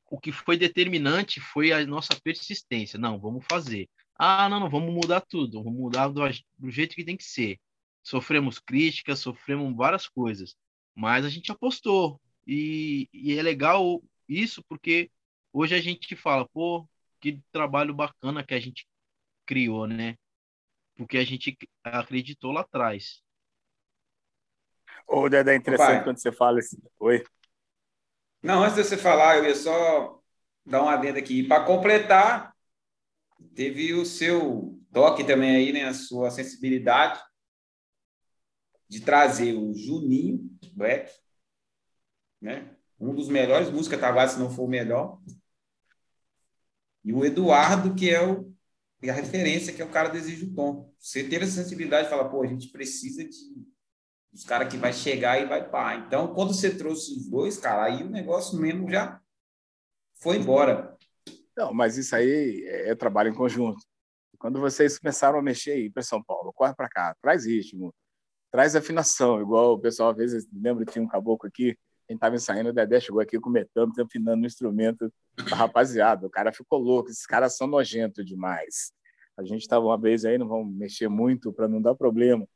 o 0.09 0.19
que 0.19 0.31
foi 0.31 0.57
determinante 0.57 1.39
foi 1.39 1.71
a 1.71 1.86
nossa 1.88 2.13
persistência. 2.21 2.99
Não, 2.99 3.19
vamos 3.19 3.45
fazer. 3.49 3.89
Ah, 4.15 4.47
não, 4.47 4.59
não, 4.59 4.69
vamos 4.69 4.93
mudar 4.93 5.21
tudo, 5.21 5.63
vamos 5.63 5.79
mudar 5.79 6.07
do, 6.09 6.21
do 6.59 6.69
jeito 6.69 6.95
que 6.95 7.03
tem 7.03 7.17
que 7.17 7.23
ser. 7.23 7.57
Sofremos 8.04 8.60
críticas, 8.60 9.20
sofremos 9.20 9.74
várias 9.76 10.08
coisas, 10.08 10.58
mas 10.93 11.26
a 11.26 11.30
gente 11.30 11.51
apostou. 11.51 12.20
E, 12.45 13.10
e, 13.14 13.39
é 13.39 13.41
legal 13.41 14.04
isso 14.28 14.62
porque 14.68 15.10
hoje 15.54 15.74
a 15.74 15.82
gente 15.82 16.14
fala, 16.16 16.47
pô, 16.49 16.88
que 17.22 17.41
trabalho 17.51 17.93
bacana 17.93 18.43
que 18.43 18.54
a 18.54 18.60
gente 18.60 18.86
criou, 19.45 19.88
né? 19.88 20.18
Porque 20.95 21.18
a 21.18 21.24
gente 21.24 21.58
acreditou 21.82 22.51
lá 22.51 22.62
atrás. 22.62 23.24
Ô, 25.08 25.30
Dedé, 25.30 25.54
é 25.54 25.56
interessante 25.56 25.95
Pai. 25.95 26.04
quando 26.04 26.18
você 26.18 26.32
fala 26.32 26.60
assim. 26.60 26.78
Oi. 26.99 27.24
Não, 28.41 28.64
antes 28.64 28.76
de 28.76 28.84
você 28.84 28.97
falar, 28.97 29.38
eu 29.38 29.45
ia 29.45 29.56
só 29.56 30.22
dar 30.66 30.82
uma 30.82 30.93
adenda 30.93 31.20
aqui. 31.20 31.43
Para 31.43 31.64
completar, 31.64 32.54
teve 33.56 33.93
o 33.93 34.06
seu 34.06 34.78
toque 34.91 35.24
também 35.24 35.56
aí, 35.56 35.72
né? 35.72 35.86
A 35.86 35.93
sua 35.93 36.30
sensibilidade 36.30 37.22
de 38.94 39.02
trazer 39.02 39.56
o 39.56 39.74
Juninho 39.74 40.48
Black, 40.74 41.12
né? 42.39 42.76
Um 43.00 43.16
dos 43.16 43.28
melhores 43.28 43.72
músicos 43.72 44.00
Tavares, 44.00 44.34
se 44.34 44.39
não 44.39 44.52
for 44.52 44.66
o 44.66 44.68
melhor. 44.68 45.20
E 47.04 47.12
o 47.12 47.26
Eduardo, 47.26 47.96
que 47.96 48.12
é 48.12 48.24
o 48.24 48.54
e 49.02 49.10
a 49.10 49.14
referência, 49.14 49.74
que 49.74 49.82
é 49.82 49.86
o 49.86 49.89
cara 49.89 50.16
Exige 50.16 50.46
o 50.46 50.54
Tom. 50.54 50.94
Você 50.98 51.28
ter 51.28 51.41
essa 51.41 51.52
sensibilidade 51.52 52.08
falar, 52.08 52.30
pô, 52.30 52.41
a 52.41 52.48
gente 52.48 52.70
precisa 52.70 53.22
de, 53.22 53.36
Os 54.32 54.46
caras 54.46 54.72
que 54.72 54.78
vai 54.78 54.94
chegar 54.94 55.41
e 55.41 55.46
vai 55.46 55.70
pá. 55.70 55.96
Então, 55.96 56.34
quando 56.34 56.54
você 56.54 56.74
trouxe 56.74 57.12
os 57.18 57.28
dois, 57.28 57.58
cara, 57.58 57.86
aí 57.86 58.04
o 58.04 58.10
negócio 58.10 58.58
mesmo 58.58 58.89
já 58.89 59.20
foi 60.22 60.38
embora. 60.38 60.96
Não, 61.58 61.74
mas 61.74 61.98
isso 61.98 62.16
aí 62.16 62.64
é, 62.66 62.91
é 62.91 62.96
trabalho 62.96 63.30
em 63.30 63.36
conjunto. 63.36 63.84
Quando 64.38 64.62
vocês 64.62 65.00
começaram 65.00 65.39
a 65.39 65.41
mexer 65.41 65.72
aí 65.72 65.89
para 65.89 66.04
São 66.04 66.24
Paulo, 66.24 66.54
corre 66.54 66.74
para 66.74 66.88
cá, 66.88 67.16
traz 67.22 67.46
ritmo, 67.46 67.94
traz 68.54 68.76
afinação, 68.76 69.41
igual 69.41 69.74
o 69.74 69.80
pessoal 69.80 70.12
às 70.12 70.18
vezes 70.18 70.47
lembra 70.54 70.86
tinha 70.86 71.04
um 71.04 71.08
caboclo 71.08 71.47
aqui, 71.47 71.72
a 72.08 72.14
gente 72.14 72.18
estava 72.18 72.36
ensaiando, 72.36 72.70
o 72.70 72.74
Dedé 72.74 72.99
chegou 72.99 73.20
aqui 73.20 73.39
comentando, 73.39 73.99
afinando 73.99 74.38
no 74.38 74.45
instrumento 74.45 75.12
da 75.49 75.56
rapaziada. 75.56 76.28
O 76.28 76.30
cara 76.30 76.54
ficou 76.54 76.78
louco, 76.78 77.10
esses 77.10 77.26
caras 77.26 77.58
são 77.58 77.66
nojentos 77.66 78.24
demais. 78.24 78.93
A 79.36 79.43
gente 79.43 79.62
estava 79.62 79.84
uma 79.84 79.97
vez 79.97 80.24
aí, 80.24 80.38
não 80.38 80.47
vamos 80.47 80.72
mexer 80.72 81.08
muito 81.08 81.51
para 81.51 81.68
não 81.68 81.82
dar 81.82 81.95
problema, 81.95 82.47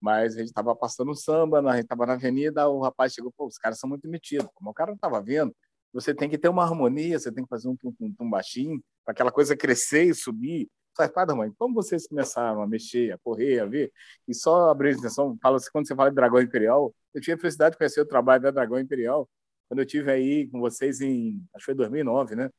mas 0.00 0.34
a 0.34 0.38
gente 0.38 0.48
estava 0.48 0.74
passando 0.74 1.14
samba, 1.14 1.60
a 1.60 1.74
gente 1.76 1.84
estava 1.84 2.04
na 2.04 2.14
avenida, 2.14 2.68
o 2.68 2.80
rapaz 2.80 3.12
chegou, 3.12 3.32
pô, 3.36 3.46
os 3.46 3.56
caras 3.56 3.78
são 3.78 3.88
muito 3.88 4.08
metidos. 4.08 4.48
Como 4.54 4.70
o 4.70 4.74
cara 4.74 4.90
não 4.90 4.96
estava 4.96 5.22
vendo, 5.22 5.54
você 5.92 6.12
tem 6.12 6.28
que 6.28 6.36
ter 6.36 6.48
uma 6.48 6.64
harmonia, 6.64 7.16
você 7.16 7.30
tem 7.30 7.44
que 7.44 7.50
fazer 7.50 7.68
um 7.68 7.76
tum, 7.76 7.92
tum, 7.92 8.12
tum 8.12 8.28
baixinho, 8.28 8.82
para 9.04 9.12
aquela 9.12 9.30
coisa 9.30 9.56
crescer 9.56 10.02
e 10.02 10.14
subir. 10.14 10.68
Pai 10.94 11.10
mãe, 11.34 11.52
como 11.58 11.74
vocês 11.74 12.06
começaram 12.06 12.62
a 12.62 12.66
mexer, 12.66 13.12
a 13.12 13.18
correr, 13.18 13.58
a 13.58 13.66
ver? 13.66 13.92
E 14.28 14.34
só 14.34 14.70
abrir 14.70 14.94
a 14.94 14.98
atenção, 14.98 15.36
fala 15.42 15.56
assim, 15.56 15.68
quando 15.72 15.88
você 15.88 15.94
fala 15.94 16.10
de 16.10 16.14
Dragão 16.14 16.40
Imperial, 16.40 16.94
eu 17.12 17.20
tive 17.20 17.34
a 17.34 17.38
felicidade 17.38 17.72
de 17.72 17.78
conhecer 17.78 18.00
o 18.00 18.06
trabalho 18.06 18.42
da 18.42 18.50
Dragão 18.50 18.78
Imperial, 18.78 19.28
quando 19.68 19.80
eu 19.80 19.86
tive 19.86 20.10
aí 20.10 20.46
com 20.48 20.60
vocês 20.60 21.00
em, 21.00 21.42
acho 21.54 21.64
que 21.64 21.72
foi 21.72 21.74
2009, 21.74 22.36
né? 22.36 22.50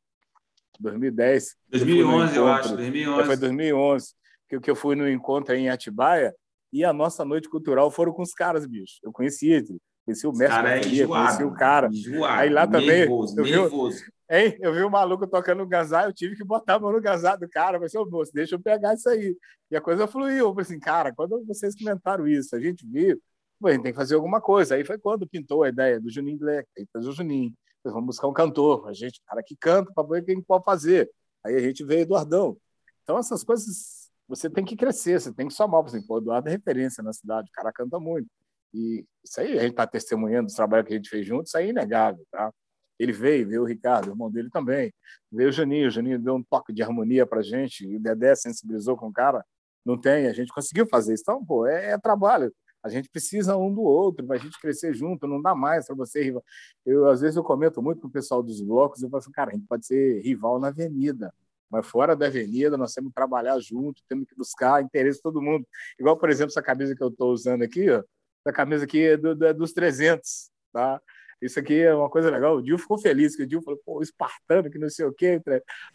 2010. 0.78 1.56
2011, 1.68 2.36
eu, 2.36 2.42
eu 2.42 2.48
acho, 2.48 2.76
2011. 2.76 3.20
É, 3.20 3.24
foi 3.24 3.36
2011, 3.36 4.14
que, 4.48 4.60
que 4.60 4.70
eu 4.70 4.76
fui 4.76 4.94
no 4.94 5.08
encontro 5.08 5.54
em 5.54 5.70
Atibaia, 5.70 6.34
e 6.72 6.84
a 6.84 6.92
nossa 6.92 7.24
noite 7.24 7.48
cultural 7.48 7.90
foram 7.90 8.12
com 8.12 8.22
os 8.22 8.34
caras, 8.34 8.66
bicho. 8.66 8.98
Eu 9.02 9.12
conhecia, 9.12 9.64
conheci 10.04 10.26
o 10.26 10.32
mestre 10.32 10.48
cara 10.48 10.76
é 10.76 10.80
enjoado, 10.80 11.24
conheci 11.24 11.44
o 11.44 11.54
cara. 11.54 11.88
Enjoado, 11.88 12.40
aí 12.40 12.50
lá 12.50 12.66
também. 12.66 13.00
Nervoso, 13.00 13.40
eu 13.40 13.44
nervoso. 13.44 14.04
Hein, 14.28 14.56
eu 14.60 14.72
vi 14.74 14.82
o 14.82 14.90
maluco 14.90 15.26
tocando 15.26 15.62
o 15.62 15.66
gazá, 15.66 16.04
eu 16.04 16.12
tive 16.12 16.34
que 16.34 16.44
botar 16.44 16.74
a 16.74 16.78
mão 16.80 16.92
no 16.92 17.00
gazá 17.00 17.36
do 17.36 17.48
cara. 17.48 17.78
Falei, 17.78 17.88
seu 17.88 18.08
moço, 18.08 18.32
deixa 18.32 18.56
eu 18.56 18.60
pegar 18.60 18.94
isso 18.94 19.08
aí. 19.08 19.36
E 19.70 19.76
a 19.76 19.80
coisa 19.80 20.06
fluiu. 20.06 20.46
Eu 20.46 20.50
falei 20.50 20.62
assim, 20.62 20.80
cara, 20.80 21.14
quando 21.14 21.44
vocês 21.44 21.74
comentaram 21.76 22.26
isso, 22.26 22.56
a 22.56 22.60
gente 22.60 22.84
viu, 22.86 23.20
a 23.64 23.70
gente 23.70 23.82
tem 23.82 23.92
que 23.92 23.98
fazer 23.98 24.16
alguma 24.16 24.40
coisa. 24.40 24.74
Aí 24.74 24.84
foi 24.84 24.98
quando 24.98 25.26
pintou 25.28 25.62
a 25.62 25.68
ideia 25.68 26.00
do 26.00 26.10
Juninho 26.10 26.38
Black, 26.38 26.68
aí 26.76 26.86
fez 26.92 27.06
o 27.06 27.12
Juninho. 27.12 27.52
Vamos 27.84 28.06
buscar 28.06 28.26
um 28.26 28.32
cantor, 28.32 28.88
a 28.88 28.92
gente, 28.92 29.20
cara 29.24 29.42
que 29.44 29.56
canta, 29.56 29.92
para 29.94 30.08
ver 30.08 30.24
quem 30.24 30.42
pode 30.42 30.64
fazer. 30.64 31.08
Aí 31.44 31.54
a 31.54 31.60
gente 31.60 31.84
veio 31.84 32.00
Eduardão. 32.02 32.56
Então, 33.04 33.18
essas 33.18 33.44
coisas 33.44 34.10
você 34.28 34.50
tem 34.50 34.64
que 34.64 34.76
crescer, 34.76 35.20
você 35.20 35.32
tem 35.32 35.46
que 35.46 35.54
somar. 35.54 35.82
Por 35.82 35.90
exemplo, 35.90 36.16
o 36.16 36.18
Eduardo 36.18 36.48
é 36.48 36.52
referência 36.52 37.02
na 37.02 37.12
cidade, 37.12 37.48
o 37.48 37.52
cara 37.52 37.72
canta 37.72 38.00
muito. 38.00 38.28
E 38.74 39.04
isso 39.24 39.40
aí, 39.40 39.58
a 39.58 39.62
gente 39.62 39.70
está 39.70 39.86
testemunhando 39.86 40.48
os 40.48 40.54
trabalhos 40.54 40.86
que 40.86 40.94
a 40.94 40.96
gente 40.96 41.08
fez 41.08 41.24
juntos, 41.26 41.50
isso 41.50 41.58
aí 41.58 41.66
é 41.66 41.70
inegável, 41.70 42.24
tá? 42.30 42.52
Ele 42.98 43.12
veio, 43.12 43.48
veio 43.48 43.62
o 43.62 43.66
Ricardo, 43.66 44.10
irmão 44.10 44.30
dele 44.30 44.50
também. 44.50 44.92
Veio 45.30 45.50
o 45.50 45.52
Juninho, 45.52 45.88
o 45.88 46.18
deu 46.18 46.36
um 46.36 46.42
toque 46.42 46.72
de 46.72 46.82
harmonia 46.82 47.26
para 47.26 47.42
gente, 47.42 47.86
o 47.86 48.00
Dedé 48.00 48.34
sensibilizou 48.34 48.96
com 48.96 49.08
o 49.08 49.12
cara. 49.12 49.44
Não 49.84 49.98
tem, 49.98 50.26
a 50.26 50.32
gente 50.32 50.52
conseguiu 50.52 50.86
fazer 50.86 51.14
isso. 51.14 51.22
Então, 51.22 51.44
pô, 51.44 51.66
é, 51.66 51.92
é 51.92 51.98
trabalho. 51.98 52.52
A 52.82 52.88
gente 52.88 53.08
precisa 53.10 53.56
um 53.56 53.72
do 53.72 53.82
outro, 53.82 54.24
para 54.24 54.36
a 54.36 54.38
gente 54.38 54.60
crescer 54.60 54.94
junto, 54.94 55.26
não 55.26 55.42
dá 55.42 55.54
mais 55.54 55.86
para 55.86 55.96
você 55.96 56.22
rival. 56.22 56.44
Eu, 56.84 57.08
às 57.08 57.20
vezes, 57.20 57.36
eu 57.36 57.42
comento 57.42 57.82
muito 57.82 58.00
com 58.00 58.08
o 58.08 58.10
pessoal 58.10 58.42
dos 58.42 58.60
blocos, 58.60 59.02
eu 59.02 59.10
falo 59.10 59.18
assim, 59.18 59.32
cara, 59.32 59.50
a 59.50 59.54
gente 59.54 59.66
pode 59.66 59.84
ser 59.84 60.20
rival 60.22 60.60
na 60.60 60.68
avenida, 60.68 61.34
mas 61.68 61.86
fora 61.86 62.14
da 62.14 62.26
avenida 62.26 62.76
nós 62.76 62.94
temos 62.94 63.10
que 63.10 63.14
trabalhar 63.14 63.58
junto, 63.58 64.02
temos 64.08 64.26
que 64.28 64.36
buscar 64.36 64.82
interesse 64.82 65.18
de 65.18 65.22
todo 65.22 65.42
mundo. 65.42 65.66
Igual, 65.98 66.16
por 66.16 66.30
exemplo, 66.30 66.52
essa 66.52 66.62
camisa 66.62 66.94
que 66.94 67.02
eu 67.02 67.08
estou 67.08 67.32
usando 67.32 67.62
aqui, 67.62 67.90
ó, 67.90 68.04
essa 68.44 68.52
camisa 68.54 68.84
aqui 68.84 69.02
é, 69.02 69.16
do, 69.16 69.44
é 69.44 69.52
dos 69.52 69.72
300, 69.72 70.50
tá? 70.72 71.02
Isso 71.40 71.58
aqui 71.58 71.80
é 71.80 71.94
uma 71.94 72.08
coisa 72.08 72.30
legal. 72.30 72.56
O 72.56 72.62
Dil 72.62 72.78
ficou 72.78 72.98
feliz, 72.98 73.36
que 73.36 73.42
o 73.42 73.46
Dil 73.46 73.62
falou, 73.62 73.80
pô, 73.84 74.02
espartano, 74.02 74.70
que 74.70 74.78
não 74.78 74.88
sei 74.88 75.04
o 75.04 75.12
quê. 75.12 75.40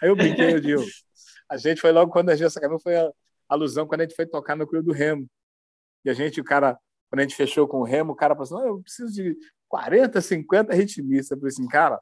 Aí 0.01 0.09
eu 0.09 0.15
brinquei, 0.15 0.55
o 0.55 0.61
Dil. 0.61 0.85
A 1.49 1.57
gente 1.57 1.81
foi 1.81 1.91
logo 1.91 2.11
quando 2.11 2.29
a 2.29 2.35
gente, 2.35 2.53
camisa 2.59 2.79
foi 2.81 2.95
a 2.95 3.11
alusão 3.49 3.87
quando 3.87 4.01
a 4.01 4.03
gente 4.03 4.15
foi 4.15 4.25
tocar 4.25 4.55
no 4.55 4.67
Crio 4.67 4.83
do 4.83 4.91
Remo. 4.91 5.27
E 6.05 6.09
a 6.09 6.13
gente, 6.13 6.39
o 6.39 6.43
cara, 6.43 6.77
quando 7.09 7.19
a 7.19 7.23
gente 7.23 7.35
fechou 7.35 7.67
com 7.67 7.79
o 7.79 7.83
Remo, 7.83 8.13
o 8.13 8.15
cara 8.15 8.35
falou 8.35 8.59
assim, 8.59 8.67
eu 8.67 8.81
preciso 8.81 9.13
de 9.13 9.37
40, 9.67 10.21
50 10.21 10.73
ritmistas. 10.73 11.31
Eu 11.31 11.37
falei 11.37 11.49
assim, 11.49 11.67
cara, 11.67 11.99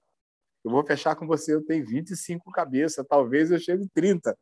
eu 0.64 0.72
vou 0.72 0.86
fechar 0.86 1.16
com 1.16 1.26
você, 1.26 1.56
eu 1.56 1.66
tenho 1.66 1.86
25 1.86 2.52
cabeças, 2.52 3.06
talvez 3.08 3.52
eu 3.52 3.60
chegue 3.60 3.88
30. 3.94 4.38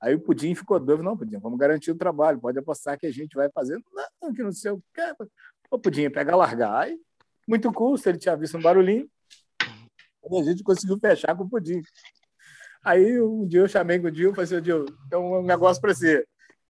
Aí 0.00 0.14
o 0.14 0.20
Pudim 0.20 0.54
ficou 0.54 0.80
doido, 0.80 1.02
não, 1.02 1.16
Pudim, 1.16 1.38
vamos 1.38 1.58
garantir 1.58 1.90
o 1.90 1.96
trabalho, 1.96 2.40
pode 2.40 2.58
apostar 2.58 2.98
que 2.98 3.06
a 3.06 3.12
gente 3.12 3.34
vai 3.34 3.48
fazer. 3.50 3.80
Não, 4.20 4.32
que 4.32 4.42
não 4.42 4.52
sei 4.52 4.72
o 4.72 4.82
que. 4.94 5.28
O 5.70 5.78
Pudim, 5.78 6.10
pega 6.10 6.34
largar. 6.34 6.74
Aí, 6.82 6.98
muito 7.52 7.70
custo, 7.70 8.08
ele 8.08 8.18
tinha 8.18 8.34
visto 8.34 8.56
um 8.56 8.62
barulhinho, 8.62 9.06
e 10.30 10.40
a 10.40 10.42
gente 10.42 10.62
conseguiu 10.62 10.98
fechar 10.98 11.36
com 11.36 11.44
o 11.44 11.50
Pudim. 11.50 11.82
Aí 12.82 13.20
um 13.20 13.46
dia 13.46 13.60
eu 13.60 13.68
chamei 13.68 13.98
o 13.98 14.10
Dio 14.10 14.30
e 14.30 14.34
falei 14.34 14.44
assim, 14.44 14.62
Dio, 14.62 14.86
tem 15.10 15.18
um 15.18 15.42
negócio 15.42 15.80
para 15.80 15.94
você. 15.94 16.26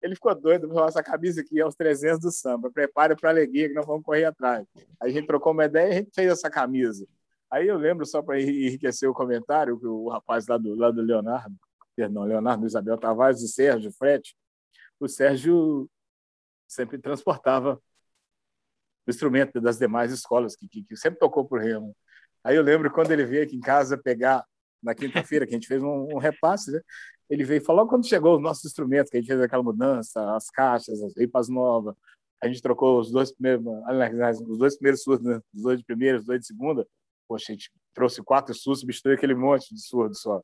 Ele 0.01 0.13
ficou 0.13 0.39
doido, 0.39 0.67
falou, 0.67 0.87
essa 0.87 1.01
camisa 1.01 1.41
aqui 1.41 1.59
é 1.59 1.65
os 1.65 1.75
300 1.75 2.19
do 2.19 2.31
samba, 2.31 2.71
prepare 2.71 3.15
para 3.15 3.29
a 3.29 3.33
alegria 3.33 3.67
que 3.67 3.73
nós 3.73 3.87
vamos 3.87 4.03
correr 4.03 4.25
atrás. 4.25 4.67
Aí 5.01 5.09
a 5.09 5.13
gente 5.13 5.25
trocou 5.25 5.51
uma 5.51 5.65
ideia 5.65 5.87
e 5.87 5.91
a 5.91 5.95
gente 5.95 6.11
fez 6.13 6.31
essa 6.31 6.49
camisa. 6.49 7.07
Aí 7.49 7.67
eu 7.67 7.77
lembro, 7.77 8.05
só 8.05 8.21
para 8.21 8.39
enriquecer 8.39 9.09
o 9.09 9.13
comentário, 9.13 9.79
que 9.79 9.87
o 9.87 10.09
rapaz 10.09 10.45
lá 10.47 10.59
do, 10.59 10.75
lá 10.75 10.91
do 10.91 11.01
Leonardo, 11.01 11.55
perdão, 11.95 12.23
Leonardo 12.23 12.67
Isabel 12.67 12.97
Tavares 12.97 13.41
e 13.41 13.47
Sérgio 13.47 13.91
Frete, 13.91 14.35
o 14.99 15.07
Sérgio 15.07 15.89
sempre 16.67 16.99
transportava 16.99 17.73
o 17.73 17.96
instrumento 19.11 19.59
das 19.61 19.77
demais 19.77 20.11
escolas, 20.11 20.55
que, 20.55 20.67
que, 20.67 20.83
que 20.83 20.95
sempre 20.95 21.19
tocou 21.19 21.45
por 21.45 21.61
Remo. 21.61 21.95
Aí 22.43 22.55
eu 22.55 22.63
lembro 22.63 22.91
quando 22.91 23.11
ele 23.11 23.25
veio 23.25 23.43
aqui 23.43 23.55
em 23.55 23.61
casa 23.61 23.97
pegar, 23.97 24.45
na 24.81 24.93
quinta-feira, 24.93 25.45
que 25.45 25.53
a 25.53 25.57
gente 25.57 25.67
fez 25.67 25.81
um, 25.81 26.07
um 26.13 26.17
repasse, 26.17 26.71
né? 26.71 26.81
ele 27.29 27.43
veio 27.43 27.63
falou 27.63 27.87
quando 27.87 28.07
chegou 28.07 28.35
os 28.35 28.41
nossos 28.41 28.65
instrumentos, 28.65 29.09
que 29.09 29.17
a 29.17 29.19
gente 29.19 29.27
fez 29.27 29.41
aquela 29.41 29.63
mudança, 29.63 30.35
as 30.35 30.49
caixas, 30.49 31.01
as 31.01 31.17
ripas 31.17 31.49
novas, 31.49 31.95
a 32.41 32.47
gente 32.47 32.61
trocou 32.61 32.99
os 32.99 33.11
dois 33.11 33.31
primeiros, 33.31 33.65
os 34.47 34.57
dois 34.57 34.77
primeiros 34.77 35.01
surdos, 35.01 35.25
né? 35.25 35.41
os 35.53 35.61
dois 35.61 35.79
de 35.79 35.85
primeira, 35.85 36.19
os 36.19 36.25
dois 36.25 36.39
de 36.39 36.45
segunda, 36.45 36.87
poxa, 37.27 37.51
a 37.51 37.55
gente 37.55 37.71
trouxe 37.93 38.21
quatro 38.21 38.53
surdos, 38.53 38.81
substituiu 38.81 39.15
aquele 39.15 39.35
monte 39.35 39.73
de 39.73 39.81
surdo 39.81 40.15
só. 40.15 40.41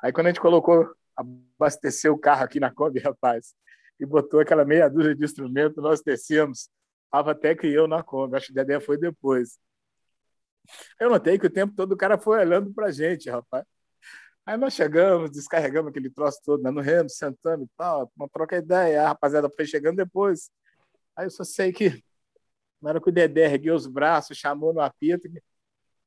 Aí 0.00 0.12
quando 0.12 0.28
a 0.28 0.30
gente 0.30 0.40
colocou, 0.40 0.88
abasteceu 1.16 2.12
o 2.12 2.18
carro 2.18 2.44
aqui 2.44 2.60
na 2.60 2.70
Kombi, 2.70 3.00
rapaz, 3.00 3.54
e 3.98 4.06
botou 4.06 4.40
aquela 4.40 4.64
meia 4.64 4.88
dúzia 4.88 5.14
de 5.14 5.24
instrumentos, 5.24 5.82
nós 5.82 6.02
descemos. 6.02 6.68
Tava 7.16 7.30
até 7.30 7.54
que 7.54 7.66
eu 7.66 7.88
na 7.88 8.02
Kombi, 8.02 8.36
acho 8.36 8.52
que 8.52 8.58
a 8.58 8.62
ideia 8.62 8.78
foi 8.78 8.98
depois. 8.98 9.58
Eu 11.00 11.08
notei 11.08 11.38
que 11.38 11.46
o 11.46 11.50
tempo 11.50 11.74
todo 11.74 11.92
o 11.92 11.96
cara 11.96 12.18
foi 12.18 12.38
olhando 12.40 12.74
pra 12.74 12.90
gente, 12.90 13.30
rapaz. 13.30 13.64
Aí 14.44 14.58
nós 14.58 14.74
chegamos, 14.74 15.30
descarregamos 15.30 15.88
aquele 15.88 16.10
troço 16.10 16.38
todo 16.44 16.62
né, 16.62 16.70
no 16.70 16.82
remo, 16.82 17.08
sentando 17.08 17.64
e 17.64 17.68
tal, 17.74 18.12
uma 18.14 18.28
troca 18.28 18.58
ideia. 18.58 19.02
A 19.02 19.08
rapaziada 19.08 19.48
foi 19.48 19.64
chegando 19.64 19.96
depois. 19.96 20.50
Aí 21.16 21.24
eu 21.24 21.30
só 21.30 21.42
sei 21.42 21.72
que 21.72 22.04
na 22.82 22.90
hora 22.90 23.00
que 23.00 23.08
o 23.08 23.12
Dedé 23.12 23.46
ergueu 23.46 23.74
os 23.74 23.86
braços, 23.86 24.36
chamou 24.36 24.74
no 24.74 24.80
apito, 24.82 25.26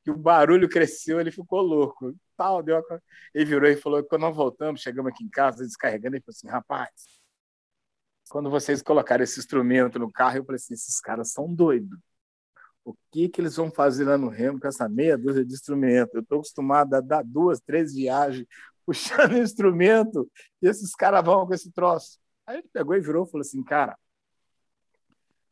que 0.04 0.12
o 0.12 0.16
barulho 0.16 0.70
cresceu, 0.70 1.20
ele 1.20 1.32
ficou 1.32 1.62
louco. 1.62 2.16
Tal, 2.38 2.62
deu 2.62 2.78
uma... 2.78 3.02
Ele 3.34 3.46
virou 3.46 3.68
e 3.68 3.76
falou: 3.76 4.04
quando 4.04 4.22
nós 4.22 4.36
voltamos, 4.36 4.80
chegamos 4.82 5.12
aqui 5.12 5.24
em 5.24 5.30
casa, 5.30 5.66
descarregando, 5.66 6.18
ele 6.18 6.24
falou 6.24 6.36
assim: 6.36 6.48
rapaz, 6.50 7.19
quando 8.30 8.50
vocês 8.50 8.82
colocaram 8.82 9.24
esse 9.24 9.40
instrumento 9.40 10.00
no 10.00 10.12
carro, 10.12 10.38
eu 10.38 10.46
falei 10.46 10.58
assim: 10.58 10.74
esses 10.74 11.00
caras 11.02 11.32
são 11.32 11.54
doidos. 11.54 11.98
O 12.86 12.96
que, 13.12 13.30
que 13.30 13.42
eles 13.42 13.56
vão 13.56 13.70
fazer 13.72 14.06
lá 14.06 14.18
no 14.18 14.30
Remo 14.30 14.60
com 14.60 14.68
essa 14.68 14.88
meia 14.88 15.18
dúzia 15.18 15.46
de 15.46 15.54
instrumento? 15.54 16.16
Eu 16.16 16.22
estou 16.22 16.40
acostumado 16.40 16.94
a 16.96 17.02
dar 17.02 17.24
duas, 17.24 17.60
três 17.60 17.94
viagens 17.94 18.48
puxando 18.86 19.38
instrumento 19.38 20.30
e 20.62 20.68
esses 20.68 20.96
caras 20.96 21.24
vão 21.24 21.46
com 21.46 21.54
esse 21.54 21.72
troço. 21.72 22.20
Aí 22.48 22.58
ele 22.58 22.70
pegou 22.72 22.96
e 22.96 23.02
virou 23.02 23.26
e 23.26 23.30
falou 23.30 23.42
assim: 23.42 23.64
cara, 23.64 23.98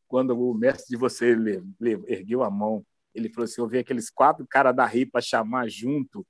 quando 0.07 0.39
o 0.39 0.53
mestre 0.53 0.87
de 0.89 0.97
você 0.97 1.35
ergueu 2.07 2.43
a 2.43 2.49
mão 2.49 2.85
ele 3.17 3.29
falou 3.29 3.45
assim: 3.45 3.61
eu 3.61 3.67
vi 3.67 3.79
aqueles 3.79 4.09
quatro 4.09 4.45
caras 4.47 4.75
da 4.75 4.85
RIPA 4.85 5.21
chamar 5.21 5.69
junto, 5.69 6.25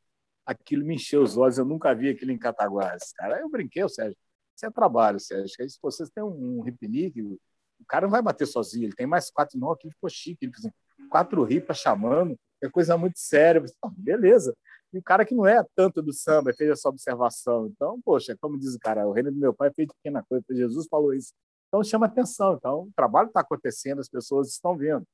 aquilo 0.45 0.85
me 0.85 0.95
encheu 0.95 1.21
os 1.21 1.37
olhos, 1.37 1.57
eu 1.57 1.65
nunca 1.65 1.93
vi 1.93 2.09
aquilo 2.09 2.31
em 2.31 2.37
Cataguás. 2.37 3.11
Cara, 3.13 3.35
aí 3.35 3.41
eu 3.41 3.49
brinquei, 3.49 3.83
o 3.83 3.89
Sérgio, 3.89 4.17
isso 4.57 4.65
é 4.65 4.71
trabalho, 4.71 5.19
Sérgio. 5.19 5.69
Se 5.69 5.79
vocês 5.81 6.09
têm 6.09 6.23
um, 6.23 6.61
um 6.61 7.37
o 7.79 7.85
cara 7.87 8.07
não 8.07 8.11
vai 8.11 8.23
bater 8.23 8.47
sozinho, 8.47 8.85
ele 8.85 8.95
tem 8.95 9.05
mais 9.05 9.29
quatro, 9.29 9.59
não, 9.59 9.71
aquilo 9.71 9.93
ficou 9.93 10.09
chique. 10.09 10.45
Ele 10.45 10.51
assim, 10.57 10.71
quatro 11.09 11.43
ripas 11.43 11.77
chamando, 11.77 12.35
é 12.61 12.67
coisa 12.67 12.97
muito 12.97 13.19
séria. 13.19 13.63
Falei, 13.79 13.97
beleza. 13.97 14.55
E 14.91 14.97
o 14.97 15.03
cara 15.03 15.23
que 15.23 15.35
não 15.35 15.45
é 15.45 15.63
tanto 15.75 16.01
do 16.01 16.11
samba, 16.11 16.53
fez 16.53 16.71
essa 16.71 16.89
observação. 16.89 17.67
Então, 17.67 18.01
poxa, 18.03 18.35
como 18.41 18.57
diz 18.57 18.73
o 18.73 18.79
cara, 18.79 19.07
o 19.07 19.11
reino 19.11 19.31
do 19.31 19.37
meu 19.37 19.53
pai 19.53 19.71
fez 19.71 19.87
pequena 19.87 20.23
coisa, 20.27 20.43
Jesus 20.49 20.87
falou 20.89 21.13
isso. 21.13 21.33
Então 21.67 21.83
chama 21.83 22.07
atenção. 22.07 22.55
Então, 22.55 22.81
o 22.83 22.91
trabalho 22.95 23.27
está 23.27 23.41
acontecendo, 23.41 23.99
as 23.99 24.09
pessoas 24.09 24.49
estão 24.49 24.75
vendo. 24.75 25.05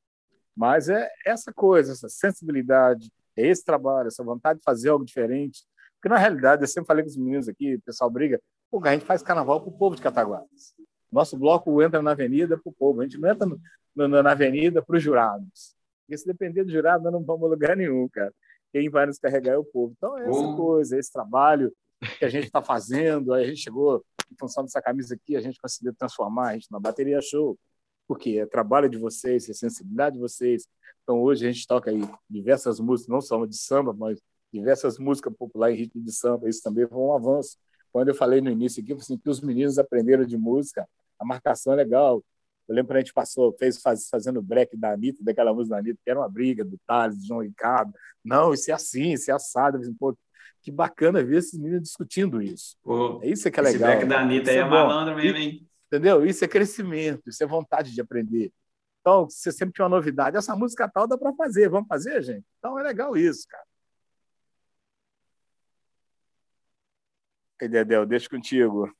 Mas 0.55 0.87
é 0.87 1.09
essa 1.25 1.51
coisa, 1.51 1.91
essa 1.91 2.07
sensibilidade, 2.07 3.11
é 3.35 3.47
esse 3.47 3.65
trabalho, 3.65 4.07
essa 4.07 4.23
vontade 4.23 4.59
de 4.59 4.63
fazer 4.63 4.89
algo 4.89 5.03
diferente. 5.03 5.63
Porque, 5.95 6.07
na 6.07 6.17
realidade, 6.17 6.63
eu 6.63 6.67
sempre 6.67 6.87
falei 6.87 7.03
com 7.03 7.09
os 7.09 7.17
meninos 7.17 7.49
aqui, 7.49 7.75
o 7.75 7.81
pessoal 7.81 8.09
briga, 8.09 8.39
a 8.83 8.93
gente 8.93 9.05
faz 9.05 9.21
carnaval 9.21 9.61
para 9.61 9.69
o 9.69 9.77
povo 9.77 9.95
de 9.95 10.01
Cataguases. 10.01 10.73
Nosso 11.11 11.37
bloco 11.37 11.81
entra 11.81 12.01
na 12.01 12.11
avenida 12.11 12.57
para 12.57 12.69
o 12.69 12.73
povo, 12.73 13.01
a 13.01 13.03
gente 13.03 13.19
não 13.19 13.29
entra 13.29 13.45
no, 13.45 13.59
no, 13.95 14.23
na 14.23 14.31
avenida 14.31 14.81
para 14.81 14.97
os 14.97 15.03
jurados. 15.03 15.75
Porque 16.01 16.17
se 16.17 16.25
depender 16.25 16.63
do 16.63 16.71
jurado, 16.71 17.03
nós 17.03 17.13
não 17.13 17.23
vamos 17.23 17.45
a 17.45 17.49
lugar 17.49 17.77
nenhum, 17.77 18.07
cara. 18.09 18.33
Quem 18.71 18.89
vai 18.89 19.05
nos 19.05 19.19
carregar 19.19 19.53
é 19.53 19.57
o 19.57 19.63
povo. 19.63 19.93
Então, 19.95 20.17
é 20.17 20.27
essa 20.27 20.55
coisa, 20.55 20.97
esse 20.97 21.11
trabalho 21.11 21.71
que 22.17 22.25
a 22.25 22.29
gente 22.29 22.45
está 22.45 22.61
fazendo. 22.61 23.33
Aí 23.33 23.43
a 23.43 23.47
gente 23.47 23.61
chegou, 23.61 24.03
em 24.31 24.35
função 24.37 24.63
dessa 24.63 24.81
camisa 24.81 25.13
aqui, 25.15 25.35
a 25.35 25.41
gente 25.41 25.59
conseguiu 25.61 25.93
transformar 25.93 26.49
a 26.49 26.53
gente 26.53 26.71
na 26.71 26.79
bateria 26.79 27.21
show, 27.21 27.57
porque 28.07 28.39
é 28.39 28.45
trabalho 28.45 28.89
de 28.89 28.97
vocês, 28.97 29.47
é 29.47 29.53
sensibilidade 29.53 30.15
de 30.15 30.21
vocês. 30.21 30.67
Então, 31.03 31.21
hoje 31.21 31.47
a 31.47 31.51
gente 31.51 31.67
toca 31.67 31.91
aí 31.91 32.01
diversas 32.29 32.79
músicas, 32.79 33.09
não 33.09 33.21
só 33.21 33.45
de 33.45 33.57
samba, 33.57 33.93
mas 33.93 34.19
diversas 34.51 34.97
músicas 34.97 35.33
populares 35.35 35.77
em 35.77 35.81
ritmo 35.81 36.03
de 36.03 36.11
samba. 36.11 36.49
Isso 36.49 36.61
também 36.61 36.87
foi 36.87 36.97
um 36.97 37.13
avanço. 37.13 37.57
Quando 37.93 38.09
eu 38.09 38.15
falei 38.15 38.41
no 38.41 38.49
início 38.49 38.81
aqui, 38.81 38.91
assim, 38.91 39.17
que 39.17 39.29
os 39.29 39.39
meninos 39.39 39.77
aprenderam 39.77 40.25
de 40.25 40.35
música, 40.35 40.89
a 41.19 41.23
marcação 41.23 41.73
é 41.73 41.75
legal. 41.75 42.23
Eu 42.67 42.73
lembro 42.73 42.91
que 42.91 42.97
a 42.97 42.99
gente 43.01 43.13
passou, 43.13 43.55
fez 43.59 43.79
faz, 43.79 44.09
fazendo 44.09 44.41
break 44.41 44.75
da 44.75 44.93
Anitta, 44.93 45.23
daquela 45.23 45.53
música 45.53 45.75
da 45.75 45.79
Anitta, 45.79 45.99
que 46.03 46.09
era 46.09 46.19
uma 46.19 46.29
briga 46.29 46.65
do 46.65 46.75
Thales, 46.87 47.19
do 47.19 47.27
João 47.27 47.41
Ricardo. 47.41 47.93
Não, 48.25 48.51
isso 48.51 48.71
é 48.71 48.73
assim, 48.73 49.13
isso 49.13 49.29
é 49.29 49.33
assado. 49.33 49.79
Eu 49.83 49.93
pô, 49.93 50.17
que 50.63 50.71
bacana 50.71 51.23
ver 51.23 51.37
esses 51.37 51.59
meninos 51.59 51.83
discutindo 51.83 52.41
isso. 52.41 52.75
Pô, 52.81 53.19
é 53.21 53.27
isso 53.27 53.51
que 53.51 53.59
é 53.59 53.63
legal. 53.63 53.91
Esse 53.91 53.97
break 53.97 54.05
da 54.09 54.21
Anitta 54.21 54.49
aí 54.49 54.57
é, 54.57 54.59
é 54.61 54.65
malandro 54.65 55.15
mesmo, 55.15 55.37
hein? 55.37 55.69
Entendeu? 55.87 56.25
Isso 56.25 56.43
é 56.43 56.47
crescimento, 56.47 57.29
isso 57.29 57.43
é 57.43 57.45
vontade 57.45 57.93
de 57.93 58.01
aprender. 58.01 58.51
Então, 59.01 59.29
você 59.29 59.51
sempre 59.51 59.73
tinha 59.73 59.85
uma 59.85 59.95
novidade. 59.95 60.35
Essa 60.35 60.55
música 60.55 60.89
tal 60.89 61.05
dá 61.05 61.15
para 61.15 61.33
fazer, 61.33 61.69
vamos 61.69 61.87
fazer, 61.87 62.23
gente? 62.23 62.45
Então 62.57 62.79
é 62.79 62.81
legal 62.81 63.15
isso, 63.15 63.45
cara. 63.47 63.65
E 67.61 67.67
Dedéu, 67.67 68.05
deixa 68.05 68.29
contigo. 68.29 68.93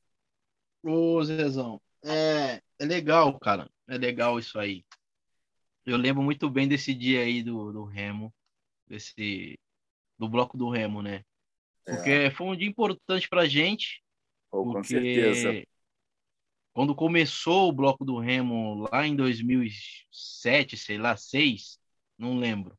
Ô, 0.83 1.23
Zezão, 1.23 1.81
é, 2.03 2.61
é 2.79 2.85
legal, 2.85 3.37
cara. 3.39 3.69
É 3.87 3.97
legal 3.97 4.39
isso 4.39 4.59
aí. 4.59 4.85
Eu 5.85 5.97
lembro 5.97 6.23
muito 6.23 6.49
bem 6.49 6.67
desse 6.67 6.93
dia 6.93 7.21
aí 7.21 7.43
do, 7.43 7.71
do 7.71 7.83
Remo, 7.83 8.33
desse, 8.87 9.59
do 10.17 10.29
bloco 10.29 10.57
do 10.57 10.69
Remo, 10.69 11.01
né? 11.01 11.23
Porque 11.85 12.09
é. 12.09 12.31
foi 12.31 12.47
um 12.47 12.55
dia 12.55 12.67
importante 12.67 13.27
pra 13.27 13.45
gente. 13.45 14.01
Oh, 14.51 14.63
porque 14.63 14.77
com 14.77 14.83
certeza. 14.83 15.67
Quando 16.71 16.95
começou 16.95 17.69
o 17.69 17.73
bloco 17.73 18.03
do 18.03 18.17
Remo 18.17 18.87
lá 18.91 19.05
em 19.05 19.15
2007, 19.15 20.75
sei 20.77 20.97
lá, 20.97 21.15
6, 21.15 21.79
não 22.17 22.37
lembro. 22.37 22.77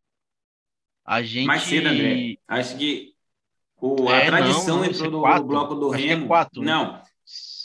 A 1.05 1.23
gente. 1.23 1.47
Mais 1.47 1.63
cedo, 1.63 1.89
André. 1.89 2.39
Acho 2.49 2.79
que 2.79 3.14
o, 3.81 4.09
a 4.09 4.17
é, 4.17 4.27
tradição 4.27 4.79
não, 4.79 4.85
entrou 4.85 5.11
no, 5.11 5.21
no, 5.21 5.45
bloco 5.45 5.75
do 5.75 5.95
é 5.95 5.99
Remo. 5.99 6.25
É 6.25 6.29
quatro, 6.29 6.63
não. 6.63 7.01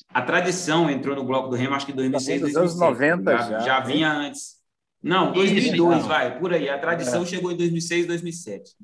A 0.10 0.22
tradição 0.22 0.90
entrou 0.90 1.16
no 1.16 1.24
bloco 1.24 1.50
do 1.50 1.56
Remo, 1.56 1.76
acho 1.76 1.86
que 1.86 1.92
em 1.92 1.96
2006, 1.96 2.42
2007. 2.42 2.60
anos 2.60 2.80
90 2.80 3.32
já. 3.32 3.44
Já, 3.44 3.60
já 3.60 3.80
vinha 3.82 4.12
antes. 4.12 4.60
Não, 5.02 5.32
2002, 5.32 5.76
Isso, 5.76 5.76
então. 5.76 6.02
vai, 6.02 6.40
por 6.40 6.54
aí. 6.54 6.68
A 6.68 6.78
tradição 6.78 7.24
é. 7.24 7.26
chegou 7.26 7.52
em 7.52 7.58
2006, 7.58 8.08
2007. 8.08 8.76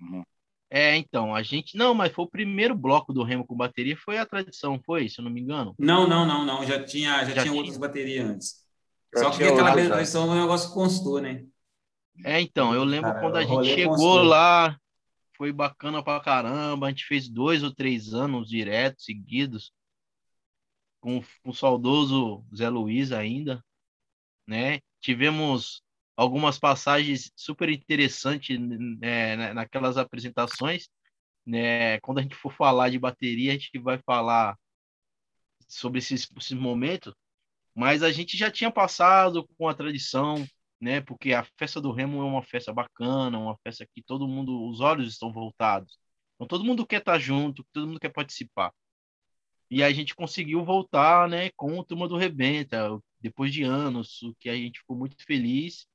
Uhum. 0.00 0.22
É, 0.68 0.96
então, 0.96 1.34
a 1.34 1.42
gente. 1.42 1.76
Não, 1.76 1.94
mas 1.94 2.12
foi 2.12 2.24
o 2.24 2.30
primeiro 2.30 2.74
bloco 2.74 3.12
do 3.12 3.22
Remo 3.22 3.46
com 3.46 3.56
bateria, 3.56 3.96
foi 3.96 4.18
a 4.18 4.26
tradição, 4.26 4.80
foi, 4.84 5.08
se 5.08 5.20
eu 5.20 5.24
não 5.24 5.30
me 5.30 5.40
engano? 5.40 5.74
Não, 5.78 6.06
não, 6.06 6.26
não, 6.26 6.44
não. 6.44 6.66
Já 6.66 6.82
tinha, 6.82 7.18
já, 7.18 7.26
já 7.26 7.32
tinha, 7.32 7.44
tinha 7.44 7.54
outras 7.54 7.78
baterias 7.78 8.28
antes. 8.28 8.54
Só 9.14 9.30
que 9.30 9.44
aquela 9.44 9.72
tradição 9.72 10.28
o 10.28 10.34
negócio 10.34 10.72
constou, 10.72 11.20
né? 11.20 11.44
É, 12.24 12.40
então, 12.40 12.74
eu 12.74 12.84
lembro 12.84 13.10
Cara, 13.10 13.20
quando 13.20 13.36
a 13.36 13.44
gente 13.44 13.74
chegou 13.74 13.96
constou. 13.96 14.22
lá, 14.22 14.76
foi 15.44 15.52
bacana 15.52 16.02
pra 16.02 16.20
caramba. 16.20 16.86
A 16.86 16.90
gente 16.90 17.04
fez 17.04 17.28
dois 17.28 17.62
ou 17.62 17.70
três 17.70 18.14
anos 18.14 18.48
diretos, 18.48 19.04
seguidos 19.04 19.72
com, 21.00 21.20
com 21.42 21.50
o 21.50 21.54
saudoso 21.54 22.42
Zé 22.56 22.70
Luiz 22.70 23.12
ainda, 23.12 23.62
né? 24.46 24.80
Tivemos 25.02 25.82
algumas 26.16 26.58
passagens 26.58 27.30
super 27.36 27.68
interessantes 27.68 28.58
né, 28.58 29.52
naquelas 29.52 29.98
apresentações, 29.98 30.88
né? 31.44 32.00
Quando 32.00 32.20
a 32.20 32.22
gente 32.22 32.34
for 32.34 32.50
falar 32.54 32.88
de 32.88 32.98
bateria, 32.98 33.50
a 33.50 33.54
gente 33.54 33.78
vai 33.78 33.98
falar 33.98 34.56
sobre 35.68 35.98
esses, 35.98 36.26
esses 36.38 36.52
momentos, 36.52 37.12
mas 37.74 38.02
a 38.02 38.10
gente 38.10 38.34
já 38.34 38.50
tinha 38.50 38.70
passado 38.70 39.46
com 39.58 39.68
a 39.68 39.74
tradição, 39.74 40.46
né? 40.84 41.00
Porque 41.00 41.32
a 41.32 41.42
festa 41.56 41.80
do 41.80 41.90
Remo 41.90 42.20
é 42.20 42.24
uma 42.24 42.42
festa 42.42 42.72
bacana, 42.72 43.38
uma 43.38 43.56
festa 43.64 43.86
que 43.92 44.02
todo 44.02 44.28
mundo, 44.28 44.68
os 44.68 44.80
olhos 44.80 45.08
estão 45.08 45.32
voltados. 45.32 45.98
Então 46.36 46.46
todo 46.46 46.64
mundo 46.64 46.86
quer 46.86 46.98
estar 46.98 47.18
junto, 47.18 47.64
todo 47.72 47.86
mundo 47.86 47.98
quer 47.98 48.10
participar. 48.10 48.70
E 49.70 49.82
a 49.82 49.90
gente 49.90 50.14
conseguiu 50.14 50.62
voltar, 50.62 51.26
né, 51.28 51.50
com 51.56 51.78
o 51.78 51.84
Turma 51.84 52.06
do 52.06 52.18
Rebenta, 52.18 53.00
depois 53.18 53.52
de 53.52 53.62
anos, 53.62 54.22
o 54.22 54.34
que 54.38 54.50
a 54.50 54.54
gente 54.54 54.80
ficou 54.80 54.96
muito 54.96 55.16
feliz. 55.24 55.86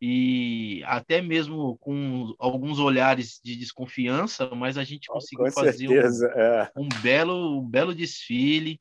E 0.00 0.82
até 0.86 1.20
mesmo 1.20 1.76
com 1.78 2.34
alguns 2.38 2.78
olhares 2.78 3.38
de 3.44 3.54
desconfiança, 3.56 4.48
mas 4.54 4.78
a 4.78 4.84
gente 4.84 5.08
conseguiu 5.08 5.46
com 5.46 5.52
fazer 5.52 5.88
certeza, 5.88 6.26
um, 6.34 6.40
é. 6.40 6.72
um, 6.76 6.88
belo, 7.02 7.60
um 7.60 7.68
belo 7.68 7.94
desfile 7.94 8.80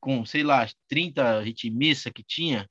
com, 0.00 0.24
sei 0.24 0.42
lá, 0.42 0.66
30 0.88 1.42
ritmissa 1.42 2.10
que 2.10 2.22
tinha, 2.22 2.66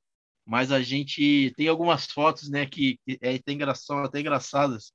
mas 0.46 0.72
a 0.72 0.82
gente 0.82 1.52
tem 1.58 1.68
algumas 1.68 2.06
fotos, 2.06 2.50
né, 2.50 2.66
que, 2.66 3.00
é 3.20 3.36
até, 3.36 3.52
engraçado, 3.52 4.06
até 4.06 4.20
engraçadas. 4.20 4.94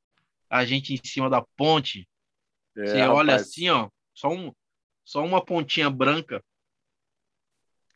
A 0.49 0.65
gente 0.65 0.95
em 0.95 1.01
cima 1.05 1.29
da 1.29 1.45
ponte, 1.57 2.09
é, 2.77 2.87
você 2.87 3.03
olha 3.03 3.35
assim, 3.35 3.69
ó, 3.69 3.89
só 4.15 4.29
um, 4.29 4.53
só 5.05 5.25
uma 5.25 5.45
pontinha 5.45 5.91
branca 5.91 6.43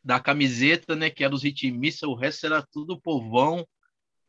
da 0.03 0.19
camiseta, 0.19 0.95
né, 0.95 1.09
que 1.09 1.23
era 1.23 1.33
os 1.33 1.43
ritmistas, 1.43 2.07
o 2.07 2.13
resto 2.13 2.45
era 2.45 2.61
tudo 2.61 2.99
povão. 2.99 3.65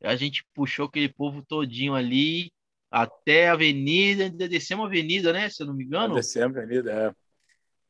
A 0.03 0.15
gente 0.15 0.45
puxou 0.55 0.87
aquele 0.87 1.13
povo 1.13 1.45
todinho 1.45 1.95
ali 1.95 2.53
até 2.91 3.49
a 3.49 3.55
avenida, 3.55 4.25
ainda 4.25 4.49
descemos 4.49 4.85
a 4.85 4.89
avenida, 4.89 5.33
né, 5.33 5.49
se 5.49 5.63
eu 5.63 5.67
não 5.67 5.75
me 5.75 5.85
engano. 5.85 6.15
Descemos 6.15 6.57
a 6.57 6.61
avenida, 6.63 6.93
é. 6.93 7.27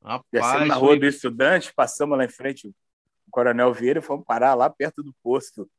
Rapaz, 0.02 0.24
descemos 0.32 0.68
na 0.68 0.74
rua 0.76 0.88
foi... 0.90 0.98
do 1.00 1.06
estudante, 1.06 1.72
passamos 1.74 2.16
lá 2.16 2.24
em 2.24 2.28
frente 2.28 2.72
Coronel 3.30 3.72
Vieira 3.72 3.98
e 3.98 4.02
fomos 4.02 4.24
parar 4.24 4.54
lá 4.54 4.68
perto 4.70 5.02
do 5.02 5.14
posto. 5.22 5.70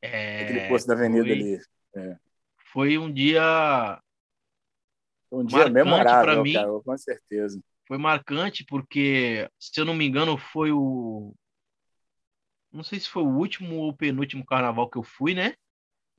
É, 0.00 0.42
aquele 0.42 0.68
posto 0.68 0.86
da 0.86 0.94
avenida 0.94 1.24
foi... 1.24 1.32
ali. 1.32 1.60
É. 1.96 2.16
Foi 2.72 2.98
um 2.98 3.12
dia 3.12 4.00
um 5.30 5.44
dia 5.44 5.68
memorável, 5.68 6.42
mim. 6.42 6.54
Cara, 6.54 6.68
com 6.68 6.98
certeza 6.98 7.60
foi 7.88 7.96
marcante 7.96 8.64
porque, 8.64 9.50
se 9.58 9.80
eu 9.80 9.84
não 9.86 9.94
me 9.94 10.06
engano, 10.06 10.36
foi 10.36 10.70
o. 10.70 11.34
Não 12.70 12.82
sei 12.84 13.00
se 13.00 13.08
foi 13.08 13.22
o 13.22 13.34
último 13.34 13.76
ou 13.76 13.96
penúltimo 13.96 14.44
carnaval 14.44 14.90
que 14.90 14.98
eu 14.98 15.02
fui, 15.02 15.34
né? 15.34 15.54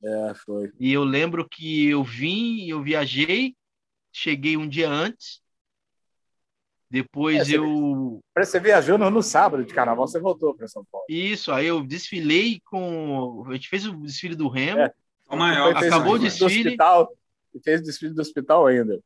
É, 0.02 0.34
foi. 0.34 0.72
E 0.80 0.92
eu 0.92 1.04
lembro 1.04 1.48
que 1.48 1.88
eu 1.88 2.02
vim, 2.02 2.66
eu 2.66 2.82
viajei, 2.82 3.54
cheguei 4.12 4.56
um 4.56 4.68
dia 4.68 4.90
antes. 4.90 5.40
Depois 6.90 7.48
é, 7.48 7.56
eu. 7.56 8.20
Você 8.36 8.58
viajou 8.58 8.98
no, 8.98 9.08
no, 9.10 9.22
sábado 9.22 9.64
de 9.64 9.72
carnaval, 9.72 10.08
você 10.08 10.18
voltou 10.18 10.54
para 10.56 10.66
São 10.66 10.84
Paulo. 10.90 11.06
Isso, 11.08 11.52
aí 11.52 11.66
eu 11.66 11.82
desfilei 11.84 12.60
com. 12.64 13.44
A 13.46 13.52
gente 13.52 13.68
fez 13.68 13.86
o 13.86 13.92
desfile 13.92 14.34
do 14.34 14.48
Remo. 14.48 14.80
É. 14.80 14.92
O 15.28 15.36
maior. 15.36 15.76
Acabou 15.76 16.14
o 16.14 16.18
desfile. 16.18 16.64
Do 16.64 16.68
hospital, 16.68 17.16
e 17.54 17.60
fez 17.60 17.80
o 17.80 17.84
desfile 17.84 18.12
do 18.12 18.20
hospital 18.20 18.66
ainda. 18.66 19.00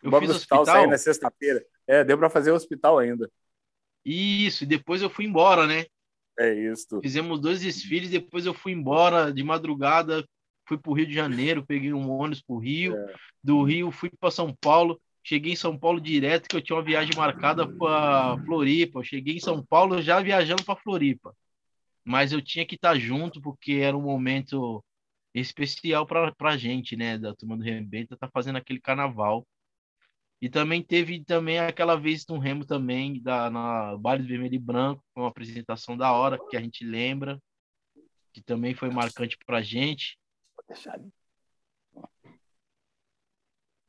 Eu 0.00 0.10
Vamos 0.10 0.28
fiz 0.28 0.36
hospital, 0.36 0.60
hospital. 0.60 0.80
sair 0.82 0.90
na 0.90 0.98
sexta-feira. 0.98 1.64
É, 1.86 2.04
deu 2.04 2.16
para 2.16 2.30
fazer 2.30 2.52
o 2.52 2.54
hospital 2.54 2.98
ainda. 2.98 3.28
Isso, 4.04 4.62
e 4.62 4.66
depois 4.66 5.02
eu 5.02 5.10
fui 5.10 5.24
embora, 5.24 5.66
né? 5.66 5.86
É 6.38 6.52
isso. 6.52 7.00
Fizemos 7.00 7.40
dois 7.40 7.62
desfiles, 7.62 8.10
depois 8.10 8.46
eu 8.46 8.54
fui 8.54 8.72
embora 8.72 9.32
de 9.32 9.42
madrugada, 9.42 10.24
fui 10.68 10.78
para 10.78 10.90
o 10.90 10.94
Rio 10.94 11.06
de 11.06 11.14
Janeiro, 11.14 11.64
peguei 11.64 11.92
um 11.92 12.10
ônibus 12.10 12.42
para 12.42 12.54
o 12.54 12.58
Rio, 12.58 12.96
é. 12.96 13.14
do 13.42 13.62
Rio 13.62 13.90
fui 13.90 14.10
para 14.10 14.30
São 14.30 14.54
Paulo, 14.54 15.00
cheguei 15.24 15.54
em 15.54 15.56
São 15.56 15.76
Paulo 15.76 16.00
direto, 16.00 16.48
que 16.48 16.54
eu 16.54 16.60
tinha 16.60 16.76
uma 16.76 16.84
viagem 16.84 17.16
marcada 17.16 17.66
para 17.66 18.36
Floripa. 18.44 18.98
Eu 19.00 19.04
cheguei 19.04 19.36
em 19.36 19.40
São 19.40 19.64
Paulo 19.64 20.02
já 20.02 20.20
viajando 20.20 20.62
para 20.62 20.76
Floripa. 20.76 21.34
Mas 22.04 22.32
eu 22.32 22.42
tinha 22.42 22.66
que 22.66 22.74
estar 22.74 22.96
junto, 22.98 23.40
porque 23.40 23.72
era 23.72 23.96
um 23.96 24.02
momento 24.02 24.84
especial 25.32 26.06
para 26.06 26.34
a 26.38 26.56
gente, 26.58 26.94
né? 26.94 27.16
Da 27.18 27.34
turma 27.34 27.56
do 27.56 27.64
Rebenta, 27.64 28.16
tá 28.16 28.28
fazendo 28.28 28.56
aquele 28.56 28.78
carnaval. 28.78 29.46
E 30.42 30.50
também 30.50 30.82
teve 30.82 31.24
também 31.24 31.58
aquela 31.58 31.96
vez 31.96 32.26
no 32.26 32.38
Remo 32.38 32.66
também, 32.66 33.18
da, 33.22 33.48
na 33.48 33.96
Baile 33.96 34.28
Vermelho 34.28 34.54
e 34.54 34.58
Branco, 34.58 35.02
com 35.14 35.22
uma 35.22 35.30
apresentação 35.30 35.96
da 35.96 36.12
hora, 36.12 36.38
que 36.50 36.56
a 36.56 36.60
gente 36.60 36.84
lembra, 36.84 37.40
que 38.30 38.42
também 38.42 38.74
foi 38.74 38.90
marcante 38.90 39.38
para 39.46 39.58
a 39.58 39.62
gente. 39.62 40.18
Vou 40.54 40.64
deixar 40.68 40.94
ali. 40.94 41.10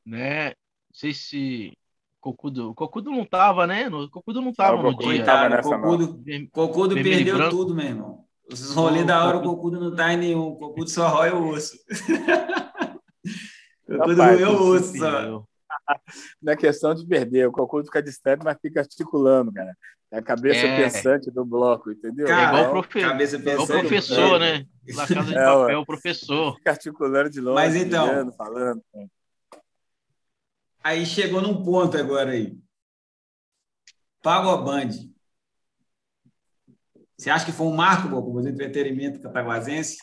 Né? 0.06 0.53
Não 0.95 0.99
sei 0.99 1.13
se 1.13 1.73
Cocudo, 2.22 2.73
Cocudo 2.73 3.11
não 3.11 3.26
tava, 3.26 3.67
né? 3.67 3.89
No, 3.89 4.09
Cocudo 4.09 4.41
não 4.41 4.53
tava 4.53 4.81
não, 4.81 4.91
no 4.91 4.97
dia. 4.97 5.26
Tava 5.26 5.61
Cocudo, 5.61 6.23
Cocudo 6.53 6.95
perdeu 6.95 7.49
tudo, 7.49 7.76
meu 7.76 7.85
irmão. 7.85 8.26
Os 8.49 8.73
rolês 8.73 9.05
da 9.05 9.26
hora, 9.26 9.38
o 9.38 9.43
Cocudo 9.43 9.77
não 9.77 9.93
tá 9.93 10.13
em 10.13 10.17
nenhum. 10.17 10.47
O 10.47 10.55
Cocudo 10.55 10.89
só 10.89 11.09
rói 11.09 11.31
o 11.31 11.49
osso. 11.49 11.77
Cocudo 13.85 14.23
roeu 14.23 14.51
o 14.53 14.69
osso 14.69 14.97
só. 14.97 15.43
Não 16.41 16.53
é 16.53 16.55
questão 16.55 16.95
de 16.95 17.05
perder. 17.05 17.49
O 17.49 17.51
Cocô 17.51 17.84
fica 17.84 18.01
distante, 18.01 18.45
mas 18.45 18.57
fica 18.61 18.80
articulando, 18.80 19.51
cara. 19.51 19.76
É 20.09 20.19
a 20.19 20.22
cabeça 20.22 20.65
é. 20.65 20.81
pensante 20.81 21.30
do 21.30 21.43
bloco, 21.43 21.91
entendeu? 21.91 22.26
Cara, 22.26 22.57
é 22.57 22.61
igual, 22.61 22.72
profe... 22.72 23.01
cabeça 23.01 23.35
igual 23.35 23.67
professor, 23.67 24.39
né? 24.39 24.65
Na 24.88 25.07
casa 25.07 25.23
de 25.23 25.38
é, 25.38 25.43
papel, 25.43 25.80
o 25.81 25.85
professor. 25.85 26.55
Fica 26.55 26.72
articulando 26.72 27.30
de 27.30 27.41
longe, 27.41 27.55
mas 27.55 27.76
então, 27.76 28.31
falando. 28.31 28.81
Aí 30.86 31.03
chegou 31.03 31.41
num 31.41 31.64
ponto 31.64 31.98
agora 31.98 32.30
aí. 32.30 32.56
Pago 34.22 34.49
a 34.49 34.57
Band. 34.57 34.91
Você 37.18 37.32
acha 37.32 37.44
que 37.44 37.52
foi 37.52 37.66
um 37.66 37.76
marco, 37.76 38.07
Boco, 38.07 38.40
do 38.40 38.48
entretenimento 38.48 39.20
cataguasense? 39.20 39.98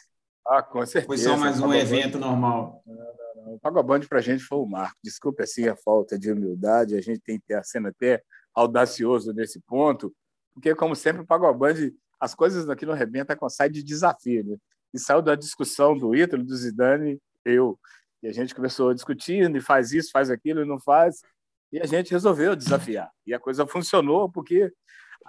Ah, 0.45 0.61
com 0.61 0.85
certeza. 0.85 1.07
Foi 1.07 1.19
só 1.19 1.37
mais 1.37 1.61
um 1.61 1.73
evento 1.73 2.19
normal. 2.19 2.83
Não, 2.85 2.97
não, 2.97 3.45
não. 3.45 3.55
O 3.55 3.61
Pagoband 3.61 4.01
para 4.09 4.19
a 4.19 4.23
gente 4.23 4.43
foi 4.43 4.59
um 4.59 4.67
marco. 4.67 4.97
Desculpe 5.05 5.45
assim 5.45 5.69
a 5.69 5.77
falta 5.77 6.19
de 6.19 6.33
humildade, 6.33 6.97
a 6.97 7.01
gente 7.01 7.21
tem 7.21 7.39
que 7.39 7.47
ter 7.47 7.65
sendo 7.65 7.87
até 7.87 8.21
audacioso 8.53 9.33
nesse 9.33 9.61
ponto, 9.61 10.13
porque, 10.53 10.75
como 10.75 10.97
sempre, 10.97 11.23
o 11.23 11.27
Pagoband, 11.27 11.93
as 12.19 12.35
coisas 12.35 12.69
aqui 12.69 12.85
no 12.85 12.93
Rebenta 12.93 13.39
sai 13.49 13.71
de 13.71 13.85
desafio. 13.85 14.45
Né? 14.45 14.57
E 14.93 14.99
saiu 14.99 15.23
da 15.23 15.37
discussão 15.37 15.97
do 15.97 16.13
Ítalo, 16.13 16.43
do 16.43 16.57
Zidane, 16.57 17.23
eu. 17.45 17.79
E 18.23 18.29
a 18.29 18.33
gente 18.33 18.55
começou 18.55 18.95
discutindo, 18.95 19.57
e 19.57 19.61
faz 19.61 19.93
isso, 19.93 20.11
faz 20.13 20.31
aquilo, 20.31 20.63
e 20.63 20.65
não 20.65 20.79
faz. 20.79 21.21
E 21.73 21.81
a 21.81 21.87
gente 21.87 22.13
resolveu 22.13 22.55
desafiar. 22.55 23.11
E 23.27 23.35
a 23.35 23.41
coisa 23.41 23.67
funcionou, 23.67 24.31
porque 24.31 24.73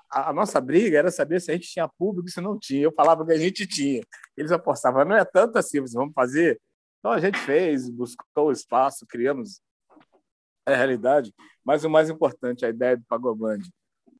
a, 0.10 0.34
nossa 0.34 0.60
briga 0.62 0.98
era 0.98 1.10
saber 1.10 1.40
se 1.40 1.52
a 1.52 1.54
gente 1.56 1.68
tinha 1.70 1.88
público, 1.88 2.30
se 2.30 2.42
não 2.42 2.58
tinha. 2.60 2.84
Eu 2.84 2.94
falava 2.94 3.26
que 3.26 3.32
a 3.32 3.38
gente 3.38 3.66
tinha. 3.66 4.02
Eles 4.38 4.52
apostavam, 4.52 5.06
não 5.06 5.16
é 5.16 5.26
tanto 5.26 5.58
assim, 5.58 5.84
vamos 5.94 6.14
fazer. 6.14 6.60
Então 7.00 7.12
a 7.12 7.20
gente 7.20 7.38
fez, 7.40 7.90
buscou 7.90 8.48
o 8.48 8.52
espaço, 8.52 9.06
criamos 9.08 9.62
a 10.66 10.76
realidade. 10.76 11.34
Mas 11.64 11.84
o 11.84 11.90
mais 11.90 12.10
importante, 12.10 12.66
a 12.66 12.70
ideia 12.70 12.98
do 12.98 13.04
Pagoband, 13.06 13.62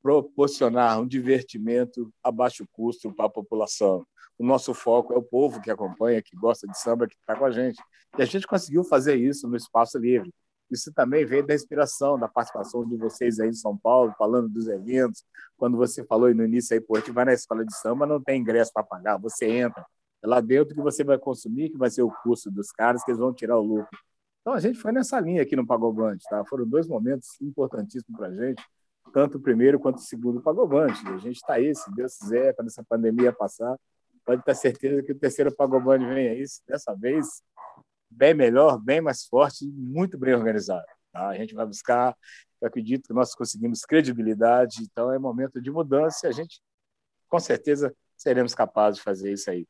proporcionar 0.04 1.00
um 1.00 1.08
divertimento 1.08 2.14
a 2.22 2.30
baixo 2.30 2.68
custo 2.74 3.12
para 3.14 3.26
a 3.26 3.30
população. 3.30 4.06
O 4.38 4.46
nosso 4.46 4.74
foco 4.74 5.14
é 5.14 5.18
o 5.18 5.24
povo 5.24 5.62
que 5.62 5.72
acompanha, 5.72 6.22
que 6.22 6.36
gosta 6.36 6.68
de 6.68 6.78
samba, 6.78 7.08
que 7.08 7.16
está 7.16 7.36
com 7.36 7.46
a 7.46 7.52
gente. 7.52 7.82
E 8.18 8.22
a 8.22 8.26
gente 8.26 8.46
conseguiu 8.46 8.84
fazer 8.84 9.16
isso 9.16 9.48
no 9.48 9.56
Espaço 9.56 9.98
Livre. 9.98 10.30
Isso 10.70 10.92
também 10.92 11.26
veio 11.26 11.46
da 11.46 11.56
inspiração, 11.56 12.20
da 12.20 12.28
participação 12.28 12.86
de 12.86 12.98
vocês 12.98 13.40
aí 13.40 13.50
em 13.50 13.54
São 13.54 13.78
Paulo, 13.78 14.14
falando 14.18 14.50
dos 14.50 14.68
eventos. 14.68 15.24
Quando 15.56 15.78
você 15.78 16.04
falou 16.04 16.34
no 16.34 16.44
início 16.44 16.74
aí, 16.74 16.82
pô, 16.82 16.96
a 16.96 17.00
gente 17.00 17.12
vai 17.12 17.26
na 17.26 17.34
escola 17.34 17.64
de 17.64 17.76
samba, 17.78 18.06
não 18.06 18.22
tem 18.22 18.42
ingresso 18.42 18.72
para 18.74 18.84
pagar, 18.84 19.18
você 19.18 19.46
entra. 19.46 19.86
É 20.22 20.28
lá 20.28 20.42
dentro 20.42 20.74
que 20.74 20.82
você 20.82 21.04
vai 21.04 21.18
consumir, 21.18 21.70
que 21.70 21.78
vai 21.78 21.90
ser 21.90 22.02
o 22.02 22.12
custo 22.24 22.50
dos 22.52 22.72
caras, 22.72 23.04
que 23.04 23.12
eles 23.12 23.20
vão 23.20 23.34
tirar 23.34 23.58
o 23.58 23.62
lucro. 23.62 23.98
Então 24.42 24.54
a 24.54 24.60
gente 24.60 24.80
foi 24.80 24.92
nessa 24.92 25.20
linha 25.20 25.42
aqui 25.42 25.56
no 25.56 25.66
Pagobante, 25.66 26.26
tá? 26.30 26.44
Foram 26.46 26.68
dois 26.68 26.88
momentos 26.88 27.40
importantíssimos 27.40 28.18
para 28.18 28.28
a 28.28 28.34
gente, 28.34 28.62
tanto 29.14 29.38
o 29.38 29.42
primeiro 29.42 29.80
quanto 29.80 29.98
o 29.98 30.02
segundo 30.02 30.42
Pagobante. 30.42 31.08
A 31.08 31.18
gente 31.18 31.36
está 31.36 31.54
aí, 31.54 31.74
se 31.74 31.90
Deus 31.94 32.18
quiser, 32.18 32.54
quando 32.56 32.68
essa 32.68 32.84
pandemia 32.84 33.32
passar, 33.32 33.78
pode 34.26 34.44
ter 34.44 34.56
certeza 34.56 35.04
que 35.04 35.12
o 35.12 35.18
terceiro 35.18 35.56
Pagobante 35.56 36.06
vem 36.06 36.30
aí, 36.30 36.44
dessa 36.68 36.96
vez 36.96 37.44
bem 38.10 38.34
melhor, 38.34 38.80
bem 38.82 39.00
mais 39.00 39.26
forte 39.26 39.66
muito 39.68 40.18
bem 40.18 40.34
organizado. 40.34 40.86
Tá? 41.12 41.28
A 41.28 41.36
gente 41.36 41.54
vai 41.54 41.66
buscar, 41.66 42.16
eu 42.60 42.68
acredito 42.68 43.08
que 43.08 43.14
nós 43.14 43.36
conseguimos 43.36 43.86
credibilidade, 43.86 44.82
então 44.82 45.12
é 45.12 45.20
momento 45.20 45.62
de 45.62 45.70
mudança 45.70 46.26
e 46.26 46.30
a 46.30 46.32
gente, 46.32 46.60
com 47.30 47.40
certeza, 47.40 47.96
seremos 48.18 48.56
capazes 48.56 48.98
de 48.98 49.04
fazer 49.04 49.32
isso 49.32 49.50
aí. 49.50 49.68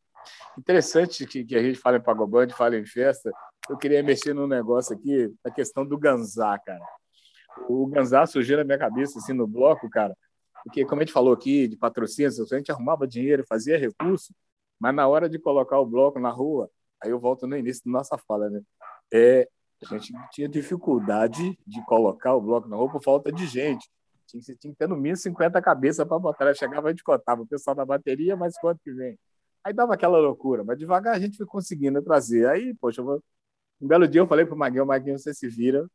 Interessante 0.57 1.25
que, 1.25 1.43
que 1.43 1.55
a 1.55 1.61
gente 1.61 1.77
fala 1.77 1.97
em 1.97 2.01
Pagoband, 2.01 2.49
fala 2.49 2.77
em 2.77 2.85
festa, 2.85 3.29
eu 3.69 3.77
queria 3.77 4.01
mexer 4.01 4.33
num 4.33 4.47
negócio 4.47 4.95
aqui, 4.95 5.33
a 5.43 5.51
questão 5.51 5.85
do 5.85 5.97
Ganzá, 5.97 6.57
cara. 6.59 6.85
O 7.69 7.87
Ganzá 7.87 8.25
surgiu 8.25 8.57
na 8.57 8.63
minha 8.63 8.77
cabeça, 8.77 9.19
assim, 9.19 9.33
no 9.33 9.47
bloco, 9.47 9.89
cara, 9.89 10.15
porque, 10.63 10.85
como 10.85 11.01
a 11.01 11.03
gente 11.03 11.13
falou 11.13 11.33
aqui, 11.33 11.67
de 11.67 11.77
patrocínio, 11.77 12.29
a 12.29 12.55
gente 12.55 12.71
arrumava 12.71 13.07
dinheiro, 13.07 13.43
fazia 13.47 13.77
recurso, 13.77 14.33
mas 14.79 14.95
na 14.95 15.07
hora 15.07 15.29
de 15.29 15.37
colocar 15.37 15.79
o 15.79 15.85
bloco 15.85 16.19
na 16.19 16.29
rua, 16.29 16.69
Aí 17.03 17.11
eu 17.11 17.19
volto 17.19 17.45
no 17.45 17.57
início 17.57 17.83
da 17.85 17.91
nossa 17.91 18.17
fala, 18.17 18.49
né? 18.49 18.61
É, 19.13 19.47
a 19.81 19.97
gente 19.97 20.13
tinha 20.31 20.47
dificuldade 20.47 21.59
de 21.67 21.85
colocar 21.85 22.33
o 22.33 22.41
bloco 22.41 22.69
na 22.69 22.77
rua 22.77 22.89
por 22.89 23.03
falta 23.03 23.29
de 23.29 23.45
gente. 23.45 23.89
Tinha, 24.25 24.41
tinha 24.41 24.73
que 24.73 24.79
ter 24.79 24.87
no 24.87 24.95
mínimo 24.95 25.17
50 25.17 25.61
cabeças 25.61 26.07
para 26.07 26.17
botar. 26.17 26.47
Aí 26.47 26.55
chegava, 26.55 26.87
a 26.87 26.91
gente 26.91 27.03
cotava 27.03 27.41
o 27.41 27.47
pessoal 27.47 27.75
da 27.75 27.85
bateria, 27.85 28.37
mas 28.37 28.57
quanto 28.57 28.79
que 28.81 28.93
vem? 28.93 29.19
Aí 29.65 29.73
dava 29.73 29.93
aquela 29.93 30.17
loucura, 30.17 30.63
mas 30.63 30.77
devagar 30.77 31.15
a 31.15 31.19
gente 31.19 31.35
foi 31.35 31.45
conseguindo 31.45 32.01
trazer. 32.01 32.47
Aí, 32.47 32.73
poxa, 32.75 33.03
vou... 33.03 33.21
um 33.81 33.87
belo 33.87 34.07
dia 34.07 34.21
eu 34.21 34.27
falei 34.27 34.45
para 34.45 34.55
o 34.55 34.57
Maguinho, 34.57 34.85
Maguinho, 34.85 35.19
você 35.19 35.33
se 35.33 35.47
vira, 35.49 35.85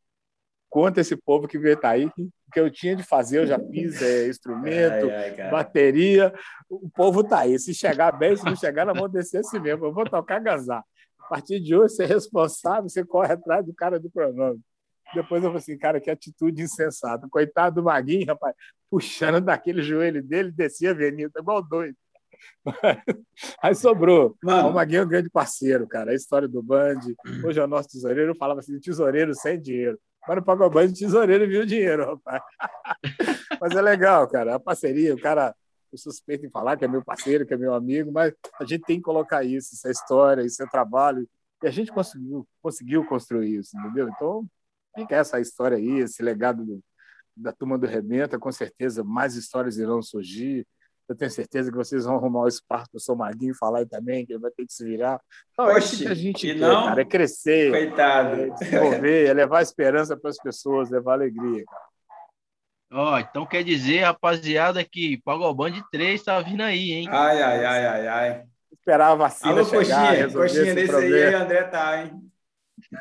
conta 0.69 1.01
esse 1.01 1.17
povo 1.17 1.49
que 1.49 1.59
veio 1.59 1.75
estar 1.75 1.89
tá 1.89 1.95
aí, 1.95 2.11
que, 2.11 2.29
que 2.53 2.61
eu 2.61 2.71
tinha 2.71 2.95
de 2.95 3.03
fazer, 3.03 3.39
eu 3.39 3.47
já 3.47 3.59
fiz 3.59 4.01
é, 4.01 4.27
instrumento, 4.29 5.11
ai, 5.11 5.41
ai, 5.41 5.51
bateria, 5.51 6.33
o 6.69 6.89
povo 6.91 7.25
tá 7.25 7.41
aí. 7.41 7.59
Se 7.59 7.75
chegar 7.75 8.13
bem, 8.13 8.37
se 8.37 8.45
não 8.45 8.57
chegar, 8.57 8.85
nós 8.85 8.97
vamos 8.97 9.13
descer 9.13 9.39
assim 9.39 9.59
mesmo, 9.59 9.87
eu 9.87 9.93
vou 9.93 10.05
tocar 10.05 10.39
gazar. 10.41 10.85
A 11.19 11.29
partir 11.29 11.61
de 11.61 11.75
hoje, 11.75 11.95
você 11.95 12.05
é 12.05 12.07
responsável, 12.07 12.89
você 12.89 13.05
corre 13.05 13.33
atrás 13.33 13.65
do 13.65 13.75
cara 13.75 13.99
do 14.01 14.11
cronômetro. 14.11 14.63
Depois 15.15 15.43
eu 15.43 15.49
falei 15.49 15.59
assim, 15.59 15.79
cara, 15.79 16.01
que 16.01 16.11
atitude 16.11 16.63
insensata. 16.63 17.27
Coitado 17.31 17.77
do 17.77 17.83
Maguinho, 17.83 18.27
rapaz, 18.27 18.55
puxando 18.91 19.41
daquele 19.41 19.83
joelho 19.83 20.23
dele, 20.23 20.51
descia 20.51 20.91
a 20.91 20.93
avenida, 20.93 21.33
igual 21.39 21.63
doido. 21.63 21.97
Aí 23.63 23.75
sobrou. 23.75 24.37
Mano. 24.43 24.69
O 24.69 24.75
Maguinho 24.75 25.03
é 25.03 25.05
um 25.05 25.09
grande 25.09 25.31
parceiro, 25.31 25.87
cara. 25.87 26.13
A 26.13 26.15
história 26.15 26.47
do 26.47 26.63
Band. 26.63 27.01
Hoje 27.45 27.59
é 27.59 27.65
o 27.65 27.67
nosso 27.67 27.89
tesoureiro. 27.89 28.31
Eu 28.31 28.37
falava 28.37 28.61
assim: 28.61 28.79
tesoureiro 28.79 29.35
sem 29.35 29.61
dinheiro. 29.61 29.99
Mas 30.29 30.37
no 30.37 30.45
Pagou 30.45 30.69
Band, 30.69 30.93
tesoureiro 30.93 31.49
viu 31.49 31.65
dinheiro, 31.65 32.05
rapaz. 32.05 32.43
Mas 33.61 33.75
é 33.75 33.81
legal, 33.81 34.29
cara. 34.29 34.57
A 34.57 34.61
parceria, 34.61 35.15
o 35.15 35.21
cara 35.21 35.55
eu 35.91 35.99
suspeito 35.99 36.45
em 36.45 36.51
falar 36.51 36.77
que 36.77 36.85
é 36.85 36.89
meu 36.89 37.03
parceiro, 37.03 37.47
que 37.47 37.55
é 37.55 37.57
meu 37.57 37.73
amigo, 37.73 38.13
mas 38.13 38.35
a 38.61 38.65
gente 38.65 38.83
tem 38.83 38.99
que 38.99 39.03
colocar 39.05 39.43
isso, 39.43 39.75
essa 39.75 39.91
história, 39.91 40.43
esse 40.43 40.65
trabalho. 40.71 41.27
E 41.63 41.67
a 41.67 41.71
gente 41.71 41.91
conseguiu, 41.91 42.47
conseguiu 42.61 43.05
construir 43.07 43.57
isso, 43.57 43.75
entendeu? 43.75 44.09
Então, 44.09 44.47
fica 44.95 45.17
essa 45.17 45.41
história 45.41 45.79
aí, 45.79 46.01
esse 46.01 46.23
legado 46.23 46.63
do, 46.65 46.85
da 47.35 47.53
turma 47.53 47.79
do 47.79 47.87
Rebenta, 47.87 48.39
com 48.39 48.53
certeza 48.53 49.03
mais 49.03 49.35
histórias 49.35 49.79
irão 49.79 50.03
surgir. 50.03 50.67
Eu 51.09 51.17
tenho 51.17 51.31
certeza 51.31 51.71
que 51.71 51.77
vocês 51.77 52.05
vão 52.05 52.17
arrumar 52.17 52.43
o 52.43 52.49
espaço 52.49 52.91
para 52.91 52.99
o 52.99 53.01
São 53.01 53.17
Marguinho 53.17 53.55
falar 53.55 53.79
aí 53.79 53.87
também, 53.87 54.27
que 54.27 54.33
ele 54.35 54.41
vai 54.41 54.51
ter 54.51 54.67
que 54.67 54.73
se 54.73 54.85
virar. 54.85 55.19
Então, 55.53 55.71
é 55.71 55.79
isso 55.79 55.97
que 55.97 56.07
a 56.07 56.15
gente 56.15 56.47
quer, 56.47 56.57
não... 56.57 56.87
cara, 56.87 57.01
é 57.01 57.05
crescer, 57.05 57.71
Coitado. 57.71 58.41
é 58.43 58.51
desenvolver, 58.51 59.27
é 59.27 59.33
levar 59.33 59.63
esperança 59.63 60.17
para 60.17 60.29
as 60.29 60.37
pessoas, 60.37 60.91
levar 60.91 61.15
alegria, 61.15 61.65
cara. 61.65 61.89
Ó, 62.91 63.15
oh, 63.15 63.19
então 63.19 63.47
quer 63.47 63.63
dizer, 63.63 64.03
rapaziada, 64.03 64.83
que 64.85 65.21
Pagoband 65.23 65.75
3 65.91 66.23
tá 66.23 66.41
vindo 66.41 66.63
aí, 66.63 66.93
hein? 66.93 67.09
Ai, 67.11 67.43
ai, 67.43 67.65
ai, 67.65 67.87
ai, 67.87 68.09
ai. 68.09 68.43
Esperar 68.73 69.13
a 69.13 69.15
vacina 69.15 69.53
Alô, 69.53 69.65
chegar, 69.65 70.07
coxinha, 70.07 70.33
coxinha 70.33 70.75
desse 70.75 70.95
aí, 70.95 71.35
André 71.35 71.65
tá, 71.65 72.03
hein? 72.03 72.13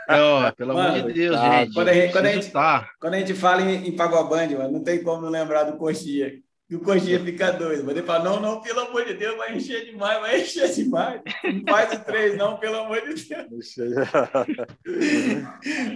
Oh, 0.10 0.56
pelo 0.56 0.74
mano, 0.74 0.96
amor 0.96 1.08
de 1.08 1.14
Deus, 1.14 1.36
tá, 1.36 1.60
gente. 1.64 1.74
Quando 1.74 1.88
a 1.88 1.94
gente, 1.94 2.12
quando 2.12 2.26
a 2.26 2.32
gente, 2.32 2.52
tá. 2.52 2.90
quando 3.00 3.14
a 3.14 3.20
gente 3.20 3.34
fala 3.34 3.62
em, 3.62 3.88
em 3.88 3.96
Pagoband, 3.96 4.50
mano, 4.58 4.72
não 4.72 4.84
tem 4.84 5.02
como 5.02 5.22
não 5.22 5.30
lembrar 5.30 5.64
do 5.64 5.78
coxinha. 5.78 6.34
E 6.70 6.76
o 6.76 6.82
coxinha 6.82 7.24
fica 7.24 7.52
doido. 7.52 7.86
Mas 7.86 7.96
ele 7.96 8.06
fala: 8.06 8.26
não, 8.26 8.40
não, 8.42 8.62
pelo 8.62 8.82
amor 8.82 9.06
de 9.06 9.14
Deus, 9.14 9.38
vai 9.38 9.56
encher 9.56 9.86
demais, 9.86 10.20
vai 10.20 10.42
encher 10.42 10.74
demais. 10.74 11.22
Não 11.44 11.64
faz 11.70 11.94
o 11.94 12.04
três, 12.04 12.38
não, 12.38 12.58
pelo 12.58 12.76
amor 12.78 13.02
de 13.02 13.24
Deus. 13.24 13.78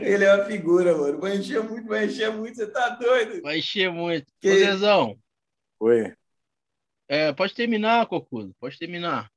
ele 0.02 0.24
é 0.24 0.34
uma 0.34 0.46
figura, 0.46 0.98
mano. 0.98 1.20
Vai 1.20 1.38
encher 1.38 1.62
muito, 1.62 1.88
vai 1.88 2.06
encher 2.06 2.32
muito, 2.32 2.56
você 2.56 2.68
tá 2.68 2.90
doido. 2.90 3.42
Vai 3.42 3.58
encher 3.60 3.92
muito. 3.92 4.32
Que... 4.40 4.50
Ô, 4.50 4.56
Zezão. 4.56 5.20
Oi. 5.80 6.14
É, 7.10 7.34
pode 7.34 7.54
terminar, 7.54 8.06
Cocudo, 8.06 8.56
pode 8.58 8.78
terminar. 8.78 9.30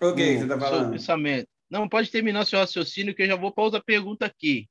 O 0.00 0.14
que 0.14 0.38
você 0.38 0.46
tá 0.46 0.60
falando? 0.60 0.82
Seu 0.82 0.90
pensamento. 0.92 1.48
Não, 1.68 1.88
pode 1.88 2.10
terminar 2.10 2.46
seu 2.46 2.60
raciocínio, 2.60 3.14
que 3.14 3.22
eu 3.22 3.26
já 3.26 3.34
vou 3.34 3.50
para 3.50 3.64
outra 3.64 3.82
pergunta 3.82 4.24
aqui. 4.24 4.68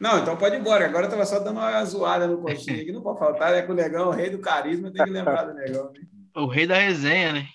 Não, 0.00 0.18
então 0.18 0.36
pode 0.36 0.56
ir 0.56 0.60
embora. 0.60 0.84
Agora 0.84 1.04
eu 1.04 1.08
estava 1.08 1.24
só 1.24 1.38
dando 1.38 1.58
uma 1.58 1.84
zoada 1.84 2.26
no 2.26 2.42
coxinha, 2.42 2.84
que 2.84 2.92
não 2.92 3.02
pode 3.02 3.18
faltar, 3.18 3.54
é 3.54 3.62
com 3.62 3.72
o 3.72 3.76
Negão, 3.76 4.08
o 4.08 4.12
rei 4.12 4.30
do 4.30 4.38
carisma, 4.38 4.92
tem 4.92 5.04
que 5.04 5.10
lembrar 5.10 5.44
do 5.44 5.54
Negão. 5.54 5.92
Né? 5.92 6.00
O 6.36 6.46
rei 6.46 6.66
da 6.66 6.76
resenha, 6.76 7.32
né? 7.32 7.46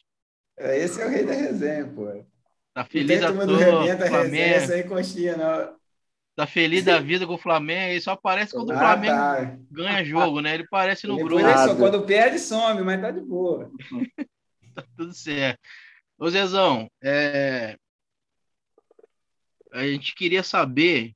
É, 0.57 0.79
esse 0.79 1.01
é 1.01 1.05
o 1.05 1.09
rei 1.09 1.25
da 1.25 1.33
resenha, 1.33 1.85
pô. 1.85 2.25
Tá 2.73 2.85
feliz 2.85 3.21
a 3.21 3.29
Rebenta, 3.29 4.05
resenha, 4.05 4.55
essa 4.55 4.73
aí 4.73 4.83
coxinha, 4.83 5.35
não. 5.35 5.79
Tá 6.35 6.47
feliz 6.47 6.85
da 6.85 6.99
vida 6.99 7.27
com 7.27 7.33
o 7.33 7.37
Flamengo, 7.37 7.91
ele 7.91 7.99
só 7.99 8.11
aparece 8.11 8.53
quando 8.53 8.71
ah, 8.71 8.75
o 8.75 8.77
Flamengo 8.77 9.13
tá. 9.13 9.57
ganha 9.69 10.05
jogo, 10.05 10.39
né? 10.39 10.53
Ele 10.53 10.63
aparece 10.63 11.05
no 11.05 11.17
grupo. 11.17 11.41
Só 11.41 11.75
quando 11.75 12.05
perde, 12.05 12.39
some, 12.39 12.81
mas 12.81 13.01
tá 13.01 13.11
de 13.11 13.19
boa. 13.19 13.69
tá 14.73 14.85
tudo 14.95 15.13
certo. 15.13 15.59
Ô 16.17 16.29
Zezão, 16.29 16.89
é... 17.03 17.75
a 19.73 19.83
gente 19.83 20.15
queria 20.15 20.41
saber 20.41 21.13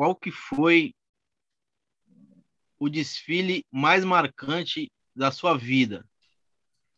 qual 0.00 0.16
que 0.16 0.30
foi 0.30 0.94
o 2.78 2.88
desfile 2.88 3.66
mais 3.70 4.02
marcante 4.02 4.90
da 5.14 5.30
sua 5.30 5.58
vida? 5.58 6.08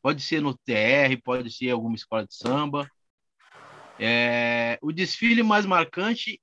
Pode 0.00 0.22
ser 0.22 0.40
no 0.40 0.56
TR, 0.56 1.20
pode 1.24 1.50
ser 1.50 1.70
alguma 1.70 1.96
escola 1.96 2.24
de 2.24 2.32
samba. 2.32 2.88
É, 3.98 4.78
o 4.80 4.92
desfile 4.92 5.42
mais 5.42 5.66
marcante 5.66 6.40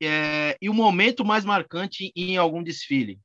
é, 0.00 0.56
e 0.62 0.70
o 0.70 0.72
momento 0.72 1.26
mais 1.26 1.44
marcante 1.44 2.10
em 2.16 2.38
algum 2.38 2.62
desfile? 2.62 3.20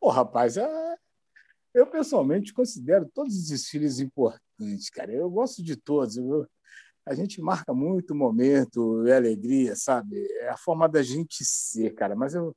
Pô, 0.00 0.08
rapaz, 0.10 0.56
é... 0.56 0.96
eu 1.72 1.86
pessoalmente 1.86 2.52
considero 2.52 3.08
todos 3.14 3.36
os 3.36 3.46
desfiles 3.50 4.00
importantes, 4.00 4.90
cara. 4.90 5.12
Eu 5.12 5.30
gosto 5.30 5.62
de 5.62 5.76
todos. 5.76 6.16
Eu... 6.16 6.44
A 7.08 7.14
gente 7.14 7.40
marca 7.40 7.72
muito 7.72 8.14
momento 8.14 9.06
e 9.06 9.12
alegria, 9.12 9.74
sabe? 9.74 10.22
É 10.40 10.50
a 10.50 10.58
forma 10.58 10.86
da 10.86 11.02
gente 11.02 11.42
ser, 11.42 11.94
cara. 11.94 12.14
Mas 12.14 12.34
eu... 12.34 12.54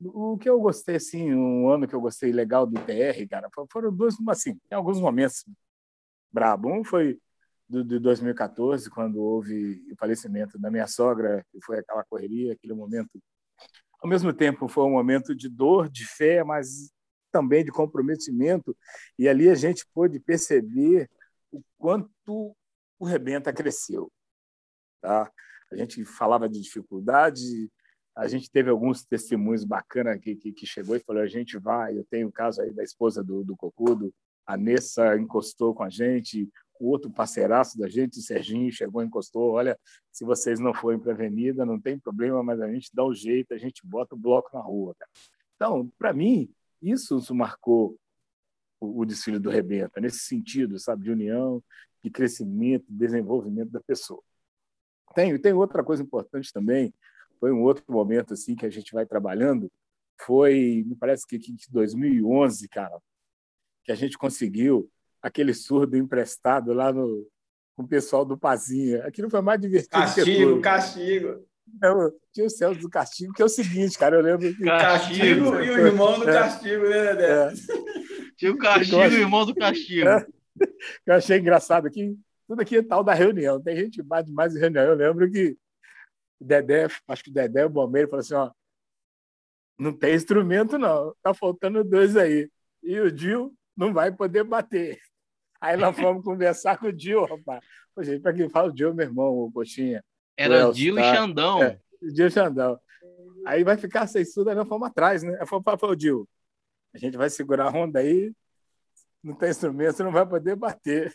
o 0.00 0.36
que 0.36 0.48
eu 0.48 0.60
gostei, 0.60 0.96
assim, 0.96 1.32
um 1.32 1.70
ano 1.70 1.86
que 1.86 1.94
eu 1.94 2.00
gostei 2.00 2.32
legal 2.32 2.66
do 2.66 2.74
TR, 2.80 3.28
cara, 3.30 3.48
foram 3.70 3.94
dois, 3.94 4.16
assim, 4.28 4.58
em 4.70 4.74
alguns 4.74 5.00
momentos 5.00 5.44
brabo. 6.32 6.68
Um 6.68 6.82
foi 6.82 7.18
do, 7.68 7.84
de 7.84 8.00
2014, 8.00 8.90
quando 8.90 9.22
houve 9.22 9.80
o 9.92 9.96
falecimento 9.96 10.58
da 10.58 10.70
minha 10.70 10.88
sogra, 10.88 11.44
que 11.52 11.60
foi 11.64 11.78
aquela 11.78 12.04
correria, 12.04 12.54
aquele 12.54 12.74
momento. 12.74 13.22
Ao 14.02 14.08
mesmo 14.10 14.32
tempo, 14.32 14.68
foi 14.68 14.84
um 14.84 14.90
momento 14.90 15.34
de 15.34 15.48
dor, 15.48 15.88
de 15.88 16.04
fé, 16.04 16.42
mas 16.42 16.90
também 17.30 17.64
de 17.64 17.70
comprometimento. 17.70 18.76
E 19.16 19.28
ali 19.28 19.48
a 19.48 19.54
gente 19.54 19.86
pôde 19.94 20.18
perceber 20.18 21.08
o 21.52 21.62
quanto 21.78 22.56
o 22.98 23.04
Rebenta 23.04 23.52
cresceu. 23.52 24.10
Tá? 25.00 25.30
A 25.70 25.76
gente 25.76 26.04
falava 26.04 26.48
de 26.48 26.60
dificuldade, 26.60 27.70
a 28.14 28.26
gente 28.28 28.50
teve 28.50 28.70
alguns 28.70 29.04
testemunhos 29.04 29.64
bacanas 29.64 30.18
que, 30.20 30.34
que, 30.34 30.52
que, 30.52 30.66
chegou 30.66 30.96
e 30.96 31.00
falou: 31.00 31.22
a 31.22 31.26
gente 31.26 31.58
vai. 31.58 31.96
Eu 31.96 32.04
tenho 32.04 32.28
o 32.28 32.32
caso 32.32 32.62
aí 32.62 32.72
da 32.72 32.82
esposa 32.82 33.22
do, 33.22 33.44
do 33.44 33.56
Cocudo, 33.56 34.12
a 34.46 34.56
Nessa 34.56 35.16
encostou 35.16 35.74
com 35.74 35.82
a 35.82 35.90
gente, 35.90 36.48
o 36.80 36.88
outro 36.88 37.10
parceiraço 37.10 37.78
da 37.78 37.88
gente, 37.88 38.18
o 38.18 38.22
Serginho, 38.22 38.70
chegou 38.72 39.02
e 39.02 39.06
encostou. 39.06 39.52
Olha, 39.52 39.78
se 40.10 40.24
vocês 40.24 40.60
não 40.60 40.72
forem 40.72 40.98
para 40.98 41.12
a 41.12 41.14
avenida, 41.14 41.66
não 41.66 41.80
tem 41.80 41.98
problema, 41.98 42.42
mas 42.42 42.60
a 42.60 42.70
gente 42.72 42.90
dá 42.94 43.04
o 43.04 43.10
um 43.10 43.14
jeito, 43.14 43.52
a 43.52 43.58
gente 43.58 43.86
bota 43.86 44.14
o 44.14 44.18
bloco 44.18 44.50
na 44.52 44.62
rua. 44.62 44.94
Cara. 44.98 45.10
Então, 45.56 45.90
para 45.98 46.12
mim, 46.12 46.50
isso, 46.80 47.34
marcou 47.34 47.98
o, 48.80 49.00
o, 49.00 49.04
desfile 49.04 49.38
do 49.38 49.50
Rebenta, 49.50 50.00
nesse 50.00 50.20
sentido, 50.20 50.78
sabe, 50.78 51.04
de 51.04 51.10
união, 51.10 51.62
de 52.02 52.10
crescimento, 52.10 52.84
desenvolvimento 52.88 53.70
da 53.70 53.80
pessoa. 53.80 54.22
Tem, 55.14 55.38
tem 55.38 55.52
outra 55.52 55.82
coisa 55.82 56.02
importante 56.02 56.52
também, 56.52 56.92
foi 57.40 57.52
um 57.52 57.62
outro 57.62 57.84
momento 57.88 58.34
assim 58.34 58.54
que 58.54 58.66
a 58.66 58.70
gente 58.70 58.92
vai 58.92 59.06
trabalhando, 59.06 59.70
foi, 60.20 60.84
me 60.86 60.96
parece 60.96 61.26
que 61.26 61.36
em 61.36 61.56
2011, 61.70 62.68
cara, 62.68 62.98
que 63.84 63.92
a 63.92 63.94
gente 63.94 64.16
conseguiu 64.16 64.90
aquele 65.22 65.52
surdo 65.52 65.96
emprestado 65.96 66.72
lá 66.72 66.92
no, 66.92 67.26
com 67.76 67.82
o 67.82 67.88
pessoal 67.88 68.24
do 68.24 68.38
Pazinha. 68.38 69.04
Aquilo 69.04 69.30
foi 69.30 69.40
mais 69.42 69.60
divertido. 69.60 69.90
Castigo, 69.90 70.60
castigo. 70.60 71.46
Eu, 71.82 72.12
tinha 72.32 72.46
o 72.46 72.50
Celso 72.50 72.80
do 72.80 72.88
Castigo, 72.88 73.32
que 73.32 73.42
é 73.42 73.44
o 73.44 73.48
seguinte, 73.48 73.98
cara, 73.98 74.16
eu 74.16 74.22
lembro 74.22 74.54
que... 74.54 74.64
Castigo 74.64 75.60
e 75.60 75.70
o 75.70 75.78
irmão 75.86 76.18
do 76.18 76.30
é, 76.30 76.32
Castigo, 76.32 76.88
né, 76.88 77.14
Dedé? 77.14 77.48
É. 77.48 77.52
Tinha 78.36 78.52
o 78.52 78.58
Castigo 78.58 79.02
e 79.02 79.08
o 79.08 79.20
irmão 79.20 79.44
do 79.44 79.54
Castigo. 79.54 80.08
É. 80.08 80.26
Eu 81.04 81.14
achei 81.14 81.38
engraçado 81.38 81.86
aqui, 81.86 82.18
tudo 82.46 82.62
aqui 82.62 82.76
é 82.76 82.82
tal 82.82 83.02
da 83.02 83.14
reunião, 83.14 83.60
tem 83.60 83.76
gente 83.76 84.02
mais 84.02 84.28
mais 84.30 84.54
em 84.54 84.60
reunião. 84.60 84.84
Eu 84.84 84.94
lembro 84.94 85.30
que 85.30 85.56
o 86.40 86.44
Dedé, 86.44 86.86
acho 87.08 87.24
que 87.24 87.30
o 87.30 87.32
Dedé, 87.32 87.64
o 87.64 87.70
bombeiro, 87.70 88.08
falou 88.08 88.20
assim, 88.20 88.34
ó, 88.34 88.50
não 89.78 89.92
tem 89.92 90.14
instrumento 90.14 90.78
não, 90.78 91.14
tá 91.22 91.34
faltando 91.34 91.84
dois 91.84 92.16
aí. 92.16 92.50
E 92.82 92.98
o 93.00 93.10
Dil 93.10 93.54
não 93.76 93.92
vai 93.92 94.12
poder 94.12 94.44
bater. 94.44 95.00
Aí 95.60 95.76
nós 95.76 95.96
fomos 95.96 96.24
conversar 96.24 96.78
com 96.78 96.86
o 96.86 96.92
Dio, 96.92 97.24
rapaz. 97.24 97.64
Pô, 97.94 98.02
gente, 98.02 98.20
para 98.20 98.32
quem 98.32 98.48
fala 98.48 98.68
o 98.68 98.72
Dio, 98.72 98.94
meu 98.94 99.06
irmão, 99.06 99.32
o 99.32 99.52
Coxinha. 99.52 100.04
Era 100.36 100.68
o 100.68 100.72
Dio 100.72 100.98
e 100.98 101.02
Xandão. 101.02 101.62
É, 101.62 101.80
Dio 102.02 102.26
e 102.26 102.30
Xandão. 102.30 102.78
Aí 103.46 103.64
vai 103.64 103.76
ficar 103.76 104.06
sem 104.06 104.24
suda, 104.24 104.54
nós 104.54 104.68
fomos 104.68 104.88
atrás, 104.88 105.22
né? 105.22 105.36
Aí 105.40 105.46
fomos 105.46 105.64
para 105.64 105.86
o 105.86 105.96
Dio. 105.96 106.28
A 106.92 106.98
gente 106.98 107.16
vai 107.16 107.30
segurar 107.30 107.66
a 107.66 107.78
onda 107.78 108.00
aí, 108.00 108.32
não 109.26 109.34
tem 109.34 109.50
instrumento, 109.50 109.96
você 109.96 110.04
não 110.04 110.12
vai 110.12 110.24
poder 110.24 110.54
bater. 110.54 111.12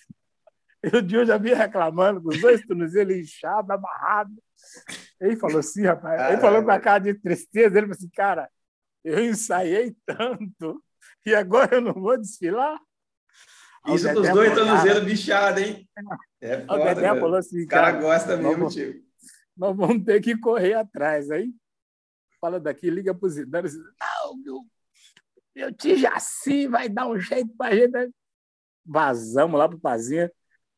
E 0.83 0.97
o 0.97 1.01
Dio 1.01 1.23
já 1.25 1.37
vinha 1.37 1.55
reclamando, 1.55 2.21
com 2.21 2.29
os 2.29 2.41
dois 2.41 2.65
tornozelos 2.65 3.15
inchados, 3.15 3.69
amarrados. 3.69 4.35
Ele 5.19 5.35
falou 5.35 5.59
assim, 5.59 5.85
rapaz, 5.85 6.17
Caramba. 6.17 6.33
ele 6.33 6.41
falou 6.41 6.63
com 6.63 6.71
a 6.71 6.79
cara 6.79 6.99
de 6.99 7.13
tristeza, 7.13 7.77
ele 7.77 7.87
falou 7.87 7.97
assim, 7.97 8.09
cara, 8.09 8.49
eu 9.03 9.23
ensaiei 9.23 9.95
tanto 10.05 10.83
e 11.25 11.33
agora 11.33 11.75
eu 11.75 11.81
não 11.81 11.93
vou 11.93 12.17
desfilar? 12.17 12.79
Isso 13.87 14.13
com 14.13 14.19
os 14.19 14.29
dois 14.29 14.53
tornozelos 14.53 15.03
bichados, 15.03 15.61
hein? 15.61 15.89
É 16.41 16.61
foda, 16.61 16.81
o 16.81 16.83
Dedé 16.83 17.07
falou 17.07 17.35
assim, 17.35 17.65
cara, 17.65 17.91
cara 17.91 18.01
gosta 18.01 18.37
mesmo, 18.37 18.67
tio. 18.67 19.03
Nós 19.55 19.75
vamos 19.75 20.03
ter 20.03 20.21
que 20.21 20.37
correr 20.37 20.73
atrás. 20.73 21.31
Aí 21.31 21.53
fala 22.39 22.59
daqui, 22.59 22.89
liga 22.89 23.13
para 23.13 23.27
os 23.27 23.37
idosos. 23.37 23.81
Não, 23.99 24.37
meu, 24.37 24.65
meu 25.55 25.73
tio 25.73 25.97
Jaci 25.97 26.67
vai 26.67 26.89
dar 26.89 27.07
um 27.07 27.19
jeito 27.19 27.53
para 27.57 27.73
a 27.73 27.75
gente. 27.75 28.13
Vazamos 28.85 29.59
lá 29.59 29.67
para 29.67 29.77
o 29.77 29.81
Pazinha. 29.81 30.31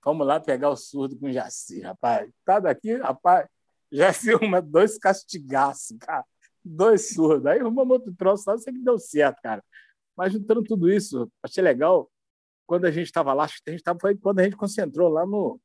Vamos 0.04 0.28
lá 0.28 0.40
pegar 0.40 0.70
o 0.70 0.76
surdo 0.76 1.18
com 1.18 1.28
o 1.28 1.32
Jaci, 1.32 1.82
rapaz. 1.82 2.30
Tá 2.44 2.60
daqui, 2.60 2.96
rapaz. 2.98 3.48
Jaci, 3.92 4.34
uma, 4.36 4.62
dois 4.62 4.98
castigaços, 4.98 5.98
cara. 6.00 6.26
Dois 6.64 7.14
surdos. 7.14 7.46
Aí 7.46 7.60
arrumamos 7.60 7.94
outro 7.94 8.14
troço 8.16 8.50
lá, 8.50 8.58
sei 8.58 8.74
que 8.74 8.80
deu 8.80 8.98
certo, 9.00 9.40
cara. 9.42 9.64
Mas 10.16 10.34
juntando 10.34 10.64
tudo 10.64 10.90
isso, 10.90 11.32
achei 11.42 11.64
legal 11.64 12.10
quando 12.66 12.86
a 12.86 12.92
gente 12.92 13.06
estava 13.06 13.34
lá, 13.34 13.44
acho 13.44 13.62
que 13.64 13.70
a 13.70 13.72
gente 13.72 13.82
estava 13.82 14.00
foi 14.00 14.16
quando 14.16 14.40
a 14.40 14.44
gente 14.44 14.56
concentrou 14.56 15.10
lá 15.10 15.26
no 15.26 15.60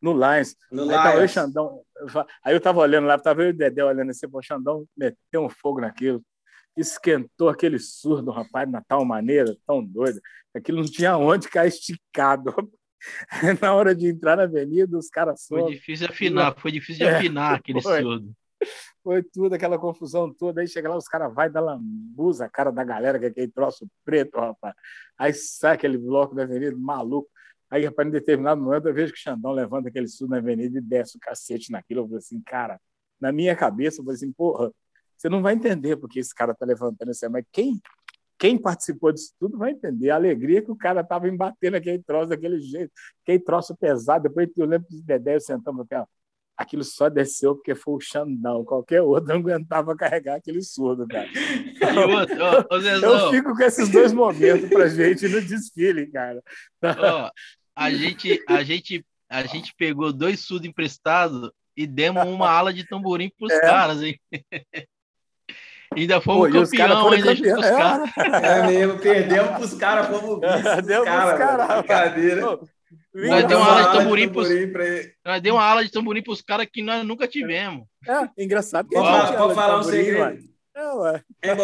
no 0.00 0.12
Lions. 0.12 0.54
No 0.70 0.82
aí 0.82 0.88
Lions. 0.88 1.20
eu 1.20 1.28
Xandão, 1.28 1.84
aí 2.44 2.52
eu 2.52 2.58
estava 2.58 2.80
olhando 2.80 3.06
lá, 3.06 3.14
estava 3.14 3.42
eu 3.42 3.48
e 3.48 3.50
o 3.50 3.56
Dedé 3.56 3.82
olhando 3.82 4.10
assim, 4.10 4.28
pô, 4.28 4.38
o 4.38 4.42
Xandão 4.42 4.86
meteu 4.96 5.42
um 5.42 5.48
fogo 5.48 5.80
naquilo, 5.80 6.22
esquentou 6.76 7.48
aquele 7.48 7.78
surdo, 7.78 8.30
rapaz, 8.30 8.70
na 8.70 8.82
tal 8.82 9.04
maneira, 9.04 9.56
tão 9.66 9.84
doido, 9.84 10.20
aquilo 10.54 10.78
não 10.78 10.90
tinha 10.90 11.16
onde 11.16 11.46
ficar 11.46 11.66
esticado. 11.66 12.54
na 13.62 13.74
hora 13.74 13.94
de 13.94 14.08
entrar 14.08 14.36
na 14.36 14.44
avenida, 14.44 14.96
os 14.96 15.08
caras 15.08 15.46
Foi 15.46 15.72
difícil 15.72 16.06
afinar, 16.08 16.54
foi 16.58 16.72
difícil 16.72 17.06
de 17.06 17.12
é, 17.12 17.16
afinar 17.16 17.54
aquele 17.54 17.82
foi. 17.82 18.02
surdo 18.02 18.34
foi 19.04 19.22
tudo, 19.22 19.54
aquela 19.54 19.78
confusão 19.78 20.32
toda. 20.32 20.62
Aí 20.62 20.66
chega 20.66 20.88
lá, 20.88 20.96
os 20.96 21.06
caras 21.06 21.32
vai 21.32 21.50
dar 21.50 21.60
lambuza 21.60 22.46
a 22.46 22.48
cara 22.48 22.72
da 22.72 22.82
galera, 22.82 23.18
que 23.18 23.26
é 23.26 23.28
aquele 23.28 23.48
troço 23.48 23.86
preto, 24.02 24.40
rapaz. 24.40 24.74
Aí 25.18 25.34
sai 25.34 25.74
aquele 25.74 25.98
bloco 25.98 26.34
da 26.34 26.44
avenida, 26.44 26.74
maluco. 26.74 27.28
Aí, 27.70 27.84
rapaz, 27.84 28.08
em 28.08 28.10
determinado 28.10 28.60
momento, 28.62 28.88
eu 28.88 28.94
vejo 28.94 29.12
que 29.12 29.18
o 29.18 29.22
Xandão 29.22 29.52
levanta 29.52 29.88
aquele 29.88 30.08
sul 30.08 30.28
na 30.28 30.38
avenida 30.38 30.78
e 30.78 30.80
desce 30.80 31.16
o 31.16 31.20
cacete 31.20 31.70
naquilo. 31.70 32.00
Eu 32.00 32.04
falei 32.04 32.18
assim, 32.18 32.40
cara, 32.40 32.80
na 33.20 33.30
minha 33.30 33.54
cabeça, 33.54 34.00
eu 34.00 34.04
falei 34.04 34.16
assim, 34.16 34.32
porra, 34.32 34.72
você 35.16 35.28
não 35.28 35.42
vai 35.42 35.54
entender 35.54 35.96
porque 35.96 36.20
esse 36.20 36.34
cara 36.34 36.54
tá 36.54 36.66
levantando 36.66 37.10
esse 37.10 37.28
mas 37.28 37.44
quem 37.52 37.80
quem 38.38 38.58
participou 38.58 39.12
disso 39.12 39.32
tudo 39.38 39.56
vai 39.56 39.70
entender 39.70 40.10
a 40.10 40.16
alegria 40.16 40.60
que 40.62 40.70
o 40.70 40.76
cara 40.76 41.00
estava 41.00 41.28
embatendo 41.28 41.76
aquele 41.76 42.02
troço 42.02 42.28
daquele 42.28 42.60
jeito, 42.60 42.92
aquele 43.22 43.38
troço 43.38 43.76
pesado. 43.76 44.24
Depois 44.24 44.48
eu 44.56 44.66
lembro 44.66 44.86
o 44.90 45.02
Dedé 45.02 45.38
sentamos 45.38 45.82
aqui, 45.82 45.94
ó, 45.94 46.04
aquilo 46.56 46.84
só 46.84 47.08
desceu 47.08 47.54
porque 47.54 47.74
foi 47.74 47.94
o 47.94 48.00
Xandão. 48.00 48.64
Qualquer 48.64 49.02
outro 49.02 49.28
não 49.28 49.36
aguentava 49.36 49.96
carregar 49.96 50.36
aquele 50.36 50.62
surdo, 50.62 51.06
cara. 51.06 51.28
eu 53.02 53.30
fico 53.30 53.54
com 53.54 53.62
esses 53.62 53.88
dois 53.88 54.12
momentos 54.12 54.68
pra 54.68 54.88
gente 54.88 55.28
no 55.28 55.40
desfile, 55.40 56.06
cara. 56.08 56.42
a 57.74 57.90
gente, 57.90 58.42
a 58.48 58.62
gente, 58.62 59.04
a 59.28 59.44
gente 59.44 59.74
pegou 59.76 60.12
dois 60.12 60.40
surdos 60.40 60.68
emprestados 60.68 61.50
e 61.76 61.86
demos 61.86 62.26
uma 62.26 62.50
ala 62.50 62.72
de 62.72 62.86
tamborim 62.86 63.30
pros 63.36 63.52
é. 63.52 63.60
caras, 63.60 64.02
hein? 64.02 64.18
Ainda 65.96 66.20
fomos 66.20 66.50
Pô, 66.50 66.60
campeão, 66.60 67.08
ainda 67.10 67.34
campeão. 67.34 67.62
É. 67.62 67.70
caras. 67.70 68.10
É 68.16 68.66
mesmo, 68.66 68.98
perdemos 68.98 69.50
pros 69.56 69.74
caras, 69.74 70.06
fomos 70.08 70.40
vice. 70.40 70.82
Deu 70.82 71.04
cara, 71.04 71.38
cara, 71.38 71.76
brincadeira. 71.78 72.58
Nós 73.14 73.44
deu 73.46 73.58
uma 73.58 73.68
aula 73.68 73.82
de 73.84 73.98
tamborim, 73.98 74.28
pros... 74.28 74.48
nós 75.24 75.40
deu 75.40 75.54
uma 75.54 75.64
aula 75.64 75.84
de 75.84 75.90
tamborim 75.90 76.22
pros 76.22 76.42
caras 76.42 76.66
que 76.72 76.82
nós 76.82 77.04
nunca 77.04 77.28
tivemos. 77.28 77.86
É, 78.06 78.42
engraçado. 78.42 78.88
Falar, 78.92 79.36
vou 79.36 79.54
falar 79.54 79.78
um 79.78 79.82
segredo. 79.82 80.20
É, 80.20 80.54
Hein, 81.40 81.54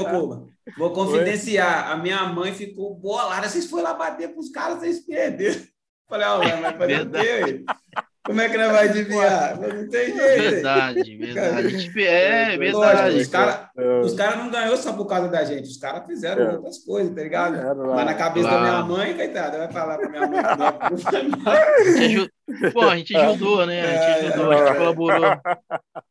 Vou 0.78 0.92
confidenciar. 0.92 1.90
A 1.90 1.96
minha 1.96 2.24
mãe 2.26 2.54
ficou 2.54 2.94
bolada. 2.94 3.48
Vocês 3.48 3.68
foram 3.68 3.84
lá 3.84 3.94
bater 3.94 4.32
pros 4.32 4.50
caras, 4.50 4.78
vocês 4.78 5.00
perderam. 5.00 5.60
Falei, 6.08 6.26
ó, 6.26 6.38
oh, 6.38 6.60
mas 6.60 6.76
fazer 6.76 7.06
o 7.06 7.10
quê? 7.10 7.64
Como 8.30 8.40
é 8.42 8.48
que 8.48 8.56
nós 8.56 8.70
vai 8.70 8.88
adivinhar? 8.88 9.60
Não 9.60 9.88
tem 9.88 10.16
jeito. 10.16 10.40
Verdade, 10.40 11.16
verdade. 11.18 11.98
É, 12.06 12.56
verdade. 12.56 13.02
Lógico, 13.02 13.20
os 13.22 13.26
caras 13.26 13.70
os 14.04 14.14
cara 14.14 14.36
não 14.36 14.50
ganhou 14.50 14.76
só 14.76 14.92
por 14.92 15.06
causa 15.06 15.26
da 15.26 15.44
gente. 15.44 15.68
Os 15.68 15.78
caras 15.78 16.06
fizeram 16.06 16.44
é. 16.44 16.52
outras 16.52 16.78
coisas, 16.78 17.12
tá 17.12 17.22
ligado? 17.22 17.56
Mas 17.76 18.06
na 18.06 18.14
cabeça 18.14 18.48
claro. 18.48 18.64
da 18.64 18.70
minha 18.70 18.84
mãe, 18.84 19.14
coitada, 19.14 19.58
vai 19.58 19.72
falar 19.72 19.98
pra 19.98 20.08
minha 20.08 20.28
mãe 20.28 20.42
que 21.92 22.30
Pô, 22.72 22.82
a 22.82 22.96
gente 22.96 23.16
ajudou, 23.16 23.64
né? 23.64 23.80
A 23.80 23.86
gente 23.86 24.26
é, 24.26 24.28
ajudou, 24.28 24.50
a 24.50 24.56
gente 24.56 24.76
colaborou 24.76 25.20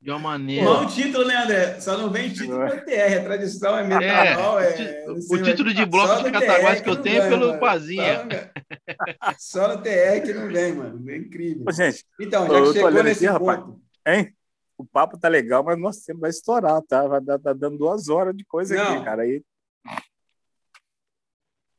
de 0.01 0.09
uma 0.09 0.19
maneira. 0.19 0.65
Não 0.65 0.85
título, 0.87 1.25
né, 1.25 1.35
André? 1.35 1.79
Só 1.81 1.97
não 1.97 2.09
vem 2.09 2.29
título 2.29 2.65
do 2.65 2.77
TR. 2.77 3.17
A 3.19 3.23
tradição 3.23 3.77
é 3.77 3.83
metal. 3.83 4.59
É, 4.59 4.69
é, 4.69 5.05
o 5.09 5.43
título 5.43 5.73
de 5.73 5.85
bloco 5.85 6.23
de 6.23 6.31
Cataguás 6.31 6.81
que 6.81 6.89
eu 6.89 6.95
tenho 6.95 7.23
é 7.23 7.29
pelo 7.29 7.57
Pazinha. 7.57 8.25
Só 9.39 9.67
no 9.67 9.81
TR 9.81 10.21
que 10.23 10.33
não 10.33 10.47
vem, 10.47 10.73
mano. 10.73 11.09
É 11.09 11.17
incrível. 11.17 11.65
Ô, 11.67 11.71
gente, 11.71 12.05
então, 12.19 12.47
já 12.47 12.61
que 12.61 12.73
chegou 12.73 13.03
nesse 13.03 13.27
aqui, 13.27 13.39
ponto... 13.39 13.49
Rapaz, 13.49 13.77
hein? 14.07 14.35
O 14.77 14.85
papo 14.85 15.17
tá 15.17 15.27
legal, 15.27 15.63
mas 15.63 15.77
nosso 15.77 16.05
tempo 16.05 16.21
vai 16.21 16.29
estourar, 16.29 16.81
tá? 16.83 17.05
Vai 17.05 17.19
dar, 17.19 17.37
tá 17.37 17.51
dando 17.51 17.77
duas 17.77 18.07
horas 18.07 18.35
de 18.35 18.45
coisa 18.45 18.75
não. 18.75 18.95
aqui, 18.95 19.05
cara. 19.05 19.23
Aí... 19.23 19.43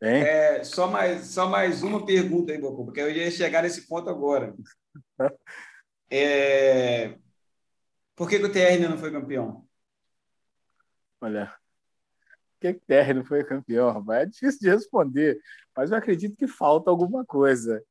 É, 0.03 0.65
só, 0.65 0.87
mais, 0.87 1.27
só 1.27 1.49
mais 1.49 1.83
uma 1.83 2.05
pergunta 2.05 2.53
aí, 2.53 2.59
Bocu, 2.59 2.87
porque 2.87 3.01
eu 3.01 3.11
ia 3.11 3.31
chegar 3.31 3.63
nesse 3.63 3.87
ponto 3.87 4.09
agora. 4.09 4.55
É... 6.13 7.17
Por 8.17 8.29
que, 8.29 8.41
que 8.41 8.45
o 8.45 8.53
TR 8.53 8.73
ainda 8.73 8.89
não 8.89 8.99
foi 8.99 9.13
campeão? 9.13 9.65
Olha, 11.21 11.47
por 11.47 12.61
que, 12.61 12.75
que 12.75 12.81
o 12.81 12.87
TR 12.87 13.15
não 13.15 13.25
foi 13.25 13.45
campeão, 13.45 13.93
rapaz? 13.93 14.23
É 14.23 14.27
difícil 14.27 14.61
de 14.61 14.71
responder, 14.71 15.41
mas 15.77 15.91
eu 15.91 15.97
acredito 15.97 16.37
que 16.37 16.47
falta 16.47 16.91
alguma 16.91 17.25
coisa. 17.25 17.83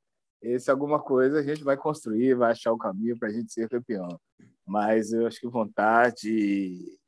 Esse 0.41 0.71
alguma 0.71 1.01
coisa 1.01 1.39
a 1.39 1.43
gente 1.43 1.63
vai 1.63 1.75
construir, 1.75 2.33
vai 2.35 2.51
achar 2.51 2.71
o 2.71 2.77
caminho 2.77 3.17
para 3.17 3.29
a 3.29 3.31
gente 3.31 3.51
ser 3.51 3.69
campeão. 3.69 4.19
Mas 4.65 5.11
eu 5.11 5.27
acho 5.27 5.39
que 5.39 5.47
vontade, 5.47 6.99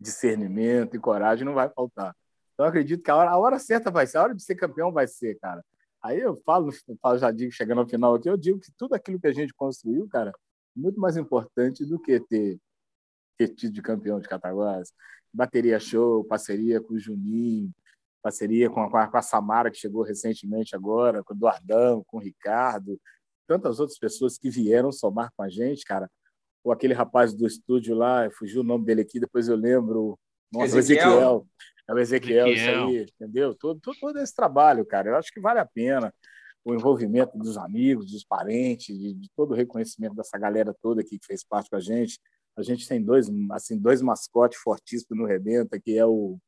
discernimento 0.00 0.94
e 0.94 1.00
coragem 1.00 1.44
não 1.44 1.54
vai 1.54 1.68
faltar. 1.68 2.14
Então, 2.54 2.66
acredito 2.66 3.02
que 3.02 3.10
a 3.10 3.16
hora, 3.16 3.30
a 3.30 3.38
hora 3.38 3.58
certa 3.58 3.90
vai 3.90 4.06
ser, 4.06 4.18
a 4.18 4.22
hora 4.22 4.34
de 4.34 4.42
ser 4.42 4.56
campeão 4.56 4.92
vai 4.92 5.06
ser, 5.06 5.38
cara. 5.38 5.64
Aí 6.02 6.20
eu 6.20 6.36
falo, 6.36 6.70
falo, 7.02 7.18
já 7.18 7.30
digo, 7.30 7.52
chegando 7.52 7.80
ao 7.80 7.88
final 7.88 8.14
aqui, 8.14 8.28
eu 8.28 8.36
digo 8.36 8.58
que 8.58 8.72
tudo 8.76 8.94
aquilo 8.94 9.20
que 9.20 9.26
a 9.26 9.32
gente 9.32 9.52
construiu, 9.54 10.08
cara, 10.08 10.30
é 10.30 10.80
muito 10.80 11.00
mais 11.00 11.16
importante 11.16 11.84
do 11.84 12.00
que 12.00 12.20
ter, 12.20 12.58
ter 13.36 13.48
tido 13.48 13.74
de 13.74 13.82
campeão 13.82 14.20
de 14.20 14.28
Cataguás. 14.28 14.92
Bateria 15.32 15.78
show, 15.78 16.24
parceria 16.24 16.80
com 16.80 16.94
o 16.94 16.98
Juninho, 16.98 17.72
parceria 18.22 18.68
com 18.68 18.80
a, 18.80 19.06
com 19.06 19.16
a 19.16 19.22
Samara, 19.22 19.70
que 19.70 19.78
chegou 19.78 20.02
recentemente 20.02 20.74
agora, 20.74 21.22
com 21.22 21.32
o 21.32 21.36
Eduardão, 21.36 22.04
com 22.06 22.18
o 22.18 22.20
Ricardo, 22.20 23.00
tantas 23.46 23.80
outras 23.80 23.98
pessoas 23.98 24.36
que 24.36 24.50
vieram 24.50 24.92
somar 24.92 25.30
com 25.36 25.42
a 25.42 25.48
gente, 25.48 25.84
cara. 25.84 26.10
Ou 26.62 26.72
aquele 26.72 26.92
rapaz 26.92 27.32
do 27.32 27.46
estúdio 27.46 27.94
lá, 27.94 28.28
fugiu 28.30 28.60
o 28.60 28.64
nome 28.64 28.84
dele 28.84 29.02
aqui, 29.02 29.18
depois 29.18 29.48
eu 29.48 29.56
lembro. 29.56 30.18
Nossa, 30.52 30.78
Ezequiel. 30.78 31.06
Ezequiel. 31.08 31.46
É 31.88 31.94
o 31.94 31.98
Ezequiel, 31.98 32.46
Ezequiel, 32.48 32.74
isso 32.74 32.88
aí, 32.88 33.06
entendeu? 33.18 33.54
Todo, 33.54 33.80
todo, 33.80 33.96
todo, 33.98 34.18
esse 34.18 34.34
trabalho, 34.34 34.84
cara, 34.84 35.08
eu 35.08 35.16
acho 35.16 35.32
que 35.32 35.40
vale 35.40 35.58
a 35.58 35.64
pena 35.64 36.12
o 36.62 36.74
envolvimento 36.74 37.38
dos 37.38 37.56
amigos, 37.56 38.10
dos 38.12 38.24
parentes, 38.24 38.98
de, 38.98 39.14
de, 39.14 39.30
todo 39.34 39.52
o 39.52 39.54
reconhecimento 39.54 40.14
dessa 40.14 40.36
galera 40.36 40.76
toda 40.82 41.00
aqui 41.00 41.18
que 41.18 41.24
fez 41.24 41.42
parte 41.42 41.70
com 41.70 41.76
a 41.76 41.80
gente. 41.80 42.20
A 42.56 42.62
gente 42.62 42.86
tem 42.86 43.02
dois, 43.02 43.26
assim, 43.52 43.78
dois 43.78 44.02
mascotes 44.02 44.58
fortíssimos 44.58 45.18
no 45.18 45.24
Rebenta, 45.24 45.80
que 45.80 45.96
é 45.96 46.04
o, 46.04 46.38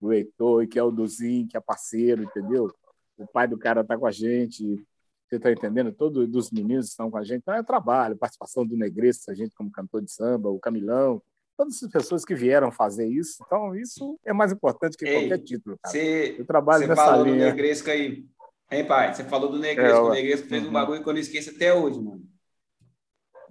o 0.00 0.12
Heitor 0.12 0.66
que 0.66 0.78
é 0.78 0.82
o 0.82 0.90
Duzinho, 0.90 1.48
que 1.48 1.56
é 1.56 1.60
parceiro, 1.60 2.22
entendeu? 2.22 2.70
O 3.16 3.26
pai 3.26 3.48
do 3.48 3.58
cara 3.58 3.84
tá 3.84 3.96
com 3.96 4.06
a 4.06 4.10
gente, 4.10 4.84
você 5.28 5.36
está 5.36 5.50
entendendo? 5.50 5.92
Todos 5.92 6.34
os 6.34 6.50
meninos 6.50 6.88
estão 6.88 7.10
com 7.10 7.18
a 7.18 7.24
gente. 7.24 7.38
Então 7.38 7.54
é 7.54 7.62
trabalho, 7.62 8.16
participação 8.16 8.66
do 8.66 8.76
Negresco, 8.76 9.30
a 9.30 9.34
gente 9.34 9.54
como 9.54 9.70
cantor 9.70 10.02
de 10.02 10.12
samba, 10.12 10.48
o 10.48 10.58
Camilão, 10.58 11.22
todas 11.56 11.82
as 11.82 11.90
pessoas 11.90 12.24
que 12.24 12.34
vieram 12.34 12.70
fazer 12.70 13.08
isso. 13.08 13.42
Então, 13.44 13.74
isso 13.74 14.18
é 14.24 14.32
mais 14.32 14.52
importante 14.52 14.96
que 14.96 15.06
Ei, 15.06 15.20
qualquer 15.20 15.38
título. 15.38 15.78
Cara. 15.82 15.92
Cê, 15.92 16.36
Eu 16.38 16.44
trabalho 16.44 16.86
nessa 16.86 17.04
falou 17.04 17.24
linha. 17.24 17.38
do 17.38 17.44
Negresco 17.44 17.90
aí. 17.90 18.24
Hein, 18.70 18.84
pai? 18.84 19.14
Você 19.14 19.24
falou 19.24 19.50
do 19.50 19.58
Negresco. 19.58 19.96
É, 19.96 20.00
o 20.00 20.10
Negresco 20.10 20.48
fez 20.48 20.62
uhum. 20.62 20.68
um 20.68 20.72
bagulho 20.72 21.02
que 21.02 21.08
eu 21.08 21.12
não 21.12 21.20
esqueço 21.20 21.50
até 21.50 21.72
hoje, 21.72 22.00
mano. 22.00 22.22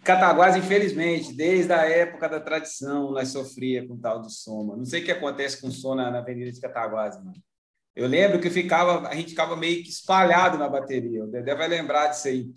Cataguás, 0.06 0.56
infelizmente, 0.56 1.34
desde 1.34 1.74
a 1.74 1.84
época 1.84 2.30
da 2.30 2.40
tradição, 2.40 3.12
nós 3.12 3.30
sofria 3.30 3.88
com 3.88 3.98
tal 3.98 4.22
de 4.22 4.32
soma. 4.32 4.78
Não 4.78 4.86
sei 4.86 5.02
o 5.02 5.04
que 5.04 5.12
acontece 5.12 5.60
com 5.60 5.68
o 5.68 5.72
som 5.72 5.96
na, 5.96 6.16
Avenida 6.16 6.52
de 6.52 6.62
Cataguás, 6.62 7.18
mano. 7.18 7.34
Eu 7.96 8.08
lembro 8.08 8.40
que 8.40 8.52
ficava, 8.52 9.08
a 9.08 9.16
gente 9.16 9.30
ficava 9.30 9.56
meio 9.56 9.82
que 9.82 9.90
espalhado 9.90 10.60
na 10.60 10.70
bateria. 10.70 11.24
O 11.24 11.28
Dedé 11.28 11.56
vai 11.56 11.68
lembrar 11.68 12.08
disso 12.10 12.28
aí. 12.28 12.42
O 12.42 12.54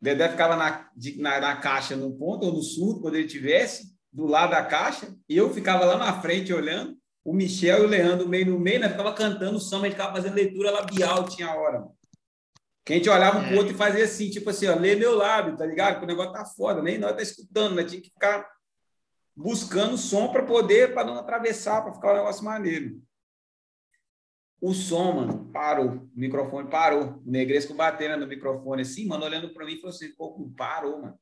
Dedé 0.00 0.30
ficava 0.30 0.56
na, 0.56 0.88
de, 0.96 1.20
na, 1.20 1.38
na 1.40 1.56
caixa 1.56 1.94
no 1.94 2.10
ponto 2.16 2.46
ou 2.46 2.54
no 2.54 2.62
sul, 2.62 3.02
quando 3.02 3.16
ele 3.16 3.28
tivesse, 3.28 3.94
do 4.10 4.24
lado 4.24 4.52
da 4.52 4.64
caixa, 4.64 5.14
e 5.28 5.36
eu 5.36 5.52
ficava 5.52 5.84
lá 5.84 5.98
na 5.98 6.22
frente 6.22 6.54
olhando, 6.54 6.96
o 7.22 7.34
Michel 7.34 7.82
e 7.82 7.84
o 7.84 7.88
Leandro 7.88 8.26
meio 8.26 8.46
no 8.46 8.58
meio, 8.58 8.80
né? 8.80 8.88
Ficava 8.88 9.12
cantando 9.12 9.58
o 9.58 9.60
samba, 9.60 9.84
gente 9.84 9.96
ficava 9.96 10.14
fazendo 10.14 10.36
leitura 10.36 10.70
labial, 10.70 11.28
tinha 11.28 11.54
hora. 11.54 11.80
Mano. 11.80 12.03
Que 12.84 12.92
a 12.92 12.96
gente 12.96 13.08
olhava 13.08 13.38
um 13.38 13.44
pro 13.44 13.54
é. 13.54 13.58
outro 13.58 13.72
e 13.72 13.76
fazia 13.76 14.04
assim, 14.04 14.28
tipo 14.28 14.50
assim, 14.50 14.66
ó, 14.66 14.74
lê 14.74 14.94
meu 14.94 15.16
lábio, 15.16 15.56
tá 15.56 15.64
ligado? 15.64 15.98
Que 15.98 16.04
o 16.04 16.08
negócio 16.08 16.32
tá 16.32 16.44
foda, 16.44 16.82
nem 16.82 16.98
nós 16.98 17.16
tá 17.16 17.22
escutando, 17.22 17.74
né? 17.74 17.84
Tinha 17.84 18.00
que 18.00 18.10
ficar 18.10 18.46
buscando 19.34 19.96
som 19.96 20.28
para 20.30 20.44
poder, 20.44 20.92
para 20.92 21.06
não 21.06 21.14
atravessar, 21.14 21.82
para 21.82 21.94
ficar 21.94 22.12
um 22.12 22.16
negócio 22.16 22.44
maneiro. 22.44 23.02
O 24.60 24.72
som, 24.72 25.12
mano, 25.12 25.50
parou. 25.52 25.90
O 25.90 26.10
microfone 26.14 26.68
parou. 26.68 27.22
O 27.26 27.30
Negresco 27.30 27.74
batendo 27.74 28.20
no 28.20 28.26
microfone 28.26 28.82
assim, 28.82 29.06
mano, 29.06 29.24
olhando 29.24 29.52
para 29.52 29.64
mim 29.64 29.74
e 29.74 29.76
falou 29.76 29.90
assim: 29.90 30.14
pô, 30.14 30.50
parou, 30.56 31.02
mano. 31.02 31.18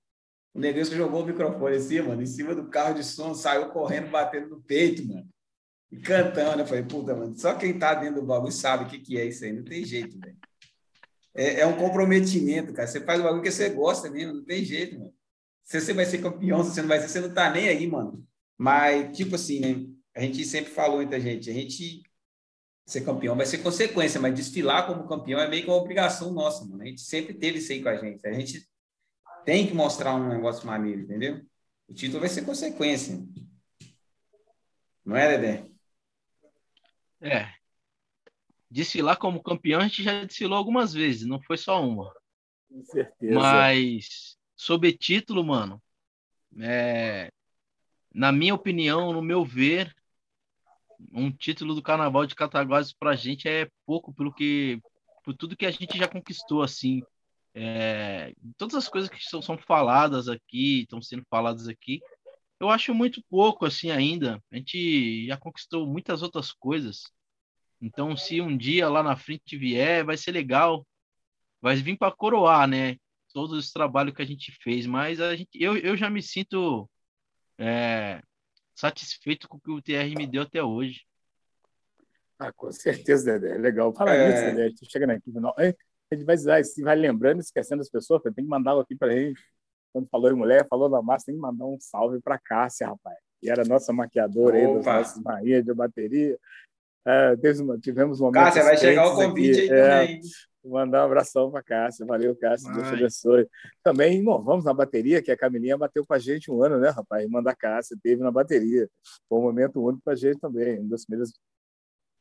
O 0.55 0.61
Negresco 0.61 0.95
jogou 0.95 1.23
o 1.23 1.27
microfone 1.27 1.77
assim, 1.77 2.01
mano, 2.03 2.23
em 2.23 2.27
cima 2.27 2.55
do 2.55 2.69
carro 2.69 2.95
de 2.95 3.03
som, 3.03 3.35
saiu 3.35 3.71
correndo, 3.71 4.11
batendo 4.11 4.49
no 4.49 4.63
peito, 4.63 5.07
mano. 5.07 5.29
E 5.91 5.97
cantando. 5.97 6.61
Eu 6.61 6.67
falei, 6.67 6.85
puta, 6.85 7.15
mano, 7.15 7.37
só 7.37 7.55
quem 7.55 7.79
tá 7.79 7.95
dentro 7.95 8.21
do 8.21 8.27
bagulho 8.27 8.53
sabe 8.53 8.85
o 8.85 8.89
que, 8.89 8.99
que 8.99 9.19
é 9.19 9.25
isso 9.25 9.45
aí. 9.45 9.53
Não 9.53 9.65
tem 9.65 9.85
jeito, 9.85 10.19
velho. 10.19 10.32
É, 11.35 11.61
é, 11.61 11.67
um 11.67 11.77
comprometimento, 11.77 12.73
cara. 12.73 12.87
Você 12.87 13.01
faz 13.01 13.21
o 13.21 13.25
bagulho 13.25 13.43
que 13.43 13.51
você 13.51 13.71
gosta 13.71 14.11
mesmo, 14.11 14.35
não 14.35 14.45
tem 14.45 14.65
jeito, 14.65 14.99
mano. 14.99 15.15
Se 15.65 15.81
você 15.81 15.93
vai 15.93 16.05
ser 16.05 16.19
campeão, 16.19 16.63
se 16.63 16.75
você 16.75 16.83
não 16.83 16.89
vai 16.89 17.01
ser, 17.01 17.09
você 17.09 17.21
não 17.21 17.33
tá 17.33 17.51
nem 17.51 17.69
aí, 17.69 17.87
mano. 17.87 18.27
Mas, 18.59 19.17
tipo 19.17 19.35
assim, 19.35 19.61
né? 19.61 19.87
A 20.15 20.21
gente 20.21 20.45
sempre 20.45 20.71
falou 20.71 21.03
entre 21.03 21.17
a 21.17 21.19
gente, 21.19 21.49
a 21.51 21.55
gente 21.55 22.03
ser 22.85 23.03
campeão 23.03 23.37
vai 23.37 23.47
ser 23.47 23.59
consequência, 23.59 24.21
mas 24.21 24.35
desfilar 24.35 24.87
como 24.87 25.09
campeão 25.09 25.41
é 25.41 25.49
meio 25.49 25.63
que 25.65 25.71
uma 25.71 25.77
obrigação 25.77 26.33
nossa, 26.33 26.65
mano. 26.65 26.83
A 26.83 26.87
gente 26.87 27.01
sempre 27.01 27.35
teve 27.35 27.59
isso 27.59 27.73
aí 27.73 27.83
com 27.83 27.89
a 27.89 27.97
gente. 27.97 28.27
A 28.27 28.33
gente 28.33 28.69
tem 29.45 29.67
que 29.67 29.75
mostrar 29.75 30.15
um 30.15 30.29
negócio 30.29 30.67
maneiro, 30.67 31.01
entendeu? 31.01 31.41
O 31.89 31.95
título 31.95 32.21
vai 32.21 32.29
ser 32.29 32.45
consequência. 32.45 33.19
Não 35.05 35.17
é, 35.17 35.39
Dedé? 35.39 35.67
É. 37.21 37.62
Desfilar 38.73 39.17
como 39.19 39.43
campeão 39.43 39.81
a 39.81 39.85
gente 39.85 40.03
já 40.03 40.25
desfilou 40.25 40.57
algumas 40.57 40.95
vezes, 40.95 41.27
não 41.27 41.41
foi 41.43 41.59
só 41.59 41.87
uma. 41.87 42.11
Com 42.71 42.83
certeza. 42.85 43.35
Mas 43.35 44.39
sobre 44.57 44.97
título, 44.97 45.45
mano, 45.45 45.81
é, 46.59 47.31
na 48.15 48.33
minha 48.33 48.55
opinião, 48.55 49.13
no 49.13 49.21
meu 49.21 49.45
ver, 49.45 49.95
um 51.13 51.31
título 51.31 51.75
do 51.75 51.83
Carnaval 51.83 52.25
de 52.25 52.35
Cataguases 52.35 52.95
para 52.95 53.11
a 53.11 53.17
gente 53.17 53.47
é 53.47 53.69
pouco 53.85 54.13
pelo 54.15 54.33
que 54.33 54.81
por 55.23 55.35
tudo 55.35 55.57
que 55.57 55.67
a 55.67 55.71
gente 55.71 55.99
já 55.99 56.09
conquistou 56.09 56.63
assim 56.63 57.03
é, 57.55 58.33
todas 58.57 58.75
as 58.75 58.89
coisas 58.89 59.11
que 59.11 59.23
são, 59.23 59.43
são 59.43 59.59
faladas 59.59 60.29
aqui 60.29 60.83
estão 60.83 61.03
sendo 61.03 61.25
faladas 61.29 61.69
aqui 61.69 62.01
eu 62.61 62.71
acho 62.71 62.95
muito 62.95 63.23
pouco 63.29 63.67
assim 63.67 63.91
ainda 63.91 64.43
a 64.51 64.57
gente 64.57 65.27
já 65.27 65.37
conquistou 65.37 65.87
muitas 65.87 66.23
outras 66.23 66.53
coisas 66.53 67.03
então 67.83 68.17
se 68.17 68.41
um 68.41 68.57
dia 68.57 68.89
lá 68.89 69.03
na 69.03 69.17
frente 69.17 69.59
vier 69.59 70.05
vai 70.05 70.17
ser 70.17 70.31
legal 70.31 70.87
vai 71.61 71.77
vir 71.77 71.99
para 71.99 72.15
coroar 72.15 72.67
né 72.67 72.97
todo 73.35 73.59
esse 73.59 73.73
trabalho 73.73 74.15
que 74.15 74.23
a 74.23 74.27
gente 74.27 74.57
fez 74.63 74.87
mas 74.87 75.21
a 75.21 75.37
gente 75.37 75.51
eu, 75.61 75.77
eu 75.77 75.97
já 75.97 76.09
me 76.09 76.23
sinto 76.23 76.89
é, 77.59 78.23
satisfeito 78.75 79.49
com 79.49 79.57
o 79.57 79.61
que 79.61 79.71
o 79.71 79.83
TR 79.83 80.17
me 80.17 80.27
deu 80.27 80.43
até 80.43 80.63
hoje. 80.63 81.03
Ah, 82.39 82.53
com 82.53 82.73
certeza, 82.73 83.39
Dedé. 83.39 83.55
É 83.55 83.59
legal. 83.59 83.95
Fala 83.95 84.15
é... 84.15 84.29
isso, 84.29 84.57
Dedé. 84.57 84.75
Tu 84.77 84.91
chega 84.91 85.07
na 85.07 85.15
equipe, 85.15 85.39
não. 85.39 85.55
a 85.57 85.65
gente 86.15 86.25
vai, 86.25 86.37
vai 86.83 86.97
lembrando, 86.97 87.41
esquecendo 87.41 87.83
as 87.83 87.89
pessoas, 87.89 88.23
tem 88.23 88.33
que 88.33 88.43
mandar 88.43 88.79
aqui 88.79 88.97
para 88.97 89.13
gente. 89.13 89.41
Quando 89.93 90.09
falou 90.09 90.31
em 90.31 90.35
mulher, 90.35 90.67
falou 90.69 90.89
na 90.89 91.03
massa, 91.03 91.27
tem 91.27 91.35
que 91.35 91.41
mandar 91.41 91.67
um 91.67 91.79
salve 91.79 92.21
para 92.21 92.39
Cássia, 92.39 92.89
rapaz. 92.89 93.19
Que 93.41 93.51
era 93.51 93.65
nossa 93.65 93.93
maquiadora 93.93 94.57
aí, 94.57 94.75
das 94.75 94.85
nossas 94.85 95.23
Maria 95.23 95.63
de 95.63 95.75
bateria. 95.75 96.39
É, 97.05 97.37
tivemos 97.81 98.21
um 98.21 98.25
momento. 98.25 98.45
Cássia, 98.45 98.63
vai 98.63 98.77
chegar 98.77 99.07
o 99.09 99.15
convite 99.15 99.61
aqui. 99.61 99.73
aí 99.73 99.79
é, 99.79 100.07
também. 100.07 100.21
Mandar 100.65 101.03
um 101.03 101.07
abração 101.07 101.51
para 101.51 101.63
Cássia. 101.63 102.07
Valeu, 102.07 102.37
Cássia. 102.37 102.73
Deus 102.73 102.89
te 102.89 102.95
abençoe. 102.95 103.49
Também 103.83 104.19
inovamos 104.19 104.65
na 104.65 104.73
bateria, 104.73 105.21
que 105.21 105.33
a 105.33 105.37
Camilinha 105.37 105.77
bateu 105.77 106.07
com 106.07 106.15
a 106.15 106.19
gente 106.19 106.51
um 106.51 106.63
ano, 106.63 106.79
né, 106.79 106.91
rapaz? 106.91 107.25
Irmã 107.25 107.43
da 107.43 107.55
Cássia, 107.55 107.97
teve 108.01 108.23
na 108.23 108.31
bateria. 108.31 108.89
Foi 109.29 109.39
um 109.39 109.43
momento 109.43 109.83
único 109.83 110.03
para 110.05 110.13
a 110.13 110.17
gente 110.17 110.39
também. 110.39 110.79
Uma 110.79 110.91
das 110.91 111.05
primeiras 111.05 111.33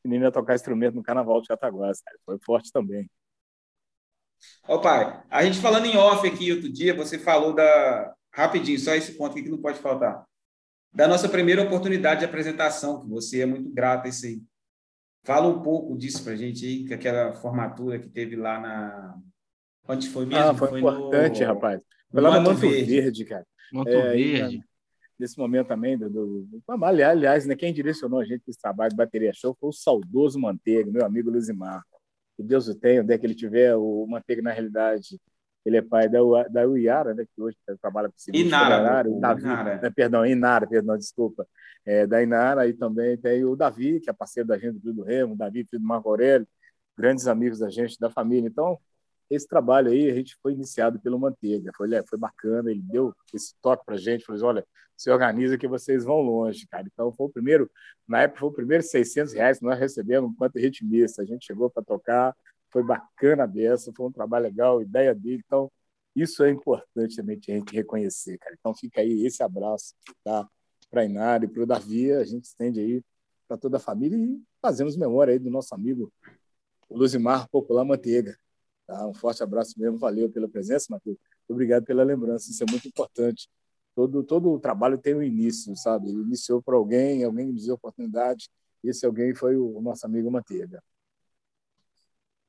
meninas 0.04 0.28
a 0.28 0.32
tocar 0.32 0.56
instrumento 0.56 0.94
no 0.94 1.02
Carnaval 1.02 1.40
de 1.40 1.48
Cataguás. 1.48 2.02
Foi 2.24 2.36
forte 2.44 2.72
também. 2.72 3.08
Ô, 4.66 4.80
pai, 4.80 5.22
a 5.30 5.44
gente 5.44 5.60
falando 5.60 5.86
em 5.86 5.96
off 5.96 6.26
aqui 6.26 6.52
outro 6.52 6.70
dia, 6.70 6.94
você 6.94 7.18
falou 7.18 7.54
da. 7.54 8.12
Rapidinho, 8.34 8.78
só 8.78 8.94
esse 8.94 9.12
ponto 9.12 9.32
aqui 9.32 9.42
que 9.42 9.50
não 9.50 9.60
pode 9.60 9.78
faltar. 9.78 10.24
Da 10.92 11.06
nossa 11.06 11.28
primeira 11.28 11.62
oportunidade 11.62 12.20
de 12.20 12.26
apresentação, 12.26 13.02
que 13.02 13.08
você 13.08 13.42
é 13.42 13.46
muito 13.46 13.70
grato 13.70 14.06
a 14.06 14.08
isso 14.08 14.24
aí. 14.24 14.42
Fala 15.24 15.46
um 15.46 15.62
pouco 15.62 15.96
disso 15.96 16.24
para 16.24 16.32
a 16.32 16.36
gente 16.36 16.66
aí, 16.66 16.84
que 16.84 16.94
aquela 16.94 17.32
formatura 17.32 17.98
que 17.98 18.08
teve 18.08 18.34
lá 18.34 18.60
na. 18.60 19.18
Onde 19.88 20.08
foi 20.08 20.26
mesmo? 20.26 20.42
Ah, 20.42 20.54
foi, 20.54 20.68
foi 20.68 20.80
importante, 20.80 21.40
no... 21.40 21.46
rapaz. 21.46 21.80
Foi 22.10 22.20
lá 22.20 22.40
no 22.40 22.48
Manto 22.48 22.60
Verde. 22.60 23.00
Verde, 23.00 23.24
cara. 23.24 23.46
Manto 23.72 23.88
é, 23.88 24.12
Verde. 24.12 24.60
nesse 25.18 25.38
momento 25.38 25.68
também, 25.68 25.96
do, 25.96 26.10
do, 26.10 26.84
aliás, 26.84 27.46
né, 27.46 27.54
quem 27.54 27.72
direcionou 27.72 28.20
a 28.20 28.24
gente 28.24 28.40
para 28.40 28.50
esse 28.50 28.60
trabalho 28.60 28.90
de 28.90 28.96
bateria 28.96 29.32
show 29.32 29.56
foi 29.58 29.70
o 29.70 29.72
saudoso 29.72 30.38
Manteiga, 30.38 30.90
meu 30.90 31.04
amigo 31.04 31.30
Luzimar. 31.30 31.82
que 32.36 32.42
Deus 32.42 32.68
o 32.68 32.74
tenha, 32.74 33.02
onde 33.02 33.14
é 33.14 33.18
que 33.18 33.24
ele 33.24 33.34
tiver, 33.34 33.76
o 33.76 34.06
Manteiga, 34.06 34.42
na 34.42 34.52
realidade, 34.52 35.20
ele 35.64 35.76
é 35.76 35.82
pai 35.82 36.08
da, 36.08 36.18
da 36.48 36.66
Uiara, 36.66 37.14
né, 37.14 37.24
que 37.24 37.40
hoje 37.40 37.56
trabalha 37.80 38.08
com 38.08 38.14
o 38.14 38.36
Inara, 38.36 39.08
o 39.08 39.20
Davi, 39.20 39.42
Inara. 39.42 39.80
Né, 39.80 39.90
perdão, 39.90 40.26
Inara, 40.26 40.66
perdão, 40.66 40.96
desculpa, 40.96 41.46
é, 41.84 42.06
da 42.06 42.22
Inara, 42.22 42.66
e 42.66 42.72
também 42.72 43.16
tem 43.16 43.44
o 43.44 43.56
Davi, 43.56 44.00
que 44.00 44.10
é 44.10 44.12
parceiro 44.12 44.48
da 44.48 44.58
gente 44.58 44.78
do 44.78 45.02
Remo, 45.02 45.34
o 45.34 45.36
Davi, 45.36 45.64
filho 45.64 45.80
do 45.80 45.86
Marco 45.86 46.08
Aurélio, 46.08 46.46
grandes 46.96 47.26
amigos 47.26 47.58
da 47.58 47.70
gente, 47.70 47.98
da 47.98 48.10
família. 48.10 48.48
Então, 48.48 48.78
esse 49.30 49.46
trabalho 49.46 49.90
aí, 49.90 50.10
a 50.10 50.14
gente 50.14 50.36
foi 50.42 50.52
iniciado 50.52 51.00
pelo 51.00 51.18
Manteiga, 51.18 51.70
foi, 51.76 51.88
foi 52.06 52.18
bacana, 52.18 52.70
ele 52.70 52.82
deu 52.82 53.14
esse 53.32 53.54
toque 53.62 53.84
para 53.84 53.94
a 53.94 53.98
gente, 53.98 54.24
falou 54.24 54.36
assim, 54.36 54.46
olha, 54.46 54.66
se 54.96 55.10
organiza 55.10 55.58
que 55.58 55.66
vocês 55.66 56.04
vão 56.04 56.20
longe, 56.20 56.66
cara. 56.68 56.86
Então, 56.92 57.12
foi 57.12 57.26
o 57.26 57.30
primeiro, 57.30 57.70
na 58.06 58.22
época, 58.22 58.40
foi 58.40 58.48
o 58.50 58.52
primeiro 58.52 58.82
600 58.82 59.32
reais 59.32 59.58
que 59.58 59.64
nós 59.64 59.78
recebemos 59.78 60.30
enquanto 60.30 60.58
ritmista. 60.58 61.22
A 61.22 61.24
gente 61.24 61.46
chegou 61.46 61.70
para 61.70 61.82
tocar, 61.82 62.36
foi 62.72 62.82
bacana 62.82 63.44
a 63.44 63.78
foi 63.94 64.06
um 64.06 64.12
trabalho 64.12 64.44
legal, 64.44 64.82
ideia 64.82 65.14
dele. 65.14 65.42
Então, 65.44 65.70
isso 66.14 66.42
é 66.42 66.50
importante 66.50 67.16
também 67.16 67.38
a 67.46 67.50
gente 67.52 67.74
reconhecer, 67.74 68.38
cara. 68.38 68.56
Então, 68.58 68.74
fica 68.74 69.00
aí 69.00 69.26
esse 69.26 69.42
abraço 69.42 69.94
tá? 70.24 70.48
para 70.90 71.02
a 71.02 71.04
Inara 71.04 71.44
e 71.44 71.48
para 71.48 71.62
o 71.62 71.66
Davi, 71.66 72.12
a 72.12 72.24
gente 72.24 72.44
estende 72.44 72.80
aí 72.80 73.02
para 73.46 73.56
toda 73.56 73.76
a 73.76 73.80
família 73.80 74.16
e 74.16 74.40
fazemos 74.60 74.96
memória 74.96 75.32
aí 75.32 75.38
do 75.38 75.50
nosso 75.50 75.74
amigo 75.74 76.12
Luzimar 76.90 77.48
Popular 77.48 77.84
Manteiga. 77.84 78.36
Tá? 78.86 79.06
Um 79.06 79.14
forte 79.14 79.42
abraço 79.42 79.78
mesmo, 79.78 79.98
valeu 79.98 80.30
pela 80.30 80.48
presença, 80.48 80.86
Matheus. 80.90 81.16
Obrigado 81.48 81.84
pela 81.84 82.02
lembrança, 82.02 82.50
isso 82.50 82.62
é 82.62 82.66
muito 82.70 82.88
importante 82.88 83.48
todo 83.94 84.22
todo 84.22 84.52
o 84.52 84.58
trabalho 84.58 84.98
tem 84.98 85.14
um 85.14 85.22
início, 85.22 85.76
sabe? 85.76 86.08
Ele 86.08 86.22
iniciou 86.22 86.62
para 86.62 86.76
alguém, 86.76 87.24
alguém 87.24 87.46
me 87.46 87.60
deu 87.60 87.74
oportunidade, 87.74 88.48
esse 88.82 89.06
alguém 89.06 89.34
foi 89.34 89.56
o 89.56 89.80
nosso 89.80 90.06
amigo 90.06 90.30
Manteiga. 90.30 90.82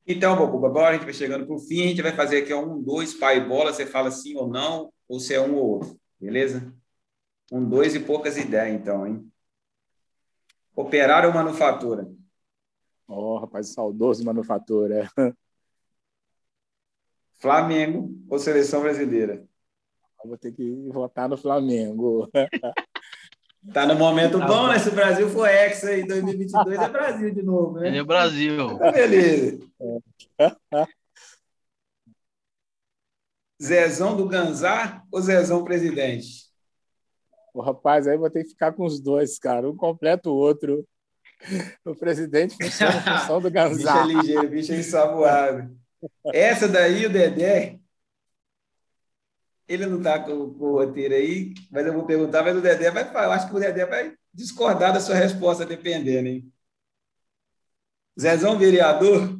Então, 0.06 0.36
Bocuba, 0.36 0.68
agora 0.68 0.90
a 0.90 0.94
gente 0.94 1.06
vai 1.06 1.14
chegando 1.14 1.46
para 1.46 1.56
o 1.56 1.60
fim, 1.60 1.86
a 1.86 1.88
gente 1.88 2.02
vai 2.02 2.12
fazer 2.12 2.44
aqui 2.44 2.54
um, 2.54 2.82
dois, 2.82 3.14
pai 3.14 3.38
e 3.38 3.48
bola, 3.48 3.72
você 3.72 3.86
fala 3.86 4.12
sim 4.12 4.36
ou 4.36 4.48
não, 4.48 4.92
ou 5.08 5.20
se 5.20 5.34
é 5.34 5.40
um 5.40 5.56
ou 5.56 5.70
outro, 5.76 6.00
beleza? 6.20 6.74
Um, 7.52 7.64
dois 7.64 7.96
e 7.96 8.00
poucas 8.02 8.38
ideias, 8.38 8.80
então, 8.80 9.08
hein? 9.08 9.32
Operário 10.76 11.30
ou 11.30 11.36
manufatura? 11.36 12.12
Ó, 13.08 13.36
oh, 13.36 13.40
rapaz, 13.40 13.70
saudoso 13.70 14.26
manufatura. 14.26 15.08
Flamengo 17.40 18.10
ou 18.30 18.40
seleção 18.40 18.82
brasileira? 18.82 19.48
vou 20.26 20.38
ter 20.38 20.54
que 20.54 20.74
votar 20.90 21.28
no 21.28 21.38
Flamengo. 21.38 22.30
Tá 23.72 23.86
no 23.86 23.96
momento 23.96 24.40
tá 24.40 24.46
bom, 24.46 24.68
né? 24.68 24.78
Se 24.78 24.90
o 24.90 24.94
Brasil 24.94 25.30
for 25.30 25.48
ex 25.48 25.84
aí, 25.86 26.06
2022 26.06 26.80
é 26.80 26.90
Brasil 26.90 27.34
de 27.34 27.42
novo, 27.42 27.80
né? 27.80 27.98
É 27.98 28.04
Brasil. 28.04 28.78
Tá 28.78 28.92
beleza. 28.92 29.60
Zezão 33.62 34.18
do 34.18 34.28
Ganzar 34.28 35.04
ou 35.10 35.22
Zezão 35.22 35.64
presidente? 35.64 36.52
O 37.54 37.62
rapaz, 37.62 38.08
aí 38.08 38.18
vou 38.18 38.30
ter 38.30 38.44
que 38.44 38.50
ficar 38.50 38.74
com 38.74 38.84
os 38.84 39.00
dois, 39.00 39.40
cara. 39.40 39.70
Um 39.70 39.78
completa 39.78 40.30
o 40.30 40.36
outro. 40.36 40.86
O 41.86 41.96
presidente 41.96 42.56
funciona 42.62 42.98
em 42.98 43.02
função 43.02 43.40
do 43.40 43.52
Ganzar. 43.52 44.06
Bicho 44.06 44.18
é 44.18 44.22
ligeiro, 44.22 44.50
bicho 44.50 44.74
é. 44.74 45.70
Essa 46.34 46.68
daí, 46.68 47.06
o 47.06 47.10
Dedé, 47.10 47.80
ele 49.68 49.86
não 49.86 49.98
está 49.98 50.20
com, 50.20 50.54
com, 50.54 50.66
o 50.66 50.74
roteiro 50.74 51.14
aí, 51.14 51.54
mas 51.72 51.86
eu 51.86 51.94
vou 51.94 52.06
perguntar, 52.06 52.44
mas 52.44 52.56
o 52.56 52.62
Dedé 52.62 52.92
vai 52.92 53.06
falar. 53.06 53.26
Eu 53.26 53.32
acho 53.32 53.50
que 53.50 53.56
o 53.56 53.60
Dedé 53.60 53.86
vai 53.86 54.16
discordar 54.34 54.94
da 54.94 55.00
sua 55.00 55.16
resposta, 55.16 55.66
dependendo, 55.66 56.28
hein? 56.28 56.52
Zezão, 58.20 58.58
vereador? 58.58 59.40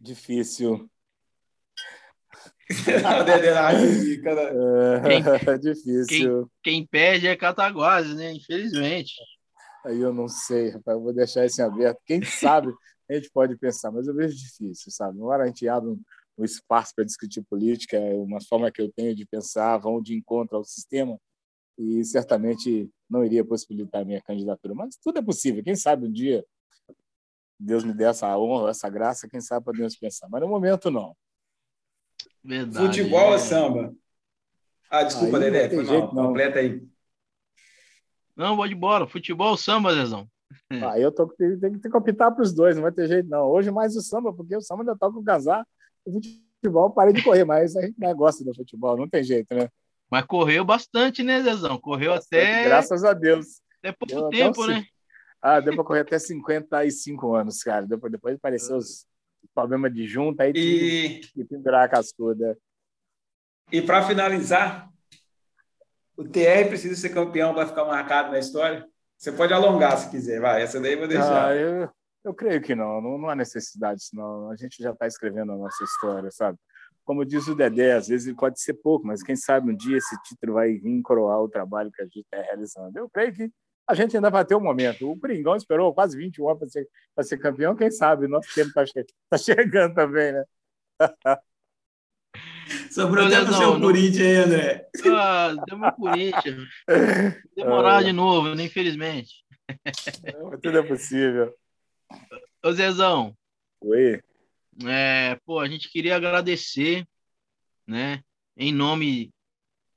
Difícil. 0.00 0.88
o 3.20 3.24
Dedé 3.24 3.52
fica, 4.02 4.34
né? 4.34 5.22
É, 5.44 5.58
difícil. 5.58 6.50
Quem, 6.62 6.74
quem 6.80 6.86
perde 6.86 7.26
é 7.26 7.36
Cataguases, 7.36 8.14
né? 8.14 8.32
Infelizmente. 8.32 9.14
Aí 9.84 10.00
eu 10.00 10.14
não 10.14 10.28
sei, 10.28 10.70
rapaz. 10.70 10.96
Eu 10.96 11.02
vou 11.02 11.12
deixar 11.12 11.44
isso 11.44 11.60
em 11.60 11.64
aberto. 11.64 12.00
Quem 12.06 12.22
sabe 12.22 12.72
a 13.08 13.14
gente 13.14 13.30
pode 13.30 13.56
pensar, 13.56 13.90
mas 13.90 14.06
eu 14.06 14.14
vejo 14.14 14.34
difícil, 14.34 14.90
sabe? 14.90 15.18
Uma 15.18 15.32
hora 15.32 15.44
a 15.44 15.46
gente 15.46 15.68
abre 15.68 15.90
um 15.90 16.00
o 16.36 16.44
espaço 16.44 16.92
para 16.94 17.04
discutir 17.04 17.42
política, 17.42 17.96
é 17.96 18.14
uma 18.14 18.40
forma 18.40 18.70
que 18.70 18.82
eu 18.82 18.92
tenho 18.92 19.14
de 19.14 19.24
pensar, 19.24 19.78
vão 19.78 20.02
de 20.02 20.14
encontro 20.14 20.56
ao 20.56 20.64
sistema 20.64 21.18
e 21.78 22.04
certamente 22.04 22.90
não 23.08 23.24
iria 23.24 23.44
possibilitar 23.44 24.02
a 24.02 24.04
minha 24.04 24.22
candidatura. 24.22 24.74
Mas 24.74 24.96
tudo 24.96 25.18
é 25.18 25.22
possível. 25.22 25.62
Quem 25.62 25.76
sabe 25.76 26.06
um 26.06 26.12
dia 26.12 26.44
Deus 27.58 27.84
me 27.84 27.94
dê 27.94 28.04
essa 28.04 28.36
honra, 28.36 28.70
essa 28.70 28.88
graça, 28.88 29.28
quem 29.28 29.40
sabe 29.40 29.64
podemos 29.64 29.96
pensar. 29.96 30.28
Mas 30.28 30.40
no 30.40 30.48
momento, 30.48 30.90
não. 30.90 31.16
Verdade, 32.42 32.86
Futebol 32.86 33.20
é. 33.20 33.32
ou 33.32 33.38
samba? 33.38 33.94
Ah, 34.90 35.02
desculpa, 35.02 35.38
aí 35.38 35.44
Dedé. 35.44 35.70
Foi 35.70 35.84
jeito, 35.84 36.14
não. 36.14 36.26
Completa 36.28 36.58
aí. 36.58 36.86
Não, 38.36 38.56
vou 38.56 38.68
de 38.68 38.74
bola. 38.74 39.06
Futebol 39.06 39.50
ou 39.50 39.56
samba, 39.56 39.94
Zezão? 39.94 40.28
Aí 40.70 41.02
eu 41.02 41.12
tô, 41.12 41.26
tenho, 41.28 41.58
tenho 41.58 41.80
que 41.80 41.96
optar 41.96 42.30
para 42.30 42.42
os 42.42 42.52
dois, 42.52 42.76
não 42.76 42.82
vai 42.82 42.92
ter 42.92 43.08
jeito, 43.08 43.28
não. 43.28 43.48
Hoje 43.48 43.70
mais 43.70 43.96
o 43.96 44.02
samba, 44.02 44.32
porque 44.32 44.56
o 44.56 44.60
samba 44.60 44.82
ainda 44.82 44.96
toca 44.96 45.18
o 45.18 45.24
casar 45.24 45.66
o 46.06 46.20
futebol 46.56 46.90
parei 46.90 47.12
de 47.12 47.22
correr, 47.22 47.44
mas 47.44 47.76
a 47.76 47.82
gente 47.82 47.96
gosta 48.14 48.44
do 48.44 48.54
futebol, 48.54 48.96
não 48.96 49.08
tem 49.08 49.22
jeito, 49.22 49.54
né? 49.54 49.68
Mas 50.10 50.24
correu 50.26 50.64
bastante, 50.64 51.22
né, 51.22 51.42
Zezão? 51.42 51.78
Correu 51.78 52.12
bastante, 52.12 52.42
até. 52.42 52.64
Graças 52.64 53.04
a 53.04 53.12
Deus. 53.12 53.60
Até 53.78 53.92
pouco 53.92 54.14
deu 54.14 54.28
tempo, 54.30 54.62
até 54.62 54.74
né? 54.74 54.84
Ah, 55.42 55.60
deu 55.60 55.74
para 55.74 55.84
correr 55.84 56.00
até 56.00 56.18
55 56.18 57.34
anos, 57.34 57.62
cara. 57.62 57.86
Depois, 57.86 58.10
depois 58.10 58.36
apareceu 58.36 58.76
os 58.76 59.06
problemas 59.54 59.92
de 59.92 60.06
junta 60.06 60.44
aí 60.44 60.52
e, 60.54 61.20
e 61.36 61.44
pendurar 61.44 61.84
a 61.84 61.88
cascuda. 61.88 62.56
E 63.70 63.82
para 63.82 64.06
finalizar, 64.06 64.88
o 66.16 66.24
TR 66.24 66.68
precisa 66.68 66.94
ser 66.94 67.10
campeão 67.10 67.52
para 67.52 67.66
ficar 67.66 67.84
marcado 67.84 68.30
na 68.30 68.38
história? 68.38 68.86
Você 69.18 69.32
pode 69.32 69.52
alongar 69.52 69.98
se 69.98 70.10
quiser, 70.10 70.40
vai. 70.40 70.62
Essa 70.62 70.80
daí 70.80 70.92
eu 70.92 70.98
vou 70.98 71.08
deixar. 71.08 71.48
Ah, 71.48 71.54
eu, 71.54 71.90
eu 72.24 72.34
creio 72.34 72.60
que 72.62 72.74
não, 72.74 73.00
não, 73.00 73.18
não 73.18 73.28
há 73.28 73.36
necessidade, 73.36 74.02
senão 74.02 74.50
a 74.50 74.56
gente 74.56 74.82
já 74.82 74.92
está 74.92 75.06
escrevendo 75.06 75.52
a 75.52 75.56
nossa 75.56 75.84
história, 75.84 76.30
sabe? 76.30 76.58
Como 77.04 77.24
diz 77.24 77.46
o 77.48 77.54
Dedé, 77.54 77.92
às 77.92 78.08
vezes 78.08 78.26
ele 78.26 78.36
pode 78.36 78.58
ser 78.60 78.74
pouco, 78.74 79.06
mas 79.06 79.22
quem 79.22 79.36
sabe 79.36 79.70
um 79.70 79.76
dia 79.76 79.98
esse 79.98 80.16
título 80.22 80.54
vai 80.54 80.72
vir 80.72 81.02
coroar 81.02 81.40
o 81.40 81.48
trabalho 81.48 81.92
que 81.92 82.00
a 82.00 82.04
gente 82.06 82.20
está 82.20 82.40
realizando. 82.40 82.96
Eu 82.98 83.10
creio 83.10 83.34
que 83.34 83.52
a 83.86 83.94
gente 83.94 84.16
ainda 84.16 84.30
vai 84.30 84.42
ter 84.44 84.54
um 84.54 84.60
momento. 84.60 85.10
O 85.10 85.18
Coringão 85.18 85.54
esperou 85.54 85.92
quase 85.92 86.16
21 86.16 86.48
anos 86.48 86.58
para 86.60 86.68
ser, 86.70 86.88
ser 87.28 87.36
campeão, 87.36 87.76
quem 87.76 87.90
sabe? 87.90 88.26
Nosso 88.26 88.48
tempo 88.54 88.68
está 88.68 88.86
che 88.86 89.04
tá 89.28 89.36
chegando 89.36 89.94
também, 89.94 90.32
né? 90.32 90.44
Sobrou 92.90 93.26
até 93.26 93.42
para 93.42 93.50
o 93.50 93.54
seu 93.54 93.78
Corinthians 93.78 94.26
aí, 94.26 94.36
André. 94.36 94.88
Ah, 95.14 95.54
deu 95.66 95.78
meu 95.78 95.92
Corinthians. 95.92 96.68
Demorar 97.54 98.02
de 98.02 98.12
novo, 98.12 98.54
né? 98.54 98.64
infelizmente. 98.64 99.44
tudo 100.62 100.78
é 100.78 100.82
possível. 100.82 101.54
Ô 102.62 102.72
Zezão. 102.72 103.36
Oi. 103.80 104.20
É, 104.86 105.38
pô, 105.44 105.60
a 105.60 105.68
gente 105.68 105.88
queria 105.90 106.16
agradecer, 106.16 107.06
né, 107.86 108.22
em 108.56 108.72
nome 108.72 109.32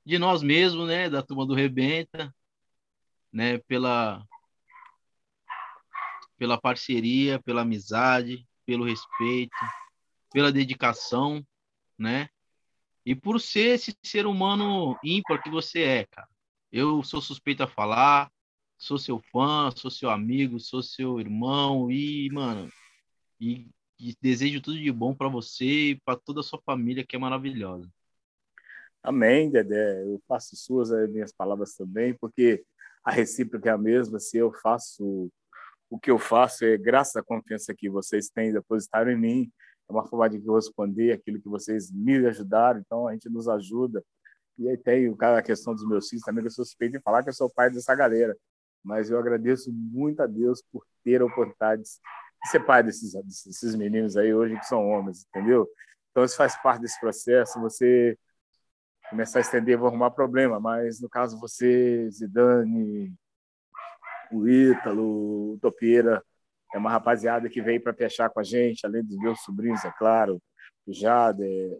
de 0.04 0.18
nós 0.18 0.42
mesmos, 0.42 0.86
né, 0.86 1.10
da 1.10 1.22
turma 1.22 1.46
do 1.46 1.54
Rebenta, 1.54 2.34
né, 3.32 3.58
pela 3.58 4.24
pela 6.36 6.60
parceria, 6.60 7.40
pela 7.42 7.62
amizade, 7.62 8.46
pelo 8.64 8.84
respeito, 8.84 9.56
pela 10.30 10.52
dedicação, 10.52 11.44
né? 11.98 12.28
E 13.04 13.14
por 13.14 13.40
ser 13.40 13.74
esse 13.74 13.96
ser 14.04 14.24
humano 14.24 14.96
ímpar 15.02 15.42
que 15.42 15.50
você 15.50 15.82
é, 15.82 16.06
cara. 16.06 16.28
Eu 16.70 17.02
sou 17.02 17.20
suspeito 17.20 17.62
a 17.62 17.66
falar, 17.66 18.30
sou 18.78 18.96
seu 18.96 19.18
fã, 19.32 19.70
sou 19.74 19.90
seu 19.90 20.08
amigo, 20.08 20.60
sou 20.60 20.82
seu 20.82 21.18
irmão 21.18 21.90
e, 21.90 22.30
mano, 22.30 22.70
e, 23.40 23.68
e 23.98 24.14
desejo 24.22 24.62
tudo 24.62 24.78
de 24.78 24.92
bom 24.92 25.12
para 25.12 25.28
você 25.28 25.64
e 25.64 26.00
para 26.00 26.16
toda 26.16 26.40
a 26.40 26.44
sua 26.44 26.60
família 26.64 27.04
que 27.04 27.16
é 27.16 27.18
maravilhosa. 27.18 27.90
Amém, 29.02 29.50
Dedé. 29.50 30.04
Eu 30.04 30.22
faço 30.28 30.56
suas 30.56 30.92
as 30.92 31.10
minhas 31.10 31.32
palavras 31.32 31.74
também, 31.74 32.14
porque 32.14 32.64
a 33.02 33.10
recíproca 33.10 33.68
é 33.68 33.72
a 33.72 33.78
mesma. 33.78 34.20
Se 34.20 34.38
eu 34.38 34.52
faço 34.52 35.30
o 35.90 35.98
que 35.98 36.10
eu 36.10 36.18
faço 36.18 36.64
é 36.64 36.76
graças 36.76 37.16
à 37.16 37.22
confiança 37.22 37.74
que 37.74 37.88
vocês 37.88 38.28
têm 38.28 38.52
depositado 38.52 39.10
em 39.10 39.16
mim. 39.16 39.52
É 39.88 39.92
uma 39.92 40.06
forma 40.06 40.28
de 40.28 40.38
responder 40.38 41.12
aquilo 41.12 41.40
que 41.40 41.48
vocês 41.48 41.90
me 41.90 42.26
ajudaram. 42.26 42.80
Então 42.80 43.08
a 43.08 43.12
gente 43.12 43.28
nos 43.28 43.48
ajuda. 43.48 44.04
E 44.58 44.68
aí 44.68 44.76
tem 44.76 45.08
o 45.08 45.16
cara 45.16 45.38
a 45.38 45.42
questão 45.42 45.74
dos 45.74 45.86
meus 45.86 46.08
filhos 46.08 46.24
também, 46.24 46.42
que 46.42 46.48
eu 46.48 46.52
sou 46.52 46.64
suspeito 46.64 46.98
de 46.98 47.02
falar 47.02 47.22
que 47.22 47.30
eu 47.30 47.34
sou 47.34 47.48
pai 47.48 47.70
dessa 47.70 47.94
galera 47.94 48.36
mas 48.82 49.10
eu 49.10 49.18
agradeço 49.18 49.72
muito 49.72 50.20
a 50.22 50.26
Deus 50.26 50.62
por 50.72 50.84
ter 51.04 51.20
a 51.20 51.26
oportunidade 51.26 51.82
de 51.82 52.50
ser 52.50 52.60
pai 52.60 52.82
desses, 52.82 53.12
desses 53.44 53.74
meninos 53.74 54.16
aí 54.16 54.32
hoje 54.32 54.58
que 54.58 54.66
são 54.66 54.88
homens, 54.88 55.26
entendeu? 55.28 55.68
Então 56.10 56.24
isso 56.24 56.36
faz 56.36 56.56
parte 56.62 56.80
desse 56.82 56.98
processo. 57.00 57.60
Você 57.60 58.18
começar 59.10 59.38
a 59.38 59.42
estender, 59.42 59.78
vou 59.78 59.88
arrumar 59.88 60.10
problema, 60.10 60.60
mas 60.60 61.00
no 61.00 61.08
caso 61.08 61.38
você, 61.40 62.08
Zidane, 62.10 63.14
o 64.30 64.48
Ítalo, 64.48 65.54
o 65.54 65.58
Topeira, 65.60 66.22
É 66.74 66.78
uma 66.78 66.90
rapaziada 66.90 67.48
que 67.48 67.62
veio 67.62 67.82
para 67.82 67.94
fechar 67.94 68.28
com 68.30 68.40
a 68.40 68.42
gente, 68.42 68.84
além 68.84 69.02
dos 69.02 69.16
meus 69.18 69.40
sobrinhos, 69.42 69.84
é 69.84 69.90
claro, 69.92 70.40
o 70.86 70.92
Jader, 70.92 71.78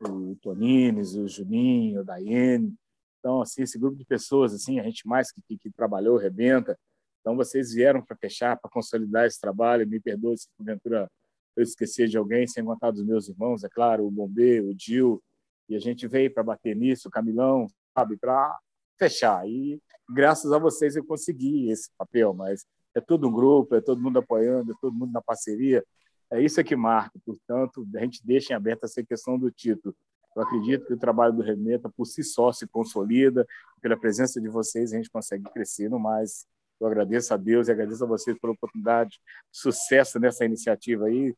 o 0.00 0.36
Tonines, 0.42 1.14
o 1.14 1.26
Juninho, 1.26 2.00
o 2.02 2.04
Daiane. 2.04 2.74
Então, 3.22 3.40
assim, 3.40 3.62
esse 3.62 3.78
grupo 3.78 3.96
de 3.96 4.04
pessoas, 4.04 4.52
assim, 4.52 4.80
a 4.80 4.82
gente 4.82 5.06
mais 5.06 5.30
que, 5.30 5.40
que, 5.46 5.56
que 5.56 5.70
trabalhou, 5.70 6.16
rebenta. 6.16 6.76
Então, 7.20 7.36
vocês 7.36 7.72
vieram 7.72 8.02
para 8.02 8.16
fechar, 8.16 8.58
para 8.58 8.68
consolidar 8.68 9.26
esse 9.26 9.40
trabalho. 9.40 9.86
Me 9.86 10.00
perdoe 10.00 10.36
se 10.36 10.48
porventura 10.56 11.08
eu 11.54 11.62
esquecer 11.62 12.08
de 12.08 12.16
alguém, 12.16 12.48
sem 12.48 12.64
contar 12.64 12.90
dos 12.90 13.04
meus 13.04 13.28
irmãos, 13.28 13.62
é 13.62 13.68
claro, 13.68 14.04
o 14.04 14.10
Bombê, 14.10 14.60
o 14.60 14.74
Dil. 14.74 15.22
E 15.68 15.76
a 15.76 15.78
gente 15.78 16.08
veio 16.08 16.32
para 16.32 16.42
bater 16.42 16.74
nisso, 16.74 17.08
o 17.08 17.10
Camilão, 17.10 17.68
sabe, 17.96 18.16
para 18.16 18.58
fechar. 18.98 19.46
E 19.48 19.80
graças 20.10 20.50
a 20.50 20.58
vocês 20.58 20.96
eu 20.96 21.04
consegui 21.04 21.70
esse 21.70 21.90
papel, 21.96 22.34
mas 22.34 22.66
é 22.94 23.00
todo 23.00 23.28
um 23.28 23.32
grupo, 23.32 23.74
é 23.76 23.80
todo 23.80 24.02
mundo 24.02 24.18
apoiando, 24.18 24.72
é 24.72 24.74
todo 24.80 24.94
mundo 24.94 25.12
na 25.12 25.22
parceria. 25.22 25.84
É 26.30 26.42
isso 26.42 26.62
que 26.64 26.74
marca. 26.74 27.18
Portanto, 27.24 27.86
a 27.94 28.00
gente 28.00 28.24
deixa 28.24 28.52
em 28.52 28.56
aberto 28.56 28.84
essa 28.84 29.04
questão 29.04 29.38
do 29.38 29.50
título. 29.50 29.94
Eu 30.34 30.42
acredito 30.42 30.86
que 30.86 30.94
o 30.94 30.98
trabalho 30.98 31.32
do 31.32 31.42
Remeta 31.42 31.88
por 31.88 32.06
si 32.06 32.22
só 32.22 32.52
se 32.52 32.66
consolida. 32.66 33.46
Pela 33.80 33.96
presença 33.96 34.40
de 34.40 34.48
vocês, 34.48 34.92
a 34.92 34.96
gente 34.96 35.10
consegue 35.10 35.44
crescer 35.52 35.88
no 35.88 35.98
mais. 35.98 36.46
Eu 36.80 36.86
agradeço 36.86 37.32
a 37.32 37.36
Deus 37.36 37.68
e 37.68 37.72
agradeço 37.72 38.02
a 38.04 38.06
vocês 38.06 38.38
pela 38.38 38.52
oportunidade. 38.52 39.20
Sucesso 39.50 40.18
nessa 40.18 40.44
iniciativa 40.44 41.06
aí. 41.06 41.34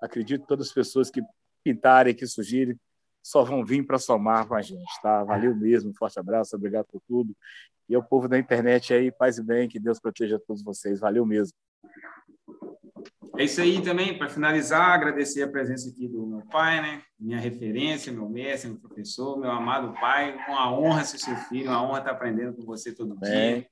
Acredito 0.00 0.42
que 0.42 0.48
todas 0.48 0.68
as 0.68 0.74
pessoas 0.74 1.10
que 1.10 1.22
pintarem, 1.64 2.14
que 2.14 2.26
surgirem, 2.26 2.78
só 3.22 3.42
vão 3.42 3.64
vir 3.64 3.84
para 3.84 3.98
somar 3.98 4.46
com 4.46 4.54
a 4.54 4.62
gente, 4.62 5.02
tá? 5.02 5.24
Valeu 5.24 5.52
mesmo, 5.56 5.92
forte 5.94 6.20
abraço, 6.20 6.54
obrigado 6.54 6.86
por 6.86 7.00
tudo. 7.08 7.34
E 7.88 7.94
ao 7.94 8.02
povo 8.02 8.28
da 8.28 8.38
internet 8.38 8.94
aí, 8.94 9.10
paz 9.10 9.38
e 9.38 9.42
bem, 9.42 9.68
que 9.68 9.80
Deus 9.80 9.98
proteja 9.98 10.38
todos 10.38 10.62
vocês. 10.62 11.00
Valeu 11.00 11.26
mesmo. 11.26 11.56
É 13.38 13.44
isso 13.44 13.60
aí 13.60 13.82
também, 13.82 14.16
para 14.16 14.28
finalizar, 14.28 14.90
agradecer 14.90 15.42
a 15.42 15.48
presença 15.48 15.90
aqui 15.90 16.08
do 16.08 16.26
meu 16.26 16.42
pai, 16.46 16.80
né? 16.80 17.02
Minha 17.18 17.38
referência, 17.38 18.12
meu 18.12 18.28
mestre, 18.28 18.70
meu 18.70 18.78
professor, 18.78 19.38
meu 19.38 19.50
amado 19.50 19.92
pai. 20.00 20.36
Uma 20.48 20.72
honra 20.72 21.04
ser 21.04 21.18
seu 21.18 21.36
filho, 21.36 21.68
uma 21.68 21.82
honra 21.82 21.98
estar 21.98 22.12
aprendendo 22.12 22.54
com 22.54 22.64
você 22.64 22.94
todo 22.94 23.18
dia. 23.18 23.66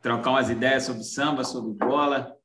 Trocar 0.00 0.30
umas 0.30 0.50
ideias 0.50 0.84
sobre 0.84 1.02
samba, 1.02 1.42
sobre 1.42 1.72
bola. 1.72 2.36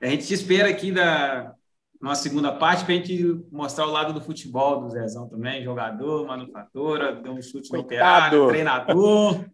A 0.00 0.06
gente 0.06 0.26
te 0.26 0.34
espera 0.34 0.68
aqui 0.68 0.92
da 0.92 1.54
nossa 2.00 2.22
segunda 2.22 2.52
parte 2.52 2.84
para 2.84 2.94
a 2.94 2.96
gente 2.96 3.44
mostrar 3.50 3.86
o 3.86 3.90
lado 3.90 4.12
do 4.12 4.20
futebol 4.20 4.80
do 4.80 4.90
Zezão 4.90 5.28
também, 5.28 5.64
jogador, 5.64 6.26
manufatura, 6.26 7.14
deu 7.14 7.32
um 7.32 7.42
chute 7.42 7.68
Coitado. 7.68 8.36
no 8.36 8.44
operário, 8.44 8.48
treinador. 8.48 9.44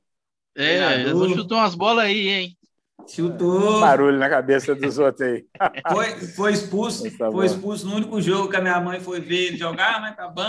É, 0.55 1.05
não 1.13 1.29
chutou 1.31 1.59
umas 1.59 1.75
bolas 1.75 2.05
aí, 2.05 2.29
hein? 2.29 2.59
Chutou. 3.07 3.81
Barulho 3.81 4.19
na 4.19 4.29
cabeça 4.29 4.75
dos 4.75 4.99
outros 4.99 5.29
aí. 5.29 5.47
Foi, 5.91 6.11
foi 6.29 6.53
expulso, 6.53 7.19
tá 7.19 7.31
foi 7.31 7.47
expulso 7.47 7.87
no 7.87 7.97
único 7.97 8.21
jogo 8.21 8.49
que 8.49 8.57
a 8.57 8.61
minha 8.61 8.81
mãe 8.81 9.01
foi 9.01 9.21
ver 9.21 9.49
ele 9.49 9.57
jogar, 9.57 10.01
mas 10.01 10.17
tá 10.17 10.29
bom. 10.29 10.43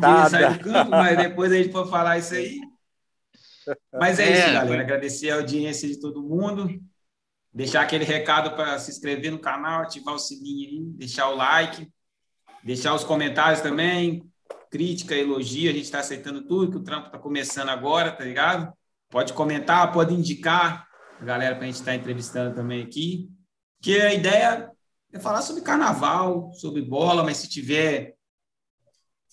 Não 0.00 0.28
sair 0.28 0.58
do 0.58 0.64
campo, 0.64 0.90
mas 0.90 1.16
depois 1.16 1.52
a 1.52 1.56
gente 1.56 1.72
for 1.72 1.88
falar 1.88 2.18
isso 2.18 2.34
aí. 2.34 2.60
Mas 3.92 4.18
é, 4.18 4.24
é 4.24 4.38
isso, 4.38 4.52
galera. 4.52 4.82
Agradecer 4.82 5.30
a 5.30 5.36
audiência 5.36 5.88
de 5.88 5.98
todo 5.98 6.22
mundo. 6.22 6.68
Deixar 7.52 7.82
aquele 7.82 8.04
recado 8.04 8.54
para 8.54 8.78
se 8.78 8.90
inscrever 8.90 9.30
no 9.30 9.38
canal, 9.38 9.82
ativar 9.82 10.14
o 10.14 10.18
sininho 10.18 10.68
aí, 10.68 10.84
deixar 10.98 11.28
o 11.28 11.36
like, 11.36 11.88
deixar 12.62 12.94
os 12.94 13.02
comentários 13.02 13.62
também, 13.62 14.22
crítica, 14.70 15.14
elogio, 15.14 15.70
a 15.70 15.72
gente 15.72 15.84
está 15.84 16.00
aceitando 16.00 16.42
tudo, 16.42 16.70
que 16.70 16.76
o 16.76 16.84
trampo 16.84 17.06
está 17.06 17.18
começando 17.18 17.70
agora, 17.70 18.12
tá 18.12 18.24
ligado? 18.24 18.72
Pode 19.08 19.32
comentar, 19.32 19.90
pode 19.92 20.12
indicar 20.12 20.86
a 21.20 21.24
galera 21.24 21.54
para 21.54 21.64
a 21.64 21.66
gente 21.66 21.76
estar 21.76 21.92
tá 21.92 21.96
entrevistando 21.96 22.54
também 22.54 22.82
aqui. 22.82 23.30
Que 23.80 24.00
a 24.00 24.14
ideia 24.14 24.70
é 25.12 25.18
falar 25.18 25.42
sobre 25.42 25.62
carnaval, 25.62 26.52
sobre 26.54 26.82
bola, 26.82 27.22
mas 27.22 27.38
se 27.38 27.48
tiver 27.48 28.16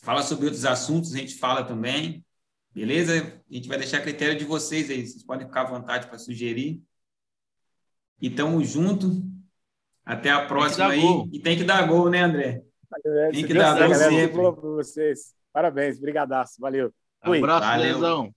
falar 0.04 0.24
sobre 0.24 0.46
outros 0.46 0.66
assuntos, 0.66 1.14
a 1.14 1.18
gente 1.18 1.36
fala 1.36 1.64
também. 1.64 2.26
Beleza? 2.74 3.14
A 3.50 3.54
gente 3.54 3.68
vai 3.68 3.78
deixar 3.78 3.98
a 3.98 4.02
critério 4.02 4.38
de 4.38 4.46
vocês 4.46 4.90
aí. 4.90 5.06
Vocês 5.06 5.24
podem 5.24 5.48
ficar 5.48 5.62
à 5.62 5.70
vontade 5.70 6.08
para 6.08 6.18
sugerir. 6.18 6.82
E 8.22 8.30
tamo 8.30 8.64
junto. 8.64 9.24
Até 10.06 10.32
a 10.32 10.46
próxima 10.46 10.90
aí. 10.90 11.02
Gol. 11.02 11.30
E 11.32 11.40
tem 11.40 11.58
que 11.58 11.64
dar 11.64 11.88
gol, 11.88 12.10
né, 12.10 12.22
André? 12.22 12.64
Tem 13.32 13.46
que 13.46 13.54
dar 13.54 13.88
gol 13.88 13.96
sempre. 13.96 14.38
Vocês. 14.38 15.34
Parabéns, 15.52 16.00
brigadaço. 16.00 16.60
Valeu. 16.60 16.92
Fui. 17.24 17.38
Abraço, 17.38 17.68
Valeu. 17.68 18.34